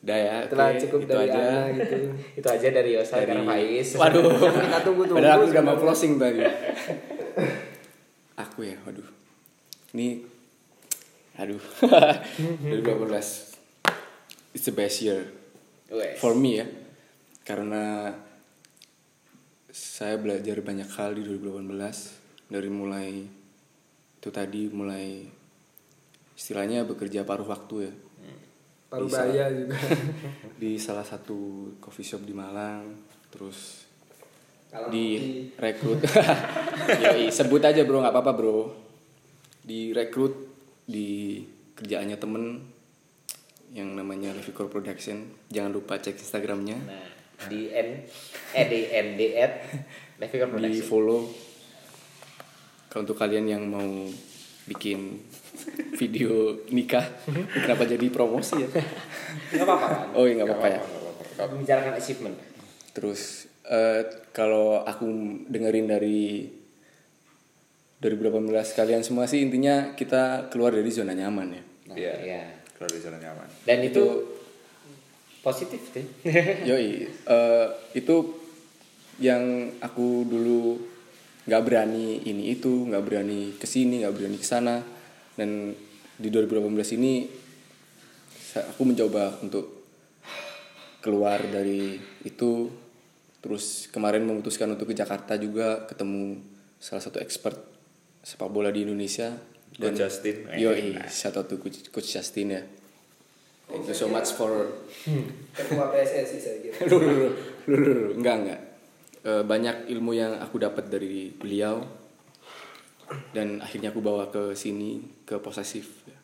Udah 0.00 0.16
ya. 0.16 0.34
Itulah 0.48 0.66
oke, 0.72 0.80
cukup 0.80 1.00
itu 1.04 1.12
dari 1.12 1.28
aja. 1.28 1.40
Ana 1.40 1.62
gitu. 1.76 1.96
Itu 2.40 2.48
aja 2.48 2.68
dari 2.72 2.90
Yosa 2.96 3.14
Dari- 3.20 3.28
karena 3.30 3.44
Faiz. 3.44 3.88
Waduh. 3.94 4.24
Kita 4.66 4.78
tunggu-tunggu 4.82 5.20
Padahal 5.20 5.44
aku 5.44 5.52
udah 5.52 5.64
mau 5.64 5.76
closing 5.78 6.12
tadi. 6.16 6.40
aku 8.34 8.58
ya, 8.64 8.76
waduh. 8.88 9.08
Ini 9.92 10.24
aduh. 11.36 11.60
2018. 11.84 14.56
It's 14.56 14.66
the 14.66 14.74
best 14.74 15.04
year 15.04 15.28
for 16.18 16.34
me 16.34 16.58
ya. 16.58 16.66
Karena 17.44 18.10
saya 19.70 20.18
belajar 20.18 20.58
banyak 20.64 20.88
hal 20.98 21.14
di 21.14 21.22
2018 21.22 22.19
dari 22.50 22.66
mulai 22.66 23.08
itu 24.20 24.28
tadi 24.28 24.68
mulai 24.68 25.24
istilahnya 26.34 26.84
bekerja 26.84 27.22
paruh 27.22 27.46
waktu 27.46 27.76
ya 27.86 27.92
Paru 28.90 29.06
Bisa. 29.06 29.22
bahaya 29.22 29.46
juga. 29.54 29.78
di 30.60 30.74
salah 30.74 31.06
satu 31.06 31.38
coffee 31.78 32.02
shop 32.02 32.26
di 32.26 32.34
Malang 32.34 32.90
terus 33.30 33.86
Kalau 34.66 34.90
di 34.90 35.06
kopi. 35.14 35.30
rekrut 35.56 36.00
Yoi, 37.06 37.30
sebut 37.30 37.62
aja 37.62 37.86
bro 37.86 38.02
nggak 38.02 38.10
apa-apa 38.10 38.32
bro 38.34 38.58
di 39.62 39.94
rekrut 39.94 40.34
di 40.82 41.38
kerjaannya 41.78 42.18
temen 42.18 42.66
yang 43.70 43.94
namanya 43.94 44.34
Levikor 44.34 44.66
Production 44.66 45.22
jangan 45.46 45.70
lupa 45.70 45.94
cek 45.96 46.18
Instagramnya 46.18 46.74
Nah, 46.82 47.06
di 47.46 47.70
N 47.70 47.88
eh 48.52 48.66
di 48.66 48.80
N 48.90 49.06
di 49.14 49.26
at 49.32 49.54
di 50.18 50.26
Production. 50.26 50.82
follow 50.82 51.30
kalau 52.90 53.06
untuk 53.06 53.14
kalian 53.14 53.46
yang 53.46 53.62
mau 53.64 53.86
bikin 54.66 55.22
video 55.94 56.58
nikah 56.68 57.06
kenapa 57.50 57.82
jadi 57.84 58.06
promosi 58.08 58.60
ya 58.60 58.68
Nggak 59.50 59.64
apa-apa 59.64 59.86
kan? 59.86 60.00
oh 60.14 60.24
iya 60.26 60.34
nggak 60.36 60.48
apa-apa 60.48 60.68
ya 60.68 60.80
Membicarakan 61.40 61.96
achievement. 61.96 62.36
Terus 62.92 63.48
eh, 63.64 64.02
kalau 64.30 64.84
aku 64.84 65.08
dengerin 65.48 65.88
dari 65.88 66.44
2018 67.96 68.44
kalian 68.74 69.00
semua 69.00 69.24
sih 69.24 69.40
intinya 69.40 69.92
kita 69.92 70.48
keluar 70.48 70.72
dari 70.72 70.88
zona 70.88 71.12
nyaman 71.12 71.48
ya. 71.48 71.62
Nah, 71.88 71.96
Iya. 71.96 72.12
iya. 72.20 72.42
Keluar 72.76 72.88
dari 72.88 73.00
zona 73.00 73.16
nyaman. 73.16 73.48
Dan 73.64 73.78
itu 73.82 74.04
positif 75.40 75.80
sih. 75.92 76.04
Yoi, 76.68 77.08
eh, 77.08 77.66
itu 77.92 78.16
yang 79.16 79.40
aku 79.80 80.24
dulu 80.24 80.76
nggak 81.50 81.66
berani 81.66 82.22
ini 82.30 82.54
itu, 82.54 82.86
nggak 82.86 83.02
berani 83.02 83.58
ke 83.58 83.66
sini, 83.66 84.06
nggak 84.06 84.14
berani 84.14 84.38
ke 84.38 84.46
sana, 84.46 84.78
dan 85.34 85.74
di 86.14 86.28
2018 86.30 86.94
ini 86.94 87.26
aku 88.54 88.82
mencoba 88.86 89.42
untuk 89.42 89.82
keluar 91.02 91.42
dari 91.42 91.98
itu, 92.22 92.70
terus 93.42 93.90
kemarin 93.90 94.22
memutuskan 94.30 94.70
untuk 94.70 94.86
ke 94.86 94.94
Jakarta 94.94 95.34
juga 95.34 95.90
ketemu 95.90 96.38
salah 96.78 97.02
satu 97.02 97.18
expert 97.18 97.58
sepak 98.22 98.46
bola 98.46 98.70
di 98.70 98.86
Indonesia. 98.86 99.34
Coach 99.74 99.98
Justin. 99.98 100.54
Yoi, 100.54 101.02
shout 101.10 101.34
out 101.34 101.50
to 101.50 101.58
Coach, 101.58 101.90
Coach 101.90 102.14
Justin 102.14 102.54
ya. 102.54 102.62
Thank 103.66 103.90
you 103.90 103.96
so 103.96 104.06
much 104.06 104.38
for 104.38 104.70
Ketua 105.50 105.90
PSSI 105.90 106.38
saya 106.38 106.58
kira. 106.62 106.78
Enggak 108.18 108.36
enggak 108.38 108.69
Eh, 109.20 109.44
banyak 109.44 109.84
ilmu 109.86 110.12
yang 110.12 110.32
aku 110.34 110.56
dapat 110.56 110.88
dari 110.88 111.28
beliau 111.28 111.84
dan 113.36 113.60
akhirnya 113.60 113.92
aku 113.92 114.00
bawa 114.00 114.26
ke 114.26 114.54
sini 114.54 114.96
ke 115.22 115.36
posesif 115.36 116.08
ya, 116.08 116.16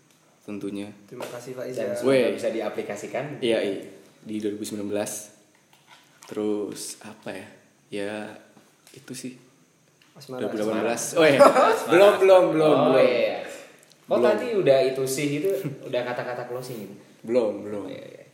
tentunya 0.42 0.88
Terima 1.04 1.26
kasih 1.26 1.52
Pak 1.52 1.66
Iza. 1.66 1.92
semoga 1.92 2.32
bisa 2.32 2.48
diaplikasikan. 2.48 3.36
iya 3.38 3.60
iya 3.60 3.84
di 4.22 4.40
2019 4.40 4.80
terus 6.24 6.96
apa 7.00 7.30
ya 7.30 7.46
ya 7.92 8.12
itu 8.90 9.12
sih 9.12 9.36
Asmara. 10.12 10.48
2018 10.48 11.20
oh 11.20 11.26
ya 11.26 11.38
belum 11.86 12.12
belum 12.18 12.42
belum 12.54 12.64
oh 12.72 12.84
belum 12.88 13.02
iya. 13.02 13.44
Oh 14.06 14.16
Belum. 14.16 14.24
tadi 14.24 14.46
udah 14.54 14.78
itu 14.86 15.02
sih 15.04 15.28
itu 15.36 15.50
udah 15.84 16.00
kata-kata 16.02 16.48
closing 16.48 16.80
gitu. 16.80 16.94
belum 17.24 17.60
belum 17.60 17.82
Oh, 17.82 17.92
iya, 17.92 18.06
iya. 18.08 18.24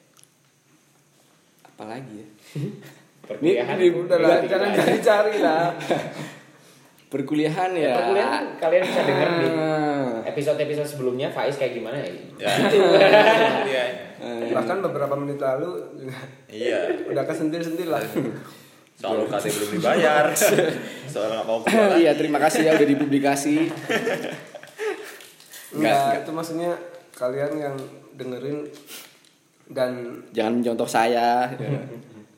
apalagi 1.64 2.14
ya 2.14 2.26
Perkuliahan. 3.24 3.76
Ini- 3.76 3.86
ini- 3.86 4.00
Udah 4.02 4.18
lah, 4.18 4.38
jangan 4.42 4.68
ganti. 4.68 4.78
cari-cari 4.82 5.34
lah. 5.38 5.64
perkuliahan 7.12 7.76
ya 7.76 7.92
Perkuliahan 7.92 8.44
kalian 8.56 8.82
bisa 8.82 9.00
denger 9.04 9.28
di 9.36 9.46
Ah. 9.52 10.24
episode-episode 10.24 10.88
sebelumnya 10.88 11.28
Faiz 11.28 11.54
kayak 11.54 11.76
gimana 11.76 12.00
ya? 12.00 12.08
Ya. 12.40 12.48
Iya. 13.68 13.84
Bahkan 14.50 14.80
beberapa 14.82 15.12
menit 15.14 15.36
lalu 15.36 15.76
Iya. 16.48 17.04
udah 17.04 17.20
kesentil-sentil 17.22 17.90
lah. 17.90 18.00
Soal 18.94 19.20
UKT 19.20 19.44
belum 19.50 19.70
dibayar. 19.76 20.24
Soal 21.12 21.28
nggak 21.30 21.44
mau 21.44 21.60
keluar. 21.60 21.96
iya 21.96 22.12
terima 22.12 22.38
kasih 22.38 22.64
ya 22.64 22.72
udah 22.72 22.88
dipublikasi 22.88 23.68
Enggak, 25.70 25.92
Enggak, 25.92 26.16
itu 26.18 26.30
maksudnya 26.30 26.70
kalian 27.12 27.52
yang 27.58 27.76
dengerin 28.14 28.58
dan 29.68 29.92
jangan 30.30 30.60
mencontoh 30.60 30.84
saya 30.86 31.48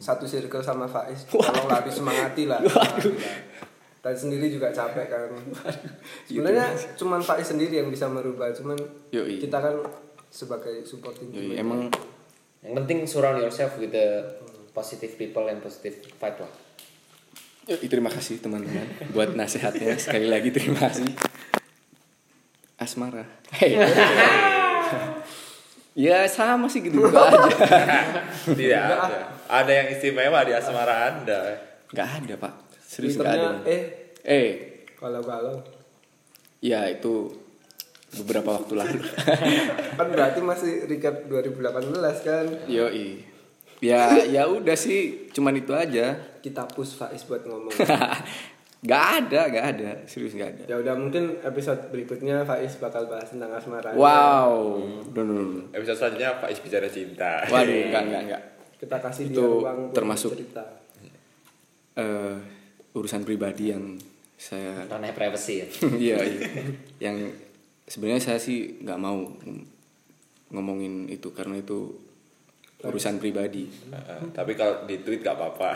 satu 0.05 0.29
circle 0.29 0.61
sama 0.61 0.85
Faiz. 0.85 1.25
Tolonglah 1.33 1.81
disemangati 1.81 2.45
lah 2.45 2.61
dan 4.05 4.13
sendiri 4.13 4.53
juga 4.53 4.69
capek 4.69 5.07
kan. 5.09 5.33
Sebenarnya 6.29 6.77
cuman 7.01 7.25
Faiz 7.25 7.49
sendiri 7.49 7.81
yang 7.81 7.89
bisa 7.89 8.05
merubah 8.05 8.53
cuman 8.53 8.77
Yoi. 9.09 9.41
kita 9.41 9.57
kan 9.57 9.81
sebagai 10.29 10.85
supporting 10.85 11.33
Yoi, 11.33 11.57
team. 11.57 11.65
emang 11.65 11.81
Yang 12.61 12.75
penting 12.85 12.99
surround 13.09 13.41
yourself 13.41 13.81
with 13.81 13.97
the 13.97 14.25
positive 14.77 15.17
people 15.17 15.49
and 15.49 15.65
positive 15.65 15.97
vibe 16.21 16.39
lah. 16.45 16.53
Yoi, 17.65 17.89
terima 17.89 18.13
kasih 18.13 18.45
teman-teman 18.45 18.85
buat 19.17 19.33
nasihatnya. 19.33 19.97
Sekali 20.05 20.29
lagi 20.29 20.53
terima 20.53 20.85
kasih. 20.85 21.09
Asmara. 22.77 23.25
Hey. 23.57 23.81
ya 25.95 26.27
sama 26.27 26.67
sih 26.67 26.83
gitu 26.83 26.99
gitu 26.99 27.15
aja. 27.15 27.39
Tidak 28.59 28.83
ada. 28.83 29.19
Ada 29.47 29.73
yang 29.73 29.89
istimewa 29.95 30.43
di 30.43 30.53
asmara 30.53 31.15
Anda. 31.15 31.41
nggak 31.95 32.09
ada 32.21 32.35
pak. 32.39 32.55
Serius 32.83 33.19
Twitternya 33.19 33.63
ada 33.63 33.71
eh. 33.71 33.83
Eh. 34.27 34.51
Galau-galau 34.99 35.63
ya 36.65 36.89
itu 36.89 37.29
beberapa 38.17 38.57
waktu 38.57 38.73
lalu. 38.73 39.05
Kan 39.99 40.07
berarti 40.09 40.41
masih 40.41 40.89
recap 40.89 41.29
2018 41.29 41.93
kan? 42.25 42.47
Yoi. 42.65 43.21
Ya 43.85 44.17
ya 44.25 44.49
udah 44.49 44.79
sih. 44.79 45.29
Cuman 45.35 45.61
itu 45.61 45.77
aja. 45.77 46.17
Kita 46.41 46.65
push 46.65 46.97
Faiz 46.97 47.27
buat 47.29 47.45
ngomong 47.45 47.73
Gak 48.85 49.05
ada, 49.19 49.49
gak 49.49 49.67
ada, 49.71 49.91
serius 50.05 50.33
gak 50.35 50.51
ada. 50.51 50.65
ya 50.67 50.77
udah 50.77 50.93
mungkin 50.95 51.41
episode 51.41 51.89
berikutnya 51.89 52.45
Faiz 52.45 52.77
bakal 52.77 53.09
bahas 53.09 53.25
tentang 53.27 53.49
asmara 53.51 53.97
Wow, 53.97 54.77
no, 55.09 55.21
no, 55.21 55.33
no. 55.33 55.61
Episode 55.71 55.97
selanjutnya 55.99 56.37
Faiz 56.37 56.61
bicara 56.61 56.85
cinta. 56.87 57.41
Waduh, 57.47 57.73
enggak, 57.89 58.03
enggak, 58.05 58.23
enggak. 58.23 58.43
kita 58.77 58.97
kasih 59.01 59.25
Itu 59.27 59.33
dia 59.35 59.49
ruang 59.49 59.79
buat 59.83 59.95
termasuk- 59.95 60.33
cerita 60.33 60.65
Eh, 61.95 62.37
urusan 62.93 63.23
pribadi 63.23 63.71
yang 63.71 63.95
saya, 64.37 64.83
Ranah 64.85 65.11
privacy 65.11 65.55
ya. 65.57 65.67
iya, 66.11 66.17
iya. 66.21 66.41
yang 67.07 67.17
sebenarnya 67.83 68.21
saya 68.21 68.37
sih 68.37 68.83
nggak 68.83 68.99
mau 68.99 69.15
ngom- 69.17 69.67
ngomongin 70.51 71.07
itu 71.07 71.31
karena 71.31 71.57
itu 71.57 71.95
urusan 72.83 73.17
pribadi. 73.17 73.65
Heeh, 73.65 74.21
tapi 74.31 74.53
kalau 74.53 74.85
di 74.85 75.01
tweet 75.01 75.23
gak 75.23 75.35
apa-apa. 75.35 75.73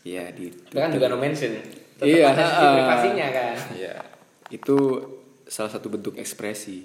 Iya 0.00 0.32
di 0.32 0.48
Itu 0.48 0.74
kan 0.74 0.90
juga 0.90 1.06
no 1.06 1.14
mention. 1.14 1.54
Tetap 1.98 2.06
Iya, 2.06 2.30
ada 2.30 2.42
sisi 2.46 2.66
privasinya 2.78 3.26
kan. 3.34 3.56
Iya. 3.74 3.94
itu 4.48 4.78
salah 5.44 5.68
satu 5.68 5.90
bentuk 5.90 6.14
ekspresi, 6.16 6.80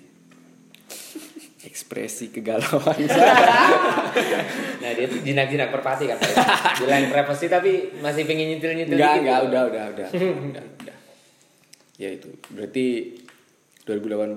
ekspresi 1.64 2.34
kegalauan. 2.34 2.98
Nah 4.84 4.91
dia 4.94 5.07
tuh 5.07 5.23
jinak-jinak 5.23 5.72
perpati 5.72 6.06
kan. 6.06 6.19
Bilang 6.77 7.07
privacy 7.07 7.48
tapi 7.48 7.72
masih 8.03 8.27
pengen 8.27 8.52
nyentil-nyentil 8.52 8.94
Enggak, 8.94 9.15
dikit 9.15 9.23
enggak, 9.23 9.40
gitu. 9.40 9.48
udah, 9.48 9.64
udah, 9.64 9.84
udah, 9.95 10.07
udah, 10.52 10.64
udah. 10.84 10.98
Ya 11.95 12.10
itu, 12.11 12.30
berarti 12.52 12.85
2018 13.88 14.35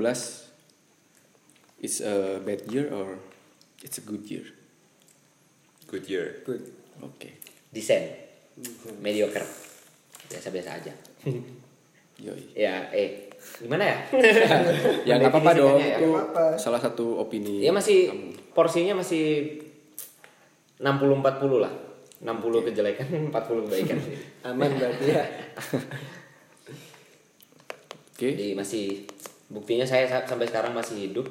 it's 1.82 1.98
a 1.98 2.38
bad 2.40 2.62
year 2.70 2.88
or 2.94 3.18
it's 3.82 3.98
a 3.98 4.04
good 4.06 4.22
year? 4.30 4.46
Good 5.90 6.06
year. 6.06 6.40
good 6.46 6.62
Oke, 7.02 7.36
Desain. 7.68 8.06
Mediocre. 9.02 9.65
Biasa-biasa 10.28 10.70
aja. 10.74 10.92
yoi. 12.24 12.42
Ya, 12.52 12.88
eh 12.90 13.28
gimana 13.58 13.84
ya? 13.84 13.98
Ya 15.08 15.12
nggak 15.16 15.30
apa-apa 15.30 15.52
dong, 15.52 15.76
Definisikannya 15.76 15.86
ya. 15.86 15.98
itu 15.98 16.10
salah 16.56 16.80
satu 16.80 17.18
opini. 17.18 17.60
Dia 17.60 17.70
masih 17.70 18.08
kamu. 18.08 18.30
porsinya 18.52 18.94
masih 18.96 19.24
60 20.76 21.20
40 21.20 21.22
lah. 21.60 21.72
60 22.16 22.32
kejelekan, 22.64 23.06
40 23.30 23.64
kebaikan. 23.66 23.98
aman 24.42 24.70
berarti 24.72 25.04
ya 25.06 25.24
Oke, 28.08 28.32
Jadi 28.32 28.56
masih 28.56 29.04
buktinya 29.46 29.84
saya 29.84 30.08
sa- 30.08 30.24
sampai 30.24 30.48
sekarang 30.48 30.72
masih 30.72 30.96
hidup, 31.04 31.28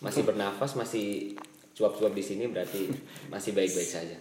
masih 0.00 0.24
bernafas, 0.24 0.72
masih 0.72 1.36
cuap-cuap 1.76 2.10
di 2.10 2.24
sini 2.24 2.48
berarti 2.48 2.88
masih 3.28 3.52
baik-baik 3.52 3.84
saja. 3.86 4.16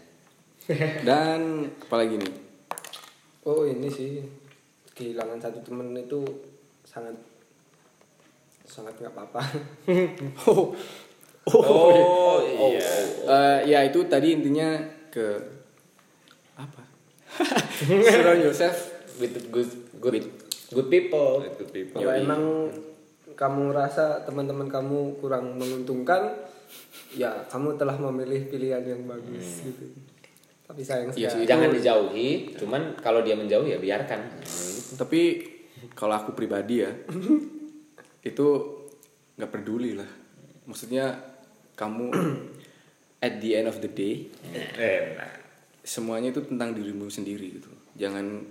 dan 1.02 1.64
apalagi 1.80 2.20
nih? 2.20 2.34
Oh 3.46 3.64
ini 3.64 3.88
sih 3.88 4.22
kehilangan 4.92 5.40
satu 5.40 5.60
temen 5.62 5.94
itu 5.94 6.22
sangat 6.82 7.14
sangat 8.66 8.94
nggak 8.98 9.14
apa-apa 9.14 9.42
Oh, 11.46 11.62
Oh, 11.62 12.42
iya. 12.42 12.82
Eh, 13.22 13.60
ya 13.70 13.86
itu 13.86 14.02
tadi 14.10 14.34
intinya 14.34 14.82
ke 15.14 15.38
apa? 16.58 16.82
Surround 17.86 18.42
yourself 18.42 18.74
With 19.22 19.38
good 19.54 19.70
good 20.02 20.26
good 20.74 20.88
people. 20.90 21.46
Good 21.46 21.70
people. 21.70 22.02
kalau 22.02 22.18
Yoi. 22.18 22.26
emang 22.26 22.44
kamu 23.38 23.78
rasa 23.78 24.26
teman-teman 24.26 24.66
kamu 24.68 25.22
kurang 25.22 25.54
menguntungkan 25.62 26.34
ya 27.14 27.46
kamu 27.46 27.78
telah 27.78 27.94
memilih 28.00 28.50
pilihan 28.50 28.82
yang 28.82 29.06
bagus 29.06 29.62
gitu 29.62 29.86
tapi 30.66 30.82
sayang 30.82 31.14
sekali 31.14 31.46
sih. 31.46 31.46
Jangan 31.46 31.70
dijauhi, 31.70 32.30
cuman 32.58 32.98
kalau 32.98 33.22
dia 33.22 33.38
menjauh 33.38 33.70
ya 33.70 33.78
biarkan. 33.78 34.18
Tapi 34.98 35.22
kalau 35.94 36.18
aku 36.18 36.34
pribadi 36.34 36.82
ya, 36.82 36.90
itu 38.30 38.48
nggak 39.38 39.52
peduli 39.54 39.94
lah. 39.94 40.10
Maksudnya 40.66 41.14
kamu 41.78 42.10
at 43.26 43.34
the 43.38 43.52
end 43.54 43.70
of 43.70 43.78
the 43.78 43.92
day 43.92 44.26
Enak. 44.54 45.38
semuanya 45.86 46.34
itu 46.34 46.42
tentang 46.42 46.74
dirimu 46.74 47.14
sendiri 47.14 47.62
gitu. 47.62 47.70
Jangan 48.02 48.42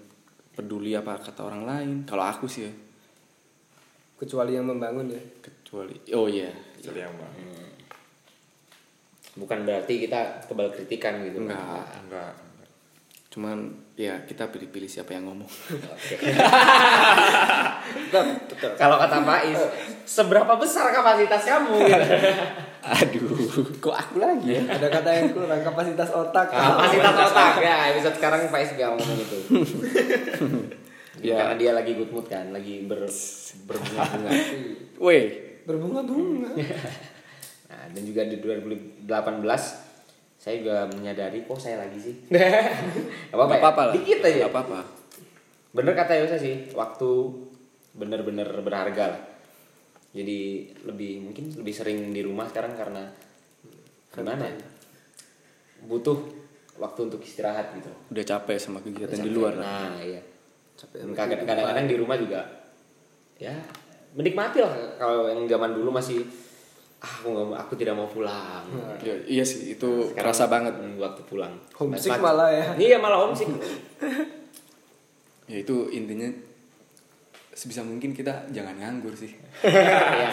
peduli 0.54 0.94
apa 0.94 1.18
kata 1.18 1.42
orang 1.42 1.66
lain. 1.66 1.96
Kalau 2.06 2.22
aku 2.22 2.46
sih 2.46 2.62
ya, 2.62 2.72
kecuali 4.14 4.54
yang 4.54 4.70
membangun 4.70 5.10
ya 5.10 5.22
kecuali 5.42 5.98
oh 6.14 6.30
iya, 6.30 6.54
Jadi 6.78 7.02
yang 7.02 7.14
bang. 7.18 7.34
Bukan 9.34 9.66
berarti 9.66 10.06
kita 10.06 10.46
kebal 10.46 10.70
kritikan 10.70 11.22
gitu. 11.26 11.42
enggak. 11.42 11.86
Enggak. 12.06 12.32
Cuman 13.34 13.66
ya 13.98 14.14
kita 14.30 14.46
pilih-pilih 14.46 14.86
siapa 14.86 15.18
yang 15.18 15.26
ngomong. 15.26 15.50
Kalau 18.78 18.94
kata 18.94 19.18
Faiz, 19.26 19.58
seberapa 20.06 20.54
besar 20.54 20.94
kapasitas 20.94 21.42
kamu? 21.42 21.74
Gitu. 21.82 22.14
Aduh, 22.94 23.64
kok 23.82 23.96
aku 23.96 24.22
lagi 24.22 24.60
ya? 24.60 24.62
ada 24.70 24.86
kata 24.86 25.08
yang 25.08 25.32
kurang 25.32 25.64
kapasitas 25.64 26.12
otak 26.14 26.52
Kapasitas 26.52 27.16
otak 27.26 27.58
ya. 27.58 27.90
Episode 27.90 28.16
sekarang 28.22 28.46
Faiz 28.54 28.70
gak 28.78 28.94
ngomong 28.94 29.18
itu. 29.18 29.38
Ya. 31.24 31.40
Karena 31.40 31.56
dia 31.56 31.70
lagi 31.72 31.96
good 31.96 32.12
mood 32.12 32.26
kan, 32.28 32.52
lagi 32.52 32.84
ber 32.84 33.08
berbunga-bunga. 33.64 34.30
Weh, 35.00 35.24
berbunga-bunga 35.64 36.52
Nah, 37.84 37.92
dan 37.92 38.02
juga 38.08 38.24
di 38.24 38.40
2018 38.40 39.04
saya 40.40 40.54
juga 40.60 40.88
menyadari 40.88 41.44
kok 41.44 41.60
saya 41.60 41.84
lagi 41.84 42.00
sih. 42.00 42.14
Gak 42.32 43.36
apa-apa, 43.36 43.54
ya? 43.56 43.60
apa-apa 43.60 43.82
lah. 43.92 43.94
Dikit 44.00 44.20
aja. 44.24 44.36
Nggak 44.44 44.52
apa-apa. 44.56 44.80
Bener 45.76 45.92
kata 45.92 46.12
Yosa 46.16 46.36
sih, 46.40 46.72
waktu 46.72 47.10
bener-bener 47.92 48.48
berharga 48.64 49.04
lah. 49.12 49.22
Jadi 50.16 50.70
lebih 50.86 51.28
mungkin 51.28 51.52
lebih 51.60 51.74
sering 51.74 52.14
di 52.14 52.24
rumah 52.24 52.48
sekarang 52.48 52.72
karena 52.72 53.04
gimana 54.14 54.48
ya? 54.48 54.56
Butuh 55.84 56.16
waktu 56.80 57.00
untuk 57.12 57.20
istirahat 57.20 57.74
gitu. 57.76 57.90
Udah 58.14 58.24
capek 58.24 58.56
sama 58.56 58.80
kegiatan 58.80 59.20
di 59.20 59.28
luar 59.28 59.60
lah. 59.60 59.92
Nah, 59.92 60.00
iya. 60.00 60.22
Capek. 60.78 61.12
Kadang-kadang 61.12 61.84
di 61.84 61.96
rumah 62.00 62.16
juga 62.16 62.64
ya 63.34 63.54
menikmati 64.14 64.62
lah 64.62 64.94
kalau 64.94 65.26
yang 65.26 65.42
zaman 65.50 65.74
dulu 65.74 65.90
masih 65.90 66.22
ah 67.04 67.12
aku 67.20 67.28
nggak 67.28 67.46
mau- 67.46 67.58
aku 67.58 67.72
tidak 67.74 67.92
mau 67.92 68.08
pulang. 68.08 68.64
Ya, 68.98 69.12
iya 69.28 69.44
sih, 69.44 69.72
itu 69.72 69.84
Sekarang, 70.08 70.16
kerasa 70.32 70.48
banget. 70.48 70.72
waktu 70.96 71.20
pulang. 71.22 71.52
Homesick 71.70 72.08
Semakin- 72.10 72.24
malah 72.24 72.48
ya. 72.48 72.64
Iya 72.74 72.96
malah 72.98 73.18
homesick. 73.20 73.48
Ya 75.44 75.60
itu 75.60 75.92
intinya 75.92 76.24
sebisa 77.52 77.84
mungkin 77.84 78.10
kita 78.10 78.48
jangan 78.48 78.72
nganggur 78.74 79.12
sih. 79.12 79.36
Iya. 79.60 80.32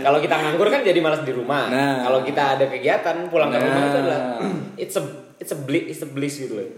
Kalau 0.00 0.16
kita 0.18 0.32
nganggur 0.34 0.68
kan 0.68 0.80
jadi 0.80 0.96
malas 0.98 1.20
di 1.20 1.32
rumah. 1.32 1.68
Nah. 1.68 2.00
Kalau 2.02 2.20
kita 2.20 2.56
ada 2.56 2.64
kegiatan 2.66 3.16
pulang 3.26 3.48
ke 3.48 3.58
rumah 3.58 3.80
itu 3.82 3.90
Nah. 3.90 4.00
adalah 4.00 4.20
it's 4.80 4.96
a 4.96 5.02
it's 5.36 5.50
a 5.50 5.58
bliss 5.58 5.84
it's 5.90 6.00
a 6.00 6.08
bliss 6.08 6.34
gitu 6.38 6.54
loh. 6.54 6.68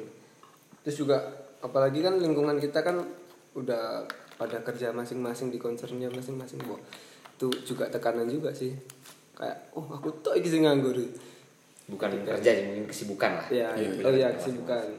terus 0.83 0.97
juga 0.97 1.19
apalagi 1.61 1.99
kan 1.99 2.15
lingkungan 2.17 2.59
kita 2.59 2.79
kan 2.81 2.99
udah 3.53 4.07
pada 4.33 4.59
kerja 4.61 4.91
masing-masing 4.91 5.51
di 5.51 5.57
konsernya 5.57 6.07
masing-masing 6.09 6.63
Wah, 6.65 6.79
itu 7.37 7.49
juga 7.69 7.85
tekanan 7.93 8.25
juga 8.25 8.49
sih 8.49 8.73
kayak 9.37 9.77
oh 9.77 9.85
aku 9.85 10.09
tuh 10.25 10.33
lagi 10.33 10.49
sih 10.49 10.65
nganggur 10.65 10.97
Bukan 11.87 12.11
kerja 12.27 12.51
sih 12.51 12.67
mungkin 12.67 12.91
kesibukan 12.91 13.31
lah. 13.39 13.47
ya 13.47 13.71
Iya, 13.79 14.03
oh 14.03 14.11
iya 14.11 14.29
kesibukan 14.35 14.91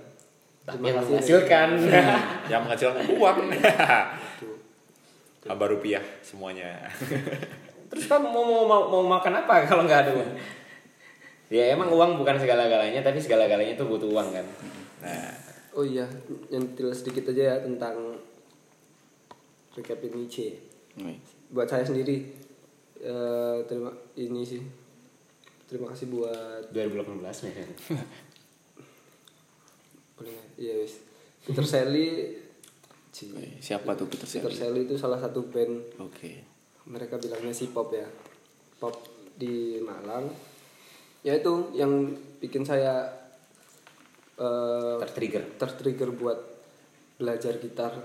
Tapi 0.63 0.79
Terima 0.79 0.87
yang 0.87 1.03
menghasilkan. 1.03 1.69
Yang 2.51 2.61
menghasilkan 2.63 3.03
uang. 3.11 3.37
Hamba 5.51 5.65
rupiah 5.67 6.03
semuanya. 6.19 6.87
Terus 7.87 8.03
kamu 8.07 8.27
mau, 8.27 8.43
mau 8.43 8.63
mau 8.67 8.81
mau 8.87 9.03
makan 9.15 9.43
apa 9.43 9.63
kalau 9.63 9.87
nggak 9.87 10.07
ada 10.07 10.11
uang? 10.11 10.31
Ya 11.47 11.71
emang 11.71 11.87
uang 11.87 12.19
bukan 12.19 12.35
segala-galanya 12.35 12.99
tapi 12.99 13.19
segala-galanya 13.23 13.79
tuh 13.79 13.87
butuh 13.87 14.11
uang 14.11 14.27
kan. 14.35 14.43
Nah, 15.07 15.31
oh 15.71 15.87
iya 15.87 16.03
nyentil 16.51 16.91
sedikit 16.91 17.31
aja 17.31 17.55
ya 17.55 17.55
tentang 17.63 18.19
recapin 19.71 20.11
Nietzsche 20.19 20.57
Wih. 20.99 21.15
Buat 21.49 21.67
saya 21.67 21.83
sendiri 21.83 22.27
eh, 22.99 23.57
terima 23.65 23.91
ini 24.15 24.41
sih 24.43 24.61
terima 25.67 25.91
kasih 25.91 26.07
buat 26.07 26.71
2018 26.71 27.23
ya. 27.23 27.65
boleh 30.17 30.31
nggak? 30.33 30.47
iya 30.57 30.73
wis 30.81 30.93
Peter 31.45 31.63
Sally 31.63 32.07
Siapa 33.57 33.97
tuh 33.97 34.05
Peter 34.05 34.29
Peter 34.29 34.45
Sally? 34.53 34.61
Sally 34.61 34.79
itu 34.85 34.93
salah 34.93 35.17
satu 35.17 35.49
band 35.49 35.81
Oke. 35.97 36.45
mereka 36.85 37.17
bilangnya 37.17 37.49
si 37.49 37.73
pop 37.73 37.89
ya 37.89 38.05
pop 38.77 38.93
di 39.33 39.81
Malang 39.81 40.29
ya 41.25 41.33
itu 41.33 41.73
yang 41.73 42.13
bikin 42.37 42.61
saya 42.61 43.09
eh, 44.37 44.97
Tertrigger. 45.01 45.43
tertrigger 45.57 46.09
buat 46.13 46.37
belajar 47.17 47.57
gitar 47.57 47.97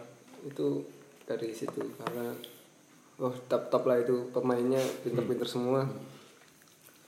itu 0.48 0.80
dari 1.28 1.52
situ 1.52 1.92
karena 2.00 2.32
oh 3.22 3.34
top 3.46 3.70
top 3.70 3.86
lah 3.86 4.02
itu 4.02 4.28
pemainnya 4.34 4.82
pinter-pinter 5.06 5.46
semua. 5.46 5.86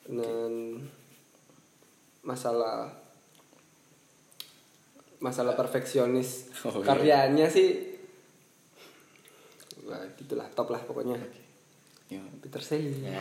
Dan 0.06 0.78
masalah 2.22 2.94
masalah 5.18 5.58
perfeksionis. 5.58 6.54
Oh, 6.64 6.80
iya. 6.80 6.86
karyanya 6.86 7.46
sih 7.50 7.96
wah 9.84 10.00
gitulah 10.14 10.46
top 10.54 10.70
lah 10.70 10.80
pokoknya. 10.86 11.18
Ya. 12.12 12.20
Peter 12.38 12.62
Sayin 12.62 13.00
Ya. 13.02 13.18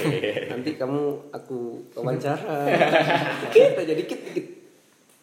nanti 0.50 0.74
kamu 0.74 1.30
aku 1.30 1.78
wawancara. 1.94 2.66
Dikit 3.46 3.86
aja 3.86 3.94
dikit 3.94 4.20
dikit. 4.34 4.46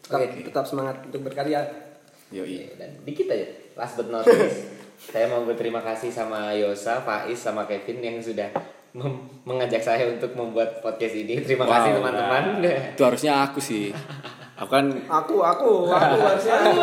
Tetap, 0.08 0.20
Oke. 0.24 0.41
tetap 0.48 0.66
semangat 0.66 1.04
untuk 1.06 1.22
berkarya. 1.28 1.68
Yoi. 2.32 2.70
Oke, 2.70 2.78
dan 2.78 2.91
dikit 3.04 3.28
aja 3.30 3.48
last 3.78 3.98
but 3.98 4.08
not 4.14 4.26
least 4.26 4.79
saya 5.02 5.26
mau 5.26 5.42
berterima 5.42 5.80
kasih 5.80 6.10
sama 6.10 6.52
Yosa, 6.52 7.00
Faiz, 7.00 7.40
sama 7.40 7.64
Kevin 7.64 8.00
yang 8.00 8.18
sudah 8.20 8.52
mem- 8.92 9.24
mengajak 9.44 9.80
saya 9.80 10.04
untuk 10.06 10.34
membuat 10.34 10.80
podcast 10.80 11.16
ini 11.16 11.40
terima 11.40 11.64
Wow. 11.64 11.74
kasih 11.74 11.92
teman-teman 11.96 12.44
Itu 12.94 13.04
harusnya 13.04 13.34
aku 13.42 13.60
sih. 13.60 13.96
Aku 14.56 14.68
kan 14.68 14.92
aku 15.08 15.40
aku 15.40 15.88
aku 15.88 16.20
harusnya 16.20 16.56
aku 16.60 16.82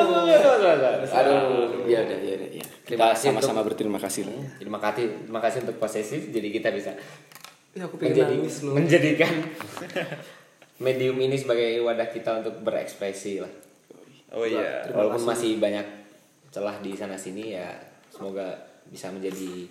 aduh 1.13 1.77
ya 1.85 2.01
udah 2.01 2.19
ya 2.19 2.35
udah 2.35 2.51
ya. 2.51 2.65
Terima 2.83 3.13
kasih 3.13 3.27
sama-sama 3.31 3.61
berterima 3.61 3.99
kasih 3.99 4.25
lah. 4.25 4.33
terima 4.57 4.79
kasih 4.79 5.05
terima 5.23 5.41
kasih 5.41 5.59
untuk 5.61 5.77
posesif 5.77 6.23
jadi 6.31 6.49
kita 6.51 6.73
bisa 6.73 6.97
ya 7.75 7.85
aku 7.85 8.01
pengen 8.01 8.17
menjadi, 8.17 8.37
menjadikan 8.73 9.33
medium 10.79 11.17
ini 11.19 11.37
sebagai 11.37 11.77
wadah 11.81 12.09
kita 12.09 12.41
untuk 12.41 12.61
berekspresi 12.61 13.41
lah 13.41 13.53
Oh 14.29 14.43
iya. 14.43 14.85
Walaupun 14.89 15.23
masih 15.23 15.57
banyak 15.57 15.85
celah 16.49 16.81
di 16.81 16.93
sana 16.93 17.15
sini 17.15 17.53
ya 17.53 17.69
semoga 18.17 18.49
bisa 18.87 19.09
menjadi 19.09 19.69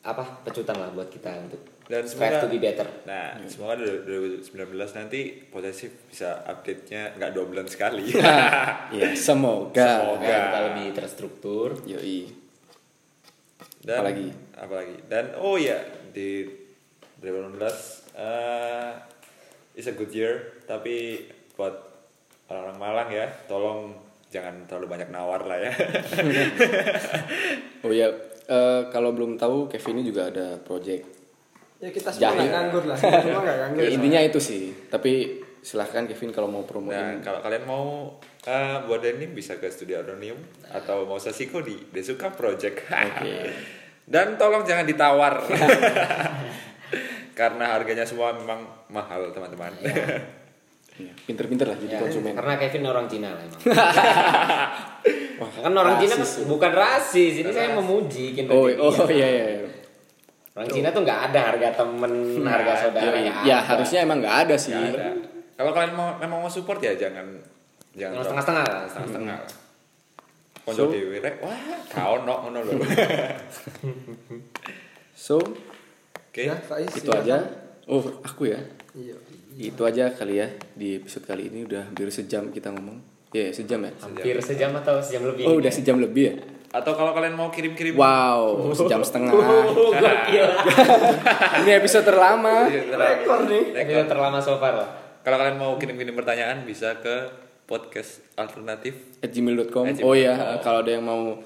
apa 0.00 0.24
pecutan 0.42 0.74
lah 0.74 0.88
buat 0.90 1.06
kita 1.06 1.28
untuk 1.42 1.60
Dan 1.84 2.06
strive 2.06 2.38
semoga- 2.38 2.40
to 2.40 2.48
be 2.48 2.58
better 2.58 2.88
Nah, 3.04 3.36
semoga 3.44 3.74
2019 3.76 4.48
nanti 4.94 5.20
posesif 5.44 5.90
bisa 6.06 6.40
update-nya 6.42 7.18
nggak 7.18 7.30
dua 7.30 7.44
bulan 7.44 7.66
sekali. 7.66 8.08
Ya, 8.90 9.10
semoga. 9.12 10.00
Semoga. 10.00 10.22
Semoga 10.22 10.36
kita 10.40 10.60
lebih 10.66 10.86
terstruktur 10.94 11.68
Yoi. 11.84 12.20
Dan 13.80 13.96
Apalagi? 13.98 14.28
apalagi. 14.54 14.96
Dan 15.04 15.24
oh 15.36 15.54
ya 15.54 15.78
di 16.10 16.46
2019 17.18 17.60
eh 18.16 18.92
is 19.72 19.86
a 19.86 19.92
good 19.92 20.10
year, 20.10 20.62
tapi 20.64 21.26
buat 21.54 21.74
orang-orang 22.46 22.78
Malang 22.78 23.10
ya, 23.10 23.26
tolong 23.46 23.94
jangan 24.30 24.62
terlalu 24.64 24.86
banyak 24.88 25.10
nawar 25.10 25.42
lah 25.42 25.58
ya. 25.58 25.72
Oh 27.80 27.90
ya, 27.90 28.06
eh, 28.44 28.80
kalau 28.88 29.10
belum 29.10 29.34
tahu 29.34 29.66
Kevin 29.66 29.98
ini 29.98 30.06
juga 30.06 30.28
ada 30.28 30.54
project. 30.56 31.02
ya 31.80 31.88
kita 31.88 32.08
semua 32.08 32.30
nggak 32.30 32.46
nganggur 32.46 32.82
lah 32.84 32.94
semua 32.94 33.40
nggak 33.40 33.56
nganggur 33.58 33.80
Ya, 33.80 33.88
intinya 33.90 34.20
itu 34.20 34.36
sih. 34.36 34.68
Tapi 34.86 35.40
silahkan 35.58 36.04
Kevin 36.04 36.28
kalau 36.28 36.46
mau 36.46 36.58
Nah, 36.58 36.62
promoin. 36.62 37.18
kalau 37.20 37.38
kalian 37.40 37.64
mau 37.64 38.14
eh, 38.42 38.76
buat 38.84 39.00
denim 39.00 39.30
bisa 39.30 39.56
ke 39.56 39.66
Studio 39.66 39.98
Adonium 39.98 40.36
atau 40.66 41.04
mau 41.04 41.16
sasiko 41.16 41.60
di 41.60 41.74
Desuka 41.88 42.30
Project. 42.30 42.84
Dan 44.06 44.36
tolong 44.36 44.62
jangan 44.62 44.84
ditawar. 44.84 45.40
Karena 47.32 47.70
harganya 47.70 48.04
semua 48.04 48.32
memang 48.32 48.66
mahal, 48.86 49.30
teman-teman. 49.30 49.70
Iya, 49.80 50.20
Pinter-pinter 51.22 51.64
lah 51.64 51.76
jadi 51.76 51.90
Ya, 51.90 51.98
konsumen. 52.00 52.32
karena 52.32 52.52
Kevin 52.56 52.82
orang 52.84 53.04
Cina 53.06 53.28
lah 53.30 53.40
emang 53.40 53.60
kan 55.60 55.72
orang 55.72 55.94
Cina 55.96 56.14
rasis. 56.14 56.44
bukan 56.44 56.70
rasis 56.70 57.32
ini 57.38 57.48
saya 57.48 57.68
memuji 57.72 58.34
Oh, 58.46 58.66
kinerja 58.66 58.78
oh 58.78 58.92
dia. 59.06 59.14
iya 59.14 59.28
iya. 59.28 59.44
iya. 59.56 59.60
orang 60.52 60.66
Cina 60.68 60.86
tuh 60.90 61.00
nggak 61.00 61.18
ada 61.26 61.38
harga 61.46 61.68
temen 61.74 62.10
harga 62.42 62.72
saudara 62.78 63.10
Ya, 63.10 63.18
nggak 63.22 63.36
ya 63.42 63.54
ada. 63.54 63.66
harusnya 63.70 63.98
emang 64.00 64.18
nggak 64.18 64.34
ada 64.42 64.54
sih. 64.54 64.70
Ada. 64.72 65.06
Kalau 65.54 65.70
kalian 65.70 65.92
mau 65.92 66.06
memang 66.16 66.38
mau 66.38 66.48
support 66.48 66.78
ya 66.78 66.94
jangan 66.94 67.26
jangan 67.92 68.14
setengah-setengah 68.18 68.64
lah. 68.64 68.82
setengah-setengah. 68.86 69.38
Konco 70.60 70.78
So- 70.78 70.90
dhewe 70.90 71.16
rek, 71.18 71.34
wah, 71.40 71.56
kau 71.86 72.20
no 72.20 72.34
ngono 72.42 72.58
lho. 72.60 72.72
So, 75.14 75.36
Oke. 75.36 76.42
ya 76.42 76.54
Faiz 76.58 76.90
itu 76.90 77.04
silakan. 77.04 77.22
aja. 77.22 77.36
Oh, 77.86 78.02
aku 78.20 78.44
ya. 78.46 78.58
iya 78.92 79.14
Itu 79.56 79.82
aja 79.88 80.12
kali 80.14 80.38
ya 80.38 80.48
di 80.76 80.98
episode 81.00 81.26
kali 81.26 81.50
ini 81.50 81.66
udah 81.66 81.90
hampir 81.90 82.10
sejam 82.12 82.50
kita 82.54 82.70
ngomong. 82.70 82.98
Ya, 83.30 83.54
sejam 83.54 83.78
ya. 83.86 83.94
hampir 84.02 84.36
sejam 84.42 84.74
atau 84.74 84.98
sejam 84.98 85.22
lebih 85.30 85.46
Oh, 85.46 85.62
udah 85.62 85.70
sejam 85.70 86.02
lebih 86.02 86.22
ya. 86.26 86.34
Atau 86.70 86.98
kalau 86.98 87.14
kalian 87.14 87.38
mau 87.38 87.46
kirim-kirim 87.50 87.94
Wow, 87.94 88.58
sejam 88.78 89.02
setengah. 89.06 89.30
Oh. 89.40 89.94
Ini 91.62 91.70
episode 91.78 92.06
terlama. 92.06 92.66
rekor 92.70 93.46
nih 93.46 93.74
Episode 93.86 94.08
terlama 94.10 94.38
so 94.42 94.58
far 94.58 94.74
lah. 94.74 94.88
Kalau 95.22 95.36
kalian 95.38 95.58
mau 95.62 95.78
kirim-kirim 95.78 96.14
pertanyaan 96.14 96.66
bisa 96.66 96.98
ke 96.98 97.30
podcast 97.70 98.18
alternatif 98.34 98.98
At 99.22 99.30
gmail.com. 99.30 99.84
At 99.86 100.02
Oh 100.02 100.18
ya, 100.18 100.58
kalau 100.58 100.82
ada 100.82 100.90
yang 100.90 101.06
mau 101.06 101.38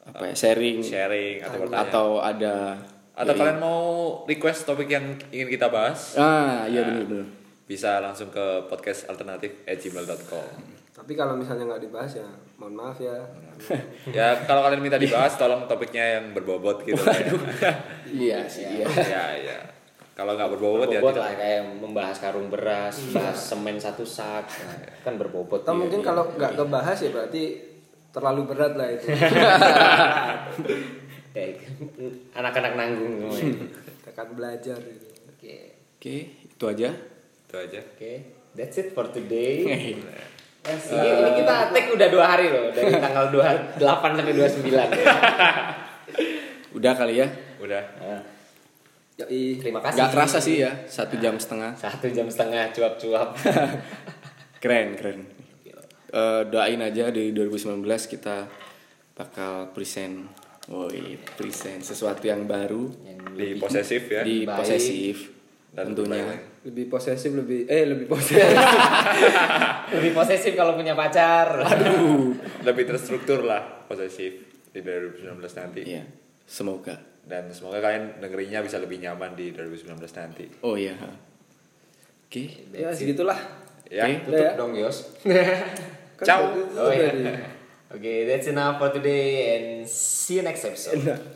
apa 0.00 0.32
ya 0.32 0.34
sharing 0.34 0.80
sharing 0.80 1.44
atau 1.44 1.60
atau 1.70 2.06
ada 2.24 2.80
Atau 3.20 3.30
ya, 3.30 3.38
kalian 3.38 3.58
mau 3.58 3.80
request 4.24 4.64
topik 4.64 4.88
yang 4.88 5.04
ingin 5.28 5.48
kita 5.50 5.68
bahas, 5.68 6.16
Ah, 6.16 6.64
iya 6.64 6.80
benar-benar. 6.82 7.28
bisa 7.64 8.00
langsung 8.00 8.28
ke 8.28 8.40
podcast 8.64 9.06
alternatif 9.06 9.60
gmail.com. 9.62 10.72
tapi 10.90 11.12
kalau 11.14 11.32
misalnya 11.32 11.64
nggak 11.66 11.82
dibahas 11.82 12.12
ya 12.14 12.28
mohon 12.56 12.74
maaf 12.74 12.96
ya 12.96 13.16
ya 14.10 14.36
kalau 14.42 14.60
kalian 14.62 14.80
minta 14.80 14.96
dibahas, 14.96 15.32
tolong 15.34 15.64
topiknya 15.64 16.18
yang 16.18 16.32
berbobot 16.32 16.80
gitu 16.82 16.98
ya. 16.98 17.32
Iya 18.26 18.38
sih, 18.44 18.64
iya. 18.66 18.84
ya, 18.84 19.24
ya. 19.34 19.58
Kalau 20.12 20.34
nggak 20.34 20.50
berbobot, 20.50 20.84
ya 20.86 20.98
Berbobot 20.98 21.14
tidak. 21.14 21.24
lah 21.24 21.34
kayak 21.34 21.60
membahas 21.78 22.16
karung 22.18 22.48
beras, 22.48 22.94
bahas 23.10 23.38
semen 23.38 23.76
satu 23.76 24.02
sak, 24.02 24.44
Nah, 24.44 24.76
kan 25.00 25.14
berbobot. 25.14 25.60
atau 25.60 25.72
Iya, 25.72 25.80
mungkin 25.80 26.00
iya. 26.00 26.06
kalau 26.06 26.22
nggak 26.30 26.52
kebahas 26.54 26.98
ya 26.98 27.10
berarti 27.10 27.42
terlalu 28.10 28.40
berat 28.44 28.72
lah 28.74 28.88
itu 28.90 29.06
Kayak 31.40 31.56
anak-anak 32.38 32.72
nanggung 32.76 33.32
semua. 33.32 33.40
ya. 33.40 33.64
kita 34.04 34.08
akan 34.12 34.36
belajar 34.36 34.76
gitu. 34.76 35.08
Oke, 35.32 35.54
Oke, 35.96 36.16
itu 36.44 36.64
aja. 36.68 36.92
Itu 37.48 37.56
aja. 37.56 37.80
oke, 37.80 38.12
that's 38.52 38.76
it 38.76 38.92
for 38.92 39.08
today. 39.08 39.64
Yes, 40.60 40.92
ini, 40.92 41.08
ini 41.08 41.30
kita 41.40 41.72
take 41.72 41.88
udah 41.96 42.08
dua 42.12 42.36
hari 42.36 42.52
loh 42.52 42.68
dari 42.68 42.92
tanggal 42.92 43.32
28 43.32 43.80
sampai 44.20 44.34
29 44.36 44.68
Udah 46.76 46.92
kali 46.92 47.16
ya. 47.16 47.24
Udah. 47.56 47.80
Nah, 47.96 48.20
Yoi. 49.24 49.56
terima 49.56 49.80
kasih. 49.80 50.04
Gak 50.04 50.12
kerasa 50.12 50.36
sih 50.36 50.60
ya, 50.60 50.84
satu 50.84 51.16
jam 51.16 51.40
setengah. 51.40 51.72
Satu 51.80 52.12
jam 52.12 52.28
setengah 52.28 52.68
cuap-cuap. 52.76 53.32
Keren, 54.60 55.00
keren. 55.00 55.40
Eh, 56.10 56.42
doain 56.50 56.82
aja 56.82 57.06
di 57.14 57.30
2019 57.30 57.86
kita 58.10 58.42
bakal 59.14 59.70
present, 59.70 60.26
woi 60.70 61.18
present 61.34 61.82
sesuatu 61.82 62.22
yang 62.22 62.46
baru 62.46 62.86
Yang 63.00 63.18
Di 63.20 63.34
lebih- 63.36 63.58
posesif 63.58 64.02
ya. 64.06 64.22
di 64.22 64.46
baik. 64.46 64.56
posesif 64.56 65.16
Dan 65.70 65.84
tentunya. 65.90 66.22
lain-lain. 66.22 66.42
lebih 66.62 66.86
posesif 66.86 67.30
lebih 67.32 67.60
eh 67.66 67.84
lebih 67.84 68.06
posesif 68.06 68.38
lebih 69.92 70.12
posesif 70.12 70.52
kalau 70.54 70.74
punya 70.74 70.92
pacar. 70.92 71.46
Aduh. 71.58 72.36
Lebih 72.62 72.84
terstruktur 72.86 73.42
lah 73.42 73.64
posesif 73.84 74.32
di 74.68 74.78
2019 74.78 75.24
nanti. 75.56 75.82
Iya, 75.84 76.04
semoga. 76.42 76.94
Dan 77.20 77.48
semoga 77.48 77.78
kalian 77.78 78.18
dengerinnya 78.18 78.60
bisa 78.60 78.76
lebih 78.76 78.98
nyaman 78.98 79.32
di 79.32 79.50
2019 79.50 79.96
nanti. 80.14 80.44
Oh 80.60 80.74
iya. 80.74 80.94
Oke. 82.22 82.70
ya 82.70 82.90
segitulah 82.90 83.38
Ya. 83.86 84.06
Oke. 84.06 84.22
Tutup 84.24 84.38
ya. 84.40 84.52
dong 84.54 84.72
Yos. 84.72 85.18
Kan 86.18 86.24
Ciao. 86.24 86.54
Oh 86.76 86.92
iya. 86.92 87.10
Oke, 87.92 88.26
that's 88.26 88.46
enough 88.46 88.78
for 88.78 88.90
today 88.90 89.80
and 89.80 89.88
see 89.88 90.36
you 90.36 90.42
next 90.42 90.64
episode. 90.64 91.26